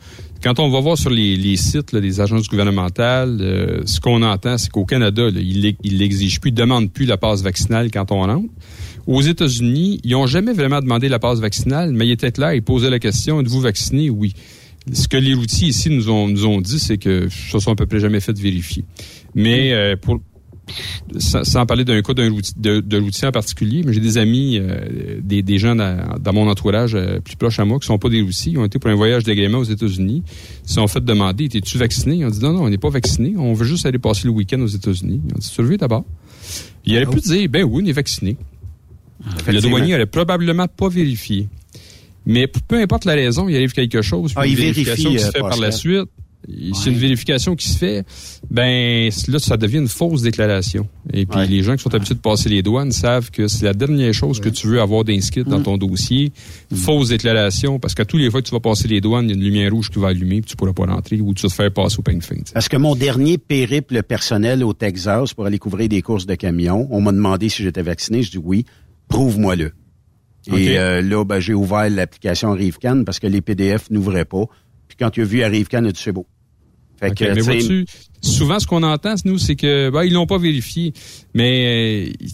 Quand 0.43 0.59
on 0.61 0.69
va 0.69 0.79
voir 0.81 0.99
sur 0.99 1.09
les, 1.09 1.37
les 1.37 1.57
sites 1.57 1.93
là, 1.93 2.03
des 2.03 2.21
agences 2.21 2.49
gouvernementales, 2.49 3.39
euh, 3.41 3.81
ce 3.87 3.99
qu'on 3.99 4.23
entend, 4.23 4.59
c'est 4.59 4.71
qu'au 4.71 4.85
Canada, 4.85 5.23
là, 5.31 5.41
ils 5.41 5.75
ils 5.83 5.97
l'exigent 5.97 6.39
plus, 6.39 6.51
ils 6.51 6.55
demandent 6.55 6.93
plus 6.93 7.07
la 7.07 7.17
passe 7.17 7.41
vaccinale 7.43 7.91
quand 7.91 8.13
on 8.13 8.21
rentre. 8.27 8.51
Aux 9.07 9.23
États-Unis, 9.23 10.01
ils 10.03 10.15
ont 10.17 10.27
jamais 10.27 10.53
vraiment 10.53 10.81
demandé 10.81 11.09
la 11.09 11.19
passe 11.19 11.39
vaccinale, 11.39 11.93
mais 11.93 12.07
ils 12.09 12.13
étaient 12.13 12.33
clairs, 12.33 12.55
ils 12.55 12.63
posaient 12.63 12.91
la 12.91 12.99
question, 12.99 13.41
êtes-vous 13.41 13.61
vacciné? 13.61 14.11
Oui. 14.11 14.35
Ce 14.93 15.09
que 15.09 15.17
les 15.17 15.35
routiers 15.35 15.69
ici 15.69 15.91
nous 15.91 16.11
ont, 16.11 16.29
nous 16.29 16.47
ont 16.47 16.61
dit, 16.61 16.79
c'est 16.79 16.99
que 16.99 17.29
ça 17.29 17.59
sont 17.61 17.73
à 17.73 17.77
peu 17.77 17.87
près 17.87 18.01
jamais 18.01 18.21
fait 18.21 18.39
vérifier. 18.39 18.85
Mais 19.35 19.73
euh, 19.73 19.97
pour, 19.97 20.21
sans, 21.19 21.45
sans 21.45 21.67
parler 21.67 21.85
d'un 21.85 22.03
cas 22.03 22.15
d'un 22.15 22.31
routier, 22.31 22.55
de, 22.57 22.81
de 22.81 23.01
routier 23.01 23.27
en 23.29 23.33
particulier, 23.33 23.83
mais 23.85 23.93
j'ai 23.93 24.01
des 24.01 24.19
amis, 24.19 24.59
euh, 24.59 25.21
des, 25.23 25.43
des 25.43 25.59
gens 25.59 25.77
dans, 25.77 26.19
dans 26.21 26.33
mon 26.33 26.49
entourage 26.49 26.95
euh, 26.95 27.21
plus 27.21 27.37
proches 27.37 27.59
à 27.61 27.65
moi 27.65 27.79
qui 27.79 27.87
sont 27.87 27.99
pas 27.99 28.09
des 28.09 28.23
routiers, 28.23 28.53
ils 28.53 28.59
ont 28.59 28.65
été 28.65 28.79
pour 28.79 28.91
un 28.91 28.95
voyage 28.95 29.25
d'agrément 29.25 29.59
aux 29.59 29.65
États-Unis, 29.65 30.23
ils 30.65 30.69
se 30.69 30.75
sont 30.75 30.87
fait 30.89 31.05
demander, 31.05 31.45
es-tu 31.45 31.79
vacciné? 31.79 32.17
Ils 32.17 32.25
ont 32.25 32.31
dit 32.31 32.41
non, 32.41 32.53
non, 32.53 32.63
on 32.65 32.71
n'est 32.71 32.79
pas 32.79 32.91
vacciné, 32.91 33.35
on 33.37 33.55
veut 33.55 33.67
juste 33.67 33.87
aller 33.87 33.99
passer 33.99 34.23
le 34.25 34.31
week-end 34.31 34.61
aux 34.61 34.67
États-Unis. 34.67 35.21
Ils 35.29 35.35
ont 35.35 35.39
dit, 35.39 35.71
veux 35.71 35.77
d'abord? 35.77 36.05
Il 36.85 36.97
aurait 36.97 37.07
pu 37.07 37.21
dire, 37.21 37.49
ben 37.49 37.65
oui, 37.65 37.83
on 37.85 37.89
est 37.89 37.93
vacciné. 37.93 38.37
Le 39.47 39.61
douanier 39.61 39.93
n'aurait 39.93 40.07
probablement 40.07 40.67
pas 40.69 40.89
vérifié. 40.89 41.49
Mais 42.25 42.47
peu 42.49 42.81
importe 42.81 43.05
la 43.05 43.15
raison, 43.15 43.49
il 43.49 43.55
arrive 43.55 43.73
quelque 43.73 44.03
chose. 44.03 44.33
Ah, 44.37 44.47
une 44.47 44.53
il 44.53 44.57
vérification 44.57 45.11
vérifie, 45.11 45.17
qui 45.17 45.23
se 45.23 45.29
euh, 45.29 45.33
fait 45.33 45.41
par 45.49 45.61
la 45.61 45.71
suite. 45.71 46.09
C'est 46.75 46.91
une 46.91 46.97
vérification 46.99 47.57
qui 47.57 47.69
se 47.69 47.77
fait, 47.77 48.05
ben 48.49 49.11
là, 49.27 49.39
ça 49.41 49.57
devient 49.57 49.79
une 49.79 49.89
fausse 49.89 50.23
déclaration. 50.23 50.87
Et 51.13 51.27
puis 51.27 51.45
les 51.49 51.65
gens 51.65 51.75
qui 51.75 51.83
sont 51.83 51.93
habitués 51.93 52.15
de 52.15 52.21
passer 52.21 52.49
les 52.49 52.63
douanes 52.63 52.93
savent 52.93 53.33
que 53.33 53.49
c'est 53.49 53.65
la 53.65 53.73
dernière 53.75 54.13
chose 54.15 54.39
que 54.39 54.49
tu 54.49 54.69
veux 54.69 54.81
avoir 54.81 55.03
d'inscrite 55.03 55.49
Mm. 55.49 55.51
dans 55.51 55.63
ton 55.63 55.77
dossier. 55.77 56.31
Fausse 56.73 57.09
déclaration, 57.09 57.81
parce 57.81 57.95
que 57.95 58.05
tous 58.05 58.17
les 58.19 58.31
fois 58.31 58.43
que 58.43 58.47
tu 58.47 58.53
vas 58.53 58.61
passer 58.61 58.87
les 58.87 59.01
douanes, 59.01 59.25
il 59.25 59.31
y 59.31 59.33
a 59.33 59.37
une 59.37 59.43
lumière 59.45 59.73
rouge 59.73 59.91
qui 59.91 59.99
va 59.99 60.09
allumer, 60.09 60.41
puis 60.41 60.51
tu 60.51 60.57
pourras 60.57 60.73
pas 60.73 60.87
rentrer, 60.87 61.21
ou 61.21 61.35
tu 61.35 61.43
vas 61.43 61.49
te 61.49 61.55
faire 61.55 61.73
passer 61.73 61.97
au 61.99 62.03
peigne 62.03 62.21
fin. 62.21 62.37
tu 62.37 62.43
sais. 62.47 62.53
Parce 62.55 62.69
que 62.69 62.77
mon 62.77 62.95
dernier 62.95 63.39
périple 63.39 64.01
personnel 64.05 64.63
au 64.63 64.73
Texas 64.73 65.35
pour 65.35 65.47
aller 65.47 65.59
couvrir 65.59 65.89
des 65.89 66.01
courses 66.03 66.27
de 66.27 66.35
camions, 66.37 66.87
on 66.93 67.01
m'a 67.01 67.11
demandé 67.11 67.49
si 67.49 67.65
j'étais 67.65 67.83
vacciné. 67.83 68.23
Je 68.23 68.31
dis 68.31 68.39
oui, 68.39 68.65
prouve-moi-le. 69.09 69.73
Et 70.55 70.79
euh, 70.79 71.03
là, 71.03 71.25
ben, 71.25 71.41
j'ai 71.41 71.55
ouvert 71.55 71.91
l'application 71.91 72.53
Arrivecan 72.53 73.03
parce 73.05 73.19
que 73.19 73.27
les 73.27 73.41
PDF 73.41 73.91
n'ouvraient 73.91 74.25
pas. 74.25 74.45
Puis 74.89 74.97
quand 74.99 75.17
il 75.17 75.23
a 75.23 75.25
vu 75.25 75.39
il 75.39 75.43
a 75.45 75.51
dit 75.51 75.67
c'est 75.95 76.13
beau? 76.13 76.27
Fait 76.99 77.15
que, 77.15 77.25
mais 77.25 77.35
tu 77.35 77.43
sais, 77.43 77.59
vois-tu, 77.59 77.87
souvent, 78.23 78.59
ce 78.59 78.67
qu'on 78.67 78.83
entend, 78.83 79.15
nous, 79.25 79.39
c'est 79.39 79.57
que 79.57 79.91
ben, 79.91 80.05
ils 80.05 80.13
l'ont 80.13 80.27
pas 80.27 80.39
vérifié. 80.39 80.95
Mais 81.35 82.09
euh, 82.09 82.27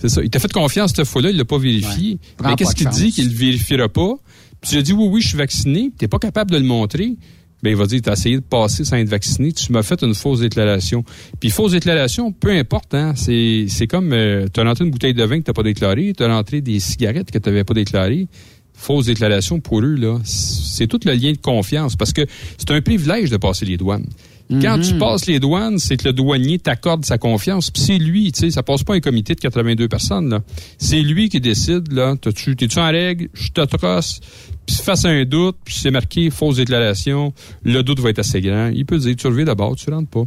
c'est 0.00 0.08
ça. 0.08 0.22
Il 0.22 0.28
t'a 0.28 0.38
fait 0.38 0.52
confiance 0.52 0.92
cette 0.94 1.06
fois-là, 1.06 1.30
il 1.30 1.36
l'a 1.36 1.44
pas 1.44 1.58
vérifié. 1.58 2.18
Mais 2.42 2.54
qu'est-ce 2.56 2.74
qu'il 2.74 2.88
dit? 2.88 3.12
qu'il 3.12 3.28
le 3.28 3.34
vérifiera 3.34 3.88
pas? 3.88 4.14
Puis 4.60 4.70
tu 4.70 4.74
lui 4.74 4.80
as 4.80 4.82
dit 4.82 4.92
oui, 4.92 5.08
oui, 5.10 5.20
je 5.22 5.28
suis 5.28 5.38
vacciné, 5.38 5.92
t'es 5.96 6.08
pas 6.08 6.18
capable 6.18 6.50
de 6.50 6.56
le 6.56 6.64
montrer. 6.64 7.16
Ben, 7.62 7.70
il 7.70 7.76
va 7.76 7.86
dire, 7.86 8.00
t'as 8.02 8.12
essayé 8.12 8.36
de 8.36 8.42
passer 8.42 8.84
sans 8.84 8.96
être 8.96 9.08
vacciné, 9.08 9.52
tu 9.52 9.72
m'as 9.72 9.82
fait 9.82 10.02
une 10.02 10.14
fausse 10.14 10.40
déclaration. 10.40 11.04
Puis 11.40 11.50
fausse 11.50 11.72
déclaration, 11.72 12.30
peu 12.30 12.50
importe, 12.50 12.94
hein, 12.94 13.14
c'est, 13.16 13.66
c'est 13.68 13.86
comme, 13.86 14.12
euh, 14.12 14.46
t'as 14.52 14.64
rentré 14.64 14.84
une 14.84 14.90
bouteille 14.90 15.14
de 15.14 15.24
vin 15.24 15.38
que 15.38 15.44
t'as 15.44 15.52
pas 15.54 15.62
déclarée, 15.62 16.12
t'as 16.16 16.28
rentré 16.28 16.60
des 16.60 16.80
cigarettes 16.80 17.30
que 17.30 17.38
t'avais 17.38 17.64
pas 17.64 17.74
déclarées. 17.74 18.28
Fausse 18.74 19.06
déclaration 19.06 19.58
pour 19.58 19.80
eux, 19.80 19.94
là, 19.94 20.18
c'est 20.24 20.86
tout 20.86 21.00
le 21.06 21.12
lien 21.12 21.32
de 21.32 21.38
confiance 21.38 21.96
parce 21.96 22.12
que 22.12 22.26
c'est 22.58 22.70
un 22.70 22.82
privilège 22.82 23.30
de 23.30 23.38
passer 23.38 23.64
les 23.64 23.78
douanes. 23.78 24.06
Quand 24.48 24.78
tu 24.80 24.94
passes 24.96 25.26
les 25.26 25.40
douanes, 25.40 25.78
c'est 25.78 25.96
que 25.96 26.04
le 26.04 26.12
douanier 26.12 26.58
t'accorde 26.58 27.04
sa 27.04 27.18
confiance. 27.18 27.70
Puis 27.70 27.82
c'est 27.82 27.98
lui, 27.98 28.30
tu 28.30 28.40
sais, 28.40 28.50
ça 28.50 28.62
passe 28.62 28.84
pas 28.84 28.94
un 28.94 29.00
comité 29.00 29.34
de 29.34 29.40
82 29.40 29.88
personnes. 29.88 30.28
là. 30.30 30.40
C'est 30.78 31.00
lui 31.00 31.28
qui 31.28 31.40
décide, 31.40 31.92
là, 31.92 32.14
t'es-tu 32.16 32.78
en 32.78 32.86
règle, 32.86 33.28
je 33.34 33.48
te 33.48 33.62
trosse, 33.62 34.20
puis 34.66 34.76
face 34.76 35.04
à 35.04 35.08
un 35.08 35.24
doute, 35.24 35.56
puis 35.64 35.74
c'est 35.74 35.90
marqué 35.90 36.30
fausse 36.30 36.56
déclaration, 36.56 37.32
le 37.62 37.82
doute 37.82 38.00
va 38.00 38.10
être 38.10 38.18
assez 38.18 38.40
grand. 38.40 38.68
Il 38.68 38.84
peut 38.86 38.98
dire, 38.98 39.14
tu 39.16 39.26
reviens 39.26 39.44
d'abord, 39.44 39.76
tu 39.76 39.88
rentres 39.90 40.10
pas. 40.10 40.24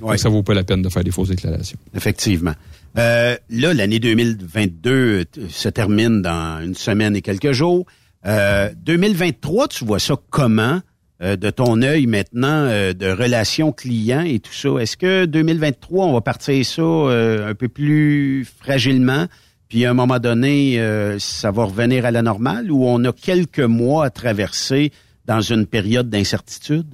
Donc, 0.00 0.18
ça 0.18 0.28
vaut 0.30 0.42
pas 0.42 0.54
la 0.54 0.64
peine 0.64 0.80
de 0.82 0.88
faire 0.88 1.04
des 1.04 1.10
fausses 1.10 1.28
déclarations. 1.28 1.78
Effectivement. 1.94 2.54
Euh, 2.98 3.36
là, 3.50 3.74
l'année 3.74 3.98
2022 4.00 5.24
t- 5.26 5.40
se 5.48 5.68
termine 5.68 6.22
dans 6.22 6.62
une 6.64 6.74
semaine 6.74 7.14
et 7.16 7.22
quelques 7.22 7.52
jours. 7.52 7.84
Euh, 8.26 8.70
2023, 8.84 9.68
tu 9.68 9.84
vois 9.84 9.98
ça 9.98 10.14
comment 10.30 10.80
euh, 11.22 11.36
de 11.36 11.50
ton 11.50 11.82
œil 11.82 12.06
maintenant 12.06 12.48
euh, 12.48 12.92
de 12.94 13.06
relations 13.10 13.72
clients 13.72 14.22
et 14.22 14.40
tout 14.40 14.52
ça? 14.52 14.70
Est-ce 14.80 14.96
que 14.96 15.26
2023, 15.26 16.06
on 16.06 16.12
va 16.14 16.20
partir 16.20 16.64
ça 16.64 16.82
euh, 16.82 17.48
un 17.50 17.54
peu 17.54 17.68
plus 17.68 18.46
fragilement, 18.60 19.26
puis 19.70 19.86
à 19.86 19.90
un 19.92 19.94
moment 19.94 20.18
donné, 20.18 20.78
euh, 20.78 21.18
ça 21.18 21.50
va 21.50 21.64
revenir 21.64 22.04
à 22.04 22.10
la 22.10 22.20
normale 22.20 22.70
ou 22.70 22.84
on 22.84 23.02
a 23.04 23.12
quelques 23.12 23.60
mois 23.60 24.04
à 24.04 24.10
traverser 24.10 24.92
dans 25.26 25.40
une 25.40 25.64
période 25.64 26.10
d'incertitude? 26.10 26.86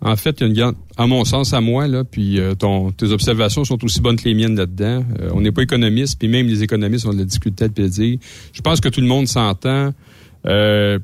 En 0.00 0.16
fait, 0.16 0.40
il 0.40 0.54
y 0.54 0.60
a 0.60 0.66
une 0.66 0.74
à 0.96 1.06
mon 1.06 1.24
sens, 1.24 1.54
à 1.54 1.60
moi, 1.60 1.88
là, 1.88 2.04
puis 2.04 2.38
euh, 2.38 2.54
ton, 2.54 2.92
tes 2.92 3.10
observations 3.10 3.64
sont 3.64 3.82
aussi 3.84 4.00
bonnes 4.00 4.16
que 4.16 4.24
les 4.24 4.34
miennes 4.34 4.56
là-dedans. 4.56 5.04
Euh, 5.18 5.30
on 5.32 5.40
n'est 5.40 5.50
pas 5.50 5.62
économiste, 5.62 6.18
puis 6.18 6.28
même 6.28 6.46
les 6.46 6.62
économistes 6.62 7.06
ont 7.06 7.12
de 7.12 7.18
la 7.18 7.24
difficulté 7.24 7.68
de 7.68 7.86
dire. 7.88 8.18
Je 8.52 8.60
pense 8.60 8.80
que 8.80 8.88
tout 8.88 9.00
le 9.00 9.06
monde 9.06 9.26
s'entend. 9.26 9.92
Euh, 10.46 10.98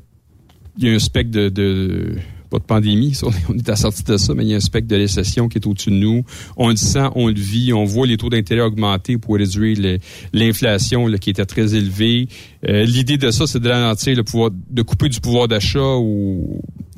il 0.77 0.87
y 0.87 0.89
a 0.91 0.93
un 0.93 0.99
spectre 0.99 1.31
de, 1.31 1.49
de 1.49 2.15
pas 2.51 2.59
de 2.59 2.63
pandémie, 2.63 3.15
ça, 3.15 3.27
on 3.49 3.57
est 3.57 3.69
à 3.69 3.75
sortie 3.75 4.03
de 4.03 4.17
ça, 4.17 4.33
mais 4.35 4.43
il 4.43 4.49
y 4.49 4.53
a 4.53 4.57
un 4.57 4.59
spectre 4.59 4.87
de 4.89 4.95
récession 4.95 5.47
qui 5.47 5.57
est 5.57 5.65
au-dessus 5.65 5.89
de 5.89 5.95
nous. 5.95 6.23
On 6.57 6.69
le 6.69 6.75
sent, 6.75 7.07
on 7.15 7.27
le 7.27 7.33
vit, 7.33 7.73
on 7.73 7.85
voit 7.85 8.05
les 8.05 8.17
taux 8.17 8.29
d'intérêt 8.29 8.61
augmenter 8.61 9.17
pour 9.17 9.35
réduire 9.35 9.99
l'inflation 10.33 11.07
qui 11.13 11.29
était 11.29 11.45
très 11.45 11.73
élevée. 11.73 12.27
Euh, 12.67 12.83
L'idée 12.83 13.17
de 13.17 13.31
ça, 13.31 13.47
c'est 13.47 13.59
de 13.59 13.69
ralentir 13.69 14.15
le 14.15 14.23
pouvoir, 14.23 14.51
de 14.69 14.81
couper 14.81 15.09
du 15.09 15.19
pouvoir 15.19 15.47
d'achat 15.47 15.79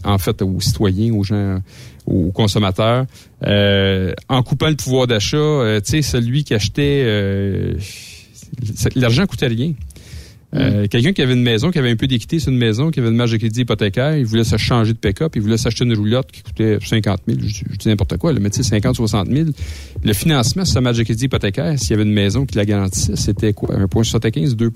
en 0.06 0.18
fait, 0.18 0.41
aux 0.41 0.60
citoyens, 0.60 1.14
aux 1.14 1.24
gens, 1.24 1.60
aux 2.06 2.32
consommateurs. 2.32 3.06
Euh, 3.45 4.14
en 4.30 4.43
coupant 4.43 4.70
le 4.70 4.76
pouvoir 4.76 5.08
d'achat, 5.08 5.38
euh, 5.38 5.80
tu 5.80 5.91
sais, 5.91 6.01
celui 6.01 6.43
qui 6.43 6.54
achetait, 6.54 7.04
euh, 7.06 7.76
l'argent 8.95 9.26
coûtait 9.26 9.47
rien. 9.47 9.74
Euh, 10.56 10.88
Quelqu'un 10.88 11.14
qui 11.14 11.22
avait 11.22 11.34
une 11.34 11.41
maison, 11.43 11.72
qui 11.72 11.80
avait 11.80 11.89
un 11.89 11.95
peu 11.95 12.08
d'équité 12.08 12.39
sur 12.39 12.51
une 12.51 12.58
maison, 12.58 12.91
qui 12.91 12.99
avait 12.99 13.10
une 13.10 13.16
marge 13.16 13.32
de 13.32 13.38
crédit 13.38 13.62
hypothécaire, 13.62 14.18
il 14.18 14.26
voulait 14.26 14.43
se 14.43 14.58
changer 14.58 14.93
de 14.93 14.97
pick-up, 14.97 15.36
il 15.36 15.41
voulait 15.41 15.58
s'acheter 15.58 15.84
une 15.86 15.95
roulotte 15.95 16.32
qui 16.32 16.41
coûtait 16.43 16.78
50 16.84 17.22
000, 17.28 17.39
je, 17.41 17.64
je 17.72 17.78
dis 17.78 17.88
n'importe 17.88 18.18
quoi, 18.18 18.34
tu 18.34 18.41
sais, 18.51 18.64
50, 18.64 18.95
60 18.95 19.30
000. 19.30 19.49
Le 20.04 20.14
financement 20.14 20.66
sur 20.66 20.74
sa 20.74 20.82
marge 20.82 20.97
de 20.97 21.04
crédit 21.04 21.26
hypothécaire, 21.26 21.78
s'il 21.80 21.91
y 21.91 21.93
avait 21.93 22.04
une 22.04 22.14
maison 22.14 22.45
qui 22.45 22.56
la 22.56 22.66
garantissait, 22.66 23.16
c'était 23.16 23.54
quoi? 23.54 23.76
1,75, 23.76 24.56
2 24.56 24.72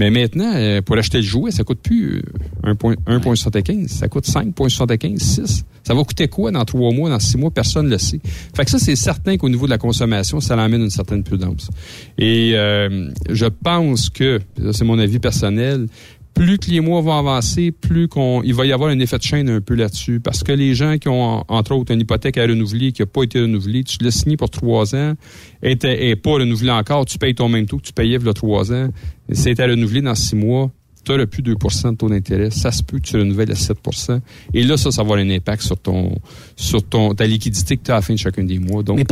mais 0.00 0.10
maintenant, 0.10 0.52
euh, 0.54 0.80
pour 0.80 0.96
acheter 0.96 1.18
le 1.18 1.24
jouet, 1.24 1.50
ça 1.50 1.62
coûte 1.62 1.80
plus 1.82 2.22
euh, 2.64 2.72
1,- 2.72 2.96
1,75, 3.06 3.88
ça 3.88 4.08
coûte 4.08 4.26
5,75, 4.26 5.18
6. 5.18 5.64
Ça 5.82 5.92
va 5.92 6.04
coûter 6.04 6.26
quoi 6.28 6.50
dans 6.50 6.64
trois 6.64 6.90
mois, 6.90 7.10
dans 7.10 7.18
six 7.18 7.36
mois? 7.36 7.50
Personne 7.50 7.84
ne 7.84 7.90
le 7.90 7.98
sait. 7.98 8.20
Fait 8.56 8.64
que 8.64 8.70
ça, 8.70 8.78
c'est 8.78 8.96
certain 8.96 9.36
qu'au 9.36 9.50
niveau 9.50 9.66
de 9.66 9.70
la 9.70 9.76
consommation, 9.76 10.40
ça 10.40 10.56
l'amène 10.56 10.80
une 10.80 10.90
certaine 10.90 11.22
prudence. 11.22 11.68
Et 12.16 12.52
euh, 12.54 13.10
je 13.28 13.44
pense 13.44 14.08
que, 14.08 14.40
c'est 14.72 14.84
mon 14.84 14.98
avis 14.98 15.18
personnel, 15.18 15.86
plus 16.34 16.58
que 16.58 16.70
les 16.70 16.80
mois 16.80 17.00
vont 17.00 17.16
avancer, 17.16 17.72
plus 17.72 18.08
qu'on, 18.08 18.42
il 18.42 18.54
va 18.54 18.66
y 18.66 18.72
avoir 18.72 18.90
un 18.90 18.98
effet 18.98 19.18
de 19.18 19.22
chaîne 19.22 19.48
un 19.48 19.60
peu 19.60 19.74
là-dessus. 19.74 20.20
Parce 20.20 20.42
que 20.42 20.52
les 20.52 20.74
gens 20.74 20.96
qui 20.98 21.08
ont, 21.08 21.44
entre 21.48 21.74
autres, 21.74 21.92
une 21.92 22.00
hypothèque 22.00 22.38
à 22.38 22.42
renouveler, 22.42 22.92
qui 22.92 23.02
n'a 23.02 23.06
pas 23.06 23.22
été 23.22 23.40
renouvelée, 23.40 23.84
tu 23.84 23.98
l'as 24.00 24.10
signé 24.10 24.36
pour 24.36 24.50
trois 24.50 24.94
ans, 24.94 25.14
et 25.62 25.76
n'est 25.82 26.16
pas 26.16 26.32
renouvelé 26.32 26.70
encore, 26.70 27.04
tu 27.04 27.18
payes 27.18 27.34
ton 27.34 27.48
même 27.48 27.66
taux 27.66 27.78
que 27.78 27.82
tu 27.82 27.92
payais 27.92 28.16
il 28.16 28.24
y 28.24 28.28
a 28.28 28.32
trois 28.32 28.72
ans, 28.72 28.88
c'est 29.32 29.58
à 29.60 29.66
renouveler 29.66 30.02
dans 30.02 30.14
six 30.14 30.36
mois, 30.36 30.70
tu 31.04 31.12
n'auras 31.12 31.26
plus 31.26 31.42
2% 31.42 31.92
de 31.92 31.96
taux 31.96 32.08
d'intérêt. 32.08 32.50
Ça 32.50 32.70
se 32.72 32.82
peut 32.82 32.98
que 32.98 33.04
tu 33.04 33.16
renouvelles 33.16 33.50
à 33.50 33.54
7% 33.54 34.20
Et 34.54 34.62
là, 34.62 34.76
ça, 34.76 34.90
ça 34.90 35.02
va 35.02 35.06
avoir 35.06 35.18
un 35.18 35.30
impact 35.30 35.62
sur 35.62 35.78
ton, 35.78 36.16
sur 36.56 36.82
ton, 36.82 37.14
ta 37.14 37.26
liquidité 37.26 37.76
que 37.76 37.84
tu 37.84 37.90
as 37.90 37.94
à 37.94 37.98
la 37.98 38.02
fin 38.02 38.14
de 38.14 38.18
chacun 38.18 38.44
des 38.44 38.58
mois. 38.58 38.82
Donc, 38.82 38.98
Mais 38.98 39.04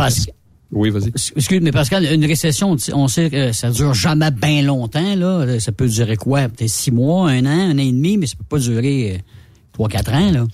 Oui, 0.71 0.91
vas-y. 0.91 1.09
Excuse, 1.09 1.61
mais 1.63 1.73
Pascal, 1.73 2.05
une 2.13 2.25
récession, 2.27 2.77
on 2.93 3.09
sait 3.09 3.31
que 3.31 3.53
ça 3.53 3.71
dure 3.71 3.95
jamais 3.95 4.31
bien 4.31 4.63
longtemps, 4.63 5.17
là. 5.17 5.59
Ça 5.61 5.73
peut 5.73 5.89
durer 5.89 6.17
quoi? 6.17 6.49
Peut-être 6.49 6.69
six 6.69 6.91
mois, 6.91 7.31
un 7.31 7.47
an, 7.47 7.71
un 7.71 7.75
an 7.75 7.79
et 7.79 7.93
demi, 7.93 8.19
mais 8.19 8.27
ça 8.27 8.37
peut 8.37 8.45
pas 8.49 8.59
durer 8.59 9.15
euh, 9.15 9.19
trois, 9.73 9.89
quatre 9.89 10.13
ans, 10.13 10.31
là. 10.31 10.47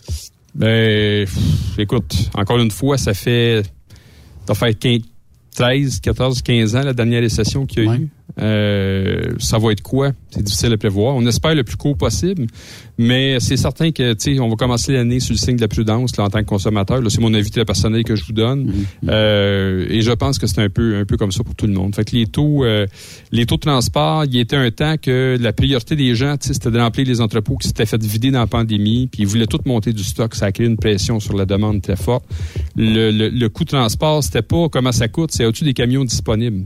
Ben, 0.54 1.26
pff, 1.26 1.78
écoute, 1.78 2.30
encore 2.34 2.58
une 2.58 2.70
fois, 2.70 2.96
ça 2.96 3.12
fait, 3.12 3.64
ça 4.46 4.54
fait 4.54 4.74
15, 4.74 5.00
13, 5.56 6.00
14, 6.00 6.42
15 6.42 6.76
ans, 6.76 6.82
la 6.82 6.92
dernière 6.92 7.20
récession 7.20 7.66
qu'il 7.66 7.84
y 7.84 7.88
a 7.88 7.96
eu. 7.96 8.08
Euh, 8.40 9.34
ça 9.38 9.58
va 9.58 9.72
être 9.72 9.82
quoi? 9.82 10.12
C'est 10.30 10.42
difficile 10.42 10.72
à 10.72 10.76
prévoir. 10.76 11.14
On 11.14 11.24
espère 11.26 11.54
le 11.54 11.62
plus 11.62 11.76
court 11.76 11.96
possible, 11.96 12.46
mais 12.98 13.38
c'est 13.38 13.56
certain 13.56 13.92
que, 13.92 14.14
tu 14.14 14.34
sais, 14.34 14.40
on 14.40 14.48
va 14.48 14.56
commencer 14.56 14.92
l'année 14.92 15.20
sur 15.20 15.34
le 15.34 15.38
signe 15.38 15.56
de 15.56 15.60
la 15.60 15.68
prudence, 15.68 16.16
là, 16.16 16.24
en 16.24 16.30
tant 16.30 16.40
que 16.40 16.46
consommateur. 16.46 17.00
C'est 17.08 17.20
mon 17.20 17.32
avis 17.32 17.50
très 17.50 17.64
personnel 17.64 18.02
que 18.02 18.16
je 18.16 18.24
vous 18.24 18.32
donne. 18.32 18.72
Euh, 19.08 19.86
et 19.88 20.00
je 20.00 20.10
pense 20.10 20.38
que 20.38 20.46
c'est 20.48 20.60
un 20.60 20.68
peu, 20.68 20.96
un 20.96 21.04
peu 21.04 21.16
comme 21.16 21.30
ça 21.30 21.44
pour 21.44 21.54
tout 21.54 21.66
le 21.66 21.72
monde. 21.72 21.94
Fait 21.94 22.04
que 22.04 22.16
les 22.16 22.26
taux, 22.26 22.64
euh, 22.64 22.86
les 23.30 23.46
taux 23.46 23.56
de 23.56 23.60
transport, 23.60 24.24
il 24.24 24.34
y 24.34 24.40
était 24.40 24.56
un 24.56 24.70
temps 24.70 24.96
que 25.00 25.36
la 25.40 25.52
priorité 25.52 25.94
des 25.94 26.14
gens, 26.16 26.36
tu 26.36 26.48
sais, 26.48 26.54
c'était 26.54 26.72
de 26.72 26.78
remplir 26.78 27.06
les 27.06 27.20
entrepôts 27.20 27.56
qui 27.56 27.68
s'étaient 27.68 27.86
fait 27.86 28.02
vider 28.02 28.32
dans 28.32 28.40
la 28.40 28.46
pandémie, 28.48 29.06
puis 29.06 29.22
ils 29.22 29.28
voulaient 29.28 29.46
tout 29.46 29.60
monter 29.64 29.92
du 29.92 30.02
stock. 30.02 30.34
Ça 30.34 30.46
a 30.46 30.52
créé 30.52 30.66
une 30.66 30.76
pression 30.76 31.20
sur 31.20 31.36
la 31.36 31.46
demande 31.46 31.82
très 31.82 31.96
forte. 31.96 32.24
Le, 32.74 33.12
le, 33.12 33.28
le 33.28 33.48
coût 33.48 33.64
de 33.64 33.70
transport, 33.70 34.24
c'était 34.24 34.42
pas 34.42 34.68
comment 34.68 34.92
ça 34.92 35.06
coûte, 35.06 35.30
c'est 35.32 35.44
au-dessus 35.46 35.64
des 35.64 35.74
camions 35.74 36.04
disponibles? 36.04 36.64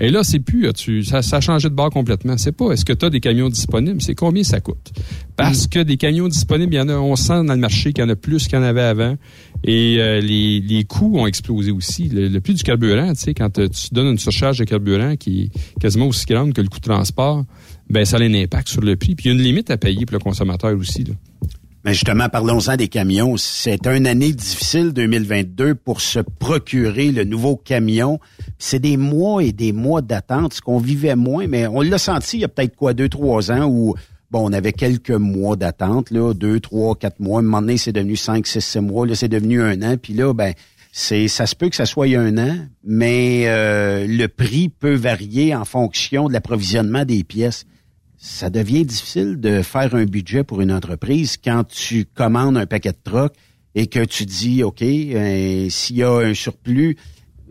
Et 0.00 0.10
là, 0.10 0.24
c'est 0.24 0.40
plus, 0.40 0.72
tu, 0.72 1.04
ça, 1.04 1.20
ça 1.20 1.36
a 1.36 1.40
changé 1.40 1.68
de 1.68 1.74
bord 1.74 1.90
complètement. 1.90 2.38
C'est 2.38 2.52
pas 2.52 2.72
est-ce 2.72 2.84
que 2.84 2.94
tu 2.94 3.04
as 3.04 3.10
des 3.10 3.20
camions 3.20 3.50
disponibles, 3.50 4.00
c'est 4.00 4.14
combien 4.14 4.42
ça 4.42 4.60
coûte? 4.60 4.90
Parce 5.36 5.66
que 5.66 5.80
des 5.80 5.98
camions 5.98 6.28
disponibles, 6.28 6.72
il 6.72 6.78
y 6.78 6.80
en 6.80 6.88
a, 6.88 6.94
on 6.94 7.14
sent 7.14 7.44
dans 7.44 7.52
le 7.52 7.56
marché 7.56 7.92
qu'il 7.92 8.02
y 8.02 8.06
en 8.06 8.08
a 8.08 8.16
plus 8.16 8.46
qu'il 8.46 8.54
y 8.54 8.58
en 8.58 8.64
avait 8.64 8.82
avant. 8.82 9.16
Et 9.64 9.96
euh, 9.98 10.20
les, 10.20 10.60
les 10.60 10.84
coûts 10.84 11.18
ont 11.18 11.26
explosé 11.26 11.70
aussi. 11.70 12.08
Le, 12.08 12.28
le 12.28 12.40
prix 12.40 12.54
du 12.54 12.62
carburant, 12.62 13.12
tu 13.12 13.20
sais, 13.20 13.34
quand 13.34 13.58
euh, 13.58 13.68
tu 13.68 13.92
donnes 13.92 14.08
une 14.08 14.18
surcharge 14.18 14.58
de 14.58 14.64
carburant 14.64 15.16
qui 15.16 15.42
est 15.42 15.80
quasiment 15.80 16.06
aussi 16.06 16.24
grande 16.24 16.54
que 16.54 16.62
le 16.62 16.68
coût 16.68 16.80
de 16.80 16.88
transport, 16.88 17.44
ben 17.90 18.04
ça 18.06 18.16
a 18.16 18.22
un 18.22 18.34
impact 18.34 18.68
sur 18.68 18.80
le 18.80 18.96
prix. 18.96 19.14
Puis 19.14 19.26
il 19.26 19.28
y 19.28 19.30
a 19.34 19.38
une 19.38 19.44
limite 19.44 19.70
à 19.70 19.76
payer 19.76 20.06
pour 20.06 20.14
le 20.14 20.20
consommateur 20.20 20.74
aussi. 20.76 21.04
Là. 21.04 21.14
Mais 21.84 21.94
justement, 21.94 22.28
parlons-en 22.28 22.76
des 22.76 22.86
camions. 22.86 23.36
C'est 23.36 23.88
une 23.88 24.06
année 24.06 24.32
difficile, 24.32 24.92
2022, 24.92 25.74
pour 25.74 26.00
se 26.00 26.20
procurer 26.20 27.10
le 27.10 27.24
nouveau 27.24 27.56
camion. 27.56 28.20
C'est 28.58 28.78
des 28.78 28.96
mois 28.96 29.42
et 29.42 29.52
des 29.52 29.72
mois 29.72 30.00
d'attente, 30.00 30.54
ce 30.54 30.60
qu'on 30.60 30.78
vivait 30.78 31.16
moins, 31.16 31.48
mais 31.48 31.66
on 31.66 31.80
l'a 31.80 31.98
senti 31.98 32.36
il 32.36 32.40
y 32.40 32.44
a 32.44 32.48
peut-être 32.48 32.76
quoi, 32.76 32.94
deux, 32.94 33.08
trois 33.08 33.50
ans 33.50 33.66
où 33.68 33.94
bon, 34.30 34.48
on 34.48 34.52
avait 34.52 34.72
quelques 34.72 35.10
mois 35.10 35.56
d'attente, 35.56 36.12
là, 36.12 36.32
deux, 36.32 36.60
trois, 36.60 36.94
quatre 36.94 37.18
mois. 37.18 37.38
À 37.38 37.40
un 37.40 37.44
moment 37.44 37.60
donné, 37.60 37.76
c'est 37.76 37.92
devenu 37.92 38.14
cinq, 38.14 38.46
six, 38.46 38.60
sept 38.60 38.82
mois. 38.82 39.04
Là, 39.04 39.16
c'est 39.16 39.28
devenu 39.28 39.60
un 39.60 39.82
an. 39.82 39.96
Puis 40.00 40.14
là, 40.14 40.32
ben, 40.32 40.54
c'est, 40.92 41.26
ça 41.26 41.46
se 41.46 41.56
peut 41.56 41.68
que 41.68 41.76
ça 41.76 41.86
soit 41.86 42.06
un 42.16 42.38
an, 42.38 42.58
mais 42.84 43.44
euh, 43.46 44.06
le 44.06 44.28
prix 44.28 44.68
peut 44.68 44.94
varier 44.94 45.52
en 45.54 45.64
fonction 45.64 46.28
de 46.28 46.32
l'approvisionnement 46.32 47.04
des 47.04 47.24
pièces 47.24 47.66
ça 48.22 48.50
devient 48.50 48.84
difficile 48.84 49.40
de 49.40 49.62
faire 49.62 49.96
un 49.96 50.04
budget 50.04 50.44
pour 50.44 50.60
une 50.60 50.70
entreprise 50.70 51.36
quand 51.36 51.64
tu 51.64 52.04
commandes 52.04 52.56
un 52.56 52.66
paquet 52.66 52.92
de 52.92 52.98
trocs 53.02 53.34
et 53.74 53.88
que 53.88 54.04
tu 54.04 54.26
dis, 54.26 54.62
OK, 54.62 54.80
euh, 54.80 55.68
s'il 55.68 55.96
y 55.96 56.04
a 56.04 56.12
un 56.12 56.32
surplus, 56.32 56.96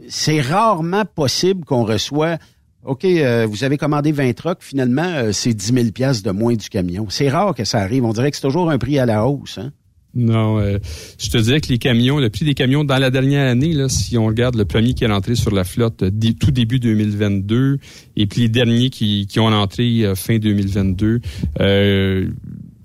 c'est 0.07 0.39
rarement 0.39 1.03
possible 1.03 1.65
qu'on 1.65 1.83
reçoit, 1.83 2.37
OK, 2.85 3.03
euh, 3.03 3.45
vous 3.49 3.65
avez 3.65 3.77
commandé 3.77 4.13
20 4.13 4.33
trocs, 4.33 4.61
finalement, 4.61 5.03
euh, 5.03 5.33
c'est 5.33 5.53
10 5.53 5.73
000 5.73 5.91
piastres 5.91 6.23
de 6.23 6.31
moins 6.31 6.55
du 6.55 6.69
camion. 6.69 7.05
C'est 7.09 7.27
rare 7.27 7.53
que 7.53 7.65
ça 7.65 7.79
arrive. 7.79 8.05
On 8.05 8.13
dirait 8.13 8.31
que 8.31 8.37
c'est 8.37 8.41
toujours 8.41 8.71
un 8.71 8.77
prix 8.77 8.97
à 8.97 9.05
la 9.05 9.27
hausse. 9.27 9.57
Hein? 9.57 9.73
Non, 10.13 10.59
euh, 10.59 10.77
je 11.17 11.29
te 11.29 11.37
dirais 11.37 11.61
que 11.61 11.69
les 11.69 11.77
camions, 11.77 12.19
le 12.19 12.29
prix 12.29 12.43
des 12.43 12.53
camions 12.53 12.83
dans 12.83 12.97
la 12.97 13.09
dernière 13.11 13.49
année, 13.49 13.73
là, 13.73 13.87
si 13.87 14.17
on 14.17 14.25
regarde 14.25 14.55
le 14.55 14.65
premier 14.65 14.93
qui 14.93 15.05
est 15.05 15.07
rentré 15.07 15.35
sur 15.35 15.51
la 15.51 15.63
flotte 15.63 16.03
euh, 16.03 16.11
tout 16.37 16.51
début 16.51 16.79
2022, 16.79 17.77
et 18.17 18.27
puis 18.27 18.41
les 18.41 18.49
derniers 18.49 18.89
qui, 18.89 19.25
qui 19.27 19.39
ont 19.39 19.47
entré 19.47 20.03
euh, 20.03 20.15
fin 20.15 20.37
2022, 20.37 21.21
euh, 21.61 22.27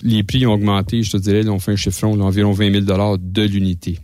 les 0.02 0.22
prix 0.22 0.46
ont 0.46 0.52
augmenté, 0.52 1.02
je 1.02 1.10
te 1.10 1.16
dirais, 1.16 1.42
là, 1.42 1.50
on 1.50 1.58
fait 1.58 1.72
un 1.72 1.76
chiffron 1.76 2.16
d'environ 2.16 2.52
20 2.52 2.84
000 2.86 3.18
de 3.18 3.42
l'unité. 3.42 3.98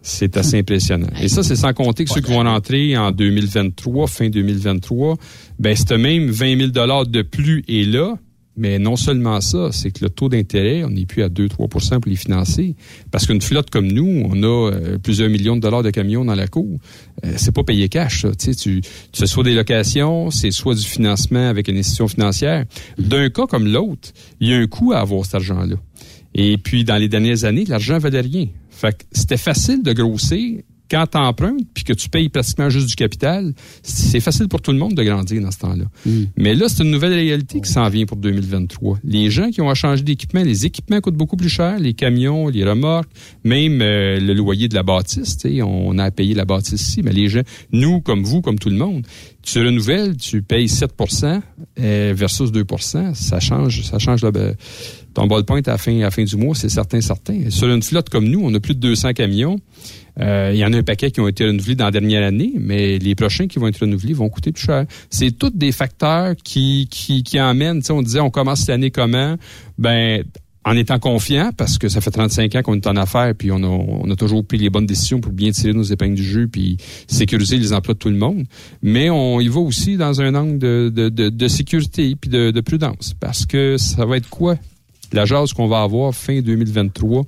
C'est 0.00 0.36
assez 0.36 0.58
impressionnant. 0.58 1.10
Et 1.20 1.28
ça, 1.28 1.42
c'est 1.42 1.54
sans 1.54 1.74
compter 1.74 2.04
que 2.04 2.10
ceux 2.10 2.22
qui 2.22 2.32
vont 2.32 2.42
rentrer 2.42 2.96
en 2.96 3.12
2023, 3.12 4.08
fin 4.08 4.30
2023, 4.30 5.16
ben, 5.58 5.76
ce 5.76 5.94
même 5.94 6.28
20 6.28 6.72
000 6.72 7.04
de 7.04 7.22
plus 7.22 7.62
est 7.68 7.86
là, 7.86 8.16
mais 8.62 8.78
non 8.78 8.94
seulement 8.94 9.40
ça, 9.40 9.70
c'est 9.72 9.90
que 9.90 10.04
le 10.04 10.08
taux 10.08 10.28
d'intérêt, 10.28 10.84
on 10.84 10.90
n'est 10.90 11.04
plus 11.04 11.24
à 11.24 11.28
2-3% 11.28 11.98
pour 11.98 12.08
les 12.08 12.14
financer. 12.14 12.76
Parce 13.10 13.26
qu'une 13.26 13.40
flotte 13.40 13.70
comme 13.70 13.88
nous, 13.88 14.22
on 14.30 14.40
a 14.44 14.70
euh, 14.70 14.98
plusieurs 14.98 15.28
millions 15.28 15.56
de 15.56 15.60
dollars 15.60 15.82
de 15.82 15.90
camions 15.90 16.24
dans 16.24 16.36
la 16.36 16.46
cour. 16.46 16.78
Euh, 17.24 17.32
c'est 17.38 17.52
pas 17.52 17.64
payé 17.64 17.88
cash, 17.88 18.22
ça. 18.22 18.30
Tu 18.36 18.54
tu, 18.54 18.82
fais 19.12 19.26
soit 19.26 19.42
des 19.42 19.54
locations, 19.54 20.30
c'est 20.30 20.52
soit 20.52 20.76
du 20.76 20.84
financement 20.84 21.48
avec 21.48 21.66
une 21.66 21.76
institution 21.76 22.06
financière. 22.06 22.64
D'un 22.98 23.30
cas 23.30 23.48
comme 23.48 23.66
l'autre, 23.66 24.10
il 24.38 24.48
y 24.50 24.54
a 24.54 24.58
un 24.58 24.68
coût 24.68 24.92
à 24.92 25.00
avoir 25.00 25.24
cet 25.24 25.34
argent-là. 25.34 25.74
Et 26.36 26.56
puis, 26.56 26.84
dans 26.84 26.98
les 26.98 27.08
dernières 27.08 27.42
années, 27.44 27.64
l'argent 27.64 27.98
valait 27.98 28.20
rien. 28.20 28.46
Fait 28.70 28.96
que 28.96 29.02
c'était 29.10 29.36
facile 29.36 29.82
de 29.82 29.92
grossir 29.92 30.62
quand 30.92 31.06
tu 31.06 31.16
empruntes 31.16 31.66
puis 31.72 31.84
que 31.84 31.94
tu 31.94 32.10
payes 32.10 32.28
pratiquement 32.28 32.68
juste 32.68 32.86
du 32.86 32.94
capital, 32.96 33.54
c'est 33.82 34.20
facile 34.20 34.46
pour 34.46 34.60
tout 34.60 34.72
le 34.72 34.78
monde 34.78 34.92
de 34.92 35.02
grandir 35.02 35.40
dans 35.40 35.50
ce 35.50 35.58
temps-là. 35.60 35.84
Mais 36.36 36.54
là, 36.54 36.68
c'est 36.68 36.84
une 36.84 36.90
nouvelle 36.90 37.14
réalité 37.14 37.62
qui 37.62 37.70
s'en 37.70 37.88
vient 37.88 38.04
pour 38.04 38.18
2023. 38.18 38.98
Les 39.02 39.30
gens 39.30 39.50
qui 39.50 39.62
ont 39.62 39.70
à 39.70 39.74
changer 39.74 40.02
d'équipement, 40.02 40.42
les 40.42 40.66
équipements 40.66 41.00
coûtent 41.00 41.16
beaucoup 41.16 41.38
plus 41.38 41.48
cher, 41.48 41.78
les 41.78 41.94
camions, 41.94 42.48
les 42.48 42.62
remorques, 42.62 43.08
même 43.42 43.80
euh, 43.80 44.20
le 44.20 44.34
loyer 44.34 44.68
de 44.68 44.74
la 44.74 44.82
bâtisse, 44.82 45.38
on 45.62 45.98
a 45.98 46.04
à 46.04 46.10
payer 46.10 46.34
la 46.34 46.44
bâtisse 46.44 46.88
ici, 46.88 47.02
mais 47.02 47.12
les 47.12 47.28
gens, 47.28 47.42
nous 47.72 48.02
comme 48.02 48.22
vous, 48.22 48.42
comme 48.42 48.58
tout 48.58 48.68
le 48.68 48.76
monde, 48.76 49.06
tu 49.42 49.64
renouvelles, 49.64 50.16
tu 50.18 50.42
payes 50.42 50.66
7% 50.66 51.40
euh, 51.80 52.12
versus 52.14 52.52
2 52.52 52.64
ça 53.14 53.40
change, 53.40 53.82
ça 53.82 53.98
change 53.98 54.22
le, 54.22 54.54
ton 55.14 55.26
ball 55.26 55.44
point 55.44 55.60
à 55.66 55.70
la 55.72 55.78
fin, 55.78 55.96
à 55.98 56.02
la 56.02 56.10
fin 56.10 56.24
du 56.24 56.36
mois, 56.36 56.54
c'est 56.54 56.68
certain, 56.68 57.00
certain. 57.00 57.50
Sur 57.50 57.68
une 57.68 57.82
flotte 57.82 58.08
comme 58.08 58.28
nous, 58.28 58.40
on 58.42 58.52
a 58.54 58.60
plus 58.60 58.74
de 58.74 58.80
200 58.80 59.12
camions. 59.12 59.58
Euh, 60.20 60.50
il 60.52 60.58
y 60.58 60.64
en 60.64 60.72
a 60.72 60.78
un 60.78 60.82
paquet 60.82 61.10
qui 61.10 61.20
ont 61.20 61.28
été 61.28 61.46
renouvelés 61.46 61.74
dans 61.74 61.86
la 61.86 61.90
dernière 61.90 62.26
année, 62.26 62.52
mais 62.58 62.98
les 62.98 63.14
prochains 63.14 63.46
qui 63.46 63.58
vont 63.58 63.68
être 63.68 63.78
renouvelés 63.78 64.12
vont 64.12 64.28
coûter 64.28 64.52
plus 64.52 64.64
cher. 64.64 64.84
C'est 65.10 65.30
tous 65.30 65.50
des 65.50 65.72
facteurs 65.72 66.34
qui, 66.36 66.88
qui, 66.90 67.22
qui 67.22 67.40
emmènent, 67.40 67.80
tu 67.80 67.86
sais, 67.86 67.92
on 67.92 68.02
disait 68.02 68.20
on 68.20 68.30
commence 68.30 68.66
l'année 68.68 68.90
comment? 68.90 69.36
Ben, 69.78 70.24
en 70.64 70.76
étant 70.76 70.98
confiant, 70.98 71.50
parce 71.56 71.76
que 71.76 71.88
ça 71.88 72.00
fait 72.00 72.12
35 72.12 72.54
ans 72.54 72.62
qu'on 72.62 72.74
est 72.74 72.86
en 72.86 72.96
affaires, 72.96 73.34
puis 73.36 73.50
on 73.50 73.62
a, 73.64 73.66
on 73.66 74.08
a 74.10 74.16
toujours 74.16 74.46
pris 74.46 74.58
les 74.58 74.70
bonnes 74.70 74.86
décisions 74.86 75.20
pour 75.20 75.32
bien 75.32 75.50
tirer 75.50 75.72
nos 75.72 75.82
épingles 75.82 76.14
du 76.14 76.24
jeu, 76.24 76.46
puis 76.46 76.76
sécuriser 77.08 77.56
les 77.56 77.72
emplois 77.72 77.94
de 77.94 77.98
tout 77.98 78.10
le 78.10 78.16
monde. 78.16 78.44
Mais 78.80 79.10
on 79.10 79.40
y 79.40 79.48
va 79.48 79.58
aussi 79.58 79.96
dans 79.96 80.20
un 80.20 80.34
angle 80.34 80.58
de, 80.58 80.92
de, 80.94 81.08
de, 81.08 81.30
de 81.30 81.48
sécurité 81.48 82.14
puis 82.14 82.30
de, 82.30 82.52
de 82.52 82.60
prudence, 82.60 83.14
parce 83.18 83.44
que 83.44 83.76
ça 83.76 84.04
va 84.06 84.16
être 84.18 84.28
quoi 84.28 84.56
la 85.12 85.24
jase 85.24 85.52
qu'on 85.52 85.66
va 85.66 85.82
avoir 85.82 86.14
fin 86.14 86.40
2023 86.40 87.24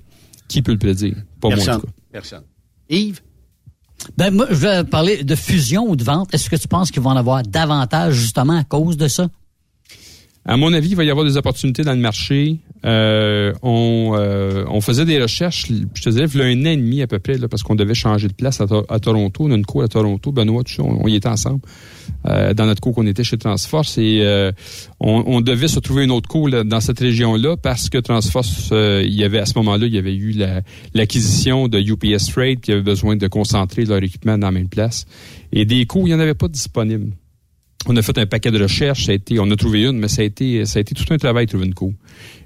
Qui 0.48 0.62
peut 0.62 0.72
le 0.72 0.78
prédire? 0.78 1.16
Pas 1.40 1.48
moi. 1.48 1.58
en 1.58 1.80
tout 1.80 1.86
cas. 1.86 1.92
Personne. 2.12 2.42
Yves? 2.88 3.20
Ben, 4.16 4.30
moi, 4.32 4.46
je 4.50 4.54
vais 4.56 4.84
parler 4.84 5.24
de 5.24 5.34
fusion 5.34 5.88
ou 5.88 5.96
de 5.96 6.04
vente. 6.04 6.32
Est-ce 6.34 6.50
que 6.50 6.56
tu 6.56 6.68
penses 6.68 6.90
qu'ils 6.90 7.02
vont 7.02 7.10
en 7.10 7.16
avoir 7.16 7.42
davantage 7.42 8.14
justement 8.14 8.58
à 8.58 8.64
cause 8.64 8.96
de 8.96 9.08
ça? 9.08 9.28
À 10.44 10.58
mon 10.58 10.72
avis, 10.74 10.90
il 10.90 10.96
va 10.96 11.04
y 11.04 11.10
avoir 11.10 11.24
des 11.24 11.38
opportunités 11.38 11.84
dans 11.84 11.92
le 11.94 12.00
marché. 12.00 12.58
Euh, 12.84 13.54
on, 13.62 14.12
euh, 14.14 14.64
on 14.68 14.82
faisait 14.82 15.06
des 15.06 15.22
recherches, 15.22 15.66
je 15.94 16.02
te 16.02 16.10
dirais, 16.10 16.26
il 16.34 16.38
y 16.38 16.42
a 16.42 16.44
un 16.44 16.60
an 16.66 16.70
et 16.72 16.76
demi 16.76 17.00
à 17.00 17.06
peu 17.06 17.18
près, 17.18 17.38
là, 17.38 17.48
parce 17.48 17.62
qu'on 17.62 17.74
devait 17.76 17.94
changer 17.94 18.28
de 18.28 18.34
place 18.34 18.60
à, 18.60 18.66
To- 18.66 18.84
à 18.90 19.00
Toronto. 19.00 19.44
On 19.44 19.50
a 19.52 19.54
une 19.54 19.64
cour 19.64 19.82
à 19.82 19.88
Toronto. 19.88 20.32
Benoît, 20.32 20.62
tout 20.64 20.74
ça, 20.74 20.82
on, 20.82 21.02
on 21.02 21.08
y 21.08 21.14
était 21.14 21.28
ensemble. 21.30 21.60
Euh, 22.26 22.54
dans 22.54 22.66
notre 22.66 22.80
cour 22.80 22.94
qu'on 22.94 23.06
était 23.06 23.24
chez 23.24 23.36
Transforce. 23.38 23.98
Et 23.98 24.20
euh, 24.22 24.52
on, 25.00 25.24
on 25.26 25.40
devait 25.40 25.68
se 25.68 25.78
trouver 25.80 26.04
une 26.04 26.10
autre 26.10 26.28
cour 26.28 26.48
là, 26.48 26.64
dans 26.64 26.80
cette 26.80 26.98
région-là 27.00 27.56
parce 27.56 27.88
que 27.88 27.98
Transforce, 27.98 28.70
euh, 28.72 29.02
il 29.04 29.14
y 29.14 29.24
avait 29.24 29.38
à 29.38 29.46
ce 29.46 29.54
moment-là, 29.58 29.86
il 29.86 29.94
y 29.94 29.98
avait 29.98 30.14
eu 30.14 30.32
la- 30.32 30.62
l'acquisition 30.94 31.68
de 31.68 31.78
UPS 31.78 32.30
Freight 32.30 32.60
qui 32.60 32.72
avait 32.72 32.82
besoin 32.82 33.16
de 33.16 33.26
concentrer 33.28 33.84
leur 33.84 34.02
équipement 34.02 34.38
dans 34.38 34.46
la 34.48 34.52
même 34.52 34.68
place. 34.68 35.06
Et 35.52 35.64
des 35.64 35.84
cours, 35.86 36.02
il 36.06 36.10
n'y 36.10 36.14
en 36.14 36.20
avait 36.20 36.34
pas 36.34 36.48
disponibles. 36.48 37.12
On 37.86 37.94
a 37.96 38.02
fait 38.02 38.16
un 38.16 38.24
paquet 38.24 38.50
de 38.50 38.62
recherches, 38.62 39.04
ça 39.04 39.12
a 39.12 39.14
été, 39.14 39.38
on 39.38 39.50
a 39.50 39.56
trouvé 39.56 39.82
une, 39.84 39.98
mais 39.98 40.08
ça 40.08 40.22
a 40.22 40.24
été, 40.24 40.64
ça 40.64 40.78
a 40.78 40.80
été 40.80 40.94
tout 40.94 41.04
un 41.12 41.18
travail 41.18 41.44
de 41.44 41.50
trouver 41.50 41.66
une 41.66 41.74
cour. 41.74 41.92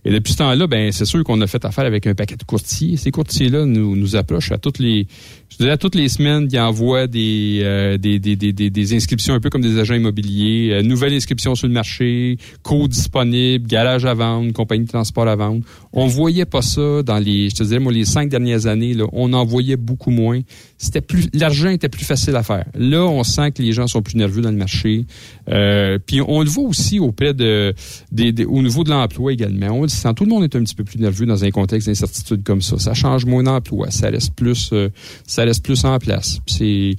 Et 0.05 0.11
depuis 0.13 0.33
ce 0.33 0.39
temps-là, 0.39 0.67
ben 0.67 0.93
c'est 0.93 1.05
sûr 1.05 1.23
qu'on 1.25 1.41
a 1.41 1.47
fait 1.47 1.65
affaire 1.65 1.85
avec 1.85 2.07
un 2.07 2.15
paquet 2.15 2.37
de 2.37 2.45
courtiers. 2.45 2.97
Ces 2.97 3.11
courtiers-là 3.11 3.65
nous, 3.67 3.97
nous 3.97 4.17
approchent 4.17 4.53
à 4.53 4.59
toutes 4.59 4.79
les, 4.79 5.07
je 5.51 5.57
dirais 5.59 5.71
à 5.73 5.77
toutes 5.77 5.95
les 5.95 6.09
semaines, 6.09 6.49
ils 6.51 6.59
envoient 6.59 7.07
des, 7.07 7.61
euh, 7.63 7.99
des, 7.99 8.19
des, 8.19 8.37
des, 8.37 8.53
des, 8.53 8.95
inscriptions 8.95 9.35
un 9.35 9.41
peu 9.41 9.51
comme 9.51 9.61
des 9.63 9.79
agents 9.79 9.95
immobiliers, 9.95 10.71
euh, 10.73 10.83
nouvelles 10.83 11.15
inscriptions 11.15 11.55
sur 11.55 11.67
le 11.67 11.73
marché, 11.73 12.39
cours 12.63 12.89
disponibles, 12.89 13.67
garage 13.67 14.05
à 14.05 14.15
vendre, 14.15 14.53
compagnie 14.53 14.85
de 14.85 14.89
transport 14.91 15.27
à 15.29 15.37
vendre. 15.37 15.63
On 15.93 16.07
voyait 16.07 16.45
pas 16.47 16.63
ça 16.63 17.03
dans 17.03 17.19
les, 17.19 17.51
je 17.51 17.57
te 17.57 17.63
dirais 17.65 17.81
moi 17.81 17.93
les 17.93 18.05
cinq 18.05 18.29
dernières 18.29 18.67
années 18.67 18.95
là, 18.95 19.05
on 19.13 19.33
en 19.33 19.45
voyait 19.45 19.77
beaucoup 19.77 20.11
moins. 20.11 20.41
C'était 20.79 21.01
plus, 21.01 21.27
l'argent 21.35 21.71
était 21.71 21.89
plus 21.89 22.05
facile 22.05 22.37
à 22.37 22.43
faire. 22.45 22.65
Là, 22.75 23.03
on 23.05 23.25
sent 23.25 23.51
que 23.53 23.63
les 23.63 23.73
gens 23.73 23.89
sont 23.89 24.01
plus 24.01 24.15
nerveux 24.17 24.43
dans 24.43 24.51
le 24.53 24.57
marché. 24.57 25.07
Euh, 25.49 25.99
puis 26.05 26.21
on 26.21 26.41
le 26.43 26.49
voit 26.49 26.65
aussi 26.65 27.01
auprès 27.01 27.35
de, 27.35 27.75
des, 28.13 28.33
des- 28.33 28.45
au 28.45 28.63
niveau 28.63 28.85
de 28.85 28.91
l'emploi 28.91 29.33
également. 29.33 29.88
Tout 30.15 30.25
le 30.25 30.31
monde 30.31 30.45
est 30.45 30.57
un 30.57 30.63
petit 30.63 30.75
peu 30.75 30.85
plus 30.85 30.99
nerveux 30.99 31.27
dans 31.27 31.45
un 31.45 31.51
contexte 31.51 31.89
d'incertitude 31.89 32.43
comme 32.43 32.63
ça. 32.63 32.79
Ça 32.79 32.95
change 32.95 33.25
moins 33.25 33.43
d'emploi. 33.43 33.91
Ça 33.91 34.11
reste 34.11 34.35
plus, 34.35 34.71
euh, 34.73 34.89
ça 35.27 35.45
reste 35.45 35.65
plus 35.65 35.85
en 35.85 35.99
place. 35.99 36.41
C'est, 36.47 36.97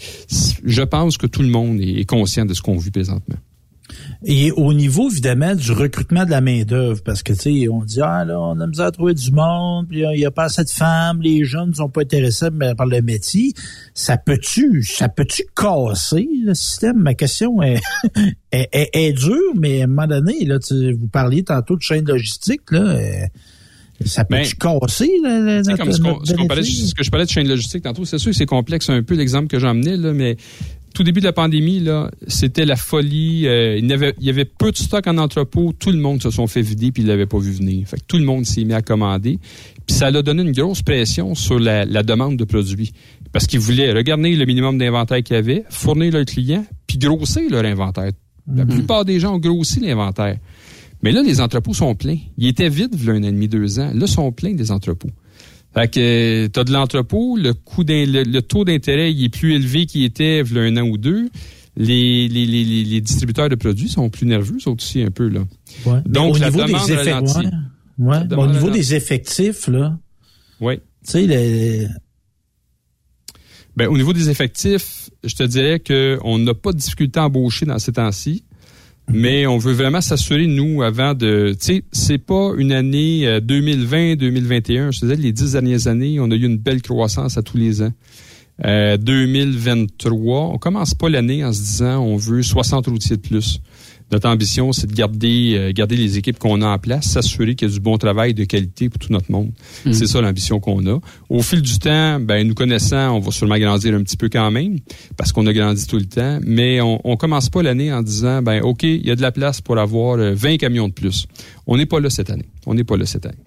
je 0.64 0.82
pense 0.84 1.18
que 1.18 1.28
tout 1.28 1.42
le 1.42 1.50
monde 1.50 1.80
est 1.82 2.06
conscient 2.06 2.46
de 2.46 2.54
ce 2.54 2.62
qu'on 2.62 2.78
vit 2.78 2.92
présentement. 2.92 3.38
Et 4.26 4.52
au 4.52 4.74
niveau, 4.74 5.10
évidemment, 5.10 5.56
du 5.56 5.72
recrutement 5.72 6.26
de 6.26 6.30
la 6.32 6.42
main-d'œuvre, 6.42 7.02
parce 7.04 7.24
que, 7.24 7.34
tu 7.34 7.40
sais, 7.64 7.68
on 7.70 7.84
dit, 7.84 8.02
ah, 8.02 8.26
là, 8.26 8.40
on 8.40 8.60
a 8.60 8.68
misère 8.68 8.88
à 8.88 8.92
trouver 8.92 9.14
du 9.14 9.32
monde, 9.32 9.88
puis 9.88 10.02
il 10.02 10.18
n'y 10.18 10.26
a 10.26 10.32
pas 10.32 10.44
assez 10.46 10.64
de 10.64 10.70
femmes, 10.70 11.22
les 11.22 11.46
jeunes 11.46 11.70
ne 11.70 11.74
sont 11.76 11.90
pas 11.90 12.02
intéressés 12.02 12.48
mais 12.54 12.76
par 12.76 12.86
le 12.88 13.02
métier. 13.02 13.54
Ça 13.94 14.18
peut-tu, 14.18 14.84
ça 14.84 15.08
peut-tu 15.10 15.44
casser 15.56 16.28
le 16.44 16.54
système? 16.54 16.98
Ma 16.98 17.14
question 17.14 17.62
est, 17.62 17.80
est, 18.52 18.68
est- 18.74 18.90
est 18.94 19.14
dure, 19.14 19.54
mais 19.56 19.82
à 19.82 19.84
un 19.86 19.88
moment 19.88 20.08
donné, 20.08 20.44
là, 20.46 20.60
tu, 20.60 20.94
vous 20.94 21.08
parliez 21.08 21.44
tantôt 21.44 21.76
de 21.78 21.82
chaîne 21.82 22.06
logistique, 22.06 22.62
là, 22.72 22.82
euh, 22.82 23.26
ça 24.06 24.24
peut-tu 24.24 24.56
casser, 24.56 25.12
là, 25.24 25.40
notre- 25.62 25.78
comme 25.78 25.92
ce, 25.92 26.02
parlait- 26.48 26.64
que 26.98 27.04
je 27.04 27.10
parlais 27.10 27.26
de 27.26 27.30
chaîne 27.32 27.48
logistique 27.48 27.84
tantôt, 27.84 28.06
c'est 28.06 28.18
sûr 28.18 28.32
que 28.32 28.38
c'est 28.38 28.46
complexe 28.46 28.90
un 28.90 29.04
peu 29.04 29.16
l'exemple 29.16 29.48
que 29.48 29.60
j'emmenais, 29.60 29.98
là, 29.98 30.14
mais 30.14 30.38
tout 30.94 31.04
début 31.04 31.20
de 31.20 31.26
la 31.26 31.34
pandémie, 31.34 31.80
là, 31.80 32.12
c'était 32.28 32.66
la 32.66 32.76
folie. 32.76 33.48
euh, 33.48 33.78
il, 33.78 33.88
y 33.88 33.94
avait, 33.94 34.14
il 34.20 34.26
y 34.26 34.30
avait 34.30 34.46
peu 34.46 34.72
de 34.72 34.78
stock 34.78 35.06
en 35.08 35.18
entrepôt. 35.18 35.74
Tout 35.78 35.92
le 35.92 35.98
monde 36.00 36.22
se 36.22 36.30
sont 36.30 36.48
fait 36.48 36.62
vider 36.62 36.92
puis 36.92 37.04
ils 37.04 37.08
l'avaient 37.08 37.26
pas 37.26 37.40
vu 37.40 37.52
venir. 37.52 37.88
Fait 37.88 37.98
que 37.98 38.04
tout 38.08 38.18
le 38.18 38.26
monde 38.26 38.46
s'est 38.46 38.64
mis 38.64 38.74
à 38.74 38.82
commander. 38.82 39.40
Puis 39.86 39.96
ça 39.96 40.08
a 40.08 40.22
donné 40.22 40.44
une 40.44 40.52
grosse 40.52 40.82
pression 40.82 41.36
sur 41.36 41.60
la, 41.60 41.86
la 41.86 42.04
demande 42.04 42.38
de 42.38 42.44
produits. 42.44 42.92
Parce 43.32 43.46
qu'ils 43.48 43.60
voulaient 43.60 43.92
regarder 43.94 44.36
le 44.36 44.46
minimum 44.46 44.78
d'inventaire 44.78 45.22
qu'il 45.22 45.36
y 45.36 45.40
avait, 45.40 45.64
fournir 45.70 46.12
leurs 46.14 46.26
clients, 46.26 46.66
puis 46.88 46.98
grossir 46.98 47.44
leur 47.50 47.64
inventaire. 47.64 48.12
La 48.52 48.66
plupart 48.66 49.06
des 49.06 49.20
gens 49.20 49.36
ont 49.36 49.40
grossi 49.40 49.80
l'inventaire. 49.80 50.38
Mais 51.04 51.12
là, 51.12 51.22
les 51.22 51.40
entrepôts 51.40 51.74
sont 51.74 51.96
pleins. 51.96 52.18
Ils 52.38 52.48
étaient 52.48 52.70
vides, 52.70 52.96
il 53.00 53.06
y 53.06 53.10
a 53.10 53.14
un 53.14 53.24
an 53.24 53.28
et 53.28 53.32
demi, 53.32 53.48
deux 53.48 53.80
ans. 53.80 53.92
Là, 53.94 54.02
ils 54.02 54.08
sont 54.08 54.32
pleins 54.32 54.54
des 54.54 54.72
entrepôts. 54.72 55.12
Fait 55.74 55.88
que 55.94 56.48
tu 56.48 56.60
as 56.60 56.64
de 56.64 56.72
l'entrepôt, 56.74 57.38
le 57.38 57.54
coût 57.54 57.84
le, 57.88 58.24
le 58.24 58.42
taux 58.42 58.66
d'intérêt 58.66 59.14
il 59.14 59.24
est 59.26 59.30
plus 59.30 59.54
élevé 59.54 59.86
qu'il 59.86 60.04
était 60.04 60.40
il 60.42 60.54
y 60.54 60.60
a 60.60 60.62
un 60.64 60.78
an 60.78 60.88
ou 60.88 60.98
deux. 60.98 61.30
Les, 61.78 62.28
les, 62.28 62.46
les, 62.46 62.64
les- 62.66 63.00
distributeurs 63.02 63.48
de 63.48 63.56
produits 63.56 63.88
sont 63.88 64.10
plus 64.10 64.26
nerveux, 64.26 64.56
eux 64.58 64.68
autres 64.70 64.84
aussi, 64.84 65.02
un 65.02 65.12
peu. 65.12 65.30
Là. 65.30 65.42
Ouais. 65.86 66.02
Donc, 66.06 66.36
au 66.36 66.38
la 66.40 66.50
niveau 66.50 66.66
demande 66.66 66.86
des 66.88 66.92
effectifs, 66.94 67.14
ralentit. 67.14 67.38
ouais. 68.00 68.06
Ouais. 68.08 68.18
La 68.18 68.24
Bon, 68.36 68.44
au 68.44 68.48
niveau 68.48 68.60
ralentit. 68.68 68.80
des 68.80 68.96
effectifs, 68.96 69.68
là, 69.68 69.98
Oui. 70.60 70.78
tu 70.78 70.82
sais, 71.04 71.26
les- 71.28 71.88
Ben, 73.78 73.88
au 73.88 73.96
niveau 73.96 74.12
des 74.12 74.30
effectifs, 74.30 75.10
je 75.24 75.36
te 75.36 75.44
dirais 75.44 75.80
qu'on 75.80 76.38
n'a 76.40 76.54
pas 76.54 76.74
de 76.74 76.78
difficulté 76.78 77.20
à 77.20 77.26
embaucher 77.28 77.66
dans 77.66 77.80
ces 77.80 77.94
temps-ci. 77.94 78.44
Mais 79.12 79.48
on 79.48 79.58
veut 79.58 79.74
vraiment 79.74 80.02
s'assurer, 80.02 80.46
nous, 80.46 80.84
avant 80.84 81.14
de... 81.14 81.56
Tu 81.60 81.66
sais, 81.66 81.84
c'est 81.92 82.20
pas 82.20 82.52
une 82.58 82.72
année 82.72 83.28
euh, 83.28 83.40
2020-2021. 83.40 84.92
Je 84.92 85.00
te 85.00 85.06
disais, 85.06 85.16
les 85.16 85.32
dix 85.32 85.54
dernières 85.54 85.88
années, 85.88 86.20
on 86.20 86.30
a 86.30 86.36
eu 86.36 86.46
une 86.46 86.58
belle 86.58 86.82
croissance 86.82 87.38
à 87.38 87.42
tous 87.42 87.58
les 87.58 87.82
ans. 87.82 87.92
Euh, 88.66 88.98
2023, 88.98 90.50
on 90.54 90.58
commence 90.58 90.94
pas 90.94 91.10
l'année 91.10 91.46
en 91.46 91.54
se 91.54 91.60
disant 91.60 92.00
on 92.00 92.18
veut 92.18 92.44
60 92.44 92.88
routiers 92.88 93.16
de 93.16 93.22
plus. 93.22 93.62
Notre 94.12 94.28
ambition, 94.28 94.72
c'est 94.72 94.88
de 94.88 94.94
garder, 94.94 95.56
euh, 95.56 95.72
garder 95.72 95.96
les 95.96 96.18
équipes 96.18 96.40
qu'on 96.40 96.62
a 96.62 96.68
en 96.68 96.80
place, 96.80 97.06
s'assurer 97.06 97.56
qu'il 97.56 97.68
y 97.68 97.72
a 97.72 97.74
du 97.74 97.80
bon 97.80 97.98
travail 97.98 98.34
de 98.34 98.44
qualité 98.44 98.90
pour 98.90 99.00
tout 99.00 99.12
notre 99.12 99.32
monde. 99.32 99.52
Mhm. 99.86 99.94
C'est 99.94 100.08
ça 100.08 100.22
l'ambition 100.22 100.60
qu'on 100.60 100.86
a. 100.88 101.00
Au 101.30 101.42
fil 101.42 101.62
du 101.62 101.78
temps, 101.80 102.20
ben 102.20 102.48
nous 102.48 102.56
connaissant, 102.56 103.16
on 103.16 103.20
va 103.20 103.32
sûrement 103.32 103.58
grandir 103.58 103.94
un 103.94 104.04
petit 104.04 104.18
peu 104.18 104.30
quand 104.30 104.50
même, 104.52 104.80
parce 105.18 105.32
qu'on 105.32 105.46
a 105.48 105.54
grandi 105.54 105.86
tout 105.88 105.98
le 105.98 106.06
temps. 106.06 106.40
Mais 106.44 106.82
on, 106.82 107.00
on 107.04 107.18
commence 107.18 107.50
pas 107.50 107.62
l'année 107.62 107.94
en 107.94 108.02
disant 108.02 108.42
ben 108.42 108.62
ok, 108.62 108.84
il 108.84 109.06
y 109.06 109.12
a 109.12 109.16
de 109.16 109.22
la 109.22 109.32
place 109.32 109.62
pour 109.62 109.78
avoir 109.78 110.18
euh, 110.18 110.34
20 110.34 110.58
camions 110.58 110.88
de 110.88 110.94
plus. 110.94 111.28
On 111.68 111.78
n'est 111.78 111.86
pas 111.86 112.00
là 112.00 112.10
cette 112.10 112.30
année. 112.30 112.50
On 112.66 112.74
n'est 112.74 112.84
pas 112.84 112.98
là 112.98 113.06
cette 113.06 113.26
année. 113.26 113.44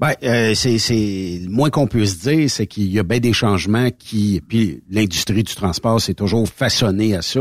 Ben, 0.00 0.14
euh, 0.22 0.54
c'est, 0.54 0.78
c'est 0.78 1.40
le 1.42 1.50
moins 1.50 1.68
qu'on 1.68 1.86
puisse 1.86 2.20
dire, 2.20 2.50
c'est 2.50 2.66
qu'il 2.66 2.90
y 2.90 2.98
a 2.98 3.02
bien 3.02 3.20
des 3.20 3.34
changements 3.34 3.90
qui, 3.90 4.40
puis 4.48 4.82
l'industrie 4.88 5.42
du 5.42 5.54
transport 5.54 6.00
s'est 6.00 6.14
toujours 6.14 6.48
façonnée 6.48 7.14
à 7.14 7.20
ça. 7.20 7.40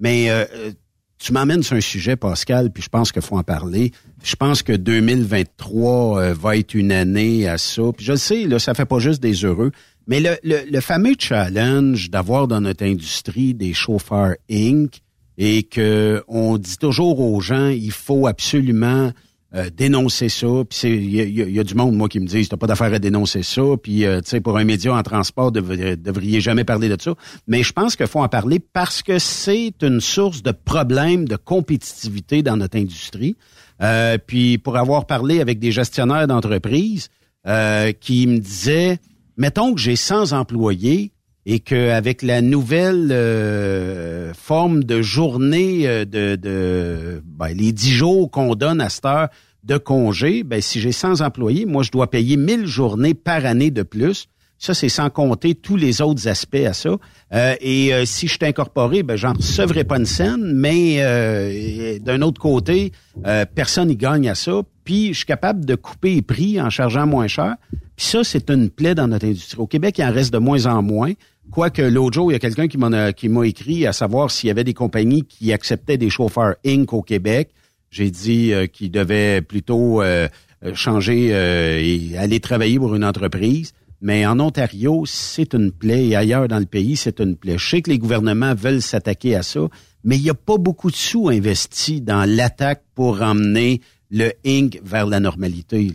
Mais 0.00 0.30
euh, 0.30 0.46
euh, 0.54 0.72
tu 1.18 1.32
m'emmènes 1.32 1.62
sur 1.62 1.76
un 1.76 1.80
sujet, 1.80 2.16
Pascal, 2.16 2.70
puis 2.70 2.82
je 2.82 2.88
pense 2.88 3.12
qu'il 3.12 3.22
faut 3.22 3.36
en 3.36 3.42
parler. 3.42 3.92
Je 4.22 4.36
pense 4.36 4.62
que 4.62 4.72
2023 4.72 6.20
euh, 6.20 6.34
va 6.34 6.56
être 6.56 6.74
une 6.74 6.92
année 6.92 7.48
à 7.48 7.58
ça. 7.58 7.82
Puis 7.96 8.06
je 8.06 8.12
le 8.12 8.18
sais, 8.18 8.44
là, 8.46 8.58
ça 8.58 8.74
fait 8.74 8.84
pas 8.84 8.98
juste 8.98 9.20
des 9.22 9.44
heureux. 9.44 9.72
Mais 10.06 10.20
le, 10.20 10.36
le, 10.42 10.60
le 10.70 10.80
fameux 10.80 11.14
challenge 11.18 12.10
d'avoir 12.10 12.48
dans 12.48 12.60
notre 12.60 12.84
industrie 12.84 13.52
des 13.52 13.74
chauffeurs 13.74 14.34
Inc. 14.50 15.02
et 15.36 15.64
que 15.64 16.22
on 16.28 16.56
dit 16.56 16.78
toujours 16.78 17.20
aux 17.20 17.40
gens, 17.40 17.68
il 17.68 17.92
faut 17.92 18.26
absolument 18.26 19.12
euh, 19.54 19.70
dénoncer 19.74 20.28
ça. 20.28 20.46
Puis 20.68 20.78
il 20.88 21.14
y 21.14 21.52
y 21.54 21.58
a- 21.58 21.64
du 21.64 21.74
monde 21.74 21.94
moi 21.96 22.08
qui 22.08 22.20
me 22.20 22.26
disent 22.26 22.48
t'as 22.50 22.56
pas 22.58 22.66
d'affaire 22.66 22.92
à 22.92 22.98
dénoncer 22.98 23.42
ça. 23.42 23.62
Puis 23.82 24.04
euh, 24.04 24.20
tu 24.20 24.30
sais 24.30 24.40
pour 24.40 24.58
un 24.58 24.64
média 24.64 24.94
en 24.94 25.02
transport 25.02 25.52
devriez, 25.52 25.96
devriez 25.96 26.40
jamais 26.40 26.64
parler 26.64 26.88
de 26.88 27.00
ça. 27.00 27.14
Mais 27.46 27.62
je 27.62 27.72
pense 27.72 27.96
qu'il 27.96 28.06
faut 28.06 28.20
en 28.20 28.28
parler 28.28 28.58
parce 28.60 29.02
que 29.02 29.18
c'est 29.18 29.72
une 29.82 30.00
source 30.00 30.42
de 30.42 30.52
problèmes 30.52 31.26
de 31.26 31.36
compétitivité 31.36 32.42
dans 32.42 32.56
notre 32.56 32.76
industrie. 32.78 33.36
Euh, 33.80 34.18
puis 34.18 34.58
pour 34.58 34.76
avoir 34.76 35.06
parlé 35.06 35.40
avec 35.40 35.58
des 35.58 35.72
gestionnaires 35.72 36.26
d'entreprises 36.26 37.08
euh, 37.46 37.92
qui 37.92 38.26
me 38.26 38.38
disaient 38.38 38.98
mettons 39.36 39.72
que 39.72 39.80
j'ai 39.80 39.96
100 39.96 40.32
employés 40.32 41.12
et 41.50 41.60
qu'avec 41.60 42.20
la 42.20 42.42
nouvelle 42.42 43.08
euh, 43.10 44.34
forme 44.34 44.84
de 44.84 45.00
journée 45.00 45.88
euh, 45.88 46.04
de, 46.04 46.36
de 46.36 47.22
ben, 47.24 47.48
les 47.48 47.72
10 47.72 47.90
jours 47.90 48.30
qu'on 48.30 48.54
donne 48.54 48.82
à 48.82 48.90
cette 48.90 49.06
heure 49.06 49.28
de 49.64 49.78
congé, 49.78 50.42
ben, 50.42 50.60
si 50.60 50.78
j'ai 50.78 50.92
100 50.92 51.22
employés, 51.22 51.64
moi, 51.64 51.82
je 51.82 51.90
dois 51.90 52.10
payer 52.10 52.36
1000 52.36 52.66
journées 52.66 53.14
par 53.14 53.46
année 53.46 53.70
de 53.70 53.82
plus. 53.82 54.28
Ça, 54.58 54.74
c'est 54.74 54.88
sans 54.88 55.08
compter 55.08 55.54
tous 55.54 55.76
les 55.76 56.02
autres 56.02 56.26
aspects 56.26 56.56
à 56.56 56.72
ça. 56.72 56.96
Euh, 57.32 57.54
et 57.60 57.94
euh, 57.94 58.04
si 58.04 58.26
je 58.26 58.32
suis 58.32 58.44
incorporé, 58.44 59.02
ben, 59.04 59.16
j'en 59.16 59.32
recevrai 59.32 59.84
pas 59.84 59.98
une 59.98 60.06
scène, 60.06 60.52
mais 60.52 60.96
euh, 60.98 61.98
d'un 62.00 62.22
autre 62.22 62.40
côté, 62.40 62.92
euh, 63.24 63.46
personne 63.54 63.88
n'y 63.88 63.96
gagne 63.96 64.28
à 64.28 64.34
ça. 64.34 64.60
Puis, 64.84 65.08
je 65.08 65.18
suis 65.18 65.26
capable 65.26 65.64
de 65.64 65.76
couper 65.76 66.16
les 66.16 66.22
prix 66.22 66.60
en 66.60 66.70
chargeant 66.70 67.06
moins 67.06 67.28
cher. 67.28 67.54
Puis 67.94 68.06
ça, 68.06 68.24
c'est 68.24 68.50
une 68.50 68.68
plaie 68.68 68.94
dans 68.94 69.06
notre 69.06 69.26
industrie. 69.26 69.58
Au 69.58 69.66
Québec, 69.66 69.98
il 69.98 70.04
en 70.04 70.12
reste 70.12 70.32
de 70.32 70.38
moins 70.38 70.66
en 70.66 70.82
moins. 70.82 71.12
Quoique 71.50 71.82
l'autre 71.82 72.14
jour, 72.14 72.30
il 72.30 72.34
y 72.34 72.36
a 72.36 72.38
quelqu'un 72.38 72.68
qui 72.68 72.78
m'en 72.78 72.92
a- 72.92 73.12
qui 73.12 73.28
m'a 73.28 73.46
écrit 73.46 73.86
à 73.86 73.92
savoir 73.92 74.30
s'il 74.30 74.48
y 74.48 74.50
avait 74.50 74.64
des 74.64 74.74
compagnies 74.74 75.24
qui 75.24 75.52
acceptaient 75.52 75.96
des 75.98 76.10
chauffeurs 76.10 76.56
Inc. 76.64 76.92
au 76.92 77.02
Québec. 77.02 77.50
J'ai 77.90 78.10
dit 78.10 78.52
euh, 78.52 78.66
qu'ils 78.66 78.90
devaient 78.90 79.40
plutôt 79.40 80.02
euh, 80.02 80.28
euh, 80.64 80.74
changer 80.74 81.30
euh, 81.32 81.80
et 81.82 82.16
aller 82.18 82.38
travailler 82.40 82.78
pour 82.78 82.94
une 82.94 83.04
entreprise. 83.04 83.72
Mais 84.00 84.26
en 84.26 84.38
Ontario, 84.38 85.04
c'est 85.06 85.54
une 85.54 85.72
plaie 85.72 86.06
et 86.08 86.14
ailleurs 86.16 86.46
dans 86.48 86.58
le 86.60 86.66
pays, 86.66 86.96
c'est 86.96 87.18
une 87.20 87.34
plaie. 87.34 87.56
Je 87.58 87.68
sais 87.68 87.82
que 87.82 87.90
les 87.90 87.98
gouvernements 87.98 88.54
veulent 88.54 88.82
s'attaquer 88.82 89.34
à 89.34 89.42
ça, 89.42 89.60
mais 90.04 90.16
il 90.16 90.22
n'y 90.22 90.30
a 90.30 90.34
pas 90.34 90.56
beaucoup 90.58 90.90
de 90.90 90.96
sous 90.96 91.28
investis 91.30 92.00
dans 92.02 92.24
l'attaque 92.28 92.82
pour 92.94 93.22
emmener 93.22 93.80
le 94.10 94.30
Inc. 94.46 94.78
vers 94.84 95.06
la 95.06 95.18
normalité. 95.18 95.92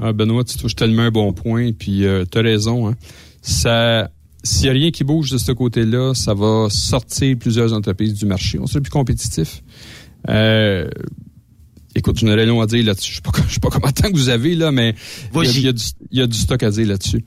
Ah, 0.00 0.12
Benoît, 0.12 0.44
tu 0.44 0.56
touches 0.58 0.76
tellement 0.76 1.02
un 1.02 1.10
bon 1.10 1.32
point, 1.32 1.72
puis 1.72 2.04
tu 2.30 2.38
as 2.38 2.42
raison. 2.42 2.88
Hein. 2.88 2.94
Ça, 3.42 4.10
s'il 4.44 4.62
n'y 4.64 4.68
a 4.68 4.72
rien 4.72 4.90
qui 4.90 5.04
bouge 5.04 5.30
de 5.32 5.38
ce 5.38 5.52
côté-là, 5.52 6.14
ça 6.14 6.34
va 6.34 6.68
sortir 6.70 7.36
plusieurs 7.38 7.72
entreprises 7.72 8.14
du 8.14 8.24
marché. 8.26 8.58
On 8.58 8.66
sera 8.66 8.80
plus 8.80 8.90
compétitif. 8.90 9.62
Euh, 10.28 10.88
écoute, 11.94 12.18
je 12.18 12.26
n'aurais 12.26 12.44
rien 12.44 12.60
à 12.60 12.66
dire 12.66 12.84
là-dessus. 12.84 13.10
Je 13.12 13.16
sais 13.16 13.22
pas, 13.22 13.32
je 13.48 13.54
sais 13.54 13.60
pas 13.60 13.68
combien 13.70 13.90
de 13.90 13.94
temps 13.94 14.10
que 14.10 14.16
vous 14.16 14.28
avez, 14.28 14.54
là, 14.54 14.70
mais 14.72 14.94
il 15.34 15.60
y, 15.60 15.66
a- 15.66 15.70
y 15.70 15.74
du- 15.74 15.82
il 16.10 16.18
y 16.18 16.22
a 16.22 16.26
du 16.26 16.36
stock 16.36 16.62
à 16.62 16.70
dire 16.70 16.86
là-dessus. 16.86 17.24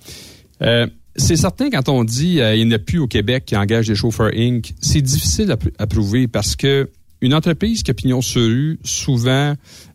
Euh, 0.62 0.88
c'est 1.16 1.36
certain 1.36 1.70
quand 1.70 1.90
on 1.90 2.04
dit 2.06 2.40
euh, 2.40 2.56
il 2.56 2.66
n'y 2.66 2.74
en 2.74 2.76
a 2.78 2.80
plus 2.80 3.00
au 3.00 3.08
Québec 3.08 3.44
qui 3.46 3.58
engage 3.58 3.88
des 3.88 3.96
chauffeurs 3.96 4.32
Inc., 4.34 4.74
c'est 4.80 5.02
difficile 5.02 5.54
à 5.78 5.88
prouver 5.88 6.28
parce 6.30 6.56
que 6.56 6.90
une 7.22 7.34
entreprise 7.34 7.84
qui 7.84 7.92
a 7.92 7.94
pignon 7.94 8.22
sur 8.22 8.42
rue, 8.42 8.80
souvent, 8.84 9.54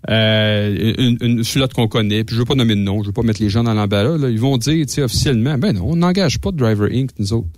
euh, 0.08 0.94
une, 0.98 1.18
une 1.20 1.44
flotte 1.44 1.74
qu'on 1.74 1.88
connaît, 1.88 2.24
puis 2.24 2.34
je 2.34 2.40
veux 2.40 2.46
pas 2.46 2.54
nommer 2.54 2.76
de 2.76 2.80
nom, 2.80 3.02
je 3.02 3.08
veux 3.08 3.12
pas 3.12 3.22
mettre 3.22 3.42
les 3.42 3.50
gens 3.50 3.64
dans 3.64 3.74
l'embarras, 3.74 4.16
là, 4.16 4.30
ils 4.30 4.38
vont 4.38 4.56
dire, 4.58 4.86
officiellement, 4.98 5.58
ben 5.58 5.72
non, 5.72 5.90
on 5.90 5.96
n'engage 5.96 6.38
pas 6.38 6.52
Driver 6.52 6.88
Inc., 6.92 7.10
nous 7.18 7.32
autres. 7.32 7.48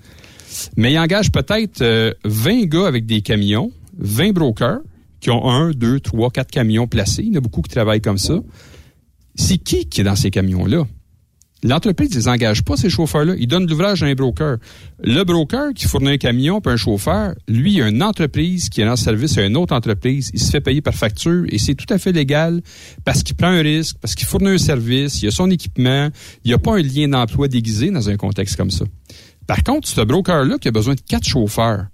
Mais 0.77 0.93
ils 0.93 0.99
engagent 0.99 1.31
peut-être 1.31 1.83
euh, 1.83 2.13
20 2.25 2.65
gars 2.65 2.87
avec 2.87 3.05
des 3.05 3.21
camions, 3.21 3.71
20 3.99 4.33
brokers, 4.33 4.81
qui 5.21 5.31
ont 5.31 5.49
un, 5.49 5.71
deux, 5.73 6.01
trois, 6.01 6.31
quatre 6.31 6.51
camions 6.51 6.87
placés. 6.87 7.23
Il 7.23 7.33
y 7.33 7.35
en 7.35 7.39
a 7.39 7.41
beaucoup 7.41 7.61
qui 7.61 7.71
travaillent 7.71 8.01
comme 8.01 8.19
ça. 8.19 8.41
C'est 9.35 9.59
qui 9.59 9.87
qui 9.87 10.01
est 10.01 10.05
dans 10.05 10.17
ces 10.17 10.31
camions-là? 10.31 10.87
L'entreprise 11.65 12.11
ne 12.11 12.17
les 12.17 12.29
engage 12.29 12.63
pas, 12.63 12.77
ces 12.77 12.89
chauffeurs-là. 12.89 13.35
Ils 13.37 13.49
donnent 13.49 13.67
l'ouvrage 13.67 14.03
à 14.03 14.07
un 14.07 14.15
broker. 14.15 14.59
Le 15.03 15.25
broker 15.25 15.73
qui 15.75 15.87
fournit 15.87 16.11
un 16.11 16.17
camion 16.17 16.61
puis 16.61 16.73
un 16.73 16.77
chauffeur, 16.77 17.35
lui, 17.49 17.75
il 17.75 17.83
a 17.83 17.89
une 17.89 18.03
entreprise 18.03 18.69
qui 18.69 18.81
est 18.81 18.89
en 18.89 18.95
service 18.95 19.37
à 19.39 19.45
une 19.45 19.57
autre 19.57 19.75
entreprise. 19.75 20.31
Il 20.33 20.41
se 20.41 20.51
fait 20.51 20.61
payer 20.61 20.81
par 20.81 20.95
facture 20.95 21.45
et 21.49 21.59
c'est 21.59 21.75
tout 21.75 21.93
à 21.93 21.99
fait 21.99 22.13
légal 22.13 22.61
parce 23.05 23.25
qu'il 23.25 23.35
prend 23.35 23.49
un 23.49 23.61
risque, 23.61 23.97
parce 24.01 24.15
qu'il 24.15 24.27
fournit 24.27 24.49
un 24.49 24.59
service, 24.59 25.21
il 25.21 25.29
a 25.29 25.31
son 25.33 25.51
équipement. 25.51 26.11
Il 26.45 26.49
n'y 26.49 26.55
a 26.55 26.59
pas 26.59 26.77
un 26.77 26.83
lien 26.83 27.09
d'emploi 27.09 27.49
déguisé 27.49 27.91
dans 27.91 28.09
un 28.09 28.17
contexte 28.17 28.57
comme 28.57 28.71
ça. 28.71 28.85
Par 29.49 29.65
contre, 29.65 29.89
ce 29.89 30.03
broker-là 30.03 30.59
qui 30.59 30.69
a 30.69 30.71
besoin 30.71 30.95
de 30.95 31.01
quatre 31.01 31.27
chauffeurs, 31.27 31.87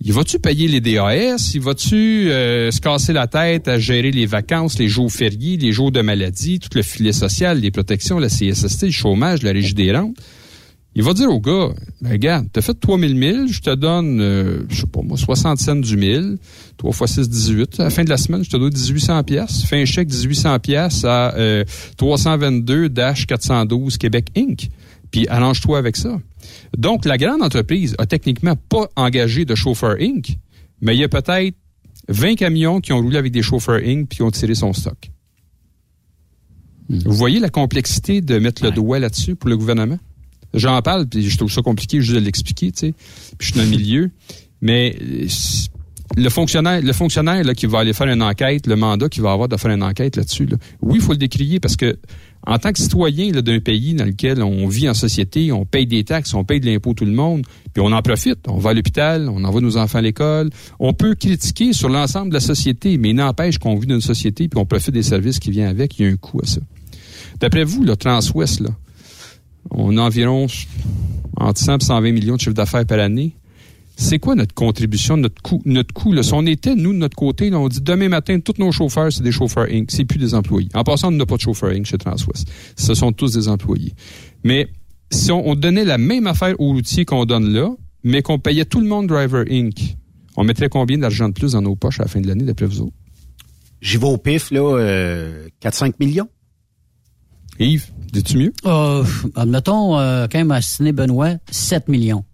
il 0.00 0.12
va-tu 0.12 0.38
payer 0.38 0.68
les 0.68 0.80
DAS? 0.80 1.54
Il 1.54 1.60
va-tu 1.60 2.30
euh, 2.30 2.70
se 2.70 2.80
casser 2.80 3.12
la 3.12 3.26
tête 3.26 3.66
à 3.66 3.78
gérer 3.78 4.12
les 4.12 4.26
vacances, 4.26 4.78
les 4.78 4.88
jours 4.88 5.10
fériés, 5.10 5.56
les 5.56 5.72
jours 5.72 5.90
de 5.90 6.00
maladie, 6.02 6.60
tout 6.60 6.70
le 6.74 6.82
filet 6.82 7.12
social, 7.12 7.58
les 7.60 7.70
protections, 7.72 8.18
la 8.18 8.28
CSST, 8.28 8.82
le 8.84 8.90
chômage, 8.90 9.42
la 9.42 9.52
régie 9.52 9.74
des 9.74 9.92
rentes? 9.92 10.16
Il 10.94 11.02
va 11.02 11.12
dire 11.14 11.30
au 11.30 11.40
gars, 11.40 11.68
ben, 12.00 12.10
regarde, 12.10 12.46
t'as 12.52 12.60
fait 12.60 12.74
3000 12.74 13.14
milles, 13.14 13.46
je 13.50 13.60
te 13.60 13.74
donne, 13.74 14.20
euh, 14.20 14.62
je 14.68 14.80
sais 14.80 14.86
pas 14.86 15.02
moi, 15.02 15.16
60 15.16 15.58
cents 15.58 15.76
du 15.76 15.96
mille, 15.96 16.38
3 16.76 16.92
fois 16.92 17.06
6, 17.06 17.28
18. 17.28 17.80
À 17.80 17.84
la 17.84 17.90
fin 17.90 18.04
de 18.04 18.10
la 18.10 18.16
semaine, 18.16 18.42
je 18.42 18.50
te 18.50 18.56
donne 18.56 18.72
1800 18.72 19.22
pièces. 19.24 19.62
Fais 19.64 19.80
un 19.80 19.84
chèque 19.84 20.08
1800 20.08 20.58
pièces 20.60 21.04
à 21.04 21.34
euh, 21.36 21.64
322-412 21.98 23.96
Québec 23.96 24.28
Inc. 24.36 24.70
Puis 25.10 25.26
arrange-toi 25.28 25.78
avec 25.78 25.96
ça. 25.96 26.20
Donc, 26.76 27.04
la 27.04 27.16
grande 27.16 27.42
entreprise 27.42 27.94
a 27.98 28.06
techniquement 28.06 28.56
pas 28.56 28.88
engagé 28.96 29.44
de 29.44 29.54
chauffeur 29.54 29.96
Inc., 30.00 30.36
mais 30.80 30.94
il 30.94 31.00
y 31.00 31.04
a 31.04 31.08
peut-être 31.08 31.56
20 32.08 32.36
camions 32.36 32.80
qui 32.80 32.92
ont 32.92 33.00
roulé 33.00 33.16
avec 33.18 33.32
des 33.32 33.42
chauffeurs 33.42 33.80
Inc. 33.84 34.08
puis 34.08 34.16
qui 34.16 34.22
ont 34.22 34.30
tiré 34.30 34.54
son 34.54 34.72
stock. 34.72 35.10
Vous 36.88 37.12
voyez 37.12 37.38
la 37.38 37.50
complexité 37.50 38.20
de 38.20 38.38
mettre 38.38 38.64
le 38.64 38.70
doigt 38.70 38.98
là-dessus 38.98 39.34
pour 39.36 39.50
le 39.50 39.56
gouvernement? 39.56 39.98
J'en 40.54 40.80
parle, 40.80 41.06
puis 41.06 41.28
je 41.28 41.36
trouve 41.36 41.52
ça 41.52 41.60
compliqué 41.60 42.00
juste 42.00 42.14
de 42.14 42.24
l'expliquer, 42.24 42.72
tu 42.72 42.78
sais. 42.78 42.94
Puis 43.36 43.48
je 43.48 43.52
suis 43.52 43.56
dans 43.56 43.64
le 43.64 43.68
milieu. 43.68 44.10
Mais 44.62 44.96
euh, 45.00 45.26
le 46.16 46.30
fonctionnaire, 46.30 46.80
le 46.80 46.92
fonctionnaire 46.94 47.44
là, 47.44 47.54
qui 47.54 47.66
va 47.66 47.80
aller 47.80 47.92
faire 47.92 48.08
une 48.08 48.22
enquête, 48.22 48.66
le 48.66 48.76
mandat 48.76 49.10
qu'il 49.10 49.22
va 49.22 49.32
avoir 49.32 49.48
de 49.48 49.56
faire 49.58 49.70
une 49.70 49.82
enquête 49.82 50.16
là-dessus, 50.16 50.46
là, 50.46 50.56
oui, 50.80 50.96
il 50.96 51.02
faut 51.02 51.12
le 51.12 51.18
décrier 51.18 51.60
parce 51.60 51.76
que 51.76 51.98
en 52.48 52.58
tant 52.58 52.72
que 52.72 52.78
citoyen 52.78 53.30
d'un 53.30 53.60
pays 53.60 53.92
dans 53.92 54.06
lequel 54.06 54.42
on 54.42 54.66
vit 54.68 54.88
en 54.88 54.94
société, 54.94 55.52
on 55.52 55.66
paye 55.66 55.86
des 55.86 56.02
taxes, 56.02 56.32
on 56.32 56.44
paye 56.44 56.60
de 56.60 56.66
l'impôt 56.66 56.94
tout 56.94 57.04
le 57.04 57.12
monde, 57.12 57.44
puis 57.74 57.82
on 57.84 57.92
en 57.92 58.00
profite. 58.00 58.38
On 58.48 58.56
va 58.56 58.70
à 58.70 58.74
l'hôpital, 58.74 59.28
on 59.28 59.44
envoie 59.44 59.60
nos 59.60 59.76
enfants 59.76 59.98
à 59.98 60.00
l'école. 60.00 60.48
On 60.80 60.94
peut 60.94 61.14
critiquer 61.14 61.74
sur 61.74 61.90
l'ensemble 61.90 62.30
de 62.30 62.34
la 62.34 62.40
société, 62.40 62.96
mais 62.96 63.10
il 63.10 63.16
n'empêche 63.16 63.58
qu'on 63.58 63.76
vit 63.76 63.86
dans 63.86 63.96
une 63.96 64.00
société 64.00 64.48
puis 64.48 64.58
on 64.58 64.64
profite 64.64 64.94
des 64.94 65.02
services 65.02 65.38
qui 65.38 65.50
viennent 65.50 65.68
avec. 65.68 65.98
Il 65.98 66.06
y 66.06 66.08
a 66.08 66.12
un 66.12 66.16
coût 66.16 66.40
à 66.42 66.46
ça. 66.46 66.60
D'après 67.38 67.64
vous, 67.64 67.84
le 67.84 67.96
Transwest, 67.96 68.60
là, 68.60 68.70
on 69.70 69.98
a 69.98 70.00
environ 70.00 70.46
entre 71.36 71.60
100 71.60 71.82
et 71.82 71.84
120 71.84 72.12
millions 72.12 72.36
de 72.36 72.40
chiffre 72.40 72.54
d'affaires 72.54 72.86
par 72.86 72.98
année. 72.98 73.36
C'est 74.00 74.20
quoi 74.20 74.36
notre 74.36 74.54
contribution, 74.54 75.16
notre 75.16 75.42
coût, 75.42 75.60
notre 75.64 75.92
coût, 75.92 76.12
là? 76.12 76.22
Si 76.22 76.32
on 76.32 76.46
était, 76.46 76.76
nous, 76.76 76.92
de 76.92 76.98
notre 76.98 77.16
côté, 77.16 77.50
là, 77.50 77.58
on 77.58 77.66
dit 77.66 77.80
demain 77.80 78.08
matin, 78.08 78.38
tous 78.38 78.54
nos 78.58 78.70
chauffeurs, 78.70 79.12
c'est 79.12 79.24
des 79.24 79.32
chauffeurs 79.32 79.66
Inc. 79.68 79.90
C'est 79.90 80.04
plus 80.04 80.20
des 80.20 80.34
employés. 80.34 80.68
En 80.74 80.84
passant, 80.84 81.08
on 81.08 81.10
n'a 81.10 81.26
pas 81.26 81.34
de 81.34 81.40
chauffeurs 81.40 81.70
Inc. 81.70 81.84
chez 81.84 81.98
Transwest. 81.98 82.48
Ce 82.76 82.94
sont 82.94 83.10
tous 83.10 83.32
des 83.32 83.48
employés. 83.48 83.92
Mais 84.44 84.68
si 85.10 85.32
on, 85.32 85.48
on 85.48 85.56
donnait 85.56 85.84
la 85.84 85.98
même 85.98 86.28
affaire 86.28 86.54
aux 86.60 86.68
routiers 86.68 87.04
qu'on 87.04 87.24
donne 87.24 87.52
là, 87.52 87.70
mais 88.04 88.22
qu'on 88.22 88.38
payait 88.38 88.64
tout 88.64 88.80
le 88.80 88.86
monde 88.86 89.08
Driver 89.08 89.44
Inc., 89.50 89.96
on 90.36 90.44
mettrait 90.44 90.68
combien 90.68 90.98
d'argent 90.98 91.28
de 91.28 91.34
plus 91.34 91.52
dans 91.52 91.62
nos 91.62 91.74
poches 91.74 91.98
à 91.98 92.04
la 92.04 92.08
fin 92.08 92.20
de 92.20 92.28
l'année, 92.28 92.44
d'après 92.44 92.66
vous 92.66 92.82
autres? 92.82 92.96
J'y 93.80 93.96
vais 93.96 94.06
au 94.06 94.16
pif, 94.16 94.52
là, 94.52 94.60
euh, 94.60 95.48
4-5 95.60 95.94
millions. 95.98 96.28
Yves, 97.58 97.86
dis-tu 98.12 98.38
mieux? 98.38 98.52
Euh, 98.64 99.04
admettons, 99.34 99.98
euh, 99.98 100.28
quand 100.30 100.38
même, 100.38 100.52
assassiné 100.52 100.92
Benoît, 100.92 101.34
7 101.50 101.88
millions. 101.88 102.24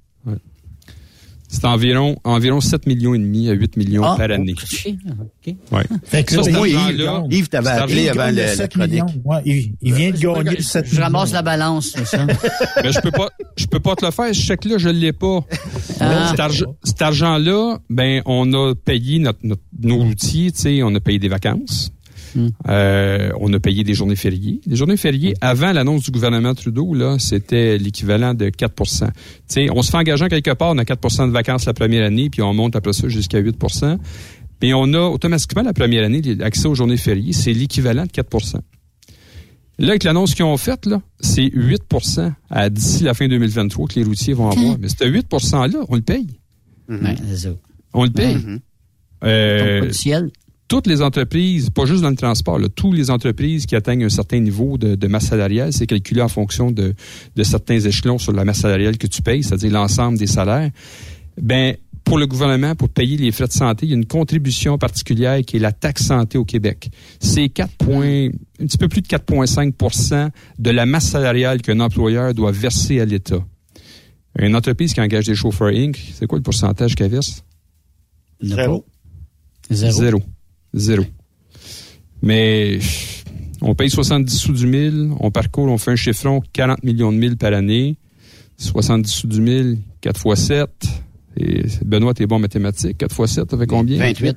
C'est 1.55 1.67
environ, 1.67 2.17
environ 2.25 2.61
7 2.61 2.87
millions 2.87 3.15
et 3.15 3.19
demi 3.19 3.49
à 3.49 3.53
8 3.53 3.77
millions 3.77 4.03
Ah, 4.05 4.17
par 4.19 4.29
année. 4.31 4.55
OK. 4.59 5.55
Ouais. 5.71 5.83
Fait 6.05 6.25
que 6.25 6.33
Ça, 6.43 6.51
là, 6.51 6.59
moi, 6.59 6.69
Yves, 6.69 6.97
gagne. 6.99 7.27
Yves, 7.31 7.49
t'avais 7.49 7.69
appelé 7.71 8.09
avant 8.09 8.27
le- 8.27 8.33
la 8.37 8.49
7 8.57 8.73
chronique. 8.73 8.91
millions. 8.93 9.07
Ouais, 9.25 9.37
il, 9.47 9.73
il 9.81 9.95
vient 9.95 10.11
de 10.11 10.17
gagner 10.19 10.57
le 10.57 10.63
7 10.63 10.87
Je 10.93 11.01
ramasse 11.01 11.33
la 11.33 11.43
balance, 11.43 11.93
c'est 11.95 12.05
ça. 12.07 12.27
Mais 12.83 12.91
je 12.93 13.01
peux 13.01 13.13
pas, 13.13 13.29
je 13.57 13.67
peux 13.67 13.79
pas 13.79 13.95
te 13.95 14.05
le 14.05 14.11
faire. 14.11 14.35
Ce 14.35 14.41
chèque-là, 14.43 14.79
je 14.79 14.89
l'ai 14.89 15.13
pas. 15.13 15.41
Ah. 16.01 16.27
Cet, 16.31 16.41
argent- 16.41 16.75
cet 16.83 17.01
argent-là, 17.03 17.79
ben, 17.89 18.21
on 18.27 18.53
a 18.53 18.75
payé 18.75 19.21
notre, 19.21 19.39
notre- 19.45 19.63
nos 19.81 19.99
routiers, 19.99 20.51
tu 20.51 20.59
sais, 20.61 20.83
on 20.83 20.93
a 20.95 21.01
payé 21.01 21.21
des 21.21 21.29
vacances. 21.29 21.93
Euh, 22.69 23.31
on 23.41 23.53
a 23.53 23.61
payé 23.61 23.85
des 23.85 23.95
journées 23.95 24.17
fériées. 24.17 24.61
Les 24.67 24.77
journées 24.77 24.97
fériées, 24.97 25.35
avant 25.41 25.73
l'annonce 25.73 26.05
du 26.05 26.11
gouvernement 26.11 26.55
Trudeau, 26.55 26.95
là, 26.95 27.17
c'était 27.19 27.79
l'équivalent 27.79 28.35
de 28.35 28.47
4% 28.47 29.07
Tu 29.07 29.13
sais, 29.47 29.69
on 29.71 29.83
se 29.83 29.91
fait 29.91 29.97
engageant 29.97 30.29
quelque 30.29 30.53
part, 30.53 30.71
on 30.71 30.79
a 30.79 30.85
4% 30.85 31.27
de 31.27 31.33
vacances 31.33 31.67
la 31.67 31.75
première 31.75 32.05
année, 32.05 32.31
puis 32.31 32.43
on 32.43 32.53
monte 32.55 32.77
après 32.77 32.93
ça 32.93 33.09
jusqu'à 33.09 33.41
8% 33.41 33.99
Puis 34.61 34.75
on 34.75 34.93
a 34.95 35.01
automatiquement 35.01 35.63
la 35.63 35.73
première 35.73 36.05
année 36.05 36.23
l'accès 36.23 36.67
aux 36.67 36.75
journées 36.75 36.97
fériées, 36.97 37.33
c'est 37.33 37.53
l'équivalent 37.53 38.05
de 38.05 38.11
4% 38.11 38.57
Là, 39.79 39.89
avec 39.89 40.05
l'annonce 40.05 40.35
qu'ils 40.37 40.45
ont 40.45 40.57
faite, 40.57 40.87
là, 40.87 41.03
c'est 41.19 41.47
8% 41.47 42.33
à 42.49 42.71
d'ici 42.71 43.03
la 43.03 43.13
fin 43.13 43.27
2023 43.27 43.89
que 43.89 43.95
les 43.97 44.05
routiers 44.05 44.33
vont 44.33 44.49
avoir. 44.49 44.79
Mais 44.79 44.89
ce 44.89 45.05
8 45.05 45.29
%-là, 45.31 45.79
on 45.89 45.97
le 45.97 46.03
paye. 46.03 46.29
On 47.93 48.05
le 48.05 48.11
paye. 48.11 48.37
Euh, 49.25 49.91
Toutes 50.67 50.87
les 50.87 51.03
entreprises, 51.03 51.69
pas 51.71 51.85
juste 51.85 52.03
dans 52.03 52.11
le 52.11 52.17
transport, 52.17 52.59
là, 52.59 52.69
toutes 52.69 52.97
les 52.97 53.11
entreprises 53.11 53.67
qui 53.67 53.77
atteignent 53.77 54.05
un 54.05 54.09
certain 54.09 54.41
niveau 54.41 54.79
de, 54.79 54.95
de 54.95 55.07
masse 55.07 55.27
salariale, 55.27 55.73
c'est 55.73 55.87
calculé 55.87 56.23
en 56.23 56.29
fonction 56.29 56.71
de, 56.71 56.95
de 57.37 57.43
certains 57.43 57.79
échelons 57.79 58.19
sur 58.19 58.33
la 58.33 58.45
masse 58.45 58.61
salariale 58.61 58.97
que 58.97 59.07
tu 59.07 59.21
payes, 59.21 59.43
c'est-à-dire 59.43 59.73
l'ensemble 59.73 60.19
des 60.19 60.27
salaires. 60.27 60.71
Ben, 61.41 61.77
pour 62.05 62.19
le 62.19 62.27
gouvernement, 62.27 62.75
pour 62.75 62.89
payer 62.91 63.17
les 63.17 63.33
frais 63.33 63.47
de 63.47 63.53
santé, 63.53 63.87
il 63.87 63.89
y 63.91 63.93
a 63.93 63.97
une 63.97 64.07
contribution 64.07 64.79
particulière 64.79 65.41
qui 65.43 65.57
est 65.57 65.61
la 65.61 65.73
taxe 65.73 66.05
santé 66.05 66.39
au 66.39 66.45
Québec. 66.45 66.91
C'est 67.19 67.49
4 67.49 67.77
points, 67.77 68.29
un 68.61 68.67
petit 68.67 68.79
peu 68.79 68.89
plus 68.89 69.01
de 69.01 69.09
4,5% 69.09 70.31
de 70.59 70.71
la 70.71 70.87
masse 70.87 71.09
salariale 71.09 71.63
qu'un 71.63 71.81
employeur 71.81 72.35
doit 72.35 72.53
verser 72.53 73.01
à 73.01 73.05
l'État. 73.05 73.45
Une 74.39 74.55
entreprise 74.57 74.93
qui 74.93 75.01
engage 75.01 75.27
des 75.27 75.35
chauffeurs 75.35 75.69
Inc., 75.69 75.97
c'est 76.15 76.27
quoi 76.27 76.39
le 76.39 76.43
pourcentage 76.43 76.95
qu'elle 76.95 77.11
verse? 77.11 77.45
Zéro. 78.41 78.85
Zéro. 79.71 79.93
Zéro. 79.93 80.23
Zéro. 80.75 81.05
Mais 82.23 82.79
on 83.61 83.75
paye 83.75 83.91
70 83.91 84.37
sous 84.37 84.53
du 84.53 84.67
mille, 84.67 85.11
on 85.21 85.31
parcourt, 85.31 85.67
on 85.67 85.79
fait 85.79 85.93
un 85.93 85.97
chiffron 85.97 86.43
40 86.53 86.83
millions 86.83 87.13
de 87.13 87.19
milles 87.19 87.37
par 87.37 87.53
année. 87.53 87.97
70 88.57 89.11
sous 89.11 89.27
du 89.27 89.41
mille, 89.41 89.79
4 90.01 90.21
fois 90.21 90.37
7. 90.37 90.69
Et 91.37 91.65
Benoît, 91.85 92.15
t'es 92.15 92.27
bon 92.27 92.37
en 92.37 92.41
mathématiques. 92.41 92.99
4 92.99 93.15
fois 93.15 93.27
7, 93.27 93.51
ça 93.51 93.59
fait 93.59 93.67
combien? 93.67 93.99
28. 93.99 94.37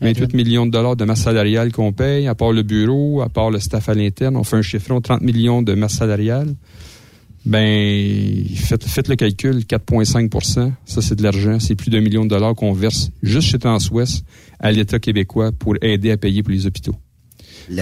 28 0.00 0.34
millions 0.34 0.66
de 0.66 0.70
dollars 0.70 0.96
de 0.96 1.04
masse 1.04 1.22
salariale 1.22 1.72
qu'on 1.72 1.92
paye, 1.92 2.26
à 2.26 2.34
part 2.34 2.52
le 2.52 2.62
bureau, 2.62 3.22
à 3.22 3.28
part 3.28 3.50
le 3.50 3.58
staff 3.58 3.88
à 3.88 3.94
l'interne. 3.94 4.36
On 4.36 4.44
fait 4.44 4.56
un 4.56 4.62
chiffron 4.62 5.00
30 5.00 5.20
millions 5.22 5.62
de 5.62 5.74
masse 5.74 5.94
salariale. 5.94 6.54
Ben, 7.46 8.44
faites, 8.56 8.84
faites 8.84 9.08
le 9.08 9.16
calcul, 9.16 9.58
4,5% 9.68 10.72
ça 10.86 11.02
c'est 11.02 11.14
de 11.14 11.22
l'argent. 11.22 11.60
C'est 11.60 11.74
plus 11.74 11.90
d'un 11.90 12.00
million 12.00 12.24
de 12.24 12.30
dollars 12.30 12.54
qu'on 12.54 12.72
verse 12.72 13.10
juste 13.22 13.48
chez 13.48 13.58
Transwest 13.58 14.24
à 14.60 14.72
l'État 14.72 14.98
québécois 14.98 15.52
pour 15.52 15.74
aider 15.82 16.10
à 16.10 16.16
payer 16.16 16.42
pour 16.42 16.52
les 16.52 16.66
hôpitaux. 16.66 16.94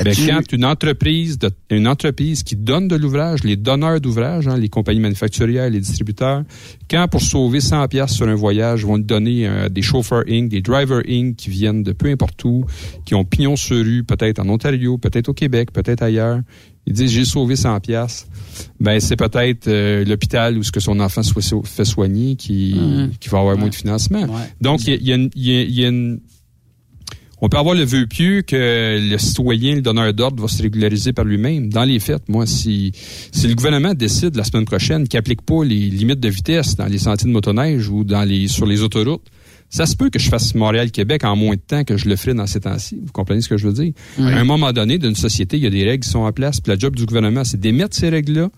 Ben, 0.04 0.14
quand 0.28 0.52
une 0.52 0.64
entreprise, 0.64 1.38
de- 1.38 1.50
une 1.70 1.88
entreprise 1.88 2.44
qui 2.44 2.54
donne 2.54 2.86
de 2.86 2.94
l'ouvrage, 2.94 3.42
les 3.42 3.56
donneurs 3.56 4.00
d'ouvrage, 4.00 4.46
hein, 4.46 4.56
les 4.56 4.68
compagnies 4.68 5.00
manufacturières, 5.00 5.70
les 5.70 5.80
distributeurs, 5.80 6.44
quand 6.88 7.08
pour 7.10 7.20
sauver 7.20 7.60
100 7.60 7.88
pièces 7.88 8.12
sur 8.12 8.28
un 8.28 8.34
voyage, 8.36 8.84
vont 8.84 8.98
donner 8.98 9.48
euh, 9.48 9.68
des 9.68 9.82
chauffeurs 9.82 10.22
Inc., 10.28 10.48
des 10.48 10.60
drivers 10.62 11.02
Inc. 11.08 11.34
qui 11.36 11.50
viennent 11.50 11.82
de 11.82 11.90
peu 11.92 12.08
importe 12.10 12.44
où, 12.44 12.64
qui 13.04 13.16
ont 13.16 13.24
pignon 13.24 13.56
sur 13.56 13.76
rue, 13.76 14.04
peut-être 14.04 14.38
en 14.38 14.48
Ontario, 14.50 14.98
peut-être 14.98 15.28
au 15.30 15.34
Québec, 15.34 15.72
peut-être 15.72 16.02
ailleurs. 16.02 16.40
Ils 16.86 16.92
disent 16.94 17.10
j'ai 17.12 17.24
sauvé 17.24 17.54
100 17.56 17.78
pièces. 17.80 18.26
Ben 18.80 18.98
c'est 19.00 19.16
peut-être 19.16 19.68
euh, 19.68 20.04
l'hôpital 20.04 20.58
où 20.58 20.62
ce 20.62 20.72
que 20.72 20.80
son 20.80 20.98
enfant 21.00 21.22
soit 21.22 21.40
so- 21.42 21.62
fait 21.62 21.84
soigner 21.84 22.34
qui, 22.36 22.74
Mhm. 22.76 23.10
qui 23.20 23.28
va 23.28 23.38
avoir 23.38 23.56
moins 23.56 23.68
de 23.68 23.74
financement. 23.74 24.26
Donc 24.60 24.86
il 24.86 24.94
y 25.02 25.12
a- 25.12 25.16
il 25.16 25.30
il 25.36 25.48
il 25.70 25.80
y 25.80 25.84
a 25.84 25.88
une 25.88 26.20
on 27.44 27.48
peut 27.48 27.56
avoir 27.58 27.74
le 27.74 27.82
vœu 27.82 28.06
pieux 28.06 28.42
que 28.42 29.00
le 29.10 29.18
citoyen, 29.18 29.74
le 29.74 29.82
donneur 29.82 30.14
d'ordre, 30.14 30.40
va 30.42 30.46
se 30.48 30.62
régulariser 30.62 31.12
par 31.12 31.24
lui-même. 31.24 31.70
Dans 31.70 31.82
les 31.82 31.98
faits, 31.98 32.22
moi, 32.28 32.46
si, 32.46 32.92
si 33.32 33.48
le 33.48 33.56
gouvernement 33.56 33.94
décide 33.94 34.36
la 34.36 34.44
semaine 34.44 34.64
prochaine 34.64 35.08
qu'il 35.08 35.18
n'applique 35.18 35.42
pas 35.42 35.64
les 35.64 35.88
limites 35.90 36.20
de 36.20 36.28
vitesse 36.28 36.76
dans 36.76 36.86
les 36.86 36.98
sentiers 36.98 37.26
de 37.26 37.32
motoneige 37.32 37.88
ou 37.88 38.04
dans 38.04 38.22
les, 38.22 38.46
sur 38.46 38.64
les 38.64 38.82
autoroutes, 38.82 39.26
ça 39.74 39.86
se 39.86 39.96
peut 39.96 40.10
que 40.10 40.18
je 40.18 40.28
fasse 40.28 40.54
Montréal-Québec 40.54 41.24
en 41.24 41.34
moins 41.34 41.54
de 41.54 41.60
temps 41.60 41.82
que 41.82 41.96
je 41.96 42.06
le 42.08 42.16
ferai 42.16 42.34
dans 42.34 42.46
ces 42.46 42.60
temps-ci. 42.60 43.00
Vous 43.02 43.10
comprenez 43.10 43.40
ce 43.40 43.48
que 43.48 43.56
je 43.56 43.66
veux 43.66 43.72
dire? 43.72 43.92
Oui. 44.18 44.30
À 44.30 44.36
un 44.38 44.44
moment 44.44 44.70
donné, 44.72 44.98
d'une 44.98 45.14
société, 45.16 45.56
il 45.56 45.62
y 45.62 45.66
a 45.66 45.70
des 45.70 45.82
règles 45.84 46.04
qui 46.04 46.10
sont 46.10 46.20
en 46.20 46.32
place. 46.32 46.60
Puis 46.60 46.70
la 46.70 46.78
job 46.78 46.94
du 46.94 47.06
gouvernement, 47.06 47.42
c'est 47.42 47.58
d'émettre 47.58 47.96
ces 47.96 48.10
règles-là, 48.10 48.44
de 48.48 48.50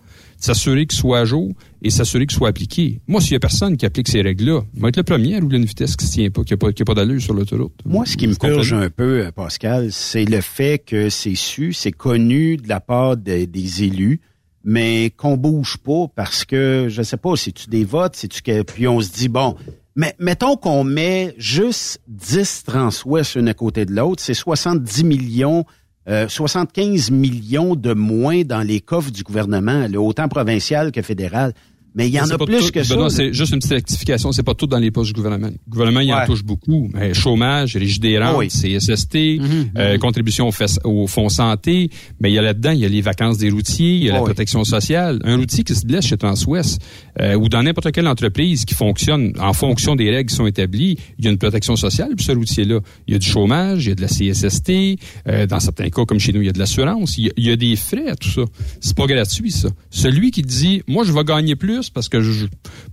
s'assurer 0.43 0.85
qu'elles 0.85 0.97
soient 0.99 1.19
à 1.19 1.25
jour 1.25 1.53
et 1.81 1.89
s'assurer 1.89 2.25
qu'elles 2.25 2.35
soient 2.37 2.49
appliquées. 2.49 2.99
Moi, 3.07 3.21
s'il 3.21 3.31
y 3.31 3.35
a 3.37 3.39
personne 3.39 3.77
qui 3.77 3.85
applique 3.85 4.09
ces 4.09 4.21
règles-là, 4.21 4.61
je 4.75 4.81
vais 4.81 4.89
être 4.89 4.97
le 4.97 5.03
premier 5.03 5.37
à 5.37 5.39
rouler 5.39 5.57
une 5.57 5.63
vitesse 5.65 5.95
qui 5.95 6.03
ne 6.05 6.09
tient 6.11 6.29
pas, 6.31 6.43
qui 6.43 6.51
n'a 6.53 6.57
pas, 6.57 6.71
pas 6.73 6.93
d'allure 6.93 7.21
sur 7.21 7.33
l'autoroute. 7.33 7.79
Moi, 7.85 8.05
ce 8.05 8.17
qui 8.17 8.27
me 8.27 8.35
purge 8.35 8.73
un 8.73 8.89
peu, 8.89 9.21
euh, 9.25 9.31
Pascal, 9.31 9.93
c'est 9.93 10.25
le 10.25 10.41
fait 10.41 10.79
que 10.85 11.09
c'est 11.09 11.35
su, 11.35 11.71
c'est 11.71 11.93
connu 11.93 12.57
de 12.57 12.67
la 12.67 12.81
part 12.81 13.15
de- 13.15 13.45
des 13.45 13.83
élus, 13.83 14.19
mais 14.65 15.11
qu'on 15.15 15.37
bouge 15.37 15.77
pas 15.77 16.07
parce 16.13 16.43
que, 16.43 16.87
je 16.89 17.01
sais 17.03 17.17
pas, 17.17 17.35
c'est-tu 17.37 17.69
des 17.69 17.85
votes, 17.85 18.15
c'est-tu 18.17 18.41
que, 18.41 18.63
puis 18.63 18.87
on 18.89 18.99
se 18.99 19.11
dit, 19.13 19.29
bon, 19.29 19.55
mais 19.95 20.13
mettons 20.19 20.57
qu'on 20.57 20.83
met 20.83 21.33
juste 21.37 22.01
10 22.07 22.63
transwest 22.65 23.37
un 23.37 23.47
à 23.47 23.53
côté 23.53 23.85
de 23.85 23.93
l'autre, 23.93 24.21
c'est 24.21 24.33
70 24.33 25.03
millions, 25.05 25.65
euh, 26.09 26.27
75 26.27 27.11
millions 27.11 27.75
de 27.75 27.93
moins 27.93 28.43
dans 28.43 28.61
les 28.61 28.81
coffres 28.81 29.11
du 29.11 29.23
gouvernement, 29.23 29.87
là, 29.87 29.99
autant 29.99 30.27
provincial 30.27 30.91
que 30.91 31.01
fédéral. 31.01 31.53
Mais 31.95 32.07
il 32.09 32.13
y 32.13 32.19
en 32.19 32.29
a 32.29 32.37
plus 32.37 32.57
tout- 32.59 32.71
que 32.71 32.83
ça. 32.83 32.93
Benoît, 32.93 33.07
là. 33.07 33.13
c'est 33.15 33.33
juste 33.33 33.53
une 33.53 33.59
petite 33.59 33.71
rectification. 33.71 34.31
C'est 34.33 34.43
pas 34.43 34.53
tout 34.53 34.67
dans 34.67 34.77
les 34.77 34.91
postes 34.91 35.07
du 35.11 35.13
gouvernement. 35.15 35.47
Le 35.47 35.57
gouvernement, 35.71 36.01
il 36.01 36.13
en 36.13 36.17
Ouais. 36.17 36.25
touche 36.25 36.43
beaucoup. 36.43 36.89
Mais 36.93 37.13
chômage, 37.13 37.75
régie 37.77 37.99
des 37.99 38.19
rentes, 38.19 38.35
Oui. 38.37 38.47
CSST, 38.49 39.39
Mhm. 39.39 39.69
euh, 39.77 39.97
contribution 39.97 40.49
au, 40.49 40.53
au 40.89 41.07
fonds 41.07 41.29
santé. 41.29 41.89
Mais 42.19 42.29
il 42.31 42.33
y 42.33 42.37
a 42.37 42.41
là-dedans, 42.41 42.71
il 42.71 42.79
y 42.79 42.85
a 42.85 42.89
les 42.89 43.01
vacances 43.01 43.37
des 43.37 43.49
routiers, 43.49 43.95
il 43.95 44.03
y 44.03 44.09
a 44.09 44.13
la 44.13 44.19
Oui. 44.19 44.25
protection 44.25 44.63
sociale. 44.65 45.19
Un 45.23 45.37
routier 45.37 45.63
qui 45.63 45.73
se 45.73 45.85
blesse 45.85 46.05
chez 46.07 46.17
Transwest 46.17 46.81
euh, 47.21 47.35
ou 47.35 47.47
dans 47.47 47.63
n'importe 47.63 47.91
quelle 47.93 48.07
entreprise 48.07 48.65
qui 48.65 48.75
fonctionne 48.75 49.31
en 49.39 49.53
fonction 49.53 49.95
des 49.95 50.09
règles 50.09 50.29
qui 50.29 50.35
sont 50.35 50.47
établies, 50.47 50.97
il 51.17 51.23
y 51.25 51.27
a 51.29 51.31
une 51.31 51.37
protection 51.37 51.75
sociale 51.77 52.09
pour 52.15 52.25
ce 52.25 52.33
routier-là. 52.33 52.79
Il 53.07 53.13
y 53.13 53.15
a 53.15 53.19
du 53.19 53.27
chômage, 53.27 53.85
il 53.85 53.89
y 53.89 53.91
a 53.93 53.95
de 53.95 54.01
la 54.01 54.07
CSST. 54.09 54.97
euh, 55.27 55.47
dans 55.47 55.59
certains 55.59 55.89
cas, 55.89 56.03
comme 56.05 56.19
chez 56.19 56.33
nous, 56.33 56.41
il 56.41 56.45
y 56.45 56.49
a 56.49 56.51
de 56.53 56.59
l'assurance. 56.59 57.17
Il, 57.17 57.25
y 57.25 57.29
a- 57.29 57.33
il 57.37 57.47
y 57.47 57.51
a 57.51 57.55
des 57.55 57.75
frais 57.75 58.07
à 58.09 58.15
tout 58.15 58.29
ça. 58.29 58.41
C'est 58.81 58.95
pas 58.95 59.05
gratuit, 59.07 59.51
ça. 59.51 59.69
Celui 59.89 60.31
qui 60.31 60.41
dit, 60.41 60.81
moi, 60.87 61.03
je 61.05 61.11
vais 61.13 61.23
gagner 61.23 61.55
plus 61.55 61.84
parce 61.93 62.09
que 62.09 62.21
je, 62.21 62.45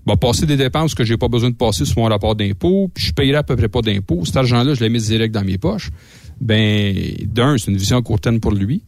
vais 0.06 0.16
passer 0.16 0.46
des 0.46 0.56
dépenses 0.56 0.94
que 0.94 1.04
j'ai 1.04 1.16
pas 1.16 1.28
besoin 1.28 1.50
de 1.50 1.56
passer 1.56 1.84
sur 1.84 1.98
mon 1.98 2.06
rapport 2.06 2.34
d'impôt, 2.34 2.90
puis 2.92 3.06
je 3.06 3.12
payerai 3.12 3.38
à 3.38 3.42
peu 3.42 3.56
près 3.56 3.68
pas 3.68 3.82
d'impôt. 3.82 4.24
Cet 4.24 4.36
argent-là, 4.36 4.74
je 4.74 4.80
l'ai 4.80 4.88
mis 4.88 5.00
direct 5.00 5.34
dans 5.34 5.44
mes 5.44 5.58
poches. 5.58 5.90
Ben, 6.40 6.94
d'un, 7.24 7.56
c'est 7.58 7.70
une 7.70 7.76
vision 7.76 7.98
à 7.98 8.02
court 8.02 8.20
terme 8.20 8.40
pour 8.40 8.52
lui. 8.52 8.82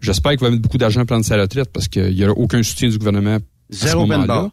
J'espère 0.00 0.32
qu'il 0.32 0.40
va 0.40 0.50
mettre 0.50 0.62
beaucoup 0.62 0.78
d'argent 0.78 1.00
à 1.00 1.04
prendre 1.04 1.24
sa 1.24 1.40
retraite 1.40 1.70
parce 1.72 1.88
qu'il 1.88 2.14
n'y 2.14 2.24
aura 2.24 2.34
aucun 2.34 2.62
soutien 2.62 2.88
du 2.88 2.98
gouvernement 2.98 3.36
à 3.36 3.40
ce 3.70 3.86
Zéro 3.86 4.06
ben 4.06 4.18
moment-là. 4.18 4.50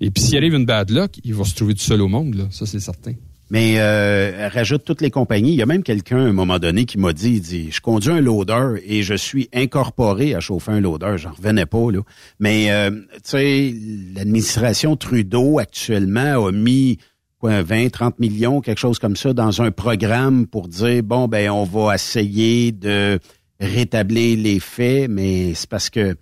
Et 0.00 0.10
puis 0.10 0.22
s'il 0.22 0.36
arrive 0.36 0.54
une 0.54 0.66
bad 0.66 0.90
luck, 0.90 1.12
il 1.24 1.34
va 1.34 1.44
se 1.44 1.54
trouver 1.54 1.74
tout 1.74 1.80
seul 1.80 2.00
au 2.02 2.08
monde, 2.08 2.34
là. 2.34 2.44
Ça, 2.50 2.66
c'est 2.66 2.80
certain. 2.80 3.12
Mais 3.50 3.74
euh, 3.78 4.48
rajoute 4.52 4.84
toutes 4.84 5.00
les 5.00 5.10
compagnies. 5.10 5.50
Il 5.50 5.56
y 5.56 5.62
a 5.62 5.66
même 5.66 5.82
quelqu'un 5.82 6.18
à 6.18 6.28
un 6.28 6.32
moment 6.32 6.58
donné 6.58 6.84
qui 6.84 6.98
m'a 6.98 7.12
dit, 7.12 7.32
il 7.32 7.40
dit, 7.40 7.70
je 7.72 7.80
conduis 7.80 8.12
un 8.12 8.20
loader 8.20 8.80
et 8.86 9.02
je 9.02 9.14
suis 9.14 9.48
incorporé 9.52 10.34
à 10.34 10.40
chauffer 10.40 10.70
un 10.70 10.80
loader. 10.80 11.16
J'en 11.18 11.32
revenais 11.32 11.66
pas 11.66 11.90
là. 11.90 12.00
Mais 12.38 12.70
euh, 12.70 12.90
tu 12.90 13.20
sais, 13.24 13.74
l'administration 14.14 14.96
Trudeau 14.96 15.58
actuellement 15.58 16.46
a 16.46 16.52
mis 16.52 16.98
quoi 17.40 17.62
20, 17.62 17.90
30 17.90 18.20
millions, 18.20 18.60
quelque 18.60 18.78
chose 18.78 18.98
comme 18.98 19.16
ça, 19.16 19.32
dans 19.32 19.62
un 19.62 19.70
programme 19.70 20.46
pour 20.46 20.68
dire 20.68 21.02
bon 21.02 21.26
ben 21.26 21.50
on 21.50 21.64
va 21.64 21.94
essayer 21.94 22.70
de 22.70 23.18
rétablir 23.58 24.38
les 24.38 24.60
faits, 24.60 25.10
mais 25.10 25.54
c'est 25.54 25.68
parce 25.68 25.90
que 25.90 26.16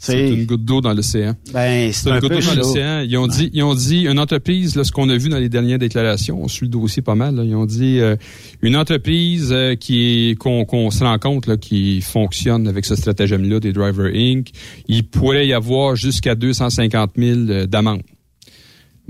C'est 0.00 0.30
une 0.30 0.46
goutte 0.46 0.64
d'eau 0.64 0.80
dans 0.80 0.94
l'océan. 0.94 1.34
ben 1.52 1.92
c'est 1.92 2.04
C'est 2.04 2.10
un 2.10 2.14
une 2.14 2.20
goutte 2.20 2.32
d'eau 2.32 2.40
dans 2.40 2.54
l'océan. 2.54 3.00
Ils 3.00 3.18
ont 3.18 3.26
dit, 3.26 3.50
ils 3.52 3.64
ont 3.64 3.74
dit, 3.74 4.06
une 4.06 4.20
entreprise, 4.20 4.76
là, 4.76 4.84
ce 4.84 4.92
qu'on 4.92 5.08
a 5.08 5.16
vu 5.16 5.28
dans 5.28 5.38
les 5.38 5.48
dernières 5.48 5.80
déclarations, 5.80 6.40
on 6.40 6.46
suit 6.46 6.66
le 6.66 6.70
dossier 6.70 7.02
pas 7.02 7.16
mal. 7.16 7.34
là, 7.34 7.42
ils 7.42 7.56
ont 7.56 7.66
dit 7.66 7.98
euh, 7.98 8.14
une 8.62 8.76
entreprise 8.76 9.50
euh, 9.50 9.74
qui 9.74 10.36
qu'on 10.38 10.90
se 10.90 11.02
rend 11.02 11.18
compte 11.18 11.48
là, 11.48 11.56
qui 11.56 12.00
fonctionne 12.00 12.68
avec 12.68 12.84
ce 12.84 12.94
stratagème-là 12.94 13.58
des 13.58 13.72
Driver 13.72 14.10
Inc. 14.14 14.50
Il 14.86 15.08
pourrait 15.08 15.48
y 15.48 15.52
avoir 15.52 15.96
jusqu'à 15.96 16.36
250 16.36 17.10
000 17.16 17.38
euh, 17.38 17.66
d'amende. 17.66 18.02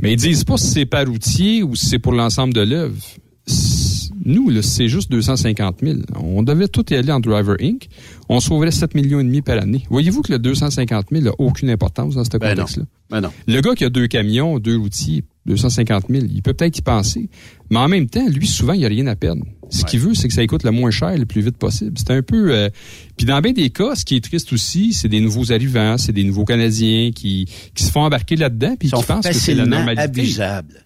Mais 0.01 0.13
ils 0.13 0.17
disent 0.17 0.45
pas 0.45 0.57
si 0.57 0.69
c'est 0.69 0.87
par 0.87 1.07
routier 1.07 1.63
ou 1.63 1.75
si 1.77 1.87
c'est 1.87 1.99
pour 1.99 2.13
l'ensemble 2.13 2.55
de 2.55 2.63
l'œuvre. 2.63 2.97
Nous, 4.25 4.51
là, 4.51 4.63
c'est 4.63 4.89
juste 4.89 5.11
250 5.11 5.77
000. 5.83 5.99
On 6.23 6.43
devait 6.43 6.69
tout 6.69 6.85
y 6.93 6.95
aller 6.97 7.13
en 7.13 7.21
Driver 7.21 7.57
Inc. 7.61 7.89
On 8.29 8.41
sauverait 8.41 8.71
7 8.71 8.95
millions 8.95 9.21
et 9.21 9.25
demi 9.25 9.43
par 9.43 9.59
année. 9.59 9.85
Voyez-vous 9.91 10.23
que 10.23 10.33
le 10.33 10.39
250 10.39 11.07
000 11.13 11.25
n'a 11.25 11.31
aucune 11.39 11.71
importance 11.71 12.15
dans 12.15 12.25
ce 12.25 12.31
Ben 12.37 12.51
contexte-là? 12.51 12.85
Ben 13.11 13.21
non. 13.21 13.31
Le 13.47 13.61
gars 13.61 13.75
qui 13.75 13.85
a 13.85 13.91
deux 13.91 14.07
camions, 14.07 14.59
deux 14.59 14.77
routiers, 14.77 15.25
250 15.47 16.05
000, 16.11 16.25
il 16.31 16.43
peut 16.43 16.53
peut-être 16.53 16.77
y 16.79 16.83
penser. 16.83 17.31
Mais 17.71 17.79
en 17.79 17.89
même 17.89 18.07
temps, 18.09 18.27
lui, 18.29 18.47
souvent, 18.47 18.75
il 18.75 18.81
n'y 18.81 18.85
a 18.85 18.89
rien 18.89 19.07
à 19.07 19.17
perdre. 19.17 19.45
Ce 19.71 19.85
qu'il 19.85 20.01
veut, 20.01 20.15
c'est 20.15 20.29
que 20.29 20.35
ça 20.35 20.47
coûte 20.47 20.63
le 20.65 20.71
moins 20.71 20.91
cher 20.91 21.17
le 21.19 21.27
plus 21.27 21.43
vite 21.43 21.59
possible. 21.59 21.93
C'est 21.99 22.11
un 22.11 22.23
peu... 22.23 22.53
euh, 22.55 22.71
Puis 23.19 23.27
dans 23.27 23.39
bien 23.43 23.53
des 23.53 23.69
cas, 23.69 23.95
ce 23.95 24.05
qui 24.05 24.17
est 24.17 24.25
triste 24.25 24.51
aussi, 24.55 24.95
c'est 24.95 25.09
des 25.09 25.21
nouveaux 25.21 25.53
arrivants, 25.53 25.99
c'est 25.99 26.13
des 26.13 26.25
nouveaux 26.25 26.47
Canadiens 26.47 27.11
qui, 27.15 27.47
qui 27.75 27.85
se 27.85 27.91
font 27.91 28.01
embarquer 28.01 28.37
là-dedans 28.37 28.77
puis 28.79 28.91
qui 28.91 29.03
pensent 29.05 29.27
que 29.27 29.35
c'est 29.35 29.55
la 29.55 29.67
normalité. 29.67 30.03
abusables. 30.03 30.83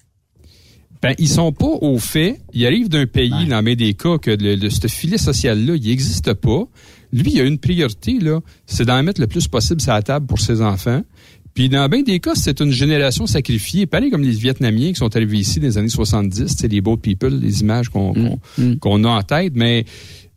Ben, 1.02 1.14
ils 1.18 1.28
sont 1.28 1.50
pas 1.52 1.66
au 1.80 1.98
fait. 1.98 2.38
Ils 2.54 2.64
arrivent 2.66 2.88
d'un 2.88 3.06
pays, 3.06 3.46
dans 3.48 3.62
bien 3.62 3.74
des 3.74 3.94
cas, 3.94 4.18
que 4.18 4.30
le, 4.30 4.54
le- 4.54 4.70
ce 4.70 4.86
filet 4.86 5.18
social-là, 5.18 5.74
il 5.74 5.88
n'existe 5.88 6.32
pas. 6.34 6.64
Lui, 7.12 7.32
il 7.32 7.40
a 7.40 7.44
une 7.44 7.58
priorité, 7.58 8.18
là, 8.20 8.40
c'est 8.66 8.84
d'en 8.84 9.02
mettre 9.02 9.20
le 9.20 9.26
plus 9.26 9.48
possible 9.48 9.80
sur 9.80 9.92
la 9.92 10.02
table 10.02 10.26
pour 10.26 10.40
ses 10.40 10.62
enfants. 10.62 11.02
Puis 11.54 11.68
dans 11.68 11.86
bien 11.88 12.02
des 12.02 12.18
cas, 12.20 12.32
c'est 12.34 12.60
une 12.60 12.70
génération 12.70 13.26
sacrifiée, 13.26 13.84
pareil 13.86 14.10
comme 14.10 14.22
les 14.22 14.30
Vietnamiens 14.30 14.88
qui 14.90 14.94
sont 14.94 15.14
arrivés 15.14 15.38
ici 15.38 15.60
dans 15.60 15.66
les 15.66 15.76
années 15.76 15.88
70, 15.90 16.54
c'est 16.56 16.68
les 16.68 16.80
boat 16.80 16.96
people, 16.96 17.38
les 17.38 17.60
images 17.60 17.88
qu'on 17.90 18.14
qu'on- 18.14 18.38
qu'on 18.80 19.04
a 19.04 19.08
en 19.08 19.22
tête, 19.22 19.52
mais 19.54 19.84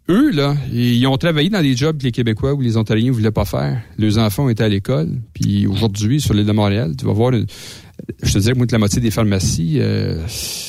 eux, 0.10 0.32
là, 0.32 0.56
ils 0.74 1.08
ont 1.08 1.16
travaillé 1.18 1.50
dans 1.50 1.62
des 1.62 1.76
jobs 1.78 1.98
que 1.98 2.04
les 2.04 2.12
Québécois 2.12 2.54
ou 2.54 2.60
les 2.60 2.76
Ontariens 2.76 3.12
voulaient 3.12 3.32
pas 3.32 3.46
faire. 3.46 3.82
Leurs 3.98 4.18
enfants 4.18 4.50
étaient 4.50 4.64
à 4.66 4.70
l'école. 4.70 5.08
Puis 5.34 5.66
aujourd'hui, 5.68 6.20
sur 6.20 6.34
l'île 6.34 6.46
de 6.46 6.52
Montréal, 6.52 6.94
tu 6.98 7.06
vas 7.06 7.14
voir, 7.14 7.32
une- 7.34 7.46
je 8.24 8.34
te 8.34 8.40
dirais 8.40 8.54
que 8.54 8.58
moi, 8.58 8.68
que 8.68 8.72
la 8.74 8.80
moitié 8.80 9.02
des 9.02 9.12
pharmacies, 9.12 9.78
euh, 9.80 10.22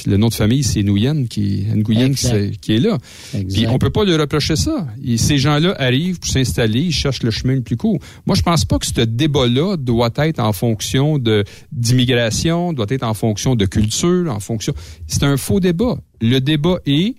le 0.06 0.16
nom 0.16 0.28
de 0.28 0.34
famille, 0.34 0.62
c'est 0.62 0.82
Nguyen, 0.82 1.26
qui, 1.26 1.64
Nguyen 1.74 2.06
qui, 2.14 2.26
Exact. 2.26 2.30
c'est- 2.32 2.56
qui 2.60 2.74
est 2.76 2.78
là. 2.80 2.98
Exact. 3.34 3.52
Puis 3.52 3.66
on 3.66 3.78
peut 3.78 3.90
pas 3.90 4.04
leur 4.04 4.20
reprocher 4.20 4.56
ça. 4.56 4.86
Et 5.04 5.16
ces 5.16 5.38
gens-là 5.38 5.74
arrivent 5.78 6.18
pour 6.20 6.30
s'installer, 6.30 6.80
ils 6.82 6.92
cherchent 6.92 7.22
le 7.22 7.30
chemin 7.30 7.54
le 7.54 7.62
plus 7.62 7.76
court. 7.76 7.98
Moi, 8.26 8.36
je 8.36 8.42
pense 8.42 8.64
pas 8.64 8.78
que 8.78 8.86
ce 8.86 9.00
débat-là 9.00 9.76
doit 9.76 10.10
être 10.18 10.38
en 10.40 10.52
fonction 10.52 11.18
de 11.18 11.44
d'immigration, 11.72 12.72
doit 12.72 12.86
être 12.90 13.02
en 13.04 13.14
fonction 13.14 13.54
de 13.54 13.64
culture, 13.66 14.30
en 14.30 14.40
fonction. 14.40 14.74
C'est 15.06 15.22
un 15.22 15.36
faux 15.36 15.60
débat. 15.60 15.98
Le 16.20 16.38
débat 16.40 16.78
est 16.86 17.14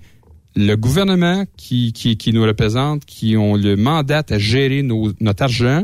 le 0.56 0.76
gouvernement 0.76 1.46
qui, 1.56 1.94
qui, 1.94 2.18
qui 2.18 2.34
nous 2.34 2.44
représente, 2.44 3.06
qui 3.06 3.38
ont 3.38 3.56
le 3.56 3.76
mandat 3.76 4.24
à 4.30 4.38
gérer 4.40 4.82
nos- 4.82 5.14
notre 5.20 5.44
argent, 5.44 5.84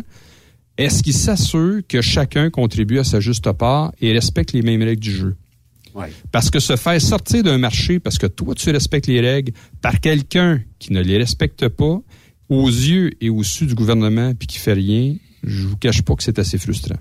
est-ce 0.78 1.04
qu'ils 1.04 1.14
s'assurent 1.14 1.82
que 1.88 2.02
chacun 2.02 2.50
contribue 2.50 3.00
à 3.00 3.04
sa 3.04 3.20
juste 3.20 3.52
part 3.52 3.92
et 4.02 4.12
respecte 4.12 4.54
les 4.54 4.62
mêmes 4.62 4.82
règles 4.82 5.02
du 5.02 5.12
jeu? 5.12 5.36
Ouais. 5.94 6.12
Parce 6.32 6.50
que 6.50 6.60
se 6.60 6.76
faire 6.76 7.00
sortir 7.00 7.44
d'un 7.44 7.60
marché 7.60 8.00
parce 8.00 8.18
que 8.18 8.26
toi, 8.26 8.56
tu 8.56 8.72
respectes 8.72 9.08
les 9.08 9.22
règles 9.22 9.54
par 9.82 10.00
quelqu'un 10.00 10.62
qui 10.80 10.92
ne 10.92 11.02
les 11.02 11.18
respecte 11.18 11.68
pas, 11.68 12.00
aux 12.50 12.68
yeux 12.68 13.12
et 13.22 13.30
au 13.30 13.44
su 13.44 13.68
du 13.68 13.76
gouvernement 13.76 14.34
puis 14.34 14.48
qui 14.48 14.58
fait 14.58 14.74
rien, 14.74 15.16
je 15.44 15.68
vous 15.68 15.78
cache 15.78 16.02
pas 16.02 16.16
que 16.16 16.24
c'est 16.24 16.40
assez 16.40 16.58
frustrant. 16.58 16.98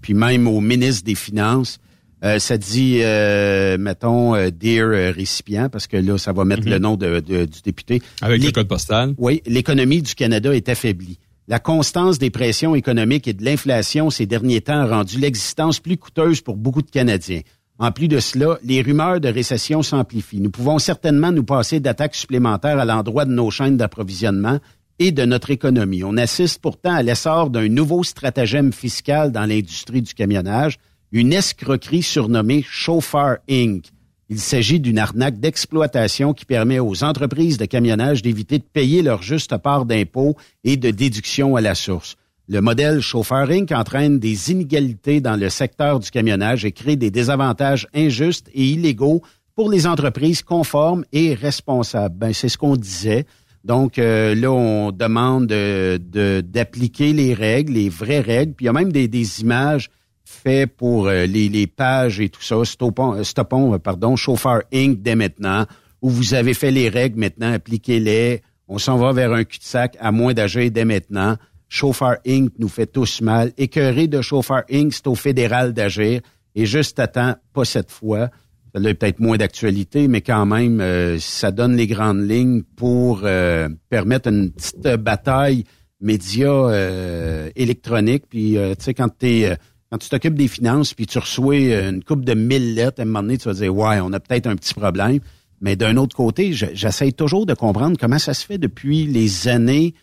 puis 0.00 0.14
même 0.14 0.46
au 0.46 0.60
ministre 0.60 1.04
des 1.04 1.14
Finances. 1.14 1.78
Euh, 2.22 2.38
ça 2.38 2.58
dit, 2.58 2.98
euh, 3.02 3.78
mettons, 3.78 4.34
euh, 4.34 4.50
Dear 4.50 5.14
récipient, 5.14 5.68
parce 5.70 5.86
que 5.86 5.96
là, 5.96 6.18
ça 6.18 6.32
va 6.32 6.44
mettre 6.44 6.64
Mhm. 6.64 6.70
le 6.70 6.78
nom 6.78 6.96
de, 6.96 7.20
de- 7.20 7.46
du 7.46 7.62
député. 7.64 8.02
Avec 8.20 8.42
le 8.44 8.50
code 8.50 8.68
postal. 8.68 9.14
oui, 9.16 9.42
l'économie 9.46 10.02
du 10.02 10.14
Canada 10.14 10.54
est 10.54 10.68
affaiblie. 10.68 11.18
La 11.48 11.58
constance 11.58 12.18
des 12.18 12.30
pressions 12.30 12.74
économiques 12.76 13.26
et 13.26 13.32
de 13.32 13.42
l'inflation 13.44 14.10
ces 14.10 14.26
derniers 14.26 14.60
temps 14.60 14.80
a 14.80 14.86
rendu 14.86 15.18
l'existence 15.18 15.80
plus 15.80 15.96
coûteuse 15.96 16.42
pour 16.42 16.56
beaucoup 16.56 16.82
de 16.82 16.90
Canadiens. 16.90 17.40
En 17.82 17.92
plus 17.92 18.08
de 18.08 18.20
cela, 18.20 18.58
les 18.62 18.82
rumeurs 18.82 19.20
de 19.20 19.28
récession 19.28 19.82
s'amplifient. 19.82 20.42
Nous 20.42 20.50
pouvons 20.50 20.78
certainement 20.78 21.32
nous 21.32 21.44
passer 21.44 21.80
d'attaques 21.80 22.14
supplémentaires 22.14 22.78
à 22.78 22.84
l'endroit 22.84 23.24
de 23.24 23.32
nos 23.32 23.50
chaînes 23.50 23.78
d'approvisionnement 23.78 24.58
et 24.98 25.12
de 25.12 25.24
notre 25.24 25.50
économie. 25.50 26.04
On 26.04 26.18
assiste 26.18 26.60
pourtant 26.60 26.92
à 26.92 27.02
l'essor 27.02 27.48
d'un 27.48 27.70
nouveau 27.70 28.04
stratagème 28.04 28.70
fiscal 28.74 29.32
dans 29.32 29.46
l'industrie 29.46 30.02
du 30.02 30.12
camionnage, 30.12 30.76
une 31.10 31.32
escroquerie 31.32 32.02
surnommée 32.02 32.62
Chauffeur 32.68 33.38
Inc. 33.50 33.86
Il 34.28 34.38
s'agit 34.38 34.78
d'une 34.78 34.98
arnaque 34.98 35.40
d'exploitation 35.40 36.34
qui 36.34 36.44
permet 36.44 36.80
aux 36.80 37.02
entreprises 37.02 37.56
de 37.56 37.64
camionnage 37.64 38.20
d'éviter 38.20 38.58
de 38.58 38.64
payer 38.70 39.00
leur 39.00 39.22
juste 39.22 39.56
part 39.56 39.86
d'impôts 39.86 40.36
et 40.64 40.76
de 40.76 40.90
déductions 40.90 41.56
à 41.56 41.62
la 41.62 41.74
source. 41.74 42.16
Le 42.52 42.60
modèle 42.60 43.00
Chauffeur 43.00 43.48
Inc. 43.48 43.70
entraîne 43.70 44.18
des 44.18 44.50
inégalités 44.50 45.20
dans 45.20 45.36
le 45.36 45.48
secteur 45.50 46.00
du 46.00 46.10
camionnage 46.10 46.64
et 46.64 46.72
crée 46.72 46.96
des 46.96 47.12
désavantages 47.12 47.86
injustes 47.94 48.48
et 48.52 48.64
illégaux 48.64 49.22
pour 49.54 49.70
les 49.70 49.86
entreprises 49.86 50.42
conformes 50.42 51.04
et 51.12 51.34
responsables. 51.34 52.18
Ben, 52.18 52.32
c'est 52.32 52.48
ce 52.48 52.58
qu'on 52.58 52.74
disait. 52.74 53.24
Donc 53.62 54.00
euh, 54.00 54.34
là, 54.34 54.50
on 54.50 54.90
demande 54.90 55.46
de- 55.46 56.00
de- 56.04 56.40
d'appliquer 56.44 57.12
les 57.12 57.34
règles, 57.34 57.74
les 57.74 57.88
vraies 57.88 58.18
règles. 58.18 58.54
Puis 58.54 58.64
il 58.64 58.66
y 58.66 58.70
a 58.70 58.72
même 58.72 58.90
des, 58.90 59.40
images 59.42 59.88
faites 60.24 60.74
pour 60.76 61.06
euh, 61.06 61.26
les, 61.26 61.66
pages 61.68 62.18
et 62.18 62.30
tout 62.30 62.42
ça. 62.42 62.56
Stoppons, 62.64 63.14
euh, 63.14 63.22
stoppons, 63.22 63.78
pardon, 63.78 64.16
Chauffeur 64.16 64.62
Inc. 64.74 65.00
dès 65.00 65.14
maintenant, 65.14 65.66
où 66.02 66.10
vous 66.10 66.34
avez 66.34 66.54
fait 66.54 66.72
les 66.72 66.88
règles 66.88 67.20
maintenant, 67.20 67.52
appliquez-les. 67.52 68.42
On 68.66 68.78
s'en 68.78 68.96
va 68.96 69.12
vers 69.12 69.32
un 69.32 69.44
cul-de-sac 69.44 69.96
à 70.00 70.10
moins 70.10 70.34
d'agir 70.34 70.68
dès 70.72 70.84
maintenant. 70.84 71.36
Chauffeur 71.70 72.16
Inc. 72.26 72.50
nous 72.58 72.68
fait 72.68 72.86
tous 72.86 73.20
mal. 73.22 73.52
Écœuré 73.56 74.08
de 74.08 74.20
Chauffeur 74.20 74.64
Inc., 74.70 74.92
c'est 74.92 75.06
au 75.06 75.14
fédéral 75.14 75.72
d'agir. 75.72 76.20
Et 76.56 76.66
juste 76.66 76.98
à 76.98 77.06
pas 77.06 77.64
cette 77.64 77.92
fois. 77.92 78.28
Ça 78.74 78.80
a 78.80 78.94
peut-être 78.94 79.20
moins 79.20 79.36
d'actualité, 79.36 80.06
mais 80.08 80.20
quand 80.20 80.46
même, 80.46 80.80
euh, 80.80 81.18
ça 81.20 81.50
donne 81.52 81.76
les 81.76 81.86
grandes 81.86 82.28
lignes 82.28 82.62
pour 82.76 83.20
euh, 83.24 83.68
permettre 83.88 84.28
une 84.28 84.50
petite 84.50 84.82
bataille 84.96 85.64
média 86.00 86.48
euh, 86.50 87.50
électronique. 87.56 88.24
Puis, 88.28 88.56
euh, 88.58 88.74
tu 88.76 88.84
sais, 88.86 88.94
quand 88.94 89.08
t'es, 89.08 89.50
euh, 89.50 89.54
quand 89.90 89.98
tu 89.98 90.08
t'occupes 90.08 90.34
des 90.34 90.48
finances, 90.48 90.92
puis 90.94 91.06
tu 91.06 91.18
reçois 91.18 91.54
euh, 91.56 91.90
une 91.90 92.02
coupe 92.02 92.24
de 92.24 92.34
mille 92.34 92.74
lettres, 92.74 92.98
à 93.00 93.02
un 93.02 93.06
moment 93.06 93.22
donné, 93.22 93.38
tu 93.38 93.48
vas 93.48 93.54
dire, 93.54 93.74
ouais, 93.74 94.00
on 94.00 94.12
a 94.12 94.18
peut-être 94.20 94.46
un 94.48 94.56
petit 94.56 94.74
problème. 94.74 95.18
Mais 95.60 95.76
d'un 95.76 95.96
autre 95.96 96.16
côté, 96.16 96.52
je- 96.52 96.66
j'essaie 96.74 97.12
toujours 97.12 97.46
de 97.46 97.54
comprendre 97.54 97.96
comment 97.98 98.18
ça 98.18 98.34
se 98.34 98.44
fait 98.46 98.58
depuis 98.58 99.04
les 99.06 99.46
années 99.48 99.94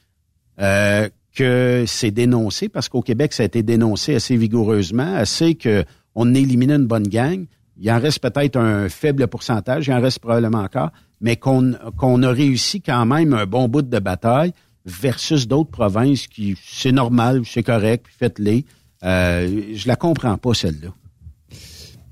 euh, 0.59 1.07
que 1.37 1.83
c'est 1.85 2.09
dénoncé, 2.09 2.67
parce 2.67 2.89
qu'au 2.89 3.03
Québec, 3.03 3.31
ça 3.31 3.43
a 3.43 3.45
été 3.45 3.61
dénoncé 3.61 4.15
assez 4.15 4.35
vigoureusement, 4.35 5.15
assez 5.15 5.53
que 5.53 5.85
on 6.15 6.33
élimine 6.33 6.71
une 6.71 6.87
bonne 6.87 7.07
gang. 7.07 7.45
Il 7.79 7.91
en 7.91 7.99
reste 7.99 8.19
peut-être 8.19 8.57
un 8.57 8.89
faible 8.89 9.27
pourcentage, 9.27 9.85
il 9.85 9.93
en 9.93 10.01
reste 10.01 10.17
probablement 10.17 10.63
encore, 10.63 10.89
mais 11.21 11.35
qu'on 11.35 11.73
qu'on 11.95 12.23
a 12.23 12.31
réussi 12.31 12.81
quand 12.81 13.05
même 13.05 13.33
un 13.33 13.45
bon 13.45 13.67
bout 13.67 13.83
de 13.83 13.99
bataille 13.99 14.51
versus 14.85 15.47
d'autres 15.47 15.69
provinces 15.69 16.25
qui, 16.25 16.55
c'est 16.65 16.91
normal, 16.91 17.43
c'est 17.45 17.61
correct, 17.61 18.05
puis 18.05 18.15
faites-les. 18.17 18.65
Euh, 19.03 19.61
je 19.75 19.87
la 19.87 19.95
comprends 19.95 20.37
pas, 20.37 20.55
celle-là. 20.55 20.89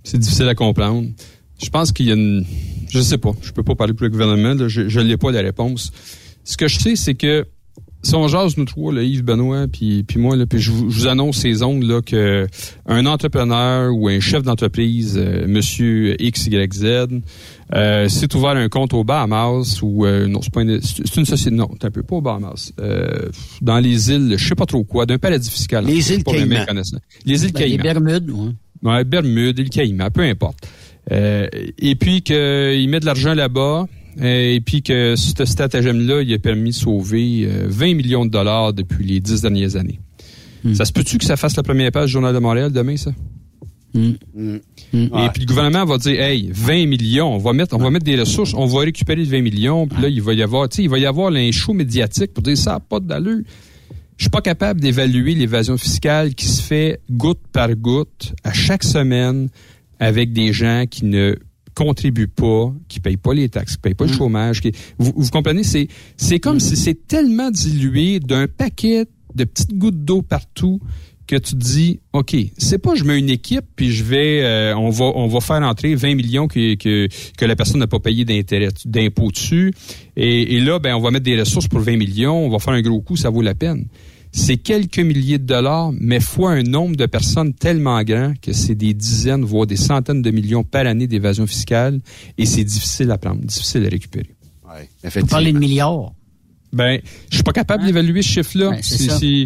C'est 0.03 0.19
difficile 0.19 0.47
à 0.49 0.53
comprendre. 0.53 1.07
Je 1.63 1.69
pense 1.69 1.91
qu'il 1.91 2.05
y 2.07 2.11
a 2.11 2.15
une... 2.15 2.45
Je 2.89 2.99
sais 2.99 3.17
pas. 3.17 3.31
Je 3.41 3.51
peux 3.51 3.63
pas 3.63 3.73
parler 3.73 3.93
pour 3.93 4.03
le 4.03 4.11
gouvernement. 4.11 4.67
Je 4.67 4.87
je 4.87 4.99
n'ai 4.99 5.17
pas 5.17 5.31
la 5.31 5.41
réponse. 5.41 5.91
Ce 6.43 6.57
que 6.57 6.67
je 6.67 6.77
sais, 6.77 6.95
c'est 6.95 7.15
que 7.15 7.47
si 8.05 8.15
on 8.15 8.27
jase, 8.27 8.55
nous 8.57 8.65
trois, 8.65 8.93
là, 8.93 9.01
Yves 9.01 9.23
Benoît, 9.23 9.67
puis, 9.67 10.03
puis 10.03 10.19
moi, 10.19 10.35
là, 10.35 10.45
puis 10.45 10.59
je, 10.59 10.71
vous, 10.71 10.89
je 10.91 10.99
vous 10.99 11.07
annonce 11.07 11.37
ces 11.37 11.63
ondes 11.63 11.83
là 11.83 12.01
que 12.01 12.47
un 12.85 13.05
entrepreneur 13.07 13.91
ou 13.93 14.07
un 14.07 14.19
chef 14.19 14.43
d'entreprise, 14.43 15.17
euh, 15.17 15.47
Monsieur 15.47 16.15
XYZ, 16.21 17.07
euh, 17.73 18.07
s'est 18.07 18.35
ouvert 18.35 18.51
un 18.51 18.69
compte 18.69 18.93
aux 18.93 19.03
Bahamas 19.03 19.79
ou 19.81 20.05
euh, 20.05 20.27
non, 20.27 20.41
c'est 20.43 20.53
pas 20.53 20.61
une, 20.61 20.79
c'est 20.81 21.17
une 21.17 21.25
société, 21.25 21.55
non, 21.55 21.69
c'est 21.81 21.87
un 21.87 21.91
peu 21.91 22.03
pas 22.03 22.17
aux 22.17 22.21
Bahamas, 22.21 22.71
euh, 22.79 23.29
dans 23.61 23.79
les 23.79 24.11
îles, 24.11 24.35
je 24.37 24.47
sais 24.47 24.55
pas 24.55 24.67
trop 24.67 24.83
quoi, 24.83 25.07
d'un 25.07 25.17
paradis 25.17 25.49
fiscal. 25.49 25.83
Les 25.85 26.13
îles 26.13 26.23
Caïmans. 26.23 26.65
Les 27.25 27.43
îles 27.43 27.53
Ben, 27.53 27.63
les 27.63 27.77
Caïmans. 27.77 27.83
Bermudes, 27.83 28.29
ouais. 28.29 28.51
Ouais, 28.83 29.03
Bermude, 29.03 29.57
île 29.57 29.69
Caïman, 29.71 30.11
peu 30.11 30.21
importe. 30.21 30.67
Euh, 31.11 31.47
et 31.79 31.95
puis 31.95 32.21
qu'il 32.21 32.87
met 32.89 32.99
de 32.99 33.05
l'argent 33.05 33.33
là-bas, 33.33 33.85
et 34.21 34.61
puis 34.65 34.81
que 34.81 35.15
ce 35.15 35.45
stratagème-là, 35.45 36.21
il 36.21 36.33
a 36.33 36.39
permis 36.39 36.69
de 36.69 36.75
sauver 36.75 37.45
euh, 37.45 37.65
20 37.67 37.95
millions 37.95 38.25
de 38.25 38.31
dollars 38.31 38.73
depuis 38.73 39.05
les 39.05 39.19
10 39.19 39.41
dernières 39.41 39.75
années. 39.75 39.99
Ça 40.73 40.85
se 40.85 40.91
peut-tu 40.91 41.19
que 41.19 41.25
ça 41.25 41.37
fasse 41.37 41.55
la 41.55 41.61
première 41.61 41.91
page 41.91 42.07
du 42.07 42.13
Journal 42.13 42.33
de 42.33 42.39
Montréal 42.39 42.71
demain, 42.71 42.97
ça? 42.97 43.11
Mm. 43.93 44.13
Et 44.93 45.29
puis 45.33 45.41
le 45.41 45.45
gouvernement 45.45 45.85
va 45.85 45.97
dire, 45.97 46.19
hey, 46.19 46.49
20 46.51 46.87
millions, 46.87 47.33
on 47.33 47.37
va 47.37 47.53
mettre, 47.53 47.75
on 47.75 47.79
va 47.79 47.89
mettre 47.89 48.05
des 48.05 48.19
ressources, 48.19 48.53
on 48.53 48.65
va 48.65 48.81
récupérer 48.81 49.19
les 49.19 49.29
20 49.29 49.41
millions, 49.41 49.87
puis 49.87 50.01
là, 50.01 50.09
il 50.09 50.21
va 50.21 50.33
y 50.33 50.43
avoir, 50.43 50.67
tu 50.67 50.77
sais, 50.77 50.83
il 50.83 50.89
va 50.89 50.97
y 50.97 51.05
avoir 51.05 51.31
un 51.31 51.51
show 51.51 51.73
médiatique 51.73 52.33
pour 52.33 52.43
dire 52.43 52.57
ça 52.57 52.71
n'a 52.71 52.79
pas 52.79 52.99
d'allure. 52.99 53.43
Je 54.17 54.23
suis 54.23 54.29
pas 54.29 54.41
capable 54.41 54.79
d'évaluer 54.79 55.35
l'évasion 55.35 55.77
fiscale 55.77 56.35
qui 56.35 56.47
se 56.47 56.61
fait 56.61 56.99
goutte 57.09 57.41
par 57.51 57.73
goutte 57.75 58.33
à 58.43 58.53
chaque 58.53 58.83
semaine 58.83 59.49
avec 59.99 60.33
des 60.33 60.53
gens 60.53 60.85
qui 60.89 61.05
ne 61.05 61.35
contribuent 61.75 62.27
pas, 62.27 62.73
qui 62.87 62.99
payent 62.99 63.17
pas 63.17 63.33
les 63.33 63.49
taxes, 63.49 63.75
qui 63.75 63.81
payent 63.81 63.93
pas 63.93 64.05
le 64.05 64.13
chômage. 64.13 64.61
Qui, 64.61 64.71
vous, 64.97 65.13
vous 65.15 65.29
comprenez, 65.29 65.63
c'est 65.63 65.87
c'est 66.17 66.39
comme 66.39 66.59
si 66.59 66.75
c'est 66.75 67.07
tellement 67.07 67.51
dilué 67.51 68.19
d'un 68.19 68.47
paquet 68.47 69.05
de 69.35 69.43
petites 69.43 69.77
gouttes 69.77 70.03
d'eau 70.03 70.21
partout 70.21 70.79
que 71.27 71.35
tu 71.35 71.55
te 71.55 71.63
dis, 71.63 71.99
OK, 72.13 72.35
c'est 72.57 72.77
pas 72.77 72.95
je 72.95 73.03
mets 73.03 73.17
une 73.17 73.29
équipe 73.29 73.65
puis 73.75 73.91
je 73.91 74.03
vais, 74.03 74.43
euh, 74.43 74.75
on 74.77 74.89
va, 74.89 75.05
on 75.05 75.27
va 75.27 75.39
faire 75.39 75.61
entrer 75.63 75.95
20 75.95 76.15
millions 76.15 76.47
que, 76.47 76.75
que, 76.75 77.07
que 77.37 77.45
la 77.45 77.55
personne 77.55 77.79
n'a 77.79 77.87
pas 77.87 77.99
payé 77.99 78.25
d'intérêt, 78.25 78.69
d'impôt 78.85 79.31
dessus. 79.31 79.73
Et, 80.15 80.55
et 80.55 80.59
là, 80.59 80.79
ben, 80.79 80.95
on 80.95 81.01
va 81.01 81.11
mettre 81.11 81.25
des 81.25 81.39
ressources 81.39 81.67
pour 81.67 81.79
20 81.79 81.97
millions, 81.97 82.45
on 82.45 82.49
va 82.49 82.59
faire 82.59 82.73
un 82.73 82.81
gros 82.81 83.01
coup, 83.01 83.15
ça 83.15 83.29
vaut 83.29 83.41
la 83.41 83.55
peine. 83.55 83.87
C'est 84.37 84.57
quelques 84.57 84.99
milliers 84.99 85.37
de 85.39 85.45
dollars, 85.45 85.91
mais 85.97 86.19
fois 86.19 86.51
un 86.51 86.63
nombre 86.63 86.97
de 86.97 87.05
personnes 87.05 87.53
tellement 87.53 88.03
grand 88.03 88.33
que 88.41 88.51
c'est 88.51 88.75
des 88.75 88.93
dizaines, 88.93 89.45
voire 89.45 89.65
des 89.65 89.77
centaines 89.77 90.21
de 90.21 90.29
millions 90.29 90.65
par 90.65 90.85
année 90.85 91.07
d'évasion 91.07 91.47
fiscale 91.47 92.01
et 92.37 92.45
c'est 92.45 92.65
difficile 92.65 93.11
à 93.11 93.17
prendre, 93.17 93.39
difficile 93.45 93.85
à 93.85 93.89
récupérer. 93.89 94.35
Vous 95.21 95.27
parlez 95.27 95.53
de 95.53 95.57
milliards. 95.59 96.11
Ben, 96.73 96.99
je 97.29 97.35
suis 97.35 97.43
pas 97.43 97.53
capable 97.53 97.85
d'évaluer 97.85 98.21
ce 98.21 98.27
chiffre-là. 98.27 98.71
Ouais, 98.71 98.79
c'est- 98.81 99.45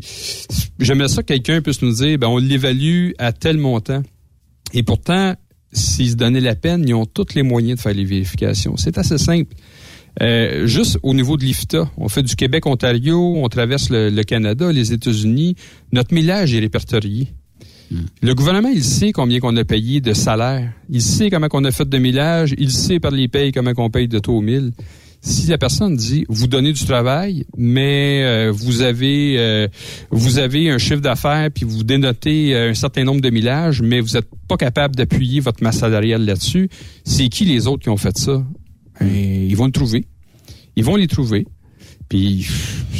J'aimerais 0.79 1.07
ça 1.09 1.21
que 1.21 1.27
quelqu'un 1.27 1.61
puisse 1.61 1.83
nous 1.83 1.93
dire, 1.93 2.17
ben, 2.17 2.27
on 2.27 2.37
l'évalue 2.37 3.11
à 3.19 3.31
tel 3.31 3.57
montant. 3.59 4.01
Et 4.73 4.81
pourtant, 4.81 5.35
s'ils 5.71 6.09
se 6.11 6.15
donnaient 6.15 6.39
la 6.41 6.55
peine, 6.55 6.83
ils 6.87 6.95
ont 6.95 7.05
tous 7.05 7.35
les 7.35 7.43
moyens 7.43 7.77
de 7.77 7.81
faire 7.81 7.93
les 7.93 8.05
vérifications. 8.05 8.75
C'est 8.77 8.97
assez 8.97 9.19
simple. 9.19 9.53
Euh, 10.21 10.67
juste 10.67 10.99
au 11.03 11.13
niveau 11.13 11.37
de 11.37 11.43
l'IFTA, 11.43 11.89
on 11.97 12.09
fait 12.09 12.23
du 12.23 12.35
Québec-Ontario, 12.35 13.35
on 13.37 13.47
traverse 13.47 13.89
le, 13.89 14.09
le 14.09 14.23
Canada, 14.23 14.71
les 14.71 14.93
États-Unis. 14.93 15.55
Notre 15.91 16.13
millage 16.13 16.53
est 16.53 16.59
répertorié. 16.59 17.29
Le 18.21 18.35
gouvernement, 18.35 18.69
il 18.69 18.83
sait 18.83 19.11
combien 19.11 19.39
qu'on 19.39 19.55
a 19.57 19.65
payé 19.65 19.99
de 19.99 20.13
salaire. 20.13 20.71
Il 20.89 21.01
sait 21.01 21.29
comment 21.29 21.47
qu'on 21.47 21.63
a 21.65 21.71
fait 21.71 21.89
de 21.89 21.97
millage. 21.97 22.53
Il 22.57 22.71
sait 22.71 22.99
par 22.99 23.11
les 23.11 23.27
payes 23.27 23.51
comment 23.51 23.73
qu'on 23.73 23.89
paye 23.89 24.07
de 24.07 24.19
taux 24.19 24.37
au 24.37 24.41
mille. 24.41 24.73
Si 25.21 25.47
la 25.47 25.57
personne 25.57 25.97
dit 25.97 26.25
vous 26.29 26.47
donnez 26.47 26.71
du 26.71 26.85
travail, 26.85 27.45
mais 27.57 28.23
euh, 28.23 28.51
vous 28.53 28.81
avez 28.81 29.35
euh, 29.37 29.67
vous 30.11 30.37
avez 30.37 30.69
un 30.69 30.77
chiffre 30.77 31.01
d'affaires 31.01 31.49
puis 31.53 31.65
vous 31.65 31.83
dénotez 31.83 32.55
euh, 32.55 32.69
un 32.69 32.73
certain 32.73 33.03
nombre 33.03 33.19
de 33.19 33.29
millages, 33.29 33.81
mais 33.81 33.99
vous 33.99 34.13
n'êtes 34.13 34.29
pas 34.47 34.55
capable 34.55 34.95
d'appuyer 34.95 35.41
votre 35.41 35.61
masse 35.61 35.79
salariale 35.79 36.23
là-dessus, 36.23 36.69
c'est 37.03 37.27
qui 37.27 37.43
les 37.43 37.67
autres 37.67 37.83
qui 37.83 37.89
ont 37.89 37.97
fait 37.97 38.17
ça? 38.17 38.41
Ils 39.01 39.55
vont 39.55 39.65
le 39.65 39.71
trouver. 39.71 40.05
Ils 40.75 40.83
vont 40.83 40.95
les 40.95 41.07
trouver. 41.07 41.45
Puis 42.07 42.47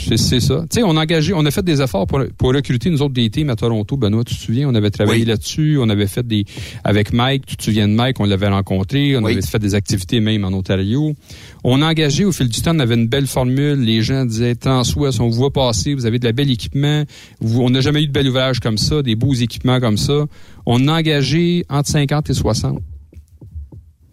c'est 0.07 0.17
c'est 0.17 0.39
ça. 0.39 0.61
Tu 0.69 0.76
sais, 0.80 0.84
on 0.84 0.95
a 0.95 1.01
engagé, 1.01 1.34
on 1.34 1.43
a 1.43 1.49
fait 1.49 1.63
des 1.65 1.81
efforts 1.81 2.05
pour, 2.05 2.21
pour 2.38 2.53
recruter 2.53 2.91
nous 2.91 3.01
autres 3.01 3.13
des 3.15 3.27
teams 3.31 3.49
à 3.49 3.55
Toronto. 3.55 3.97
Benoît, 3.97 4.23
tu 4.23 4.35
te 4.35 4.39
souviens, 4.39 4.69
on 4.69 4.76
avait 4.76 4.91
travaillé 4.91 5.26
là-dessus, 5.26 5.77
on 5.81 5.89
avait 5.89 6.05
fait 6.05 6.26
des 6.27 6.45
avec 6.84 7.11
Mike. 7.11 7.47
Tu 7.47 7.57
te 7.57 7.63
souviens 7.63 7.88
de 7.88 7.93
Mike, 7.93 8.19
on 8.19 8.26
l'avait 8.26 8.47
rencontré, 8.49 9.17
on 9.17 9.23
avait 9.31 9.41
fait 9.41 9.57
des 9.57 9.73
activités 9.73 10.19
même 10.19 10.45
en 10.45 10.49
Ontario. 10.53 11.15
On 11.63 11.81
a 11.81 11.88
engagé 11.88 12.23
au 12.23 12.31
fil 12.31 12.49
du 12.49 12.61
temps, 12.61 12.76
on 12.76 12.80
avait 12.80 12.93
une 12.95 13.07
belle 13.07 13.26
formule. 13.26 13.80
Les 13.80 14.03
gens 14.03 14.26
disaient 14.26 14.53
Transwest, 14.53 15.19
on 15.21 15.27
vous 15.30 15.35
voit 15.38 15.51
passer, 15.53 15.95
vous 15.95 16.05
avez 16.05 16.19
de 16.19 16.26
la 16.26 16.31
belle 16.31 16.51
équipement. 16.51 17.03
Vous- 17.39 17.61
on 17.63 17.71
n'a 17.71 17.81
jamais 17.81 18.03
eu 18.03 18.07
de 18.07 18.11
bel 18.13 18.27
ouvrage 18.27 18.59
comme 18.59 18.77
ça, 18.77 19.01
des 19.01 19.15
beaux 19.15 19.34
équipements 19.34 19.80
comme 19.80 19.97
ça. 19.97 20.26
On 20.67 20.88
a 20.88 20.99
engagé 20.99 21.65
entre 21.67 21.89
50 21.89 22.30
et 22.30 22.34
60. 22.35 22.80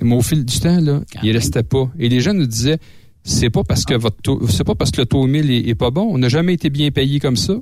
Mais 0.01 0.14
au 0.14 0.23
fil 0.23 0.44
du 0.44 0.59
temps, 0.59 0.81
là, 0.81 1.01
il 1.23 1.32
restait 1.32 1.62
pas. 1.62 1.90
Et 1.98 2.09
les 2.09 2.20
gens 2.20 2.35
nous 2.35 2.47
disaient, 2.47 2.78
c'est 3.23 3.51
pas 3.51 3.64
parce 3.64 3.85
que 3.85 3.94
votre 3.94 4.20
taux, 4.23 4.47
c'est 4.48 4.64
pas 4.64 4.74
parce 4.74 4.90
que 4.90 5.01
le 5.01 5.06
taux 5.06 5.27
1000 5.27 5.51
est, 5.51 5.68
est 5.68 5.74
pas 5.74 5.90
bon. 5.90 6.09
On 6.10 6.18
n'a 6.18 6.28
jamais 6.28 6.55
été 6.55 6.70
bien 6.70 6.90
payé 6.90 7.18
comme 7.18 7.36
ça. 7.36 7.55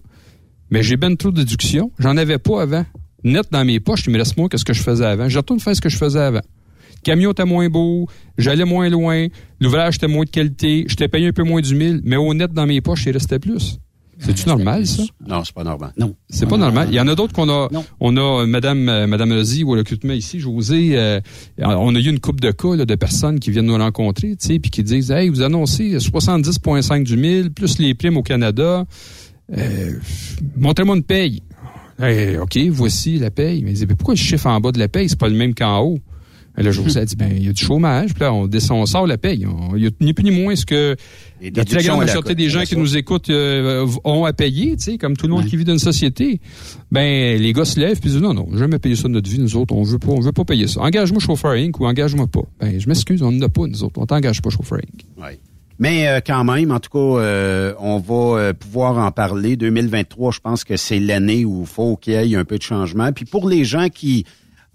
Mais 0.70 0.82
j'ai 0.82 0.97
ben 0.97 1.16
trop 1.16 1.31
de 1.31 1.36
déductions. 1.36 1.93
J'en 1.98 2.16
avais 2.16 2.39
pas 2.39 2.62
avant. 2.62 2.85
Net 3.23 3.47
dans 3.51 3.65
mes 3.65 3.81
poches, 3.81 4.05
il 4.06 4.12
me 4.12 4.19
reste 4.19 4.36
moins 4.36 4.48
que 4.48 4.59
ce 4.59 4.65
que 4.65 4.73
je 4.73 4.82
faisais 4.82 5.05
avant. 5.05 5.28
Je 5.28 5.39
retourne 5.39 5.61
faire 5.61 5.74
ce 5.74 5.81
que 5.81 5.89
je 5.89 5.97
faisais 5.97 6.20
avant. 6.20 6.40
Le 6.40 7.02
camion 7.02 7.32
était 7.32 7.44
moins 7.44 7.69
beau, 7.69 8.09
j'allais 8.39 8.65
moins 8.65 8.89
loin, 8.89 9.27
l'ouvrage 9.61 9.97
était 9.97 10.09
moins 10.09 10.24
de 10.24 10.31
qualité, 10.31 10.85
j'étais 10.89 11.09
payé 11.09 11.28
un 11.28 11.32
peu 11.32 11.43
moins 11.43 11.61
du 11.61 11.74
1000, 11.74 12.01
mais 12.05 12.16
au 12.16 12.32
net 12.32 12.52
dans 12.52 12.66
mes 12.66 12.81
poches, 12.81 13.05
il 13.06 13.12
restait 13.12 13.39
plus. 13.39 13.78
C'est-tu 14.19 14.49
normal, 14.49 14.86
ça? 14.86 15.03
Non, 15.27 15.43
c'est 15.45 15.55
pas 15.55 15.65
normal. 15.65 15.93
Non. 15.97 16.15
C'est 16.28 16.49
pas 16.49 16.57
normal. 16.57 16.89
Il 16.91 16.95
y 16.95 17.01
en 17.01 17.09
a 17.09 17.15
d'autres 17.15 17.32
qu'on 17.32 17.49
a. 17.49 17.69
On 18.01 18.16
a 18.16 18.43
euh, 18.43 18.47
Madame 18.47 18.89
euh, 18.89 19.07
Madame 19.07 19.31
Lozzi 19.31 19.65
ou 19.65 19.74
le 19.74 19.81
recrutement 19.81 20.12
ici, 20.12 20.41
José. 20.41 20.99
euh, 20.99 21.20
on 21.59 21.95
a 21.95 21.99
eu 21.99 22.09
une 22.09 22.20
coupe 22.20 22.41
de 22.41 22.51
cas 22.51 22.77
là, 22.77 22.85
de 22.85 22.95
personnes 22.95 23.41
qui 23.41 23.51
viennent 23.51 23.66
nous 23.66 23.77
rencontrer, 23.77 24.36
tu 24.36 24.49
sais, 24.49 24.59
puis 24.59 24.70
qui 24.70 24.82
disent, 24.82 25.11
hey, 25.11 25.28
vous 25.28 25.43
annoncez 25.43 25.97
70,5 25.97 27.05
du 27.05 27.16
1000 27.16 27.51
plus 27.53 27.78
les 27.78 27.95
primes 27.95 28.16
au 28.16 28.23
Canada. 28.23 28.85
Euh, 29.57 29.93
montrez-moi 30.57 30.97
une 30.97 31.03
paye. 31.03 31.43
Hey, 32.01 32.39
ok, 32.39 32.59
voici 32.70 33.19
la 33.19 33.31
paye. 33.31 33.62
Mais 33.62 33.74
pourquoi 33.95 34.15
le 34.15 34.19
chiffre 34.19 34.47
en 34.47 34.61
bas 34.61 34.73
de 34.73 34.78
la 34.78 34.89
paye 34.89 35.09
c'est 35.09 35.19
pas 35.19 35.28
le 35.28 35.36
même 35.36 35.55
qu'en 35.55 35.81
haut? 35.81 35.99
Et 36.56 36.62
là, 36.62 36.70
José 36.70 37.01
a 37.01 37.05
dit, 37.05 37.16
ben, 37.16 37.32
il 37.35 37.47
y 37.47 37.48
a 37.48 37.52
du 37.52 37.64
chômage, 37.64 38.14
puis 38.14 38.20
là, 38.20 38.32
on 38.32 38.47
descend, 38.47 38.78
on 38.78 38.86
sort 38.86 39.06
la 39.06 39.18
paye. 39.18 39.44
Il 39.76 39.82
y 39.82 39.86
a 39.86 39.90
ni 40.01 40.14
plus 40.14 40.24
ni 40.24 40.31
moins 40.31 40.55
ce 40.55 40.64
que 40.64 40.97
Les 41.40 41.51
la 41.51 41.64
très 41.64 41.82
grande 41.82 42.01
majorité 42.01 42.35
des 42.35 42.48
gens 42.48 42.62
qui 42.62 42.76
nous 42.76 42.97
écoutent 42.97 43.31
euh, 43.31 43.86
ont 44.05 44.24
à 44.24 44.32
payer, 44.32 44.76
tu 44.76 44.93
sais, 44.93 44.98
comme 44.98 45.16
tout 45.16 45.26
le 45.26 45.32
monde 45.32 45.47
qui 45.47 45.56
vit 45.56 45.64
dans 45.64 45.72
une 45.72 45.78
société. 45.78 46.40
Ben, 46.93 47.40
les 47.40 47.52
gars 47.52 47.64
se 47.64 47.81
lèvent 47.81 47.98
puis 48.01 48.10
disent 48.10 48.20
non, 48.20 48.35
non, 48.35 48.47
jamais 48.56 48.78
payer 48.78 48.94
ça 48.94 49.09
de 49.09 49.14
notre 49.14 49.28
vie, 49.28 49.40
nous 49.40 49.56
autres, 49.56 49.74
on 49.74 49.82
veut 49.82 49.98
pas, 49.98 50.12
on 50.12 50.20
veut 50.20 50.32
pas 50.32 50.44
payer 50.44 50.68
ça. 50.68 50.81
Engage-moi 50.81 51.20
chauffeur 51.20 51.52
Inc. 51.52 51.78
ou 51.81 51.86
engage-moi 51.86 52.28
pas. 52.28 52.44
Ben, 52.60 52.78
je 52.78 52.89
m'excuse, 52.89 53.22
on 53.22 53.32
n'en 53.32 53.47
a 53.47 53.48
pas, 53.48 53.66
nous 53.66 53.82
autres. 53.82 54.01
On 54.01 54.06
t'engage 54.06 54.40
pas 54.40 54.51
chauffeur 54.51 54.78
Inc. 54.78 55.05
Ouais. 55.20 55.40
Mais 55.78 56.06
euh, 56.09 56.20
quand 56.24 56.44
même, 56.44 56.70
en 56.70 56.78
tout 56.78 56.90
cas, 56.90 57.20
euh, 57.20 57.74
on 57.78 57.98
va 57.98 58.39
euh, 58.39 58.52
pouvoir 58.52 58.98
en 58.98 59.10
parler. 59.10 59.56
2023, 59.56 60.32
je 60.32 60.40
pense 60.40 60.64
que 60.64 60.76
c'est 60.76 61.01
l'année 61.01 61.44
où 61.44 61.62
il 61.62 61.66
faut 61.66 61.97
qu'il 61.97 62.12
y 62.12 62.35
ait 62.35 62.36
un 62.36 62.44
peu 62.44 62.59
de 62.59 62.62
changement. 62.62 63.12
Puis 63.12 63.24
pour 63.24 63.48
les 63.48 63.64
gens 63.64 63.89
qui 63.89 64.24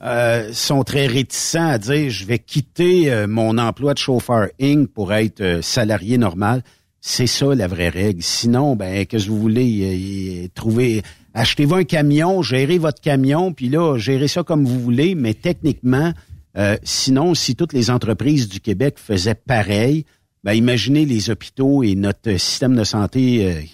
euh, 0.01 0.53
sont 0.53 0.84
très 0.84 1.07
réticents 1.07 1.67
à 1.67 1.77
dire 1.77 2.09
je 2.09 2.26
vais 2.26 2.39
quitter 2.39 3.11
euh, 3.11 3.27
mon 3.27 3.57
emploi 3.57 3.93
de 3.93 3.99
chauffeur 3.99 4.47
Inc. 4.61 4.88
pour 4.88 5.13
être 5.13 5.41
euh, 5.41 5.61
salarié 5.61 6.17
normal, 6.17 6.63
c'est 7.01 7.27
ça 7.27 7.53
la 7.53 7.67
vraie 7.67 7.89
règle. 7.89 8.23
Sinon, 8.23 8.77
ben 8.77 9.05
qu'est-ce 9.05 9.26
que 9.26 9.30
vous 9.30 9.39
voulez? 9.39 10.49
Trouver 10.55 11.01
achetez-vous 11.34 11.76
un 11.76 11.84
camion, 11.84 12.41
gérez 12.41 12.77
votre 12.77 13.01
camion, 13.01 13.51
puis 13.51 13.67
là 13.67 13.97
gérez 13.97 14.30
ça 14.30 14.43
comme 14.43 14.65
vous 14.65 14.80
voulez, 14.80 15.15
mais 15.15 15.34
techniquement 15.34 16.13
euh, 16.57 16.77
sinon 16.84 17.35
si 17.35 17.55
toutes 17.55 17.73
les 17.73 17.89
entreprises 17.89 18.47
du 18.47 18.61
Québec 18.61 18.95
faisaient 18.97 19.35
pareil, 19.35 20.05
ben 20.43 20.53
imaginez 20.53 21.05
les 21.05 21.30
hôpitaux 21.30 21.84
et 21.84 21.95
notre 21.95 22.38
système 22.38 22.76
de 22.76 22.85
santé 22.85 23.67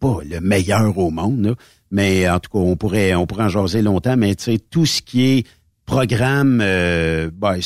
pas 0.00 0.18
le 0.24 0.40
meilleur 0.40 0.96
au 0.98 1.10
monde, 1.10 1.44
là. 1.44 1.54
mais 1.90 2.28
en 2.28 2.38
tout 2.38 2.50
cas, 2.50 2.58
on 2.58 2.76
pourrait 2.76 3.14
on 3.14 3.26
pourrait 3.26 3.44
en 3.44 3.48
jaser 3.48 3.82
longtemps, 3.82 4.16
mais 4.16 4.34
tu 4.34 4.44
sais, 4.44 4.58
tout 4.58 4.86
ce 4.86 5.02
qui 5.02 5.24
est 5.24 5.46
programme 5.88 6.60
euh, 6.62 7.30
ben, 7.32 7.58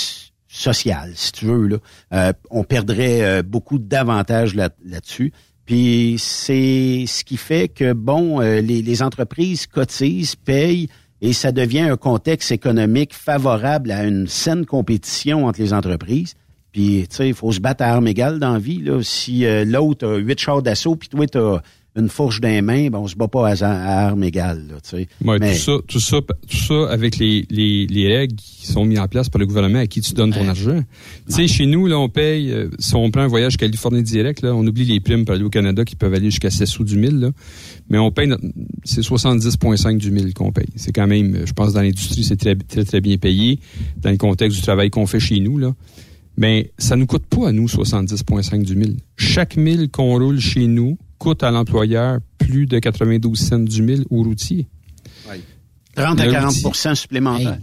social, 0.47 1.11
si 1.17 1.33
tu 1.33 1.47
veux, 1.47 1.67
là, 1.67 1.77
euh, 2.13 2.33
on 2.51 2.63
perdrait 2.63 3.23
euh, 3.23 3.43
beaucoup 3.43 3.81
d'avantages 3.81 4.55
là- 4.55 4.71
là-dessus. 4.85 5.33
Puis 5.67 6.17
c'est 6.19 7.05
ce 7.09 7.25
qui 7.25 7.37
fait 7.37 7.67
que, 7.67 7.93
bon, 7.93 8.41
euh, 8.41 8.61
les, 8.61 8.81
les 8.81 9.03
entreprises 9.03 9.67
cotisent, 9.67 10.37
payent, 10.37 10.89
et 11.21 11.33
ça 11.33 11.51
devient 11.51 11.81
un 11.81 11.97
contexte 11.97 12.53
économique 12.53 13.13
favorable 13.13 13.91
à 13.91 14.05
une 14.05 14.29
saine 14.29 14.67
compétition 14.67 15.47
entre 15.47 15.61
les 15.61 15.73
entreprises. 15.73 16.35
Puis, 16.71 17.07
tu 17.11 17.17
sais, 17.17 17.29
il 17.29 17.35
faut 17.35 17.51
se 17.51 17.61
battre 17.61 17.83
à 17.83 17.89
armes 17.89 18.07
égales 18.07 18.39
dans 18.39 18.53
la 18.53 18.59
vie. 18.61 18.81
Là. 18.81 19.03
Si 19.03 19.45
euh, 19.45 19.65
l'autre 19.65 20.07
a 20.07 20.17
huit 20.17 20.39
chars 20.39 20.63
d'assaut, 20.63 20.95
puis 20.95 21.09
toi, 21.09 21.27
t'as 21.27 21.61
une 21.95 22.09
fourche 22.09 22.41
dans 22.41 22.49
les 22.49 22.63
mains, 22.63 22.89
ben, 22.89 22.99
on 23.01 23.07
se 23.07 23.15
bat 23.17 23.29
pas 23.29 23.49
à, 23.51 23.67
à 23.67 24.07
armes 24.07 24.25
égales. 24.25 24.67
Là, 24.69 24.77
tu 24.83 24.91
sais. 24.97 25.09
Ouais, 25.23 25.39
Mais- 25.39 25.53
tout 25.53 25.59
ça, 25.59 25.73
tout 25.87 26.01
ça, 26.01 26.21
tout 26.49 26.57
ça 26.57 26.91
avec 26.91 27.19
les, 27.19 27.45
les, 27.51 27.87
les 27.87 28.17
règles 28.17 28.35
qui 28.37 28.67
sont 28.67 28.87
mises 28.87 28.99
en 28.99 29.09
place 29.09 29.29
par 29.29 29.39
le 29.41 29.47
gouvernement 29.47 29.81
à 29.81 29.87
qui 29.87 30.01
tu 30.01 30.15
donnes 30.15 30.33
ton 30.33 30.49
argent. 30.49 30.83
Tu 31.29 31.35
sais, 31.35 31.47
chez 31.49 31.67
nous, 31.67 31.87
là, 31.87 31.99
on 31.99 32.09
paye, 32.09 32.51
euh, 32.51 32.69
si 32.79 32.95
on 32.95 33.11
prend 33.11 33.21
un 33.21 33.27
voyage 33.27 33.59
Californie 33.59 34.03
direct, 34.03 34.41
là, 34.41 34.55
on 34.55 34.67
oublie 34.67 34.85
les 34.87 35.01
primes 35.01 35.27
pour 35.27 35.35
aller 35.35 35.45
au 35.45 35.51
Canada 35.51 35.85
qui 35.85 35.95
peuvent 35.97 36.15
aller 36.15 36.31
jusqu'à 36.31 36.51
7 36.51 36.67
sous 36.67 36.85
du 36.85 36.97
1000, 36.97 37.21
là. 37.21 37.31
Mais 37.91 37.99
on 37.99 38.11
paye, 38.11 38.27
notre- 38.27 38.45
c'est 38.85 39.03
70,5 39.03 39.99
du 39.99 40.11
1000 40.11 40.33
qu'on 40.33 40.51
paye. 40.51 40.69
C'est 40.77 40.93
quand 40.93 41.07
même, 41.07 41.43
je 41.45 41.53
pense, 41.53 41.75
dans 41.75 41.83
l'industrie, 41.83 42.25
c'est 42.25 42.37
très, 42.37 42.57
très, 42.57 42.85
très 42.85 43.01
bien 43.03 43.19
payé, 43.19 43.59
dans 43.99 44.11
le 44.11 44.17
contexte 44.17 44.57
du 44.57 44.63
travail 44.63 44.89
qu'on 44.89 45.07
fait 45.07 45.21
chez 45.21 45.41
nous, 45.41 45.59
là. 45.59 45.75
Mais 46.39 46.73
ça 46.79 46.97
nous 46.97 47.05
coûte 47.05 47.27
pas 47.27 47.49
à 47.49 47.53
nous 47.53 47.69
70,5 47.69 48.63
du 48.65 48.77
1000. 48.77 48.97
Chaque 49.19 49.59
1000 49.59 49.91
qu'on 49.91 50.19
roule 50.19 50.41
chez 50.41 50.67
nous 50.67 50.97
coûte 51.23 51.45
à 51.45 51.53
l'employeur 51.53 52.19
plus 52.39 52.67
de 52.67 52.81
92 52.81 53.39
cents 53.39 53.59
du 53.61 53.81
1000 53.81 54.07
au 54.11 54.25
routier. 54.25 54.67
30 55.95 56.21
à 56.21 56.27
Le 56.27 56.33
40 56.33 56.55
routier. 56.65 56.95
supplémentaires. 56.97 57.59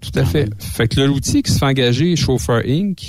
Tout 0.00 0.16
à 0.18 0.24
fait. 0.24 0.48
Fait 0.62 0.86
que 0.86 1.00
le 1.00 1.10
routier 1.10 1.42
qui 1.42 1.50
se 1.50 1.58
fait 1.58 1.66
engager 1.66 2.14
chauffeur 2.14 2.62
Inc., 2.66 3.02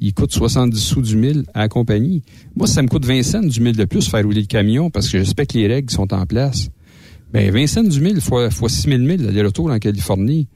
il 0.00 0.12
coûte 0.12 0.32
70 0.32 0.76
sous 0.78 1.02
du 1.02 1.16
1000 1.16 1.44
à 1.54 1.60
la 1.60 1.68
compagnie. 1.68 2.22
Moi, 2.56 2.66
ça 2.66 2.82
me 2.82 2.88
coûte 2.88 3.04
20 3.06 3.22
cents 3.22 3.42
du 3.42 3.60
1000 3.60 3.76
de 3.76 3.84
plus 3.84 4.08
faire 4.08 4.24
rouler 4.24 4.40
le 4.40 4.46
camion 4.46 4.90
parce 4.90 5.08
que 5.08 5.18
j'espère 5.18 5.46
que 5.46 5.56
les 5.56 5.68
règles 5.68 5.90
sont 5.92 6.12
en 6.12 6.26
place. 6.26 6.68
Ben, 7.32 7.50
20 7.52 7.66
cents 7.68 7.84
du 7.84 8.00
1000 8.00 8.20
fois, 8.20 8.50
fois 8.50 8.68
6000 8.68 9.18
000 9.18 9.28
aller-retour 9.28 9.70
en 9.70 9.78
Californie, 9.78 10.48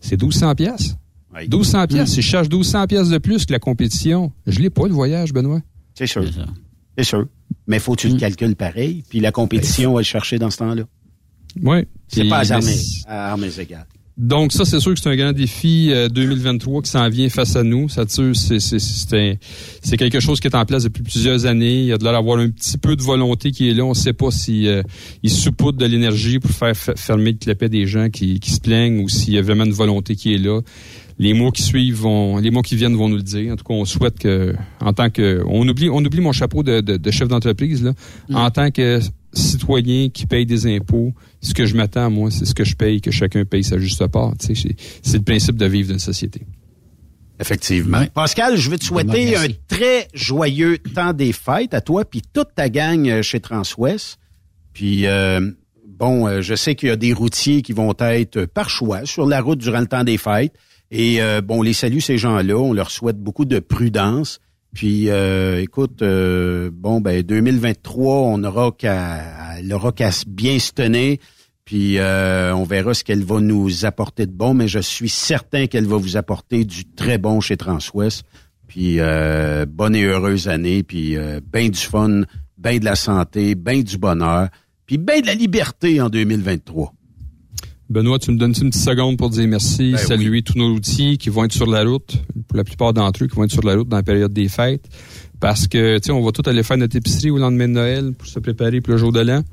c'est 0.00 0.20
1200 0.20 0.54
pièces. 0.56 0.96
1200 1.40 1.86
pièces. 1.86 2.10
Si 2.10 2.22
je 2.22 2.28
charge 2.28 2.48
1200 2.48 2.86
pièces 2.88 3.08
de 3.10 3.18
plus 3.18 3.46
que 3.46 3.52
la 3.52 3.58
compétition, 3.60 4.32
je 4.46 4.58
l'ai 4.60 4.70
pas 4.70 4.86
le 4.88 4.92
voyage, 4.92 5.32
Benoît. 5.32 5.60
C'est 5.94 6.06
sûr. 6.06 6.24
C'est 6.98 7.04
sûr. 7.04 7.26
Mais 7.66 7.78
faut 7.78 7.94
que 7.94 8.02
tu 8.02 8.08
le 8.08 8.16
calcules 8.18 8.56
pareil, 8.56 9.04
puis 9.08 9.20
la 9.20 9.32
compétition 9.32 9.94
va 9.94 10.00
le 10.00 10.04
chercher 10.04 10.38
dans 10.38 10.50
ce 10.50 10.58
temps-là. 10.58 10.82
Oui. 11.62 11.78
C'est 12.08 12.28
pas 12.28 12.38
à 12.38 12.44
c'est- 12.44 13.02
à 13.06 13.30
armes 13.32 13.44
égales. 13.58 13.86
Donc 14.16 14.52
ça, 14.52 14.64
c'est 14.64 14.78
sûr 14.78 14.94
que 14.94 15.00
c'est 15.00 15.08
un 15.08 15.16
grand 15.16 15.32
défi 15.32 15.88
euh, 15.90 16.08
2023 16.08 16.82
qui 16.82 16.90
s'en 16.90 17.08
vient 17.08 17.28
face 17.28 17.56
à 17.56 17.64
nous. 17.64 17.88
Ça, 17.88 18.04
c'est 18.08 19.96
quelque 19.96 20.20
chose 20.20 20.38
qui 20.38 20.46
est 20.46 20.54
en 20.54 20.64
place 20.64 20.84
depuis 20.84 21.02
plusieurs 21.02 21.46
années. 21.46 21.80
Il 21.80 21.86
y 21.86 21.92
a 21.92 21.98
de 21.98 22.04
l'air 22.04 22.12
d'avoir 22.12 22.38
un 22.38 22.48
petit 22.50 22.78
peu 22.78 22.94
de 22.94 23.02
volonté 23.02 23.50
qui 23.50 23.68
est 23.68 23.74
là. 23.74 23.84
On 23.84 23.88
ne 23.90 23.94
sait 23.94 24.12
pas 24.12 24.30
si 24.30 24.68
euh, 24.68 24.82
ils 25.24 25.30
saupoudrent 25.30 25.78
de 25.78 25.86
l'énergie 25.86 26.38
pour 26.38 26.52
faire 26.52 26.76
fermer 26.76 27.32
le 27.32 27.38
clapet 27.38 27.68
des 27.68 27.86
gens 27.86 28.08
qui, 28.08 28.38
qui 28.38 28.52
se 28.52 28.60
plaignent 28.60 29.00
ou 29.00 29.08
s'il 29.08 29.34
y 29.34 29.38
a 29.38 29.42
vraiment 29.42 29.64
une 29.64 29.72
volonté 29.72 30.14
qui 30.14 30.32
est 30.34 30.38
là. 30.38 30.60
Les 31.18 31.32
mois 31.32 31.52
qui 31.52 31.62
suivent 31.62 31.96
vont, 32.00 32.38
les 32.38 32.50
mois 32.50 32.62
qui 32.62 32.74
viennent 32.76 32.96
vont 32.96 33.08
nous 33.08 33.16
le 33.16 33.22
dire. 33.22 33.52
En 33.52 33.56
tout 33.56 33.64
cas, 33.64 33.74
on 33.74 33.84
souhaite 33.84 34.18
que, 34.18 34.54
en 34.80 34.92
tant 34.92 35.10
que, 35.10 35.42
on 35.46 35.66
oublie, 35.68 35.88
on 35.88 35.98
oublie 36.04 36.20
mon 36.20 36.32
chapeau 36.32 36.62
de, 36.62 36.80
de, 36.80 36.96
de 36.96 37.10
chef 37.10 37.28
d'entreprise 37.28 37.82
là. 37.84 37.92
En 38.32 38.50
tant 38.50 38.70
que 38.70 39.00
citoyen 39.32 40.08
qui 40.10 40.26
paye 40.26 40.46
des 40.46 40.66
impôts, 40.76 41.12
ce 41.40 41.54
que 41.54 41.66
je 41.66 41.74
m'attends 41.76 42.10
moi, 42.10 42.30
c'est 42.30 42.44
ce 42.44 42.54
que 42.54 42.64
je 42.64 42.74
paye, 42.76 43.00
que 43.00 43.10
chacun 43.10 43.44
paye 43.44 43.62
sa 43.64 43.78
juste 43.78 44.04
part. 44.08 44.32
Tu 44.38 44.46
sais, 44.46 44.54
c'est- 44.54 44.76
c'est 45.02 45.16
le 45.18 45.22
principe 45.24 45.56
de 45.56 45.66
vivre 45.66 45.88
d'une 45.90 45.98
société. 45.98 46.42
Effectivement. 47.40 48.04
Pascal, 48.14 48.56
je 48.56 48.70
veux 48.70 48.78
te 48.78 48.84
souhaiter 48.84 49.36
un 49.36 49.46
très 49.68 50.06
joyeux 50.14 50.78
temps 50.78 51.12
des 51.12 51.32
fêtes 51.32 51.74
à 51.74 51.80
toi 51.80 52.04
puis 52.04 52.22
toute 52.32 52.54
ta 52.54 52.68
gang 52.68 53.08
euh, 53.08 53.22
chez 53.22 53.40
Transwest. 53.40 54.18
Puis 54.72 55.06
euh, 55.06 55.50
bon, 55.98 56.28
euh, 56.28 56.42
je 56.42 56.54
sais 56.54 56.76
qu'il 56.76 56.88
y 56.90 56.92
a 56.92 56.96
des 56.96 57.12
routiers 57.12 57.62
qui 57.62 57.72
vont 57.72 57.92
être 57.98 58.36
euh, 58.36 58.46
par 58.46 58.70
choix 58.70 59.04
sur 59.04 59.26
la 59.26 59.40
route 59.40 59.58
durant 59.58 59.80
le 59.80 59.86
temps 59.88 60.04
des 60.04 60.16
fêtes. 60.16 60.52
Et 60.90 61.20
euh, 61.20 61.40
bon, 61.40 61.58
on 61.58 61.62
les 61.62 61.72
salue 61.72 61.98
ces 61.98 62.18
gens-là. 62.18 62.56
On 62.56 62.72
leur 62.72 62.90
souhaite 62.90 63.18
beaucoup 63.18 63.44
de 63.44 63.58
prudence. 63.58 64.40
Puis 64.74 65.08
euh, 65.08 65.62
écoute, 65.62 66.02
euh, 66.02 66.68
bon 66.72 67.00
ben 67.00 67.22
2023, 67.22 68.16
on 68.16 68.42
aura 68.42 68.72
qu'à 68.72 69.22
qu'à 69.96 70.10
bien 70.26 70.58
se 70.58 70.72
tenir. 70.72 71.18
Puis 71.64 71.98
euh, 71.98 72.54
on 72.54 72.64
verra 72.64 72.92
ce 72.92 73.04
qu'elle 73.04 73.24
va 73.24 73.40
nous 73.40 73.86
apporter 73.86 74.26
de 74.26 74.32
bon, 74.32 74.52
mais 74.52 74.68
je 74.68 74.80
suis 74.80 75.08
certain 75.08 75.66
qu'elle 75.66 75.86
va 75.86 75.96
vous 75.96 76.16
apporter 76.16 76.64
du 76.64 76.84
très 76.84 77.18
bon 77.18 77.40
chez 77.40 77.56
Transwest. 77.56 78.24
Puis 78.66 78.96
euh, 78.98 79.64
bonne 79.64 79.94
et 79.94 80.02
heureuse 80.02 80.48
année, 80.48 80.82
puis 80.82 81.16
ben 81.52 81.70
du 81.70 81.80
fun, 81.80 82.22
ben 82.58 82.78
de 82.80 82.84
la 82.84 82.96
santé, 82.96 83.54
ben 83.54 83.82
du 83.82 83.96
bonheur, 83.96 84.48
puis 84.86 84.98
ben 84.98 85.20
de 85.20 85.26
la 85.26 85.34
liberté 85.34 86.00
en 86.00 86.10
2023. 86.10 86.92
Benoît, 87.94 88.18
tu 88.18 88.32
me 88.32 88.36
donnes 88.36 88.54
une 88.60 88.70
petite 88.70 88.82
seconde 88.82 89.16
pour 89.16 89.30
dire 89.30 89.46
merci, 89.46 89.92
Ben 89.92 89.98
saluer 89.98 90.42
tous 90.42 90.58
nos 90.58 90.72
routiers 90.72 91.16
qui 91.16 91.28
vont 91.30 91.44
être 91.44 91.52
sur 91.52 91.70
la 91.70 91.84
route, 91.84 92.16
pour 92.48 92.56
la 92.56 92.64
plupart 92.64 92.92
d'entre 92.92 93.22
eux 93.22 93.28
qui 93.28 93.36
vont 93.36 93.44
être 93.44 93.52
sur 93.52 93.62
la 93.62 93.76
route 93.76 93.88
dans 93.88 93.98
la 93.98 94.02
période 94.02 94.32
des 94.32 94.48
fêtes, 94.48 94.88
parce 95.38 95.68
que 95.68 95.98
tu 95.98 96.06
sais, 96.06 96.10
on 96.10 96.20
va 96.20 96.32
tous 96.32 96.50
aller 96.50 96.64
faire 96.64 96.76
notre 96.76 96.96
épicerie 96.96 97.30
au 97.30 97.38
lendemain 97.38 97.68
de 97.68 97.74
Noël 97.74 98.12
pour 98.18 98.26
se 98.26 98.40
préparer 98.40 98.80
pour 98.80 98.94
le 98.94 98.98
jour 98.98 99.12
de 99.12 99.20
l'an. 99.20 99.44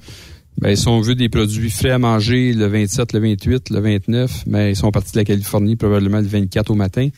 Ben, 0.58 0.76
si 0.76 0.88
on 0.88 1.02
veut 1.02 1.14
des 1.14 1.30
produits 1.30 1.70
frais 1.70 1.92
à 1.92 2.00
manger 2.00 2.54
le 2.54 2.66
27, 2.66 3.14
le 3.14 3.20
28, 3.20 3.70
le 3.70 3.80
29, 3.80 4.46
ben, 4.48 4.70
ils 4.70 4.76
sont 4.76 4.90
partis 4.90 5.12
de 5.12 5.20
la 5.20 5.24
Californie 5.24 5.76
probablement 5.76 6.20
le 6.20 6.26
24 6.26 6.72
au 6.72 6.76
matin 6.76 7.10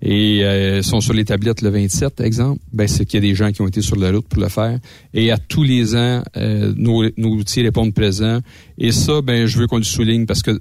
et 0.00 0.44
euh, 0.44 0.82
sont 0.82 1.00
sur 1.00 1.12
les 1.12 1.24
tablettes 1.24 1.62
le 1.62 1.70
27, 1.70 2.20
exemple, 2.20 2.60
ben, 2.72 2.86
c'est 2.86 3.04
qu'il 3.04 3.22
y 3.22 3.26
a 3.26 3.28
des 3.28 3.34
gens 3.34 3.50
qui 3.50 3.62
ont 3.62 3.68
été 3.68 3.82
sur 3.82 3.96
la 3.96 4.12
route 4.12 4.28
pour 4.28 4.40
le 4.40 4.48
faire. 4.48 4.78
Et 5.12 5.30
à 5.30 5.38
tous 5.38 5.64
les 5.64 5.96
ans, 5.96 6.22
euh, 6.36 6.72
nos, 6.76 7.04
nos 7.16 7.30
routiers 7.30 7.64
répondent 7.64 7.92
présents. 7.92 8.40
Et 8.78 8.92
ça, 8.92 9.20
ben, 9.22 9.46
je 9.46 9.58
veux 9.58 9.66
qu'on 9.66 9.78
le 9.78 9.82
souligne 9.82 10.26
parce 10.26 10.42
que 10.42 10.60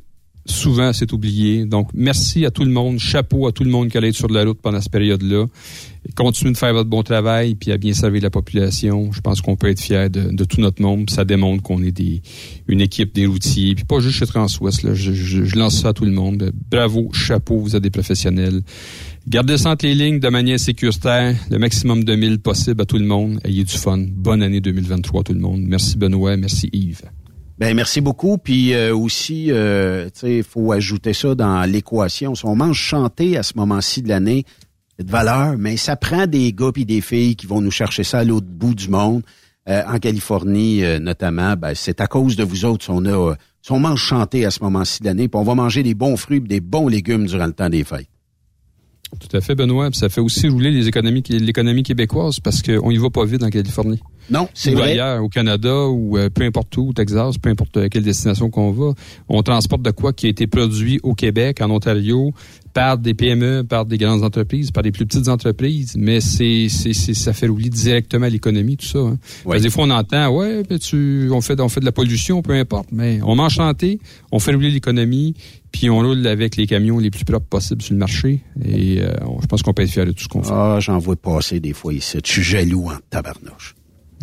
souvent 0.49 0.93
c'est 0.93 1.11
oublié. 1.13 1.65
Donc, 1.65 1.89
merci 1.93 2.45
à 2.45 2.51
tout 2.51 2.63
le 2.63 2.71
monde. 2.71 2.99
Chapeau 2.99 3.47
à 3.47 3.51
tout 3.51 3.63
le 3.63 3.69
monde 3.69 3.89
qui 3.89 3.97
allait 3.97 4.09
être 4.09 4.15
sur 4.15 4.29
la 4.29 4.43
route 4.43 4.59
pendant 4.61 4.81
cette 4.81 4.91
période-là. 4.91 5.45
Continuez 6.15 6.53
de 6.53 6.57
faire 6.57 6.73
votre 6.73 6.89
bon 6.89 7.03
travail 7.03 7.55
puis 7.55 7.71
à 7.71 7.77
bien 7.77 7.93
servir 7.93 8.23
la 8.23 8.29
population. 8.29 9.11
Je 9.11 9.21
pense 9.21 9.41
qu'on 9.41 9.55
peut 9.55 9.69
être 9.69 9.81
fier 9.81 10.09
de, 10.09 10.31
de 10.31 10.43
tout 10.45 10.61
notre 10.61 10.81
monde. 10.81 11.09
Ça 11.09 11.25
démontre 11.25 11.61
qu'on 11.63 11.83
est 11.83 11.91
des 11.91 12.21
une 12.67 12.81
équipe 12.81 13.13
des 13.13 13.25
routiers. 13.25 13.75
Puis 13.75 13.85
pas 13.85 13.99
juste 13.99 14.17
chez 14.17 14.25
Transwest. 14.25 14.83
Là. 14.83 14.93
Je, 14.93 15.11
je, 15.11 15.43
je 15.43 15.55
lance 15.57 15.81
ça 15.81 15.89
à 15.89 15.93
tout 15.93 16.05
le 16.05 16.11
monde. 16.11 16.51
Bravo, 16.71 17.09
chapeau, 17.13 17.59
vous 17.59 17.75
êtes 17.75 17.83
des 17.83 17.89
professionnels. 17.89 18.61
Gardez 19.27 19.57
ça 19.57 19.75
les 19.81 19.93
lignes 19.93 20.19
de 20.19 20.29
manière 20.29 20.59
sécuritaire, 20.59 21.35
le 21.49 21.57
maximum 21.57 22.03
de 22.03 22.15
mille 22.15 22.39
possible 22.39 22.81
à 22.81 22.85
tout 22.85 22.97
le 22.97 23.05
monde. 23.05 23.39
Ayez 23.43 23.65
du 23.65 23.77
fun. 23.77 23.97
Bonne 23.97 24.41
année 24.41 24.61
2023 24.61 25.21
à 25.21 25.23
tout 25.23 25.33
le 25.33 25.39
monde. 25.39 25.61
Merci 25.61 25.97
Benoît, 25.97 26.37
merci 26.37 26.69
Yves. 26.71 27.01
Ben 27.57 27.75
merci 27.75 27.99
beaucoup. 27.99 28.37
Puis 28.37 28.73
euh, 28.73 28.95
aussi, 28.95 29.51
euh, 29.51 30.09
il 30.23 30.43
faut 30.43 30.71
ajouter 30.71 31.13
ça 31.13 31.35
dans 31.35 31.69
l'équation. 31.69 32.35
Si 32.35 32.45
on 32.45 32.55
mange 32.55 32.79
chanter 32.79 33.37
à 33.37 33.43
ce 33.43 33.53
moment-ci 33.57 34.01
de 34.01 34.07
l'année, 34.07 34.45
de 34.97 35.11
valeur, 35.11 35.57
mais 35.57 35.75
ça 35.77 35.95
prend 35.95 36.25
des 36.25 36.53
gars 36.53 36.71
et 36.75 36.85
des 36.85 37.01
filles 37.01 37.35
qui 37.35 37.47
vont 37.47 37.61
nous 37.61 37.71
chercher 37.71 38.03
ça 38.03 38.19
à 38.19 38.23
l'autre 38.23 38.47
bout 38.47 38.75
du 38.75 38.89
monde. 38.89 39.23
Euh, 39.67 39.83
en 39.85 39.99
Californie, 39.99 40.85
euh, 40.85 40.99
notamment, 40.99 41.55
ben, 41.57 41.73
c'est 41.75 41.99
à 41.99 42.07
cause 42.07 42.37
de 42.37 42.43
vous 42.43 42.63
autres 42.63 42.85
si 42.85 42.91
on 42.91 43.03
a, 43.03 43.31
euh, 43.31 43.35
si 43.61 43.73
on 43.73 43.79
mange 43.79 44.01
chanter 44.01 44.45
à 44.45 44.51
ce 44.51 44.63
moment-ci 44.63 45.01
de 45.01 45.07
l'année, 45.07 45.27
puis 45.27 45.37
on 45.37 45.43
va 45.43 45.55
manger 45.55 45.83
des 45.83 45.93
bons 45.93 46.15
fruits, 46.15 46.37
et 46.37 46.39
des 46.39 46.61
bons 46.61 46.87
légumes 46.87 47.25
durant 47.25 47.47
le 47.47 47.51
temps 47.51 47.69
des 47.69 47.83
fêtes. 47.83 48.07
Tout 49.19 49.35
à 49.35 49.41
fait, 49.41 49.55
Benoît. 49.55 49.89
Puis 49.89 49.99
ça 49.99 50.09
fait 50.09 50.21
aussi 50.21 50.47
rouler 50.47 50.71
les 50.71 50.87
économies, 50.87 51.23
l'économie 51.29 51.83
québécoise 51.83 52.39
parce 52.39 52.61
qu'on 52.61 52.91
y 52.91 52.97
va 52.97 53.09
pas 53.09 53.25
vite 53.25 53.43
en 53.43 53.49
Californie. 53.49 54.01
Non, 54.29 54.49
c'est 54.53 54.73
ou 54.73 54.77
vrai. 54.77 54.91
ailleurs, 54.91 55.23
au 55.23 55.29
Canada, 55.29 55.85
ou 55.87 56.17
euh, 56.17 56.29
peu 56.29 56.43
importe 56.43 56.75
où, 56.75 56.89
au 56.89 56.93
Texas, 56.93 57.37
peu 57.37 57.49
importe 57.49 57.77
à 57.77 57.87
quelle 57.87 58.03
destination 58.03 58.49
qu'on 58.49 58.71
va. 58.71 58.93
On 59.29 59.41
transporte 59.41 59.81
de 59.81 59.91
quoi 59.91 60.11
qui 60.11 60.25
a 60.25 60.29
été 60.29 60.47
produit 60.47 60.99
au 61.03 61.13
Québec, 61.13 61.61
en 61.61 61.71
Ontario, 61.71 62.33
par 62.73 62.97
des 62.97 63.13
PME, 63.13 63.63
par 63.63 63.85
des 63.85 63.97
grandes 63.97 64.23
entreprises, 64.23 64.69
par 64.69 64.83
des 64.83 64.91
plus 64.91 65.05
petites 65.05 65.29
entreprises, 65.29 65.95
mais 65.97 66.19
c'est, 66.19 66.67
c'est, 66.69 66.93
c'est 66.93 67.13
ça 67.13 67.33
fait 67.33 67.47
rouler 67.47 67.69
directement 67.69 68.27
l'économie, 68.27 68.77
tout 68.77 68.85
ça. 68.85 68.99
Hein. 68.99 69.17
Parce 69.45 69.57
que 69.57 69.63
des 69.63 69.69
fois, 69.69 69.85
on 69.85 69.89
entend, 69.89 70.29
ouais, 70.29 70.63
ben, 70.63 70.77
tu, 70.77 71.29
on 71.31 71.41
fait, 71.41 71.59
on 71.61 71.69
fait 71.69 71.79
de 71.79 71.85
la 71.85 71.91
pollution, 71.91 72.41
peu 72.41 72.53
importe, 72.53 72.89
mais 72.91 73.19
on 73.23 73.35
mange 73.35 73.53
chanter, 73.53 73.99
on 74.31 74.39
fait 74.39 74.53
rouler 74.53 74.69
l'économie, 74.69 75.33
puis 75.77 75.89
on 75.89 75.99
roule 75.99 76.25
avec 76.27 76.55
les 76.55 76.65
camions 76.67 76.97
les 76.99 77.11
plus 77.11 77.23
propres 77.25 77.47
possibles 77.47 77.81
sur 77.81 77.93
le 77.93 77.99
marché, 77.99 78.41
et 78.65 78.97
euh, 79.01 79.11
on- 79.25 79.41
je 79.41 79.45
pense 79.47 79.61
qu'on 79.61 79.73
peut 79.73 79.83
être 79.83 79.89
fier 79.91 80.05
de 80.05 80.11
tout 80.11 80.23
ce 80.23 80.27
qu'on 80.27 80.43
fait. 80.43 80.51
Ah, 80.53 80.77
j'en 80.79 80.97
vois 80.97 81.15
passer 81.15 81.59
des 81.59 81.73
fois 81.73 81.93
ici. 81.93 82.17
Je 82.25 82.31
suis 82.31 82.43
jaloux 82.43 82.87
en 82.89 82.97
tabarnouche. 83.09 83.75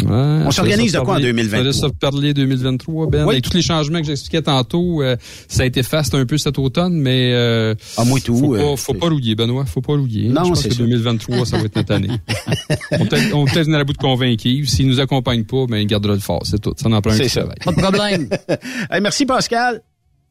Ouais, 0.03 0.09
On 0.11 0.51
s'organise 0.51 0.91
de 0.93 0.99
quoi 0.99 1.03
en 1.03 1.07
parler- 1.13 1.27
2023? 1.27 1.73
Ça 1.73 1.87
laisse 1.87 1.93
parler 2.01 2.35
2023, 2.35 3.07
Ben. 3.07 3.25
Oui. 3.25 3.35
Avec 3.35 3.45
tous 3.45 3.55
les 3.55 3.63
changements 3.63 4.01
que 4.01 4.07
j'expliquais 4.07 4.43
tantôt, 4.43 5.03
euh, 5.03 5.15
ça 5.47 5.63
a 5.63 5.67
été 5.67 5.85
fast 5.85 6.17
un 6.17 6.27
peu 6.27 6.37
cet 6.37 6.59
automne, 6.59 6.95
mais 6.95 7.31
euh, 7.33 7.77
ah, 7.97 8.05
moi 8.05 8.19
tout, 8.19 8.37
faut, 8.37 8.57
euh, 8.57 8.59
pas, 8.73 8.77
faut 8.77 8.95
pas 8.95 9.09
rouiller, 9.09 9.37
Benoît. 9.37 9.65
Faut 9.67 9.81
pas 9.83 9.93
rouiller. 9.93 10.31
Non, 10.31 10.43
Je 10.43 10.49
pense 10.49 10.63
c'est 10.63 10.69
que 10.71 10.75
ça. 10.75 10.83
2023, 10.83 11.47
ça 11.47 11.59
va 11.59 11.65
être 11.67 11.77
notre 11.77 11.95
année. 11.95 12.09
on 12.91 13.07
peut-être 13.07 13.35
on 13.35 13.45
peut 13.45 13.61
être 13.61 13.69
à 13.69 13.79
la 13.79 13.85
bout 13.85 13.93
de 13.93 13.99
convaincre. 13.99 14.43
S'il 14.43 14.89
nous 14.89 14.99
accompagne 14.99 15.45
pas, 15.45 15.67
ben, 15.69 15.77
il 15.77 15.87
gardera 15.87 16.15
le 16.15 16.19
fort. 16.21 16.43
C'est 16.45 16.61
tout. 16.61 16.75
Ça 16.77 16.89
en 16.89 17.01
prend 17.01 17.13
un 17.13 17.17
C'est 17.17 17.23
qui 17.25 17.29
ça. 17.29 17.43
travaille. 17.43 17.59
Pas 17.65 17.71
de 17.73 17.81
problème. 17.81 18.29
Hey, 18.91 19.01
merci 19.01 19.27
Pascal. 19.27 19.81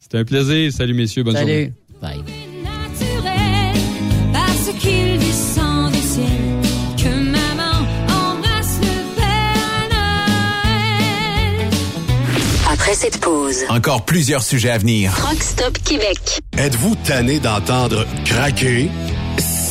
C'était 0.04 0.18
un 0.18 0.26
plaisir. 0.26 0.70
Salut, 0.74 0.94
messieurs. 0.94 1.24
Bonne 1.24 1.38
journée. 1.38 1.72
Salut. 2.02 2.22
Bye. 2.24 2.34
Parce 4.34 4.78
qu'il 4.80 5.18
descend 5.18 5.92
du 5.94 6.00
ciel. 6.00 6.28
Après 12.70 12.96
cette 12.96 13.20
pause, 13.22 13.64
Encore 13.70 14.04
plusieurs 14.04 14.44
sujets 14.44 14.72
à 14.72 14.78
venir. 14.78 15.14
Rock 15.14 15.42
Stop 15.42 15.78
Québec. 15.86 16.42
Êtes-vous 16.58 16.96
tanné 17.06 17.40
d'entendre 17.40 18.06
craquer, 18.26 18.90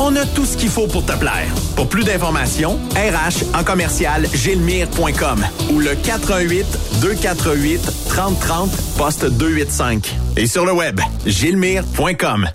On 0.00 0.14
a 0.14 0.24
tout 0.26 0.46
ce 0.46 0.56
qu'il 0.56 0.68
faut 0.68 0.86
pour 0.86 1.04
te 1.04 1.10
plaire. 1.12 1.48
Pour 1.74 1.88
plus 1.88 2.04
d'informations, 2.04 2.78
RH 2.94 3.56
en 3.58 3.64
commercial 3.64 4.28
gilmire.com 4.32 5.44
ou 5.72 5.80
le 5.80 5.96
418 5.96 6.64
248 7.00 7.80
3030 8.08 8.70
poste 8.96 9.24
285. 9.26 10.14
Et 10.36 10.46
sur 10.46 10.64
le 10.64 10.70
web, 10.72 11.00
gilmire.com. 11.26 12.48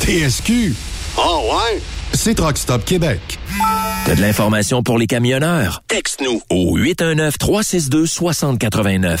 TSQ. 0.00 0.74
Oh 1.18 1.50
ouais? 1.52 1.82
C'est 2.14 2.34
Truck 2.34 2.56
Stop 2.56 2.82
Québec. 2.84 3.38
T'as 4.06 4.14
de 4.14 4.22
l'information 4.22 4.82
pour 4.82 4.96
les 4.98 5.06
camionneurs? 5.06 5.82
Texte-nous 5.88 6.40
au 6.48 6.78
819-362-6089. 6.78 9.20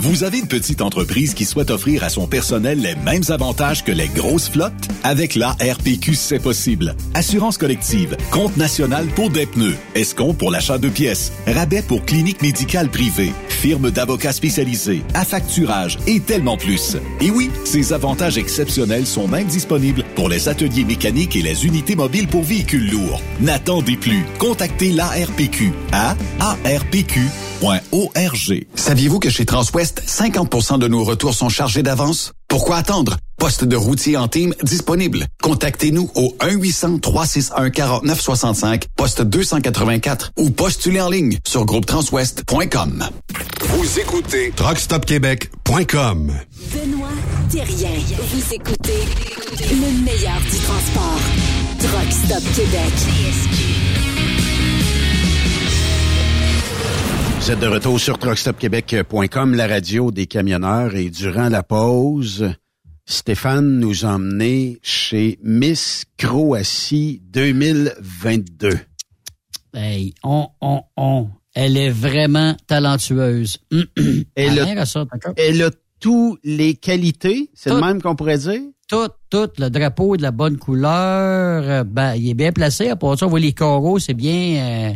Vous 0.02 0.24
avez 0.24 0.40
une 0.40 0.48
petite 0.48 0.82
entreprise 0.82 1.32
qui 1.32 1.44
souhaite 1.44 1.70
offrir 1.70 2.02
à 2.02 2.08
son 2.08 2.26
personnel 2.26 2.80
les 2.80 2.96
mêmes 2.96 3.22
avantages 3.28 3.84
que 3.84 3.92
les 3.92 4.08
grosses 4.08 4.48
flottes? 4.48 4.72
Avec 5.04 5.36
la 5.36 5.50
RPQ, 5.50 6.16
c'est 6.16 6.40
possible. 6.40 6.96
Assurance 7.14 7.56
collective, 7.56 8.16
compte 8.32 8.56
national 8.56 9.06
pour 9.14 9.30
des 9.30 9.46
pneus, 9.46 9.76
escompte 9.94 10.38
pour 10.38 10.50
l'achat 10.50 10.78
de 10.78 10.88
pièces, 10.88 11.32
rabais 11.46 11.82
pour 11.82 12.04
clinique 12.04 12.42
médicale 12.42 12.88
privée, 12.88 13.32
firme 13.62 13.92
d'avocats 13.92 14.32
spécialisés, 14.32 15.04
affacturage 15.14 15.96
et 16.08 16.18
tellement 16.18 16.56
plus. 16.56 16.96
Et 17.20 17.30
oui, 17.30 17.48
ces 17.64 17.92
avantages 17.92 18.36
exceptionnels 18.36 19.06
sont 19.06 19.28
même 19.28 19.46
disponibles 19.46 20.02
pour 20.16 20.28
les 20.28 20.48
ateliers 20.48 20.84
mécaniques 20.84 21.36
et 21.36 21.42
les 21.42 21.64
unités 21.64 21.94
mobiles 21.94 22.26
pour 22.26 22.42
véhicules 22.42 22.90
lourds. 22.90 23.20
N'attendez 23.40 23.96
plus. 23.96 24.24
Contactez 24.40 24.90
l'ARPQ 24.90 25.72
à 25.92 26.16
arpq.org. 26.40 27.06
Saviez-vous 28.74 29.20
que 29.20 29.30
chez 29.30 29.44
Transwest, 29.44 30.02
50% 30.08 30.80
de 30.80 30.88
nos 30.88 31.04
retours 31.04 31.34
sont 31.34 31.48
chargés 31.48 31.84
d'avance? 31.84 32.32
Pourquoi 32.48 32.78
attendre? 32.78 33.16
Poste 33.42 33.64
de 33.64 33.74
routier 33.74 34.16
en 34.16 34.28
team 34.28 34.54
disponible. 34.62 35.26
Contactez-nous 35.42 36.08
au 36.14 36.36
1-800-361-4965, 36.38 38.84
poste 38.94 39.22
284 39.22 40.30
ou 40.38 40.50
postulez 40.50 41.00
en 41.00 41.10
ligne 41.10 41.38
sur 41.44 41.64
groupetranswest.com. 41.64 43.04
Vous 43.62 43.98
écoutez 43.98 44.52
TruckStopQuébec.com. 44.54 46.32
Benoît 46.72 47.08
Thérien. 47.50 47.90
Vous 48.30 48.54
écoutez 48.54 49.02
le 49.72 50.04
meilleur 50.04 50.40
du 50.48 50.58
transport. 50.58 51.20
Truck 51.80 52.12
Stop 52.12 52.44
Québec. 52.54 52.92
Vous 57.40 57.50
êtes 57.50 57.58
de 57.58 57.66
retour 57.66 57.98
sur 57.98 58.18
truckstopquebec.com, 58.18 59.56
la 59.56 59.66
radio 59.66 60.12
des 60.12 60.26
camionneurs. 60.26 60.94
Et 60.94 61.10
durant 61.10 61.48
la 61.48 61.64
pause, 61.64 62.54
Stéphane 63.04 63.78
nous 63.78 64.04
a 64.04 64.10
emmenés 64.14 64.78
chez 64.82 65.38
Miss 65.42 66.04
Croatie 66.16 67.20
2022. 67.30 68.78
Hey, 69.74 70.14
on, 70.22 70.48
on, 70.60 70.82
on. 70.96 71.28
Elle 71.54 71.76
est 71.76 71.90
vraiment 71.90 72.56
talentueuse. 72.66 73.58
Elle 74.36 74.58
a, 74.60 74.86
ça, 74.86 75.04
elle 75.36 75.62
a 75.62 75.70
toutes 76.00 76.40
les 76.44 76.74
qualités, 76.74 77.50
c'est 77.54 77.70
le 77.70 77.80
même 77.80 78.00
qu'on 78.00 78.16
pourrait 78.16 78.38
dire? 78.38 78.60
Tout, 78.88 79.08
tout. 79.30 79.48
Le 79.58 79.68
drapeau 79.68 80.14
est 80.14 80.18
de 80.18 80.22
la 80.22 80.30
bonne 80.30 80.56
couleur. 80.56 81.62
euh, 81.66 81.84
Ben, 81.84 82.14
il 82.14 82.28
est 82.30 82.34
bien 82.34 82.52
placé. 82.52 82.88
À 82.88 82.96
part 82.96 83.18
ça, 83.18 83.26
on 83.26 83.30
voit 83.30 83.40
les 83.40 83.52
coraux, 83.52 83.98
c'est 83.98 84.14
bien... 84.14 84.90
Euh, 84.90 84.94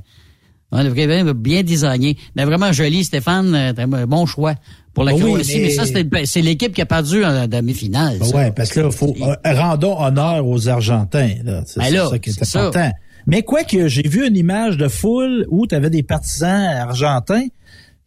on 0.73 0.79
est 0.81 0.89
vraiment 0.89 1.33
bien 1.33 1.63
designé. 1.63 2.17
Mais 2.35 2.45
vraiment 2.45 2.73
joli, 2.73 3.05
Stéphane. 3.05 3.55
euh, 3.55 4.07
bon 4.07 4.27
choix 4.27 4.55
pour 4.97 5.05
la 5.05 5.15
Oui, 5.15 5.21
Croatie. 5.21 5.57
mais- 5.59 5.63
Mais, 5.65 5.71
ça, 5.71 5.85
c'était- 5.85 6.27
c'est 6.27 6.41
l'équipe 6.41 6.73
qui 6.73 6.81
a 6.81 6.87
perdu 6.87 7.23
en 7.25 7.47
demi-finale. 7.47 8.17
Ben 8.19 8.25
ça. 8.25 8.37
ouais, 8.37 8.51
parce 8.51 8.71
que 8.71 8.81
là, 8.81 8.91
faut 8.91 9.15
euh, 9.21 9.35
rendons 9.45 10.01
honneur 10.01 10.45
aux 10.47 10.69
Argentins. 10.69 11.35
là. 11.45 11.63
C'est 11.67 11.81
Ben 11.81 12.09
ça 12.09 12.19
qui 12.19 12.31
est 12.31 12.45
ça. 12.45 12.61
important. 12.61 12.91
Mais 13.27 13.43
quoi 13.43 13.63
que 13.65 13.89
j'ai 13.89 14.09
vu 14.09 14.27
une 14.27 14.37
image 14.37 14.79
de 14.79 14.89
foule 14.89 15.47
où 15.51 15.67
tu 15.67 15.75
avais 15.75 15.91
des 15.91 16.03
partisans 16.03 16.65
argentins. 16.65 17.45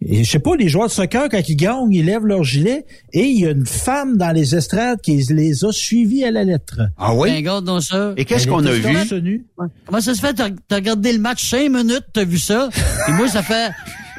Et 0.01 0.23
je 0.23 0.31
sais 0.31 0.39
pas, 0.39 0.55
les 0.55 0.69
joueurs 0.69 0.87
de 0.87 0.91
soccer, 0.93 1.27
quand 1.29 1.41
ils 1.49 1.57
gagnent, 1.57 1.91
ils 1.91 2.05
lèvent 2.05 2.25
leur 2.25 2.41
gilet 2.43 2.85
et 3.11 3.25
il 3.25 3.41
y 3.41 3.45
a 3.45 3.51
une 3.51 3.65
femme 3.65 4.15
dans 4.15 4.31
les 4.31 4.55
estrades 4.55 5.01
qui 5.01 5.17
les 5.29 5.65
a 5.65 5.73
suivis 5.73 6.23
à 6.23 6.31
la 6.31 6.45
lettre. 6.45 6.79
Ah 6.97 7.11
Ben, 7.21 7.35
regarde 7.35 7.65
donc 7.65 7.83
ça. 7.83 8.13
Et 8.15 8.23
qu'est-ce 8.23 8.47
qu'on 8.47 8.65
a 8.65 8.71
vu? 8.71 9.45
Comment 9.85 9.99
ça 10.01 10.15
se 10.15 10.21
fait? 10.21 10.33
T'as 10.33 10.49
t'as 10.69 10.75
regardé 10.77 11.11
le 11.11 11.19
match 11.19 11.49
cinq 11.49 11.69
minutes, 11.69 12.05
t'as 12.13 12.23
vu 12.23 12.37
ça? 12.39 12.69
Et 13.09 13.11
moi, 13.11 13.27
ça 13.27 13.43
fait 13.43 13.71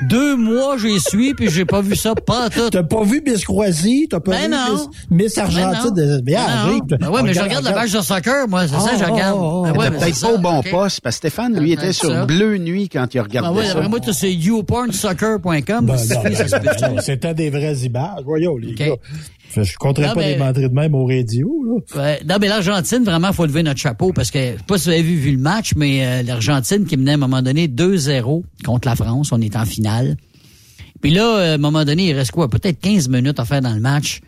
deux 0.08 0.36
mois 0.36 0.76
j'y 0.78 0.98
suis, 1.00 1.34
puis 1.34 1.48
j'ai 1.50 1.64
pas 1.64 1.80
vu 1.80 1.94
ça 1.96 2.14
pas 2.14 2.48
tout. 2.50 2.70
T'as 2.70 2.82
pas 2.82 3.02
vu 3.04 3.22
Miss 3.26 3.44
Croatie, 3.44 4.06
t'as 4.10 4.20
pas 4.20 4.32
Ben 4.32 4.42
vu 4.44 4.48
non. 4.50 4.72
Miss, 4.72 4.88
Miss 5.10 5.38
Argentine. 5.38 5.90
Ben 5.94 6.22
Mais 6.24 6.32
Ben 6.32 6.36
arrête. 6.38 6.72
non. 6.90 6.96
Ben 7.00 7.08
ouais, 7.10 7.22
mais 7.22 7.34
je 7.34 7.40
regarde 7.40 7.64
le 7.64 7.70
match 7.74 7.92
de 7.92 8.00
soccer, 8.00 8.48
moi, 8.48 8.62
c'est 8.66 8.74
ça, 8.74 8.90
je 8.98 9.04
Oh, 9.08 9.12
regarde. 9.12 9.38
oh, 9.40 9.50
oh. 9.54 9.62
Ben 9.72 9.78
ouais, 9.78 9.90
peut-être 9.90 10.14
c'est 10.14 10.26
pas 10.26 10.32
au 10.34 10.38
bon 10.38 10.62
poste, 10.62 11.00
parce 11.02 11.16
que 11.16 11.28
Stéphane, 11.28 11.58
lui, 11.58 11.70
Ah, 11.78 11.82
était 11.82 11.92
sur 11.92 12.10
ça. 12.10 12.24
Bleu 12.26 12.56
Nuit 12.58 12.88
quand 12.88 13.06
il 13.14 13.18
Ben 13.18 13.22
regardait 13.24 13.58
ouais, 13.58 13.66
ça. 13.66 13.74
d'après 13.74 13.88
moi, 13.88 13.98
c'est 14.12 14.32
youpornsoccer.com. 14.32 15.86
Ben, 15.86 15.96
ben, 15.96 17.00
C'était 17.00 17.34
des 17.34 17.50
vraies 17.50 17.76
images. 17.78 18.22
Voyons, 18.24 18.56
les 18.56 18.74
gars. 18.74 18.94
Je 19.54 19.62
je 19.62 19.76
compterais 19.76 20.12
pas 20.14 20.20
les 20.20 20.36
montrer 20.36 20.68
de 20.68 20.74
même 20.74 20.94
au 20.94 21.06
radio. 21.06 21.50
Là. 21.64 22.02
Ouais. 22.02 22.20
Non, 22.28 22.36
mais 22.40 22.48
l'Argentine, 22.48 23.04
vraiment, 23.04 23.32
faut 23.32 23.46
lever 23.46 23.62
notre 23.62 23.80
chapeau 23.80 24.12
parce 24.12 24.30
que, 24.30 24.38
je 24.38 24.58
sais 24.58 24.64
pas 24.66 24.78
si 24.78 24.84
vous 24.84 24.90
avez 24.90 25.02
vu, 25.02 25.16
vu 25.16 25.32
le 25.32 25.38
match, 25.38 25.72
mais 25.76 26.06
euh, 26.06 26.22
l'Argentine 26.22 26.84
qui 26.84 26.96
menait 26.96 27.12
à 27.12 27.14
un 27.14 27.18
moment 27.18 27.42
donné 27.42 27.68
2-0 27.68 28.42
contre 28.64 28.88
la 28.88 28.96
France, 28.96 29.32
on 29.32 29.40
est 29.40 29.56
en 29.56 29.64
finale. 29.64 30.16
Puis 31.00 31.10
là, 31.10 31.38
euh, 31.38 31.50
à 31.52 31.54
un 31.54 31.58
moment 31.58 31.84
donné, 31.84 32.08
il 32.08 32.14
reste 32.14 32.30
quoi? 32.30 32.48
Peut-être 32.48 32.80
15 32.80 33.08
minutes 33.08 33.40
à 33.40 33.44
faire 33.44 33.60
dans 33.60 33.74
le 33.74 33.80
match. 33.80 34.20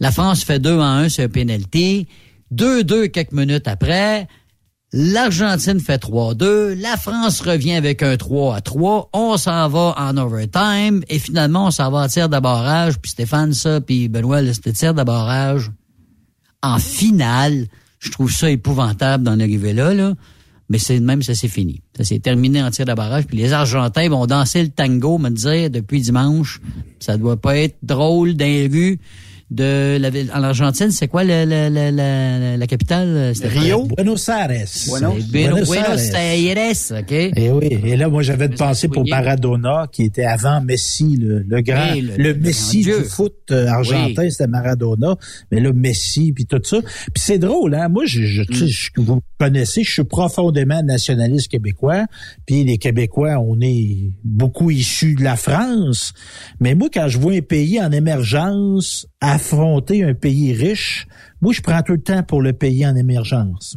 La 0.00 0.10
France 0.10 0.44
fait 0.44 0.58
2 0.58 0.78
à 0.78 0.84
1 0.84 1.08
sur 1.08 1.24
un 1.24 1.28
penalty. 1.28 2.06
2-2 2.54 3.08
quelques 3.10 3.32
minutes 3.32 3.68
après. 3.68 4.26
L'Argentine 4.92 5.80
fait 5.80 6.02
3-2. 6.02 6.80
La 6.80 6.96
France 6.96 7.42
revient 7.42 7.74
avec 7.74 8.02
un 8.02 8.16
3 8.16 8.56
à 8.56 8.60
3. 8.62 9.10
On 9.12 9.36
s'en 9.36 9.68
va 9.68 9.94
en 9.98 10.16
overtime. 10.16 11.02
Et 11.08 11.18
finalement, 11.18 11.66
on 11.66 11.70
s'en 11.70 11.90
va 11.90 11.98
en 11.98 12.08
tir 12.08 12.30
d'abordage. 12.30 12.98
Puis 12.98 13.10
Stéphane, 13.10 13.52
ça, 13.52 13.82
puis 13.82 14.08
Benoît, 14.08 14.42
c'était 14.52 14.72
tir 14.72 14.94
d'abordage. 14.94 15.70
En 16.62 16.78
finale, 16.78 17.66
je 17.98 18.10
trouve 18.10 18.32
ça 18.32 18.50
épouvantable 18.50 19.24
d'en 19.24 19.38
arriver 19.38 19.74
là, 19.74 19.92
là. 19.92 20.14
Mais 20.70 20.78
c'est 20.78 21.00
même, 21.00 21.22
ça 21.22 21.34
s'est 21.34 21.48
fini. 21.48 21.82
Ça 21.96 22.04
s'est 22.04 22.18
terminé 22.18 22.62
en 22.62 22.70
tir 22.70 22.86
d'abordage. 22.86 23.26
Puis 23.26 23.36
les 23.36 23.52
Argentins 23.52 24.08
vont 24.08 24.26
danser 24.26 24.62
le 24.62 24.70
tango, 24.70 25.18
me 25.18 25.30
dire, 25.30 25.70
depuis 25.70 26.00
dimanche. 26.00 26.60
Ça 26.98 27.18
doit 27.18 27.36
pas 27.36 27.58
être 27.58 27.76
drôle 27.82 28.30
les 28.30 28.68
rues 28.68 28.98
de 29.50 29.96
la 29.98 30.10
ville. 30.10 30.30
En 30.34 30.42
Argentine, 30.42 30.90
c'est 30.90 31.08
quoi 31.08 31.24
la, 31.24 31.46
la, 31.46 31.70
la, 31.70 31.90
la, 31.90 32.56
la 32.56 32.66
capitale? 32.66 33.34
Stéphane? 33.34 33.86
Buenos 33.96 34.28
Aires. 34.28 34.66
Buenos, 34.88 35.30
Buenos 35.30 35.70
Aires, 36.14 36.98
OK? 37.00 37.12
Et 37.12 37.50
oui, 37.50 37.68
et 37.84 37.96
là, 37.96 38.08
moi, 38.08 38.22
j'avais 38.22 38.48
de 38.48 38.56
penser 38.56 38.88
pour 38.88 39.06
Maradona, 39.08 39.86
qui 39.90 40.02
était 40.04 40.24
avant 40.24 40.60
Messi, 40.60 41.16
le, 41.16 41.40
le 41.48 41.60
grand, 41.62 41.94
le, 41.96 42.34
Messi 42.34 42.82
grand 42.82 42.98
du 42.98 43.04
foot 43.04 43.34
euh, 43.50 43.66
argentin, 43.68 44.22
Oui. 44.22 44.30
c'était 44.32 44.46
Maradona, 44.46 45.16
mais 45.50 45.60
là, 45.60 45.72
Messi, 45.72 46.32
puis 46.32 46.44
tout 46.46 46.60
ça. 46.62 46.78
Puis 46.82 47.22
c'est 47.24 47.38
drôle, 47.38 47.74
hein, 47.74 47.88
moi, 47.88 48.04
je, 48.06 48.22
je, 48.24 48.42
tu 48.42 48.54
sais, 48.54 48.66
je- 48.68 48.90
vous 48.96 49.16
me 49.16 49.20
connaissez, 49.38 49.82
je 49.82 49.92
suis 49.92 50.04
profondément 50.04 50.82
nationaliste 50.82 51.48
québécois, 51.48 52.04
puis 52.46 52.64
les 52.64 52.78
Québécois, 52.78 53.38
on 53.38 53.58
est 53.60 54.12
beaucoup 54.24 54.70
issus 54.70 55.14
de 55.14 55.22
la 55.24 55.36
France, 55.36 56.12
mais 56.60 56.74
moi, 56.74 56.88
quand 56.92 57.08
je 57.08 57.18
vois 57.18 57.32
un 57.34 57.40
pays 57.40 57.80
en 57.80 57.90
émergence 57.92 59.06
affronter 59.20 60.04
un 60.04 60.14
pays 60.14 60.52
riche, 60.52 61.08
moi, 61.40 61.52
je 61.52 61.60
prends 61.60 61.82
tout 61.82 61.92
le 61.92 62.02
temps 62.02 62.22
pour 62.22 62.42
le 62.42 62.52
pays 62.52 62.86
en 62.86 62.96
émergence. 62.96 63.76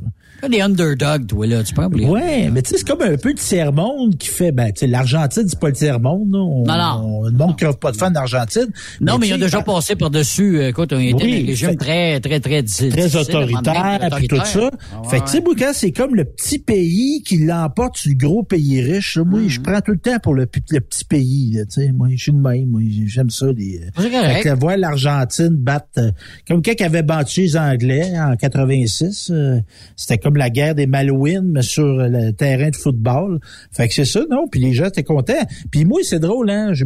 Des 0.50 0.62
underdogs, 0.62 1.28
toi, 1.28 1.46
là, 1.48 1.64
tu 1.64 1.74
pour 1.74 1.90
les 1.90 2.06
Ouais, 2.06 2.50
mais 2.52 2.62
tu 2.62 2.72
sais, 2.72 2.78
c'est 2.80 2.88
comme 2.88 3.02
un 3.02 3.16
peu 3.18 3.30
le 3.30 3.36
tiers-monde 3.36 4.18
qui 4.18 4.28
fait, 4.28 4.52
ben, 4.52 4.72
tu 4.72 4.80
sais, 4.82 4.88
l'Argentine, 4.88 5.44
c'est 5.48 5.60
pas 5.60 5.68
le 5.68 5.74
tiers-monde, 5.74 6.28
Non, 6.30 6.64
non. 6.66 7.02
On, 7.04 7.24
le 7.26 7.32
monde 7.32 7.58
qui 7.58 7.64
n'a 7.66 7.74
pas 7.74 7.92
de 7.92 7.98
fans 7.98 8.12
d'Argentine. 8.12 8.68
Non, 9.00 9.18
mais 9.18 9.28
ils 9.28 9.34
ont 9.36 9.38
déjà 9.38 9.62
passé 9.62 9.96
par-dessus. 9.96 10.58
euh, 10.60 10.70
Écoute, 10.70 10.94
on 10.94 11.00
était 11.00 11.24
Oui, 11.24 11.44
un 11.44 11.48
régime 11.48 11.76
très, 11.76 12.20
très, 12.20 12.40
très 12.40 12.62
très 12.64 13.16
autoritaire, 13.16 14.10
puis 14.16 14.28
tout 14.28 14.38
ça. 14.44 14.70
fait 15.10 15.20
que, 15.20 15.26
tu 15.26 15.32
sais, 15.32 15.42
moi, 15.42 15.54
quand 15.58 15.72
c'est 15.74 15.92
comme 15.92 16.16
le 16.16 16.26
petit 16.26 16.60
pays 16.60 17.22
qui 17.24 17.38
l'emporte 17.46 17.98
sur 17.98 18.12
le 18.12 18.18
gros 18.18 18.44
pays 18.44 18.82
riche, 18.82 19.18
là, 19.18 19.24
moi, 19.24 19.40
Mm. 19.42 19.48
je 19.48 19.62
prends 19.62 19.82
tout 19.82 19.92
le 19.92 19.98
temps 20.00 20.20
pour 20.22 20.34
le, 20.34 20.48
le 20.72 20.80
petit 20.82 21.06
pays, 21.06 21.52
là, 21.54 21.66
tu 21.66 21.82
sais. 21.82 21.92
Moi, 21.92 22.10
je 22.16 22.22
suis 22.24 22.32
de 22.32 22.38
même. 22.38 22.68
Moi, 22.68 22.82
j'aime 23.06 23.30
ça, 23.30 23.48
les... 23.56 23.80
euh. 23.98 24.02
Fait 24.02 24.42
que 24.42 24.60
voir 24.60 24.78
l'Argentine 24.78 25.50
battre, 25.50 25.88
euh, 25.98 26.12
comme 26.48 26.62
quand 26.62 26.74
ils 26.80 26.84
avaient 26.84 27.04
battu 27.04 27.42
les 27.42 27.58
Anglais 27.58 28.12
en 28.20 28.36
86, 28.36 29.30
euh, 29.32 29.60
c'était 29.96 30.18
comme 30.18 30.31
la 30.38 30.50
guerre 30.50 30.76
des 30.76 30.88
Malouines, 30.88 31.52
mais 31.52 31.62
sur 31.62 31.86
le 31.86 32.32
terrain 32.32 32.70
de 32.70 32.76
football. 32.76 33.40
Fait 33.72 33.88
que 33.88 33.94
c'est 33.94 34.06
ça, 34.06 34.22
non? 34.30 34.48
Puis 34.50 34.60
les 34.60 34.74
gens 34.74 34.86
étaient 34.86 35.04
contents. 35.04 35.34
Puis 35.72 35.86
moi, 35.86 36.02
c'est 36.04 36.20
drôle, 36.20 36.50
hein? 36.50 36.74
Je 36.74 36.86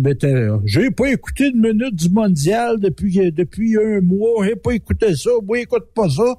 j'ai 0.66 0.92
pas 0.92 1.12
écouté 1.12 1.50
une 1.50 1.62
minute 1.62 1.96
du 1.96 2.10
mondial 2.10 2.80
depuis, 2.80 3.32
depuis 3.32 3.78
un 3.78 4.02
mois. 4.02 4.46
J'ai 4.46 4.56
pas 4.56 4.72
écouté 4.72 5.16
ça. 5.16 5.30
Moi, 5.46 5.62
écoute 5.62 5.88
pas 5.94 6.10
ça. 6.10 6.36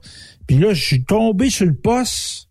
Puis 0.47 0.59
là, 0.59 0.73
je 0.73 0.83
suis 0.83 1.05
tombé 1.05 1.51
sur 1.51 1.66
le 1.66 1.74
poste 1.74 2.49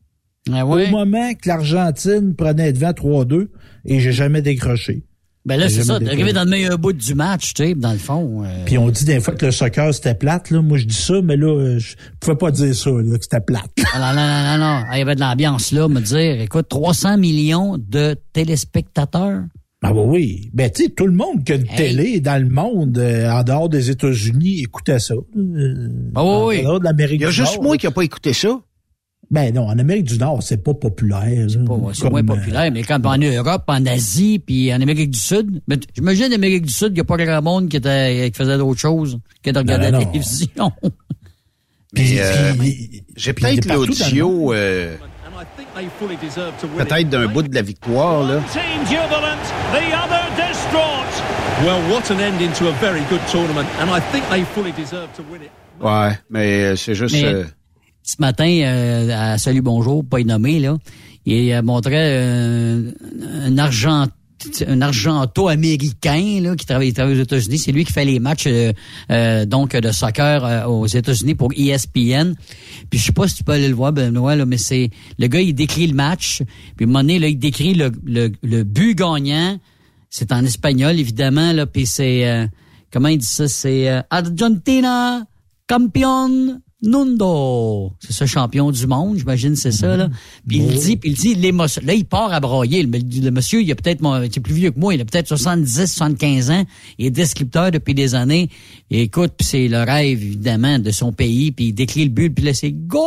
Ah 0.52 0.66
au 0.66 0.88
moment 0.88 1.34
que 1.34 1.48
l'Argentine 1.48 2.36
prenait 2.36 2.74
devant 2.74 2.92
3-2 2.92 3.48
et 3.86 4.00
j'ai 4.00 4.12
jamais 4.12 4.42
décroché. 4.42 5.04
Ben 5.46 5.58
là, 5.60 5.70
c'est 5.70 5.84
ça. 5.84 5.96
arrivé 5.96 6.34
dans 6.34 6.44
le 6.44 6.50
meilleur 6.50 6.80
bout 6.80 6.92
du 6.94 7.14
match, 7.14 7.54
tu 7.54 7.64
sais, 7.64 7.76
dans 7.76 7.92
le 7.92 8.00
fond. 8.00 8.44
euh, 8.44 8.48
Puis 8.66 8.78
on 8.80 8.90
dit 8.90 9.06
des 9.06 9.20
fois 9.20 9.36
que 9.36 9.46
le 9.46 9.52
soccer 9.52 9.94
c'était 9.94 10.16
plate, 10.16 10.50
là. 10.50 10.62
Moi 10.64 10.78
je 10.80 10.86
dis 10.86 10.96
ça, 10.96 11.22
mais 11.24 11.38
là, 11.38 11.48
euh, 11.56 11.78
je 11.80 11.96
pouvais 12.20 12.36
pas 12.36 12.50
dire 12.52 12.74
ça, 12.76 12.90
là, 12.90 13.18
que 13.18 13.24
c'était 13.24 13.42
plate. 13.42 13.70
Ah, 13.94 14.00
non, 14.14 14.20
non, 14.20 14.28
non, 14.28 14.58
non, 14.58 14.80
non. 14.82 14.86
Il 14.94 14.98
y 15.00 15.02
avait 15.02 15.14
de 15.16 15.20
l'ambiance 15.20 15.72
là, 15.72 15.88
me 15.88 16.00
dire, 16.02 16.42
écoute, 16.42 16.68
300 16.70 17.18
millions 17.20 17.78
de 17.78 18.16
téléspectateurs. 18.34 19.44
Ah 19.84 19.94
bah 19.94 20.02
oui. 20.04 20.50
Ben 20.54 20.72
tu 20.72 20.86
sais, 20.86 20.90
tout 20.90 21.06
le 21.06 21.14
monde 21.14 21.44
qui 21.44 21.52
a 21.52 21.56
une 21.56 21.68
télé 21.68 22.20
dans 22.22 22.42
le 22.42 22.50
monde, 22.50 22.98
euh, 22.98 23.30
en 23.30 23.44
dehors 23.44 23.70
des 23.70 23.92
États-Unis, 23.92 24.62
écoutait 24.62 24.98
ça. 25.00 25.14
Euh, 25.14 25.90
Ah 26.16 26.24
oui, 26.46 26.62
en 26.62 26.64
dehors 26.64 26.80
de 26.80 26.86
l'Amérique 26.86 27.22
Il 27.22 27.24
y 27.24 27.28
a 27.28 27.30
juste 27.30 27.62
moi 27.62 27.78
qui 27.78 27.86
n'a 27.86 27.92
pas 27.92 28.02
écouté 28.04 28.34
ça. 28.34 28.60
Ben 29.32 29.54
non, 29.54 29.68
en 29.68 29.78
Amérique 29.80 30.06
du 30.06 30.18
Nord, 30.18 30.44
c'est 30.44 30.64
pas 30.64 30.74
populaire. 30.74 31.48
C'est 31.94 32.10
moins 32.10 32.24
populaire, 32.24 32.72
mais 32.72 32.84
quand 32.84 33.04
en 33.06 33.18
Europe, 33.18 33.64
en 33.68 33.86
Asie, 33.86 34.40
puis 34.40 34.74
en 34.74 34.82
Amérique 34.82 35.12
du 35.12 35.20
Sud, 35.20 35.62
mais 35.68 35.78
j'imagine 35.96 36.32
en 36.32 36.36
Amérique 36.36 36.66
du 36.66 36.74
Sud, 36.74 36.90
il 36.90 36.94
n'y 36.94 37.00
a 37.00 37.04
pas 37.04 37.18
grand 37.18 37.42
monde 37.42 37.70
qui, 37.70 37.78
était, 37.78 38.30
qui 38.32 38.38
faisait 38.38 38.58
d'autre 38.58 38.80
chose 38.80 39.20
que 39.42 39.52
de 39.52 39.58
regarder 39.58 39.92
Non, 39.92 40.00
la 40.00 40.06
télévision. 40.06 40.72
Mais 41.94 42.20
euh, 42.20 42.54
j'ai 43.16 43.32
puis 43.32 43.46
est 43.46 43.62
peut-être 43.62 43.74
l'audio 43.74 44.54
euh, 44.54 44.98
peut-être 46.78 47.10
d'un 47.10 47.28
bout 47.28 47.44
de 47.44 47.56
la 47.56 47.62
victoire. 47.62 48.28
Là. 48.28 48.42
Team 48.52 48.86
jubilant, 48.86 49.38
the 49.72 49.94
other 49.94 50.26
distraught. 50.36 51.06
Well, 51.64 51.82
what 51.90 52.12
an 52.12 52.20
ending 52.20 52.52
to 52.54 52.68
a 52.68 52.74
very 52.82 53.02
good 53.10 53.22
tournament, 53.32 53.68
and 53.80 53.90
I 53.90 54.02
think 54.12 54.28
they 54.30 54.44
fully 54.44 54.74
deserve 54.74 55.08
to 55.16 55.24
win 55.32 55.44
it. 55.44 55.52
Ouais, 55.82 56.18
mais 56.30 56.64
euh, 56.64 56.76
c'est 56.76 56.96
juste... 56.96 57.16
Mais- 57.16 57.26
euh, 57.26 57.44
Ce 58.06 58.18
matin, 58.20 58.48
euh, 58.48 59.34
à 59.34 59.38
Salut 59.40 59.64
Bonjour, 59.64 60.06
pas 60.06 60.22
nommé, 60.24 60.60
là, 60.60 60.78
il 61.26 61.52
euh, 61.52 61.64
montrait 61.64 62.20
euh, 62.20 62.92
un 63.44 63.58
argent 63.58 64.06
un 64.68 64.82
argento-américain 64.82 66.40
là, 66.40 66.56
qui 66.56 66.68
travaille, 66.68 66.90
il 66.90 66.94
travaille 66.94 67.18
aux 67.18 67.24
États-Unis. 67.24 67.58
C'est 67.58 67.72
lui 67.72 67.84
qui 67.84 67.92
fait 67.92 68.06
les 68.06 68.20
matchs 68.20 68.46
euh, 68.46 68.74
euh, 69.10 69.46
donc 69.46 69.76
de 69.76 69.92
soccer 69.92 70.46
euh, 70.46 70.66
aux 70.66 70.86
États-Unis 70.86 71.34
pour 71.34 71.52
ESPN. 71.58 72.36
Puis 72.92 73.00
je 73.00 73.06
sais 73.06 73.12
pas 73.12 73.28
si 73.28 73.38
tu 73.38 73.44
peux 73.44 73.54
aller 73.54 73.70
le 73.70 73.74
voir, 73.74 73.92
Benoît, 73.92 74.36
là, 74.36 74.46
mais 74.46 74.60
c'est 74.60 74.92
le 75.18 75.26
gars, 75.26 75.42
il 75.42 75.56
décrit 75.56 75.88
le 75.88 75.96
match. 75.96 76.44
Puis 76.76 76.84
à 76.86 76.88
un 76.88 76.88
moment 76.88 77.00
donné, 77.00 77.18
là, 77.18 77.28
il 77.28 77.40
décrit 77.40 77.74
le, 77.74 77.92
le, 78.06 78.32
le 78.44 78.64
but 78.64 78.96
gagnant. 78.96 79.58
C'est 80.12 80.32
en 80.32 80.46
espagnol, 80.46 81.00
évidemment, 81.00 81.54
là, 81.54 81.66
puis 81.66 81.88
c'est... 81.88 82.28
euh, 82.28 82.46
comment 82.92 83.08
il 83.08 83.18
dit 83.18 83.26
ça? 83.26 83.48
C'est 83.48 83.90
euh, 83.90 84.02
Argentina 84.12 85.26
campion 85.68 86.62
Nundo. 86.86 87.94
C'est 88.00 88.14
ça, 88.14 88.26
champion 88.26 88.72
du 88.72 88.88
monde, 88.88 89.18
j'imagine, 89.18 89.56
c'est 89.56 89.72
ça, 89.72 89.98
là. 89.98 90.10
Puis 90.48 90.58
il 90.60 90.68
dit, 90.80 90.98
puis 90.98 91.10
il 91.12 91.16
dit 91.18 91.36
l'émotion. 91.36 91.82
Là, 91.86 91.94
il 91.94 92.06
part 92.06 92.32
à 92.34 92.40
broyer. 92.40 92.84
Le, 92.84 93.00
le 93.22 93.32
monsieur, 93.32 93.62
il 93.62 93.72
a 93.72 93.76
peut-être, 93.76 94.02
il 94.04 94.26
est 94.26 94.40
plus 94.40 94.54
vieux 94.54 94.72
que 94.72 94.80
moi, 94.80 94.94
il 94.94 95.02
a 95.02 95.06
peut-être 95.06 95.28
70, 95.28 95.88
75 95.94 96.52
ans. 96.52 96.64
Il 96.98 97.08
est 97.08 97.12
descripteur 97.12 97.72
depuis 97.72 97.94
des 97.94 98.14
années. 98.16 98.50
Et 98.92 99.02
écoute, 99.04 99.34
puis 99.38 99.46
c'est 99.48 99.68
le 99.68 99.80
rêve, 99.84 100.22
évidemment, 100.22 100.80
de 100.80 100.92
son 100.92 101.12
pays. 101.12 101.52
Puis 101.52 101.66
il 101.68 101.74
décrit 101.74 102.04
le 102.04 102.10
but, 102.12 102.30
puis 102.30 102.46
là, 102.46 102.54
c'est 102.54 102.72
goal! 102.72 103.06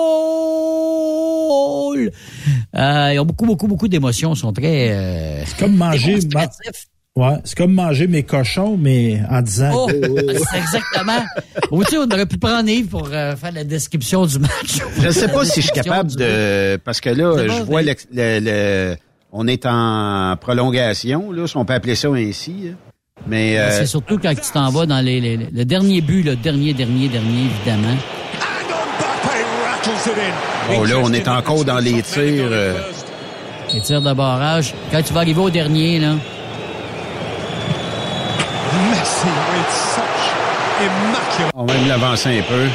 Euh, 2.77 3.11
ils 3.15 3.19
ont 3.19 3.25
beaucoup, 3.25 3.47
beaucoup, 3.47 3.67
beaucoup 3.67 3.89
d'émotions. 3.89 4.35
Ils 4.35 4.39
sont 4.39 4.53
très... 4.53 4.91
Euh, 4.93 5.43
C'est 5.47 5.59
comme 5.59 5.77
manger. 5.77 6.19
ma- 6.35 6.47
Ouais, 7.19 7.35
c'est 7.43 7.57
comme 7.59 7.73
manger 7.75 8.07
mes 8.07 8.23
cochons, 8.23 8.77
mais 8.81 9.21
en 9.29 9.43
disant. 9.43 9.71
Oh, 9.75 9.89
c'est 9.93 10.59
exactement. 10.59 11.25
Ou 11.73 11.83
tu 11.83 11.91
sais, 11.91 11.99
on 11.99 12.05
aurait 12.07 12.27
pu 12.27 12.39
prendre 12.39 12.69
Yves 12.69 12.87
pour 12.87 13.09
euh, 13.13 13.35
faire 13.35 13.51
la 13.51 13.65
description 13.65 14.25
du 14.25 14.39
match. 14.39 14.79
Je 15.01 15.07
ne 15.07 15.11
sais 15.11 15.27
pas 15.27 15.45
si 15.45 15.61
je 15.61 15.67
suis 15.67 15.73
capable 15.75 16.15
de... 16.15 16.77
Parce 16.85 17.01
que 17.01 17.11
là, 17.11 17.35
je 17.43 17.49
bon, 17.49 17.65
vois 17.65 17.83
mais- 17.83 17.97
le, 18.13 18.41
le- 18.41 18.91
le- 18.93 18.97
On 19.33 19.49
est 19.49 19.67
en 19.67 20.37
prolongation, 20.41 21.33
là, 21.33 21.47
si 21.49 21.57
on 21.57 21.65
peut 21.65 21.75
appeler 21.75 21.97
ça 21.97 22.09
ainsi. 22.09 22.53
là. 22.67 22.71
Mais... 23.27 23.59
euh, 23.59 23.71
C'est 23.73 23.87
surtout 23.87 24.17
quand 24.23 24.33
tu 24.35 24.51
t'en 24.53 24.71
vas 24.71 24.87
dans 24.87 25.05
les, 25.05 25.21
les- 25.21 25.37
le 25.39 25.65
dernier 25.65 26.01
but, 26.01 26.23
le 26.23 26.37
dernier, 26.37 26.73
dernier, 26.73 27.09
dernier, 27.09 27.47
évidemment. 27.47 27.97
Oh, 30.79 30.85
là, 30.85 30.95
on 31.03 31.13
est 31.13 31.27
encore 31.27 31.65
dans 31.65 31.79
les 31.81 32.01
tirs... 32.03 32.47
euh, 32.51 32.75
Les 33.75 33.81
tirs 33.81 34.03
de 34.03 34.13
barrage. 34.13 34.73
Quand 34.93 35.03
tu 35.03 35.13
vas 35.13 35.21
arriver 35.21 35.41
au 35.41 35.51
dernier, 35.51 35.99
là. 35.99 36.13
On 41.55 41.65
va 41.65 41.75
même 41.75 41.89
l'avancer 41.89 42.39
un 42.39 42.43
peu. 42.43 42.69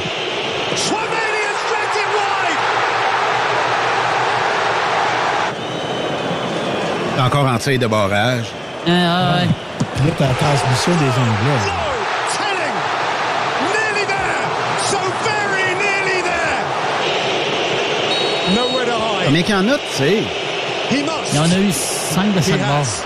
Encore 7.20 7.48
en 7.48 7.58
tir 7.58 7.80
de 7.80 7.88
barrage. 7.88 8.46
Ah, 8.88 8.90
ouais. 9.40 9.48
Puis 9.96 10.08
là, 10.08 10.14
t'as 10.18 10.28
la 10.28 10.34
transmission 10.34 10.92
des 10.94 11.10
Anglais. 11.10 11.72
Combien 19.26 19.42
qu'il 19.44 19.56
y 19.56 19.58
en 19.58 19.68
a, 19.70 19.78
tu 19.78 19.82
sais? 19.98 20.24
Il 20.92 21.00
y 21.36 21.40
en 21.40 21.52
a 21.52 21.58
eu 21.60 21.72
cinq 21.72 22.34
de 22.34 22.40
He 22.40 22.44
cette 22.44 22.60
barre. 22.60 22.82
has. 22.82 23.04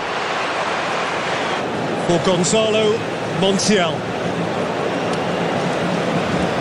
For 2.08 2.18
Gonzalo 2.24 2.94
Montiel 3.40 3.94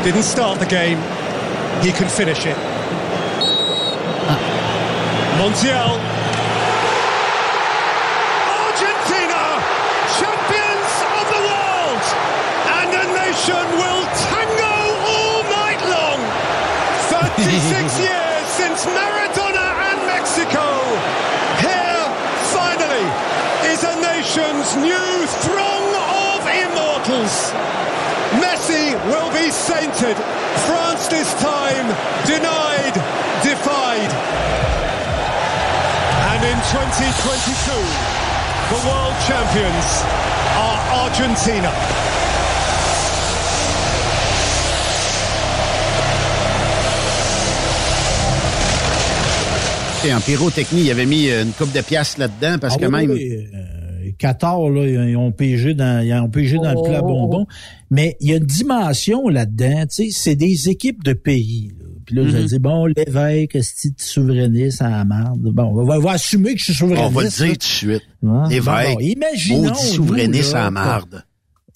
didn't 0.04 0.24
start 0.24 0.58
the 0.58 0.66
game, 0.66 0.98
he 1.82 1.92
can 1.92 2.08
finish 2.08 2.46
it. 2.46 2.56
Montiel. 5.36 6.00
Argentina, 8.56 9.44
champions 10.16 10.94
of 11.12 11.26
the 11.28 11.42
world, 11.44 12.04
and 12.80 12.90
a 12.96 13.06
nation 13.20 13.66
will 13.76 14.04
tango 14.32 14.76
all 15.12 15.44
night 15.60 15.82
long. 15.92 16.20
36 17.12 18.00
years 18.08 18.46
since 18.48 18.86
Maradona 18.86 19.68
and 19.92 20.00
Mexico. 20.08 20.66
Here, 21.60 22.04
finally, 22.56 23.06
is 23.68 23.84
a 23.84 23.96
nation's 24.00 24.76
new 24.78 25.17
France 30.02 31.08
this 31.08 31.34
time 31.42 31.88
denied, 32.28 32.94
defied. 33.42 34.12
And 36.30 36.44
in 36.46 36.58
2022, 36.70 37.72
the 38.70 38.88
world 38.88 39.16
champions 39.26 40.04
are 40.56 40.78
Argentina. 41.02 41.74
Et 50.06 50.14
en 50.14 50.20
pyrotechnie, 50.22 50.82
il 50.84 50.92
avait 50.92 51.06
mis 51.06 51.30
euh, 51.30 51.44
une 51.44 51.52
coupe 51.52 51.72
de 51.74 51.82
pièces 51.82 52.18
là-dedans 52.18 52.58
parce 52.60 52.76
Ah 52.76 52.80
que 52.80 52.86
oui, 52.86 52.92
même. 52.92 53.12
oui, 53.12 53.50
euh, 53.54 53.58
Qatar, 54.18 54.70
là, 54.70 54.86
ils 55.08 55.16
ont 55.18 55.32
pigé 55.32 55.74
dans, 55.74 56.04
ils 56.06 56.14
ont 56.14 56.30
pigé 56.30 56.58
dans 56.58 56.74
le 56.74 56.82
plat 56.88 57.02
Oh. 57.04 57.08
bonbon. 57.08 57.46
Mais 57.92 58.18
il 58.20 58.30
y 58.30 58.34
a 58.34 58.38
une 58.38 58.46
dimension 58.46 59.28
là-dedans, 59.30 59.86
tu 59.90 60.06
sais, 60.06 60.10
c'est 60.12 60.36
des 60.36 60.70
équipes 60.70 61.04
de 61.04 61.14
pays. 61.14 61.72
là. 61.80 61.86
Puis 62.06 62.16
là, 62.16 62.22
vous 62.24 62.30
Mhm. 62.30 62.36
allez 62.36 62.46
dire, 62.46 62.60
bon, 62.62 62.86
l'évêque, 62.86 63.56
est 63.56 64.00
souverainiste 64.02 64.82
à 64.82 64.90
la 64.90 65.04
marde? 65.06 65.42
Bon, 65.42 65.64
on 65.64 65.84
va, 65.84 65.98
on 65.98 66.00
va 66.00 66.12
assumer 66.12 66.54
que 66.54 66.60
je 66.60 66.64
suis 66.66 66.74
souverainiste. 66.74 67.12
On 67.12 67.20
va 67.20 67.24
le 67.24 67.30
dire 67.30 67.48
tout 67.52 67.58
de 67.58 67.64
suite. 67.64 68.02
Ouais. 68.24 68.50
L'évêque, 68.50 68.64
Bon, 68.66 68.94
bon, 68.94 69.00
imaginons, 69.02 69.64
maudit 69.64 69.82
souverainiste 69.88 70.48
nous, 70.50 70.54
là, 70.54 70.62
à 70.62 70.64
la 70.66 70.72
marde. 70.72 71.24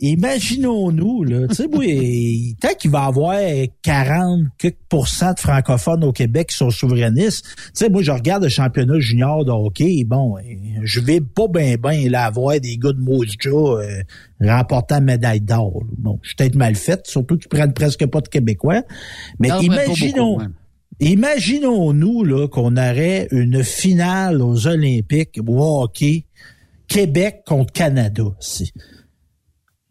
Imaginons-nous, 0.02 1.23
là, 1.23 1.48
tu 1.48 1.56
sais, 1.56 1.68
oui, 1.72 2.56
tant 2.60 2.73
qu'il 2.73 2.90
va 2.90 3.03
y 3.03 3.07
avoir 3.07 3.40
40 3.84 4.48
quelques 4.57 4.78
pourcents 4.90 5.34
de 5.34 5.40
francophones 5.40 6.03
au 6.03 6.11
Québec 6.11 6.49
qui 6.49 6.57
sont 6.57 6.72
souverainistes, 6.72 7.45
tu 7.45 7.61
sais, 7.73 7.90
moi, 7.90 8.02
je 8.02 8.11
regarde 8.11 8.44
le 8.44 8.49
championnat 8.49 8.99
junior 8.99 9.45
de 9.45 9.52
hockey, 9.52 10.03
bon, 10.06 10.38
je 10.84 10.99
vais 10.99 11.22
pas 11.22 11.48
bien, 11.48 11.76
bien, 11.78 12.10
là, 12.10 12.26
avoir 12.26 12.60
des 12.60 12.78
gars 12.78 12.94
de 12.94 12.99
Moja 12.99 13.49
euh, 13.52 14.02
remportant 14.41 14.95
la 14.95 15.02
médaille 15.02 15.41
d'or. 15.41 15.84
Bon, 15.98 16.18
je 16.23 16.30
suis 16.30 16.36
peut-être 16.36 16.56
mal 16.56 16.76
fait, 16.76 17.06
surtout 17.06 17.38
qu'ils 17.38 17.49
prennent 17.49 17.73
presque 17.73 18.06
pas 18.07 18.22
de 18.22 18.28
Québécois, 18.28 18.82
mais 19.40 19.49
Non, 19.49 19.61
imaginons... 19.61 20.38
Imaginons-nous 20.99 22.23
là 22.23 22.48
qu'on 22.48 22.78
aurait 22.78 23.28
une 23.32 23.64
finale 23.64 24.41
aux 24.41 24.68
Olympiques 24.68 25.40
au 25.48 25.82
hockey 25.84 26.26
Québec 26.88 27.41
contre 27.45 27.73
Canada. 27.73 28.23
C'est- 28.40 28.72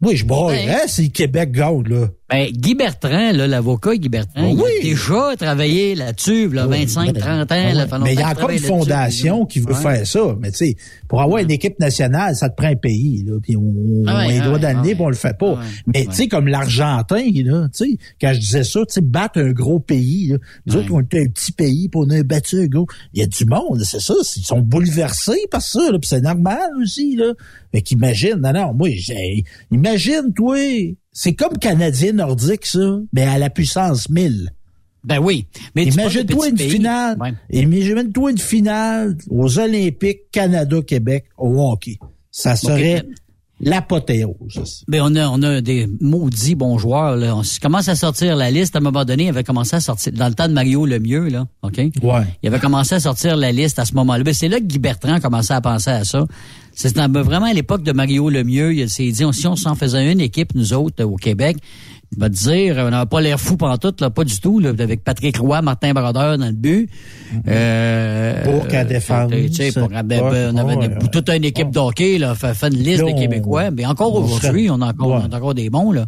Oui, 0.01 0.15
je 0.17 0.25
broyerais 0.25 0.87
si 0.87 1.03
le 1.03 1.09
Québec 1.09 1.51
gagne, 1.51 1.83
là. 1.87 2.07
Ben, 2.31 2.49
Guy 2.49 2.75
Bertrand, 2.75 3.33
l'avocat 3.33 3.97
Guy 3.97 4.07
Bertrand, 4.07 4.47
il 4.47 4.55
Oui. 4.55 4.71
a 4.79 4.81
déjà 4.83 5.35
travaillé 5.37 5.95
là-dessus, 5.95 6.47
là, 6.47 6.65
25, 6.65 7.13
30 7.13 7.51
ans. 7.51 7.55
Ah 7.55 7.73
là, 7.73 7.83
ouais. 7.83 7.89
fait 7.89 7.99
Mais 7.99 8.13
il 8.13 8.19
y 8.19 8.23
a 8.23 8.29
encore 8.29 8.49
une 8.51 8.59
fondation 8.59 9.45
qui 9.45 9.59
veut 9.59 9.73
Ouais. 9.73 9.81
faire 9.81 10.07
ça. 10.07 10.37
Mais 10.39 10.49
tu 10.51 10.57
sais, 10.57 10.75
pour 11.09 11.21
avoir 11.21 11.41
une 11.41 11.51
équipe 11.51 11.77
nationale, 11.79 12.33
ça 12.37 12.49
te 12.49 12.55
prend 12.55 12.69
un 12.69 12.75
pays. 12.77 13.23
Là, 13.27 13.33
puis 13.43 13.57
on, 13.57 14.03
Ah 14.07 14.19
ouais, 14.19 14.25
on 14.25 14.29
les 14.29 14.39
ah 14.39 14.47
doit 14.47 14.59
d'amener, 14.59 14.91
ah 14.91 14.95
puis 14.95 15.03
on 15.03 15.09
le 15.09 15.15
fait 15.15 15.37
pas. 15.37 15.59
Mais 15.93 16.05
tu 16.05 16.13
sais, 16.13 16.27
comme 16.29 16.47
l'Argentin, 16.47 17.21
là, 17.43 17.67
tu 17.75 17.85
sais, 17.91 17.97
quand 18.21 18.31
je 18.33 18.39
disais 18.39 18.63
ça, 18.63 18.79
tu 18.87 18.93
sais, 18.93 19.01
battre 19.01 19.39
un 19.41 19.51
gros 19.51 19.79
pays, 19.81 20.27
là, 20.29 20.37
nous 20.67 20.77
autres, 20.77 20.87
on 20.93 21.01
était 21.01 21.23
un 21.23 21.27
petit 21.27 21.51
pays, 21.51 21.89
puis 21.89 22.01
on 22.01 22.09
a 22.11 22.23
battu 22.23 22.61
un 22.61 22.67
gros. 22.67 22.87
Il 23.13 23.19
y 23.19 23.23
a 23.23 23.27
du 23.27 23.43
monde, 23.45 23.81
c'est 23.83 23.99
ça. 23.99 24.13
Ils 24.37 24.45
sont 24.45 24.61
bouleversés 24.61 25.47
par 25.51 25.61
ça, 25.61 25.91
là, 25.91 25.99
puis 25.99 26.07
c'est 26.07 26.21
normal 26.21 26.69
aussi, 26.81 27.17
là. 27.17 27.33
Fait 27.73 27.81
qu'imagine, 27.81 28.35
non, 28.41 28.53
non, 28.53 28.73
moi, 28.73 28.89
j'ai, 28.95 29.43
imagine, 29.71 30.31
toi, 30.33 30.55
c'est 31.11 31.33
comme 31.33 31.57
Canadien 31.57 32.13
nordique, 32.13 32.65
ça, 32.65 32.99
mais 33.13 33.23
à 33.23 33.37
la 33.37 33.49
puissance 33.49 34.09
1000. 34.09 34.51
Ben 35.03 35.19
oui. 35.19 35.47
Mais 35.75 35.85
Imagine-toi 35.85 36.49
une 36.49 36.57
finale. 36.57 37.17
Ouais. 37.19 37.33
Imagine-toi 37.49 38.31
une 38.31 38.37
finale 38.37 39.17
aux 39.29 39.59
Olympiques 39.59 40.29
Canada-Québec 40.31 41.25
au 41.37 41.71
hockey. 41.71 41.97
Ça 42.29 42.55
serait 42.55 43.03
l'apothéose. 43.59 44.83
Ben, 44.87 45.01
on 45.03 45.15
a, 45.15 45.27
on 45.27 45.41
a 45.43 45.61
des 45.61 45.87
maudits 45.99 46.55
bons 46.55 46.77
joueurs, 46.77 47.15
là. 47.15 47.35
On 47.35 47.41
commence 47.61 47.87
à 47.89 47.95
sortir 47.95 48.35
la 48.35 48.51
liste. 48.51 48.75
À 48.75 48.79
un 48.79 48.81
moment 48.81 49.05
donné, 49.05 49.25
il 49.25 49.29
avait 49.29 49.43
commencé 49.43 49.75
à 49.75 49.79
sortir, 49.79 50.13
dans 50.13 50.27
le 50.27 50.33
temps 50.33 50.47
de 50.47 50.53
Mario 50.53 50.85
Lemieux, 50.85 51.29
là. 51.29 51.47
OK? 51.61 51.77
Ouais. 51.77 52.23
Il 52.41 52.47
avait 52.47 52.59
commencé 52.59 52.95
à 52.95 52.99
sortir 52.99 53.37
la 53.37 53.51
liste 53.51 53.79
à 53.79 53.85
ce 53.85 53.93
moment-là. 53.95 54.23
Ben, 54.23 54.33
c'est 54.33 54.47
là 54.47 54.59
que 54.59 54.65
Guy 54.65 54.79
Bertrand 54.79 55.19
commençait 55.19 55.53
à 55.53 55.61
penser 55.61 55.91
à 55.91 56.03
ça. 56.03 56.25
C'est 56.73 56.95
ben, 56.95 57.21
vraiment 57.21 57.47
à 57.47 57.53
l'époque 57.53 57.83
de 57.83 57.91
Mario 57.91 58.29
Lemieux. 58.29 58.73
Il 58.73 58.89
s'est 58.89 59.11
dit, 59.11 59.23
si 59.33 59.47
on 59.47 59.55
s'en 59.55 59.75
faisait 59.75 60.11
une 60.11 60.21
équipe, 60.21 60.55
nous 60.55 60.73
autres, 60.73 61.03
au 61.03 61.15
Québec, 61.15 61.57
il 62.13 62.19
va 62.19 62.29
te 62.29 62.35
dire, 62.35 62.75
on 62.79 62.89
n'a 62.89 63.05
pas 63.05 63.21
l'air 63.21 63.39
fou 63.39 63.55
pantoute, 63.57 64.01
là, 64.01 64.09
pas 64.09 64.23
du 64.23 64.39
tout, 64.39 64.59
là, 64.59 64.69
avec 64.77 65.03
Patrick 65.03 65.37
Roy, 65.37 65.61
Martin 65.61 65.93
Brodeur 65.93 66.37
dans 66.37 66.45
le 66.47 66.51
but. 66.51 66.89
Euh, 67.47 68.43
Pour 68.43 68.67
qu'à 68.67 68.83
défendre. 68.83 69.31
Ben, 69.31 70.03
ben, 70.03 70.51
on 70.53 70.57
avait 70.57 70.75
ouais, 70.75 70.87
ouais. 70.87 71.09
toute 71.11 71.29
une 71.29 71.45
équipe 71.45 71.71
d'hockey, 71.71 72.17
là, 72.17 72.35
fait, 72.35 72.53
fait 72.53 72.67
une 72.67 72.79
liste 72.83 73.01
Là, 73.03 73.11
de 73.11 73.17
on- 73.17 73.19
Québécois. 73.19 73.71
Mais 73.71 73.85
encore 73.85 74.15
on 74.15 74.23
aujourd'hui, 74.23 74.69
on 74.69 74.81
a 74.81 74.87
encore, 74.89 75.09
on 75.09 75.31
a 75.31 75.35
encore 75.37 75.53
des 75.53 75.69
bons, 75.69 75.91
là. 75.91 76.07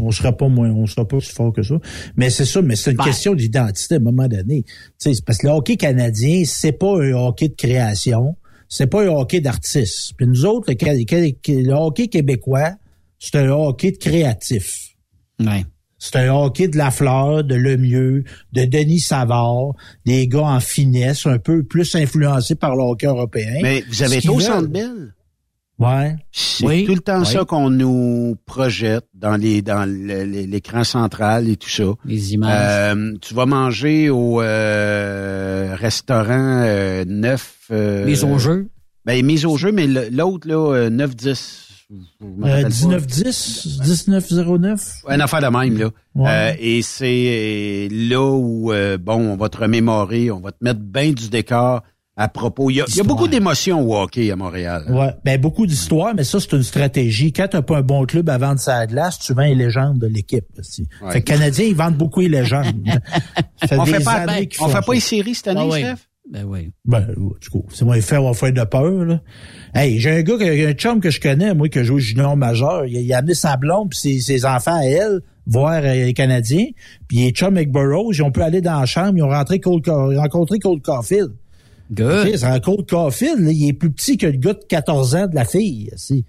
On 0.00 0.10
sera 0.10 0.32
pas 0.32 0.48
moins, 0.48 0.70
on 0.70 0.86
sera 0.86 1.08
pas 1.08 1.18
si 1.20 1.32
fort 1.32 1.52
que 1.52 1.62
ça. 1.62 1.74
Mais 2.16 2.28
c'est 2.30 2.44
ça, 2.44 2.60
mais 2.60 2.76
c'est 2.76 2.90
une 2.90 2.98
Ben. 2.98 3.04
question 3.04 3.34
d'identité 3.34 3.94
à 3.94 3.98
un 3.98 4.00
moment 4.02 4.28
donné. 4.28 4.62
Tu 4.64 4.74
sais, 4.98 5.14
c'est 5.14 5.24
parce 5.24 5.38
que 5.38 5.46
le 5.46 5.52
hockey 5.54 5.76
canadien, 5.76 6.42
c'est 6.44 6.72
pas 6.72 7.02
un 7.02 7.12
hockey 7.14 7.48
de 7.48 7.54
création, 7.54 8.36
c'est 8.68 8.86
pas 8.86 9.02
un 9.02 9.08
hockey 9.08 9.40
d'artiste. 9.40 10.12
Puis 10.16 10.26
nous 10.26 10.44
autres, 10.44 10.70
le, 10.70 11.72
hockey 11.72 12.08
québécois, 12.08 12.72
c'est 13.18 13.36
un 13.36 13.50
hockey 13.50 13.92
de 13.92 13.96
créatif. 13.96 14.96
Ouais. 15.40 15.64
C'est 15.98 16.16
un 16.16 16.32
hockey 16.32 16.68
de 16.68 16.76
la 16.76 16.92
fleur, 16.92 17.42
de 17.42 17.56
Lemieux, 17.56 18.22
de 18.52 18.64
Denis 18.64 19.00
Savard, 19.00 19.72
des 20.06 20.28
gars 20.28 20.42
en 20.42 20.60
finesse, 20.60 21.26
un 21.26 21.38
peu 21.38 21.64
plus 21.64 21.96
influencés 21.96 22.54
par 22.54 22.76
le 22.76 22.82
hockey 22.84 23.06
européen. 23.06 23.58
Mais 23.62 23.82
vous 23.88 24.02
avez 24.02 24.18
été 24.18 24.28
au 24.28 24.38
Centre. 24.38 24.68
Bell? 24.68 25.14
Ouais. 25.78 26.16
C'est 26.32 26.66
Oui. 26.66 26.84
tout 26.86 26.94
le 26.94 27.00
temps 27.00 27.20
Oui. 27.20 27.26
ça 27.26 27.44
qu'on 27.44 27.70
nous 27.70 28.36
projette 28.46 29.04
dans 29.14 29.36
les 29.36 29.62
dans 29.62 29.88
l'écran 29.88 30.82
central 30.84 31.48
et 31.48 31.56
tout 31.56 31.68
ça. 31.70 31.84
Les 32.04 32.34
images. 32.34 32.96
Euh, 32.96 33.14
tu 33.20 33.32
vas 33.34 33.46
manger 33.46 34.10
au 34.10 34.40
euh, 34.42 35.74
restaurant 35.76 36.62
euh, 36.64 37.04
9... 37.06 37.54
Euh, 37.70 38.04
Mise 38.06 38.24
au 38.24 38.38
jeu. 38.38 38.68
Ben, 39.04 39.24
mise 39.24 39.46
au 39.46 39.56
jeu, 39.56 39.72
mais 39.72 39.86
l'autre, 39.86 40.48
là, 40.48 40.74
euh, 40.74 40.90
9-10. 40.90 41.66
je 41.88 42.26
me 42.26 42.42
rappelle 42.44 42.58
Euh, 42.58 42.62
pas. 42.62 42.68
1910, 42.68 43.78
1909. 43.80 45.02
Une 45.08 45.20
affaire 45.20 45.40
de 45.40 45.56
même, 45.56 45.78
là. 45.78 45.90
Ouais. 46.14 46.28
Euh, 46.28 46.52
et 46.58 46.82
c'est 46.82 47.88
là 47.90 48.22
où, 48.22 48.72
euh, 48.72 48.98
bon, 48.98 49.14
on 49.32 49.36
va 49.36 49.48
te 49.48 49.58
remémorer, 49.58 50.30
on 50.30 50.40
va 50.40 50.50
te 50.52 50.58
mettre 50.62 50.80
bien 50.80 51.12
du 51.12 51.28
décor 51.30 51.82
à 52.20 52.28
propos. 52.28 52.68
Il 52.68 52.74
y 52.74 52.80
a, 52.80 52.84
il 52.88 52.96
y 52.96 53.00
a 53.00 53.04
beaucoup 53.04 53.28
d'émotions 53.28 53.80
au 53.80 53.96
hockey 53.96 54.30
à 54.30 54.36
Montréal. 54.36 54.84
Ouais, 54.90 55.14
ben 55.24 55.40
beaucoup 55.40 55.66
d'histoires, 55.66 56.14
mais 56.16 56.24
ça 56.24 56.40
c'est 56.40 56.52
une 56.52 56.62
stratégie. 56.64 57.32
Quand 57.32 57.46
t'as 57.48 57.62
pas 57.62 57.78
un 57.78 57.82
bon 57.82 58.04
club 58.06 58.28
à 58.28 58.36
vendre 58.38 58.58
sa 58.60 58.86
glace, 58.86 59.18
tu 59.20 59.32
vends 59.34 59.42
les 59.42 59.54
légendes 59.54 59.98
de 59.98 60.08
l'équipe. 60.08 60.44
aussi. 60.58 60.86
Ouais. 61.02 61.12
Fait 61.12 61.20
que 61.22 61.26
Canadiens, 61.32 61.66
ils 61.66 61.76
vendent 61.76 61.96
beaucoup 61.96 62.20
les 62.20 62.28
légendes. 62.28 62.74
On 63.72 63.84
des 63.84 63.92
fait 63.94 64.04
pas, 64.04 64.26
ben, 64.26 64.44
on 64.60 64.66
fait 64.66 64.72
ça. 64.72 64.82
pas 64.82 64.92
les 64.94 65.00
séries 65.00 65.34
cette 65.34 65.48
année, 65.48 65.60
Ah 65.62 65.66
ouais. 65.68 65.80
Steph? 65.82 66.02
Ben 66.30 66.44
oui. 66.44 66.70
Ben, 66.84 67.06
du 67.40 67.48
coup, 67.48 67.64
c'est 67.72 67.84
moi 67.86 67.98
faire, 68.02 68.22
on 68.22 68.32
va 68.32 68.34
faire 68.34 68.52
de 68.52 68.62
peur, 68.64 69.04
là. 69.06 69.20
Hey, 69.74 69.98
j'ai 69.98 70.10
un 70.10 70.22
gars, 70.22 70.36
qui- 70.36 70.64
un 70.64 70.72
chum 70.72 71.00
que 71.00 71.10
je 71.10 71.20
connais, 71.20 71.54
moi, 71.54 71.68
qui 71.70 71.82
joue 71.84 71.94
au 71.94 71.98
junior 71.98 72.36
majeur. 72.36 72.84
Il, 72.84 72.96
a- 72.98 73.00
il 73.00 73.12
a 73.14 73.18
amené 73.18 73.32
sa 73.34 73.56
blonde 73.56 73.88
puis 73.90 73.98
ses, 73.98 74.20
ses 74.20 74.44
enfants 74.44 74.78
à 74.78 74.84
elle 74.84 75.20
voir 75.46 75.80
euh, 75.82 75.94
les 76.04 76.12
Canadiens. 76.12 76.66
Puis 77.08 77.18
il 77.18 77.26
est 77.28 77.30
chum 77.30 77.56
avec 77.56 77.72
Burroughs. 77.72 78.12
Ils 78.14 78.22
ont 78.22 78.30
pu 78.30 78.42
aller 78.42 78.60
dans 78.60 78.78
la 78.78 78.84
chambre. 78.86 79.14
Ils 79.16 79.22
ont 79.22 79.30
rentré 79.30 79.58
Cole, 79.58 79.80
rencontré 79.86 80.58
Cole 80.58 80.82
Caulfield. 80.82 81.30
Good. 81.90 82.36
C'est 82.36 82.60
Cole 82.62 82.84
Caulfield, 82.88 83.40
là, 83.40 83.50
il 83.52 83.68
est 83.68 83.72
plus 83.72 83.90
petit 83.90 84.16
que 84.16 84.26
le 84.26 84.36
gars 84.38 84.54
de 84.54 84.60
14 84.68 85.14
ans 85.14 85.26
de 85.26 85.34
la 85.34 85.44
fille. 85.44 85.90
si. 85.96 86.24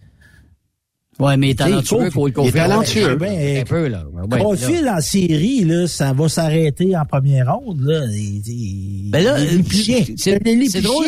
Ouais, 1.20 1.36
mais 1.36 1.48
il 1.48 1.52
est 1.52 1.56
talentueux, 1.56 2.10
Cole- 2.10 2.12
Cole 2.12 2.24
il 2.24 2.30
est 2.30 2.32
Caulfield. 2.34 2.56
talentueux. 2.56 3.18
Ouais, 3.18 3.60
Un 3.60 3.64
peu, 3.66 3.88
là. 3.90 4.06
Ouais, 4.10 4.40
Caulfield 4.42 4.86
là. 4.86 4.96
en 4.98 5.02
série, 5.02 5.66
là, 5.66 5.86
ça 5.88 6.14
va 6.14 6.30
s'arrêter 6.30 6.96
en 6.96 7.04
première 7.06 7.54
ronde. 7.58 7.82
Là. 7.82 8.06
Il, 8.10 8.42
il- 8.48 9.12
Ben 9.12 9.24
là, 9.26 9.38
il 9.44 9.60
est 9.60 10.02
euh, 10.12 10.14
c'est- 10.18 10.78
un 10.78 10.82
drôle. 10.82 11.06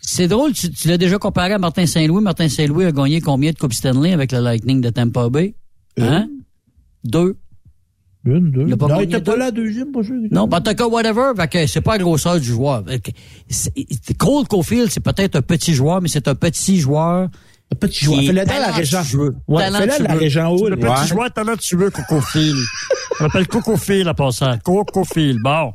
C'est 0.00 0.26
drôle, 0.26 0.52
tu, 0.52 0.70
tu 0.70 0.88
l'as 0.88 0.98
déjà 0.98 1.18
comparé 1.18 1.52
à 1.52 1.58
Martin 1.58 1.86
Saint-Louis. 1.86 2.22
Martin 2.22 2.48
Saint-Louis 2.48 2.86
a 2.86 2.92
gagné 2.92 3.20
combien 3.20 3.50
de 3.52 3.56
Coupe 3.58 3.72
Stanley 3.74 4.12
avec 4.12 4.32
le 4.32 4.40
Lightning 4.40 4.80
de 4.80 4.88
Tampa 4.90 5.28
Bay? 5.28 5.54
Hein? 5.98 6.28
Deux. 7.04 7.36
Une, 8.24 8.52
deux. 8.52 8.64
Il 8.68 8.72
a 8.72 8.76
pas 8.76 8.86
non, 8.86 9.00
il 9.00 9.06
gagné 9.06 9.16
était 9.16 9.24
pas 9.24 9.32
deux. 9.32 9.38
là 9.38 9.50
deuxième, 9.50 9.90
pas 9.90 10.02
sûr. 10.04 10.14
Non, 10.30 10.46
ben, 10.46 10.58
en 10.58 10.60
tout 10.60 10.74
cas, 10.74 10.86
whatever. 10.86 11.32
Fait 11.36 11.48
que 11.48 11.66
c'est 11.66 11.80
pas 11.80 11.96
la 11.98 12.04
grosseur 12.04 12.38
du 12.38 12.46
joueur. 12.46 12.84
Cole 14.18 14.46
Caulfield, 14.46 14.90
c'est 14.90 15.00
peut-être 15.02 15.36
un 15.36 15.42
petit 15.42 15.74
joueur, 15.74 16.00
mais 16.00 16.08
c'est 16.08 16.28
un 16.28 16.34
petit 16.36 16.78
joueur. 16.78 17.28
Un 17.72 17.76
petit 17.76 18.04
joueur. 18.04 18.20
Fais-le 18.20 18.44
dans 18.44 18.52
la 18.52 18.70
région. 18.70 19.00
Ouais, 19.48 19.70
fais-le 19.70 19.98
dans 19.98 20.04
la 20.08 20.14
région 20.14 20.48
haut. 20.50 20.68
Le 20.68 20.76
petit 20.76 21.08
joueur 21.08 21.32
talentueux, 21.32 21.90
Cocofield. 21.90 22.56
On 23.18 23.24
l'appelle 23.24 23.48
Cocofield 23.48 24.06
en 24.06 24.14
passant. 24.14 24.56
Cocofield. 24.58 25.38
Bon. 25.42 25.72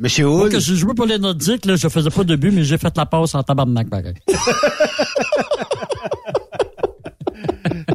Monsieur 0.00 0.26
Moi, 0.28 0.44
Hull, 0.44 0.50
que 0.52 0.60
j'ai 0.60 0.76
joué 0.76 0.94
pour 0.94 1.06
les 1.06 1.18
Nordiques, 1.18 1.66
là, 1.66 1.74
je 1.74 1.88
faisais 1.88 2.10
pas 2.10 2.22
de 2.22 2.36
but, 2.36 2.52
mais 2.52 2.62
j'ai 2.62 2.78
fait 2.78 2.96
la 2.96 3.04
passe 3.04 3.34
en 3.34 3.42
tabarnak, 3.42 3.90
pareil. 3.90 4.14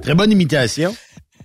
très 0.01 0.13
bonne 0.13 0.31
imitation. 0.31 0.93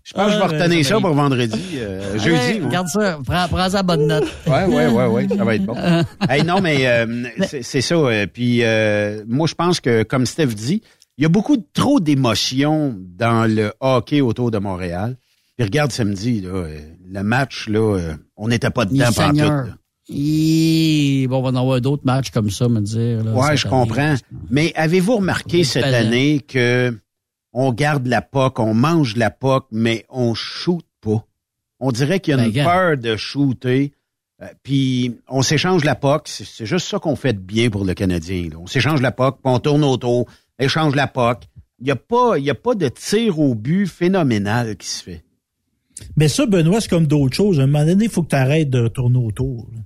Je 0.09 0.15
pense 0.15 0.27
que 0.29 0.33
je 0.33 0.39
vais 0.39 0.59
retenir 0.59 0.87
ça 0.87 1.01
pour 1.01 1.13
vendredi, 1.13 1.61
euh, 1.75 2.13
Allez, 2.15 2.19
jeudi. 2.19 2.61
Regarde 2.65 2.89
ça. 2.89 3.19
Prends, 3.27 3.47
prends 3.49 3.69
ça 3.69 3.83
bonne 3.83 4.07
note. 4.07 4.25
Ouais, 4.47 4.65
ouais, 4.65 4.87
ouais, 4.87 5.07
ouais, 5.07 5.29
ça 5.29 5.45
va 5.45 5.55
être 5.55 5.67
bon. 5.67 5.75
hey, 6.31 6.45
non, 6.45 6.63
mais 6.63 6.87
euh, 6.87 7.25
c'est 7.63 7.83
ça. 7.83 7.95
euh, 7.95 8.27
puis 8.27 8.61
euh, 8.63 9.23
moi, 9.29 9.47
je 9.47 9.55
pense 9.55 9.81
que, 9.81 10.05
comme 10.05 10.25
Steph 10.25 10.47
dit, 10.55 10.81
Il 11.19 11.25
y 11.25 11.27
a 11.27 11.29
beaucoup 11.29 11.59
de, 11.59 11.65
trop 11.75 12.01
d'émotions 12.01 12.97
dans 12.99 13.45
le 13.53 13.73
hockey 13.81 14.23
autour 14.23 14.51
de 14.51 14.57
Montréal. 14.57 15.17
Puis 15.59 15.65
regarde 15.67 15.93
samedi, 15.93 16.41
là, 16.41 16.49
euh, 16.55 16.79
le 17.07 17.23
match, 17.23 17.69
là, 17.69 17.97
euh, 17.99 18.15
on 18.39 18.49
n'était 18.49 18.71
pas 18.71 18.87
dedans 18.87 19.13
pendant 19.15 19.65
tout. 19.67 19.71
Hi, 20.11 21.27
Bon, 21.29 21.41
on 21.41 21.43
va 21.43 21.49
en 21.51 21.57
avoir 21.57 21.81
d'autres 21.83 22.07
matchs 22.07 22.31
comme 22.31 22.51
ça, 22.51 22.67
me 22.69 22.81
dire. 22.81 23.23
là, 23.25 23.33
Ouais, 23.33 23.57
je 23.59 23.67
comprends. 23.69 24.15
Mais 24.51 24.73
avez-vous 24.75 25.17
remarqué 25.17 25.65
cette 25.65 25.85
année 25.85 26.41
que 26.49 26.97
on 27.61 27.73
garde 27.73 28.07
la 28.07 28.23
POC, 28.23 28.61
on 28.61 28.73
mange 28.73 29.17
la 29.17 29.31
POC, 29.31 29.67
mais 29.73 30.05
on 30.11 30.33
shoot 30.35 30.85
pas? 31.01 31.25
On 31.81 31.91
dirait 31.91 32.21
qu'il 32.21 32.31
y 32.31 32.35
a 32.35 32.37
Ben, 32.37 32.47
une 32.55 32.65
peur 32.65 32.97
de 32.97 33.17
shooter. 33.17 33.93
euh, 34.43 34.47
Puis 34.63 35.19
on 35.29 35.43
s'échange 35.43 35.85
la 35.85 35.95
POC. 35.97 36.29
C'est 36.29 36.67
juste 36.67 36.87
ça 36.87 36.99
qu'on 37.01 37.17
fait 37.17 37.33
de 37.33 37.41
bien 37.41 37.69
pour 37.71 37.85
le 37.85 37.95
Canadien. 37.95 38.49
là. 38.51 38.59
On 38.61 38.67
s'échange 38.69 39.01
la 39.03 39.11
POC, 39.11 39.35
puis 39.43 39.53
on 39.53 39.59
tourne 39.59 39.83
autour, 39.83 40.27
échange 40.59 40.95
la 40.95 41.09
POC. 41.09 41.45
Il 41.81 41.87
n'y 41.87 41.91
a, 41.91 41.97
pas- 41.97 42.39
il 42.39 42.45
y 42.45 42.51
a 42.51 42.55
pas 42.55 42.75
de 42.75 42.89
tir 42.89 43.39
au 43.41 43.55
but 43.57 43.87
phénoménal 43.87 44.77
qui 44.77 44.87
se 44.89 45.03
fait. 45.03 45.25
Mais 46.17 46.29
ça, 46.29 46.47
Benoît, 46.47 46.81
c'est 46.81 46.89
comme 46.91 47.07
d'autres 47.09 47.35
choses. 47.37 47.59
À 47.59 47.65
un 47.65 47.67
moment 47.67 47.85
donné, 47.85 48.05
il 48.05 48.11
faut 48.11 48.23
que 48.23 48.29
tu 48.31 48.37
arrêtes 48.37 48.71
de 48.71 48.87
tourner 48.89 49.19
autour. 49.19 49.69
là. 49.75 49.81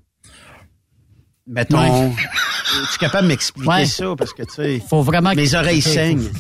Mettons, 1.46 1.78
Ouais. 1.80 2.08
es-tu 2.10 2.98
capable 2.98 3.24
de 3.24 3.28
m'expliquer 3.28 3.68
Ouais. 3.68 3.86
ça? 3.86 4.14
Parce 4.16 4.32
que, 4.32 4.42
tu 4.42 4.52
sais, 4.54 4.80
Faut 4.88 5.02
vraiment 5.02 5.34
mes 5.34 5.46
que- 5.46 5.56
oreilles 5.56 5.80
saignent. 5.96 6.30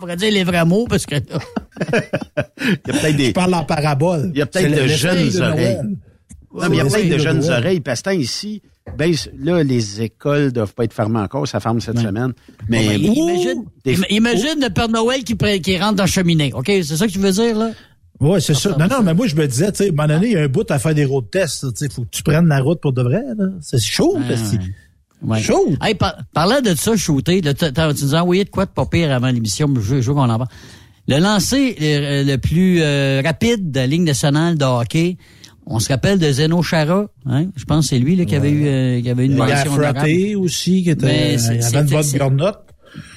On 0.00 0.04
pourrait 0.04 0.16
dire 0.16 0.32
les 0.32 0.44
vrais 0.44 0.64
mots 0.64 0.86
parce 0.88 1.04
que 1.04 1.16
là, 1.16 1.20
Il 2.62 2.66
y 2.86 2.90
a 2.90 3.00
peut-être 3.00 3.16
des... 3.16 3.26
Je 3.26 3.32
parle 3.32 3.52
en 3.54 3.64
parabole. 3.64 4.30
Il 4.34 4.38
y 4.38 4.42
a 4.42 4.46
peut-être 4.46 4.70
de 4.82 4.86
jeunes 4.88 5.28
de 5.28 5.40
oreilles. 5.40 5.76
Non, 6.54 6.68
mais 6.68 6.76
il 6.76 6.76
y 6.76 6.80
a 6.80 6.84
plein 6.86 7.04
de 7.08 7.18
jeunes 7.18 7.44
oreilles. 7.50 7.80
Pastant 7.80 8.10
ici, 8.12 8.62
ben, 8.96 9.12
là, 9.38 9.62
les 9.62 10.00
écoles 10.00 10.52
doivent 10.52 10.72
pas 10.74 10.84
être 10.84 10.94
fermées 10.94 11.20
encore. 11.20 11.46
Ça 11.46 11.60
ferme 11.60 11.80
cette 11.82 11.98
semaine. 11.98 12.32
Mais 12.68 12.98
Bon, 12.98 13.12
ben, 13.12 13.12
imagine, 13.12 13.64
des- 13.84 13.94
im- 13.98 14.04
imagine 14.08 14.60
le 14.60 14.70
Père 14.70 14.88
Noël 14.88 15.22
qui, 15.22 15.36
qui 15.36 15.78
rentre 15.78 15.96
dans 15.96 16.04
la 16.04 16.06
cheminée. 16.08 16.50
OK? 16.54 16.66
C'est 16.66 16.96
ça 16.96 17.06
que 17.06 17.12
tu 17.12 17.18
veux 17.18 17.30
dire, 17.32 17.58
là? 17.58 17.70
Ouais, 18.20 18.40
c'est 18.40 18.54
ça. 18.54 18.76
Non, 18.78 18.86
non, 18.88 19.02
mais 19.02 19.14
moi, 19.14 19.26
je 19.26 19.36
me 19.36 19.46
disais, 19.46 19.70
tu 19.72 19.78
sais, 19.78 19.84
à 19.84 19.88
un 19.88 19.90
moment 19.92 20.08
donné, 20.08 20.26
il 20.28 20.32
y 20.32 20.36
a 20.36 20.42
un 20.42 20.48
bout 20.48 20.68
à 20.70 20.78
faire 20.78 20.94
des 20.94 21.04
road 21.04 21.26
tests. 21.30 21.66
Tu 21.74 21.86
sais, 21.86 21.92
faut 21.92 22.02
que 22.02 22.08
tu 22.10 22.22
prennes 22.22 22.48
la 22.48 22.60
route 22.60 22.80
pour 22.80 22.92
de 22.92 23.02
vrai, 23.02 23.22
là. 23.38 23.46
C'est 23.60 23.80
chaud, 23.80 24.16
Ah, 24.18 24.22
parce 24.28 24.42
que- 24.52 24.56
Ouais. 24.56 24.62
Chaud. 25.40 25.74
Hey, 25.82 25.94
par- 25.94 26.16
parlant 26.32 26.60
de 26.60 26.74
ça, 26.74 26.96
shooter, 26.96 27.40
t'as- 27.42 27.92
tu 27.94 28.04
nous 28.04 28.14
as 28.14 28.22
envoyé 28.22 28.44
de 28.44 28.50
quoi 28.50 28.64
de 28.66 28.70
pas 28.70 28.86
pire 28.86 29.12
avant 29.12 29.28
l'émission, 29.28 29.68
mais 29.68 29.80
je, 29.82 30.00
je 30.00 30.08
veux 30.08 30.14
qu'on 30.14 30.28
en 30.30 30.38
parle. 30.38 30.48
Le 31.08 31.18
lancer 31.18 31.76
le, 31.80 32.24
le 32.24 32.36
plus 32.38 32.78
euh, 32.82 33.20
rapide 33.24 33.70
de 33.70 33.80
la 33.80 33.86
Ligue 33.86 34.02
nationale 34.02 34.56
de 34.56 34.64
hockey, 34.64 35.16
on 35.66 35.78
se 35.78 35.88
rappelle 35.88 36.18
de 36.18 36.30
Zeno 36.32 36.62
Chara, 36.62 37.06
hein? 37.26 37.46
Je 37.56 37.64
pense 37.64 37.86
que 37.86 37.90
c'est 37.90 37.98
lui 37.98 38.16
là, 38.16 38.24
qui 38.24 38.34
avait 38.34 38.50
eu 38.50 38.66
euh, 38.66 39.00
qui 39.02 39.10
avait 39.10 39.26
une 39.26 39.32
Il 39.32 39.38
y 39.38 39.40
a 40.34 40.38
aussi, 40.38 40.82
qui 40.82 40.90
était, 40.90 41.06
avait 41.46 41.80
une 41.80 41.86
bonne 41.90 42.02
garnotte. 42.18 42.64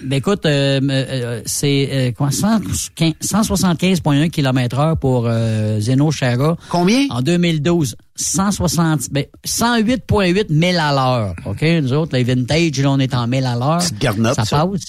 Ben 0.04 0.18
écoute, 0.18 0.46
euh, 0.46 0.80
euh, 0.90 1.42
c'est 1.46 1.90
euh, 1.92 2.12
quoi, 2.12 2.30
115 2.32 3.14
175,1 3.22 4.30
km 4.30 4.80
heure 4.80 4.98
pour 4.98 5.26
euh, 5.28 5.80
Zeno 5.80 6.12
Chara. 6.12 6.56
Combien? 6.70 7.08
En 7.10 7.22
2012. 7.22 7.96
160, 8.16 9.10
ben, 9.12 9.26
108,8 9.46 10.46
000 10.50 10.78
à 10.80 10.92
l'heure. 10.94 11.36
OK? 11.46 11.62
Nous 11.82 11.94
autres, 11.94 12.16
les 12.16 12.24
vintage, 12.24 12.80
là, 12.80 12.92
on 12.92 13.00
est 13.00 13.14
en 13.16 13.28
1000 13.28 13.46
à 13.46 13.56
l'heure. 13.56 13.82
Ça, 14.36 14.46
ça. 14.46 14.68
passe. 14.68 14.82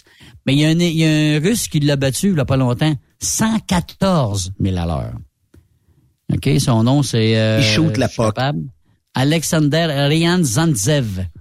Mais 0.47 0.53
il 0.55 0.61
y, 0.61 0.65
a 0.67 0.69
un- 0.69 0.73
il 0.73 0.97
y 0.97 1.05
a 1.05 1.09
un 1.37 1.41
Russe 1.41 1.69
qui 1.69 1.81
l'a 1.81 1.97
battu, 1.97 2.31
il 2.33 2.37
y 2.37 2.41
a 2.41 2.45
pas 2.45 2.57
longtemps. 2.59 2.95
114 3.21 4.53
000 4.61 4.77
à 4.77 4.85
l'heure. 4.87 5.13
OK? 6.35 6.51
Son 6.59 6.83
nom, 6.83 7.03
c'est... 7.03 7.37
Euh, 7.39 7.61
Il 7.61 7.65
shoot 7.65 7.97
la 7.97 8.09
capable. 8.09 8.61
Alexander. 9.15 9.87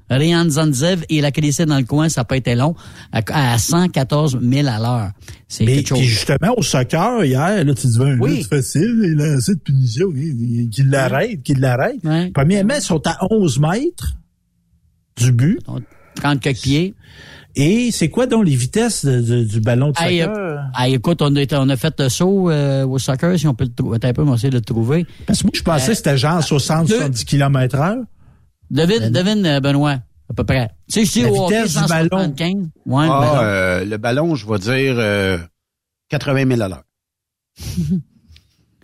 Ryan 0.09 0.47
Zantzev, 0.49 1.05
il 1.09 1.25
a 1.25 1.31
glissé 1.31 1.65
dans 1.65 1.77
le 1.77 1.85
coin, 1.85 2.07
ça 2.09 2.21
n'a 2.21 2.25
pas 2.25 2.37
été 2.37 2.53
long, 2.55 2.75
à, 3.11 3.21
à 3.53 3.57
114 3.57 4.37
000 4.41 4.67
à 4.67 4.77
l'heure. 4.79 5.11
C'est 5.47 5.65
Mais 5.65 5.75
quelque 5.77 5.87
chose. 5.89 6.01
justement, 6.01 6.53
au 6.55 6.61
soccer, 6.61 7.23
hier, 7.25 7.63
là, 7.65 7.73
tu 7.73 7.87
dis, 7.87 7.97
ben, 7.97 8.19
Oui. 8.19 8.43
c'est 8.43 8.55
facile, 8.57 9.01
il 9.03 9.21
a 9.21 9.33
assez 9.33 9.55
de 9.55 9.59
punition, 9.59 10.07
il- 10.15 10.61
il- 10.63 10.69
qu'il 10.69 10.89
l'arrête, 10.89 11.41
qu'il 11.41 11.59
l'arrête. 11.59 11.97
Premièrement, 12.33 12.75
ils 12.75 12.81
sont 12.81 13.01
à 13.07 13.17
11 13.31 13.59
mètres 13.59 14.13
du 15.17 15.31
but. 15.31 15.59
30 16.15 16.40
quelques 16.40 16.61
pieds. 16.61 16.94
Et 17.56 17.91
c'est 17.91 18.10
quoi 18.10 18.26
donc 18.26 18.45
les 18.45 18.56
vitesses 18.56 19.06
de- 19.06 19.22
de- 19.22 19.44
du 19.44 19.60
ballon 19.61 19.91
de 19.91 19.99
Hey, 20.02 20.22
soccer? 20.22 20.35
euh, 20.35 20.57
hey, 20.76 20.95
écoute, 20.95 21.22
on, 21.22 21.35
est- 21.35 21.53
on 21.53 21.69
a 21.69 21.76
fait 21.77 21.94
le 21.99 22.10
saut 22.10 22.49
euh, 22.49 22.84
au 22.85 22.98
soccer, 22.98 23.38
si 23.38 23.48
on 23.48 23.53
peut 23.53 23.65
le 23.65 23.73
trouver. 23.73 23.98
Attends 23.98 24.07
un 24.07 24.14
peu, 24.14 24.22
on 24.23 24.26
va 24.26 24.35
essayer 24.35 24.49
de 24.49 24.56
le 24.56 24.61
trouver. 24.61 25.06
Parce 25.27 25.40
que 25.40 25.44
moi, 25.45 25.52
je 25.53 25.61
pensais 25.61 25.88
que 25.91 25.94
c'était 25.98 26.18
genre 26.18 26.40
60-70 26.41 27.26
km 27.26 27.76
heure. 27.76 27.98
Devine, 28.72 29.10
devine, 29.11 29.45
euh, 29.45 29.60
Benoît, 29.60 29.99
à 30.30 30.34
peu 30.35 30.44
près. 30.44 30.69
Tu 30.91 31.06
sais, 31.06 31.06
je 31.06 31.11
dis 31.11 31.26
au 31.26 31.45
hockey, 31.45 31.64
vitesse 31.64 31.81
du 31.84 31.88
ballon. 31.90 32.10
175. 32.11 32.53
Ouais, 32.88 33.06
le 33.06 33.11
Ah, 33.11 33.19
ballon. 33.19 33.38
euh, 33.44 33.85
le 33.85 33.98
ballon, 33.98 34.35
je 34.35 34.48
vais 34.48 34.57
dire 34.60 34.95
euh, 34.98 35.38
80 36.10 36.48
000 36.48 36.61
à 36.61 36.68
l'heure. 36.69 36.84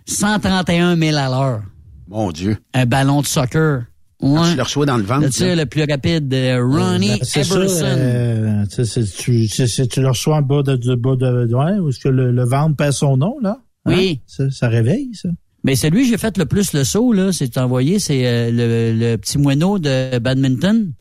131 0.06 0.96
000 0.96 1.16
à 1.16 1.28
l'heure. 1.28 1.62
Mon 2.08 2.30
Dieu. 2.32 2.56
Un 2.74 2.86
ballon 2.86 3.20
de 3.20 3.26
soccer. 3.26 3.84
Ouais. 4.22 4.50
Tu 4.50 4.56
le 4.56 4.62
reçois 4.62 4.84
dans 4.86 4.96
le 4.98 5.02
ventre. 5.02 5.22
Le 5.24 5.30
tir 5.30 5.56
le 5.56 5.64
plus 5.66 5.84
rapide, 5.88 6.32
euh, 6.34 6.62
Ronnie 6.62 7.08
Ben, 7.08 7.18
c'est 7.22 7.42
ça, 7.44 7.56
Everson. 7.56 7.84
euh, 7.86 8.64
tu, 8.66 8.74
sais, 8.74 8.84
c'est- 8.84 9.16
tu, 9.16 9.48
c'est- 9.48 9.66
c'est- 9.66 9.86
tu 9.86 10.00
le 10.02 10.08
reçois 10.08 10.36
en 10.36 10.42
bas 10.42 10.62
de, 10.62 10.76
du 10.76 10.94
bas 10.96 11.16
de, 11.16 11.46
ouais, 11.54 11.78
où 11.78 11.88
est-ce 11.88 12.00
que 12.00 12.08
le, 12.10 12.30
le 12.30 12.44
ventre 12.44 12.76
perd 12.76 12.92
son 12.92 13.16
nom, 13.16 13.36
là? 13.40 13.58
Hein? 13.86 13.94
Oui. 13.96 14.20
Ça, 14.26 14.50
ça 14.50 14.68
réveille, 14.68 15.08
ça. 15.14 15.30
Mais 15.64 15.74
celui 15.74 16.02
que 16.04 16.08
j'ai 16.08 16.18
fait 16.18 16.36
le 16.38 16.44
plus 16.46 16.72
le 16.74 16.84
saut, 16.84 17.12
là, 17.12 17.32
c'est 17.32 17.56
envoyé, 17.58 17.98
c'est 17.98 18.26
euh, 18.26 18.50
le, 18.50 18.98
le 18.98 19.16
petit 19.16 19.38
moineau 19.38 19.78
de 19.78 20.18
badminton. 20.18 20.92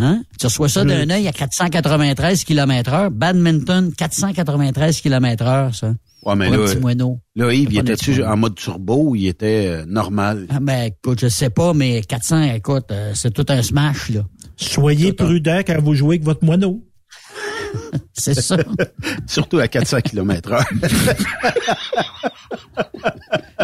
Hein? 0.00 0.22
Tu 0.38 0.46
reçois 0.46 0.68
ça 0.68 0.84
d'un 0.84 1.08
œil 1.10 1.28
à 1.28 1.32
493 1.32 2.44
km 2.44 2.92
heure. 2.92 3.10
Badminton, 3.10 3.92
493 3.92 5.00
km 5.00 5.46
heure, 5.46 5.74
ça. 5.74 5.92
Ouais, 6.24 6.36
mais 6.36 6.50
là, 6.50 6.58
petit 6.58 6.78
moineau. 6.78 7.18
là, 7.34 7.52
Yves, 7.52 7.72
il 7.72 7.78
était-tu 7.78 8.22
en 8.22 8.36
mode 8.36 8.54
turbo 8.54 9.10
ou 9.10 9.16
il 9.16 9.26
était 9.26 9.66
euh, 9.68 9.84
normal? 9.86 10.46
Ah 10.50 10.60
ben, 10.60 10.92
écoute, 10.92 11.20
je 11.20 11.28
sais 11.28 11.48
pas, 11.48 11.72
mais 11.72 12.02
400, 12.02 12.42
écoute, 12.54 12.86
euh, 12.90 13.12
c'est 13.14 13.32
tout 13.32 13.46
un 13.48 13.62
smash, 13.62 14.10
là. 14.10 14.20
Soyez 14.56 15.12
prudent 15.14 15.60
quand 15.66 15.80
vous 15.80 15.94
jouez 15.94 16.16
avec 16.16 16.24
votre 16.24 16.44
moineau. 16.44 16.82
C'est 18.12 18.34
ça. 18.40 18.56
Surtout 19.26 19.58
à 19.58 19.68
400 19.68 20.00
km 20.02 20.52
heure. 20.52 20.64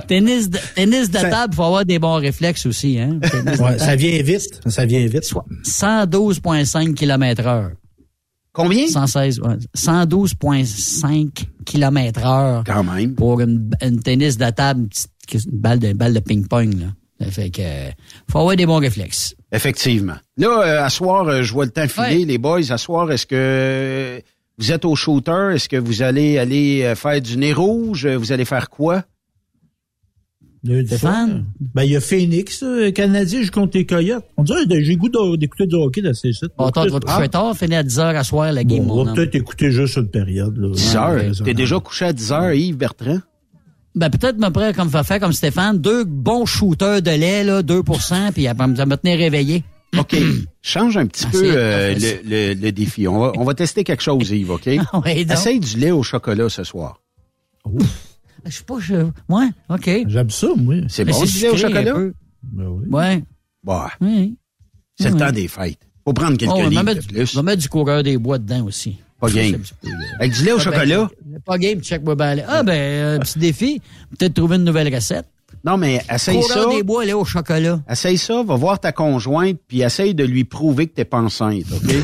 tennis 0.08 0.48
de, 0.50 0.58
tennis 0.74 1.10
de 1.10 1.18
table, 1.18 1.54
faut 1.54 1.64
avoir 1.64 1.84
des 1.84 1.98
bons 1.98 2.16
réflexes 2.16 2.66
aussi, 2.66 2.98
hein. 2.98 3.18
Ouais, 3.60 3.78
ça 3.78 3.96
vient 3.96 4.22
vite. 4.22 4.60
Ça 4.66 4.84
vient 4.86 5.06
vite. 5.06 5.32
112,5 5.64 6.94
km 6.94 7.46
heure. 7.46 7.70
Combien? 8.52 8.86
116, 8.88 9.40
ouais, 9.40 9.56
112,5 9.76 11.44
km 11.64 12.24
heure. 12.26 12.64
Quand 12.64 12.84
même. 12.84 13.14
Pour 13.14 13.40
une, 13.40 13.70
une 13.82 14.00
tennis 14.00 14.38
de 14.38 14.48
table, 14.50 14.80
une, 14.82 14.88
petite- 14.88 15.10
une 15.52 15.58
balle 15.58 15.78
de, 15.78 15.88
une 15.88 15.96
balle 15.96 16.14
de 16.14 16.20
ping-pong, 16.20 16.74
fait 17.30 17.50
que, 17.50 17.62
euh, 17.62 17.90
faut 18.30 18.38
avoir 18.40 18.56
des 18.56 18.66
bons 18.66 18.78
réflexes. 18.78 19.34
Effectivement. 19.52 20.16
Là, 20.36 20.62
euh, 20.62 20.84
à 20.84 20.90
soir, 20.90 21.26
euh, 21.28 21.42
je 21.42 21.52
vois 21.52 21.64
le 21.64 21.70
temps 21.70 21.88
filer, 21.88 22.18
Ouais. 22.20 22.24
les 22.24 22.38
boys. 22.38 22.70
À 22.70 22.78
soir, 22.78 23.10
est-ce 23.10 23.26
que 23.26 24.20
vous 24.58 24.72
êtes 24.72 24.84
au 24.84 24.94
shooter? 24.94 25.52
Est-ce 25.54 25.68
que 25.68 25.76
vous 25.76 26.02
allez 26.02 26.38
aller 26.38 26.82
euh, 26.82 26.94
faire 26.94 27.20
du 27.20 27.36
nez 27.38 27.52
rouge? 27.52 28.06
Vous 28.06 28.32
allez 28.32 28.44
faire 28.44 28.68
quoi? 28.68 29.02
Stéphane? 30.86 31.44
Ben, 31.74 31.84
il 31.84 31.92
y 31.92 31.96
a 31.96 32.00
Phoenix, 32.00 32.62
euh, 32.64 32.90
Canadien, 32.90 33.42
je 33.42 33.52
compte 33.52 33.72
les 33.74 33.86
Coyotes. 33.86 34.24
On 34.36 34.42
dirait 34.42 34.66
que 34.66 34.82
j'ai 34.82 34.94
le 34.94 34.98
goût 34.98 35.36
d'écouter 35.36 35.66
du 35.66 35.76
hockey 35.76 36.02
dans 36.02 36.12
ces 36.12 36.32
sites. 36.32 36.48
Tu 36.58 36.64
vas 36.64 36.72
te 36.72 37.06
coucher 37.06 37.28
tard, 37.28 37.56
finir 37.56 37.78
à 37.78 37.82
10 37.84 37.98
heures 38.00 38.16
à 38.16 38.24
soir, 38.24 38.50
la 38.52 38.64
game, 38.64 38.84
Bon, 38.84 39.02
on 39.02 39.04
va 39.04 39.12
peut-être 39.14 39.36
écouter 39.36 39.70
juste 39.70 39.96
une 39.96 40.08
période. 40.10 40.56
Là. 40.58 40.70
10 40.74 40.90
Ouais, 40.90 40.96
heures? 40.96 41.10
ouais, 41.14 41.30
T'es 41.44 41.54
déjà 41.54 41.78
couché 41.78 42.06
à 42.06 42.12
10 42.12 42.32
heures, 42.32 42.52
Yves 42.52 42.76
Bertrand? 42.76 43.18
Ben, 43.96 44.10
peut-être 44.10 44.36
me 44.38 44.50
prendre 44.50 44.72
comme 44.76 44.90
faire 44.90 45.18
comme 45.20 45.32
Stéphane, 45.32 45.78
deux 45.78 46.04
bons 46.04 46.44
shooters 46.46 47.00
de 47.02 47.10
lait, 47.10 47.42
là, 47.44 47.62
2% 47.62 48.32
puis 48.32 48.46
après, 48.46 48.76
ça 48.76 48.84
me 48.86 48.96
tenir 48.96 49.18
réveillé. 49.18 49.64
OK. 49.98 50.14
Change 50.60 50.96
un 50.98 51.06
petit 51.06 51.24
Ah, 51.26 51.30
peu 51.32 51.42
euh, 51.44 51.94
le, 51.94 52.28
le- 52.28 52.60
le 52.60 52.72
défi. 52.72 53.08
On 53.08 53.18
va, 53.18 53.32
on 53.36 53.44
va 53.44 53.54
tester 53.54 53.84
quelque 53.84 54.02
chose, 54.02 54.30
Yves, 54.30 54.50
OK? 54.50 54.68
Ah 54.92 54.98
ouais. 54.98 55.22
Essaye 55.22 55.60
du 55.60 55.78
lait 55.78 55.92
au 55.92 56.02
chocolat 56.02 56.48
ce 56.50 56.62
soir. 56.64 57.00
Je 58.44 58.50
sais 58.50 58.64
pas, 58.64 58.78
je... 58.78 58.94
Ouais, 59.28 59.48
OK. 59.70 59.90
J'aime 60.06 60.30
ça, 60.30 60.48
moi. 60.56 60.74
C'est 60.88 61.04
bon, 61.04 61.24
du 61.24 61.38
lait 61.40 61.48
au 61.48 61.56
chocolat? 61.56 61.94
peu. 61.94 62.12
Ben 62.42 62.66
oui. 62.68 62.84
Ouais. 62.90 63.22
Bah, 63.64 63.90
Oui. 64.00 64.36
c'est 65.00 65.10
le 65.10 65.16
temps 65.16 65.32
des 65.32 65.48
fêtes. 65.48 65.78
Faut 66.04 66.12
prendre 66.12 66.36
quelques 66.36 66.52
Oh, 66.52 66.58
on 66.58 66.62
va 66.64 66.68
livres 66.68 66.82
mettre, 66.84 67.02
de 67.02 67.06
du- 67.08 67.14
plus. 67.14 67.34
on 67.34 67.38
va 67.38 67.42
mettre 67.42 67.62
du 67.62 67.68
coureur 67.68 68.02
des 68.02 68.18
bois 68.18 68.38
dedans 68.38 68.64
aussi. 68.66 68.98
Pas 69.20 69.30
game. 69.30 69.56
Avec 70.20 70.32
du 70.32 70.44
lait 70.44 70.52
au 70.52 70.56
Pas 70.56 70.62
chocolat? 70.62 71.08
Pas 71.44 71.58
game, 71.58 71.80
check 71.80 72.02
moi 72.04 72.14
ben, 72.14 72.42
Ah, 72.46 72.62
ben, 72.62 73.16
un 73.16 73.18
petit 73.20 73.38
défi. 73.38 73.80
Peut-être 74.18 74.34
trouver 74.34 74.56
une 74.56 74.64
nouvelle 74.64 74.94
recette. 74.94 75.26
Non, 75.64 75.76
mais 75.78 76.00
essaye 76.14 76.42
ça. 76.44 76.66
Des 76.66 76.82
bois, 76.84 77.04
lait 77.04 77.12
au 77.12 77.24
chocolat. 77.24 77.80
Essaye 77.90 78.18
ça, 78.18 78.42
va 78.44 78.54
voir 78.54 78.78
ta 78.78 78.92
conjointe, 78.92 79.58
puis 79.66 79.80
essaye 79.82 80.14
de 80.14 80.22
lui 80.24 80.44
prouver 80.44 80.86
que 80.86 80.94
t'es 80.94 81.04
pas 81.04 81.18
enceinte, 81.18 81.64
OK? 81.72 81.94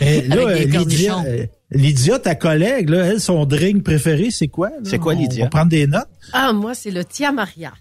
Mais 0.00 0.22
là, 0.22 0.48
Avec 0.48 0.70
des 0.70 0.78
Lydia, 0.78 1.24
euh, 1.26 1.46
Lydia, 1.72 2.18
ta 2.18 2.34
collègue, 2.34 2.90
là, 2.90 3.06
elle, 3.06 3.20
son 3.20 3.46
drink 3.46 3.82
préféré, 3.82 4.30
c'est 4.30 4.48
quoi? 4.48 4.70
C'est 4.84 4.98
quoi, 4.98 5.14
On 5.14 5.18
Lydia? 5.18 5.44
va 5.44 5.50
prendre 5.50 5.70
des 5.70 5.86
notes. 5.86 6.06
Ah, 6.32 6.52
moi, 6.52 6.74
c'est 6.74 6.90
le 6.90 7.04
Tia 7.04 7.32
Maria. 7.32 7.72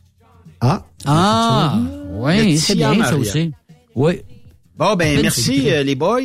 Ah. 0.62 0.84
Ah, 1.06 1.78
oui, 2.14 2.58
c'est 2.58 2.76
bien 2.76 2.92
ça 2.94 2.98
Maria. 2.98 3.18
aussi. 3.18 3.52
Oui. 3.94 4.22
Bon, 4.78 4.96
ben, 4.96 5.22
merci, 5.22 5.70
euh, 5.72 5.84
les 5.84 5.96
boys. 5.96 6.20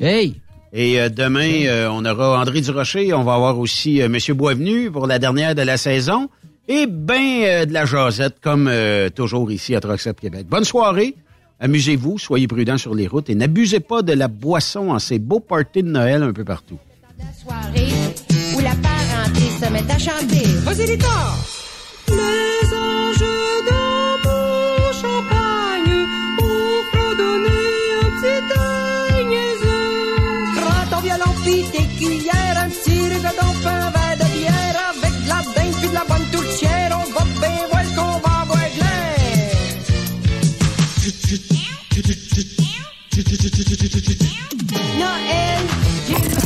Hey, 0.00 0.40
Et 0.72 1.00
euh, 1.00 1.08
demain, 1.08 1.66
euh, 1.66 1.88
on 1.90 2.04
aura 2.04 2.40
André 2.40 2.60
Durocher. 2.60 3.12
On 3.14 3.24
va 3.24 3.34
avoir 3.34 3.58
aussi 3.58 4.00
euh, 4.00 4.08
Monsieur 4.08 4.34
Boisvenu 4.34 4.90
pour 4.90 5.06
la 5.06 5.18
dernière 5.18 5.54
de 5.54 5.62
la 5.62 5.76
saison. 5.76 6.28
Et 6.68 6.86
ben 6.86 7.42
euh, 7.44 7.64
de 7.64 7.72
la 7.72 7.86
jasette, 7.86 8.36
comme 8.40 8.68
euh, 8.68 9.08
toujours 9.08 9.50
ici 9.50 9.74
à 9.74 9.80
Stop 9.96 10.20
Québec. 10.20 10.46
Bonne 10.48 10.64
soirée. 10.64 11.14
Amusez-vous, 11.60 12.18
soyez 12.18 12.46
prudents 12.46 12.78
sur 12.78 12.94
les 12.94 13.08
routes 13.08 13.30
et 13.30 13.34
n'abusez 13.34 13.80
pas 13.80 14.02
de 14.02 14.12
la 14.12 14.28
boisson 14.28 14.90
en 14.90 14.98
ces 15.00 15.18
beaux 15.18 15.40
parties 15.40 15.82
de 15.82 15.88
Noël 15.88 16.22
un 16.22 16.32
peu 16.32 16.44
partout. 16.44 16.78
soirée 17.42 17.88
où 18.54 18.60
la 18.60 18.76
parenté 18.76 19.40
se 19.60 19.72
met 19.72 19.90
à 19.90 19.98
chanter. 19.98 20.46
Vas-y, 20.62 20.98
Noël, 44.98 45.87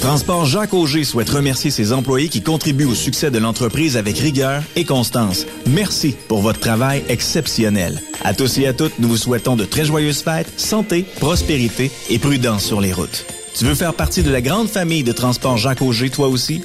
Transport 0.00 0.44
Jacques 0.44 0.74
Auger 0.74 1.04
souhaite 1.04 1.30
remercier 1.30 1.70
ses 1.70 1.92
employés 1.92 2.28
qui 2.28 2.42
contribuent 2.42 2.84
au 2.84 2.94
succès 2.94 3.30
de 3.30 3.38
l'entreprise 3.38 3.96
avec 3.96 4.18
rigueur 4.18 4.62
et 4.76 4.84
constance. 4.84 5.46
Merci 5.66 6.14
pour 6.28 6.42
votre 6.42 6.60
travail 6.60 7.02
exceptionnel. 7.08 8.02
À 8.22 8.34
tous 8.34 8.58
et 8.58 8.66
à 8.66 8.74
toutes, 8.74 8.98
nous 8.98 9.08
vous 9.08 9.16
souhaitons 9.16 9.56
de 9.56 9.64
très 9.64 9.84
joyeuses 9.84 10.22
fêtes, 10.22 10.52
santé, 10.58 11.04
prospérité 11.20 11.90
et 12.10 12.18
prudence 12.18 12.64
sur 12.64 12.80
les 12.80 12.92
routes. 12.92 13.24
Tu 13.56 13.64
veux 13.64 13.74
faire 13.74 13.94
partie 13.94 14.22
de 14.22 14.30
la 14.30 14.40
grande 14.40 14.68
famille 14.68 15.04
de 15.04 15.12
Transport 15.12 15.56
Jacques 15.56 15.82
Auger, 15.82 16.10
toi 16.10 16.28
aussi? 16.28 16.62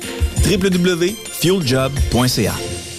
www.fueljob.ca 0.50 2.54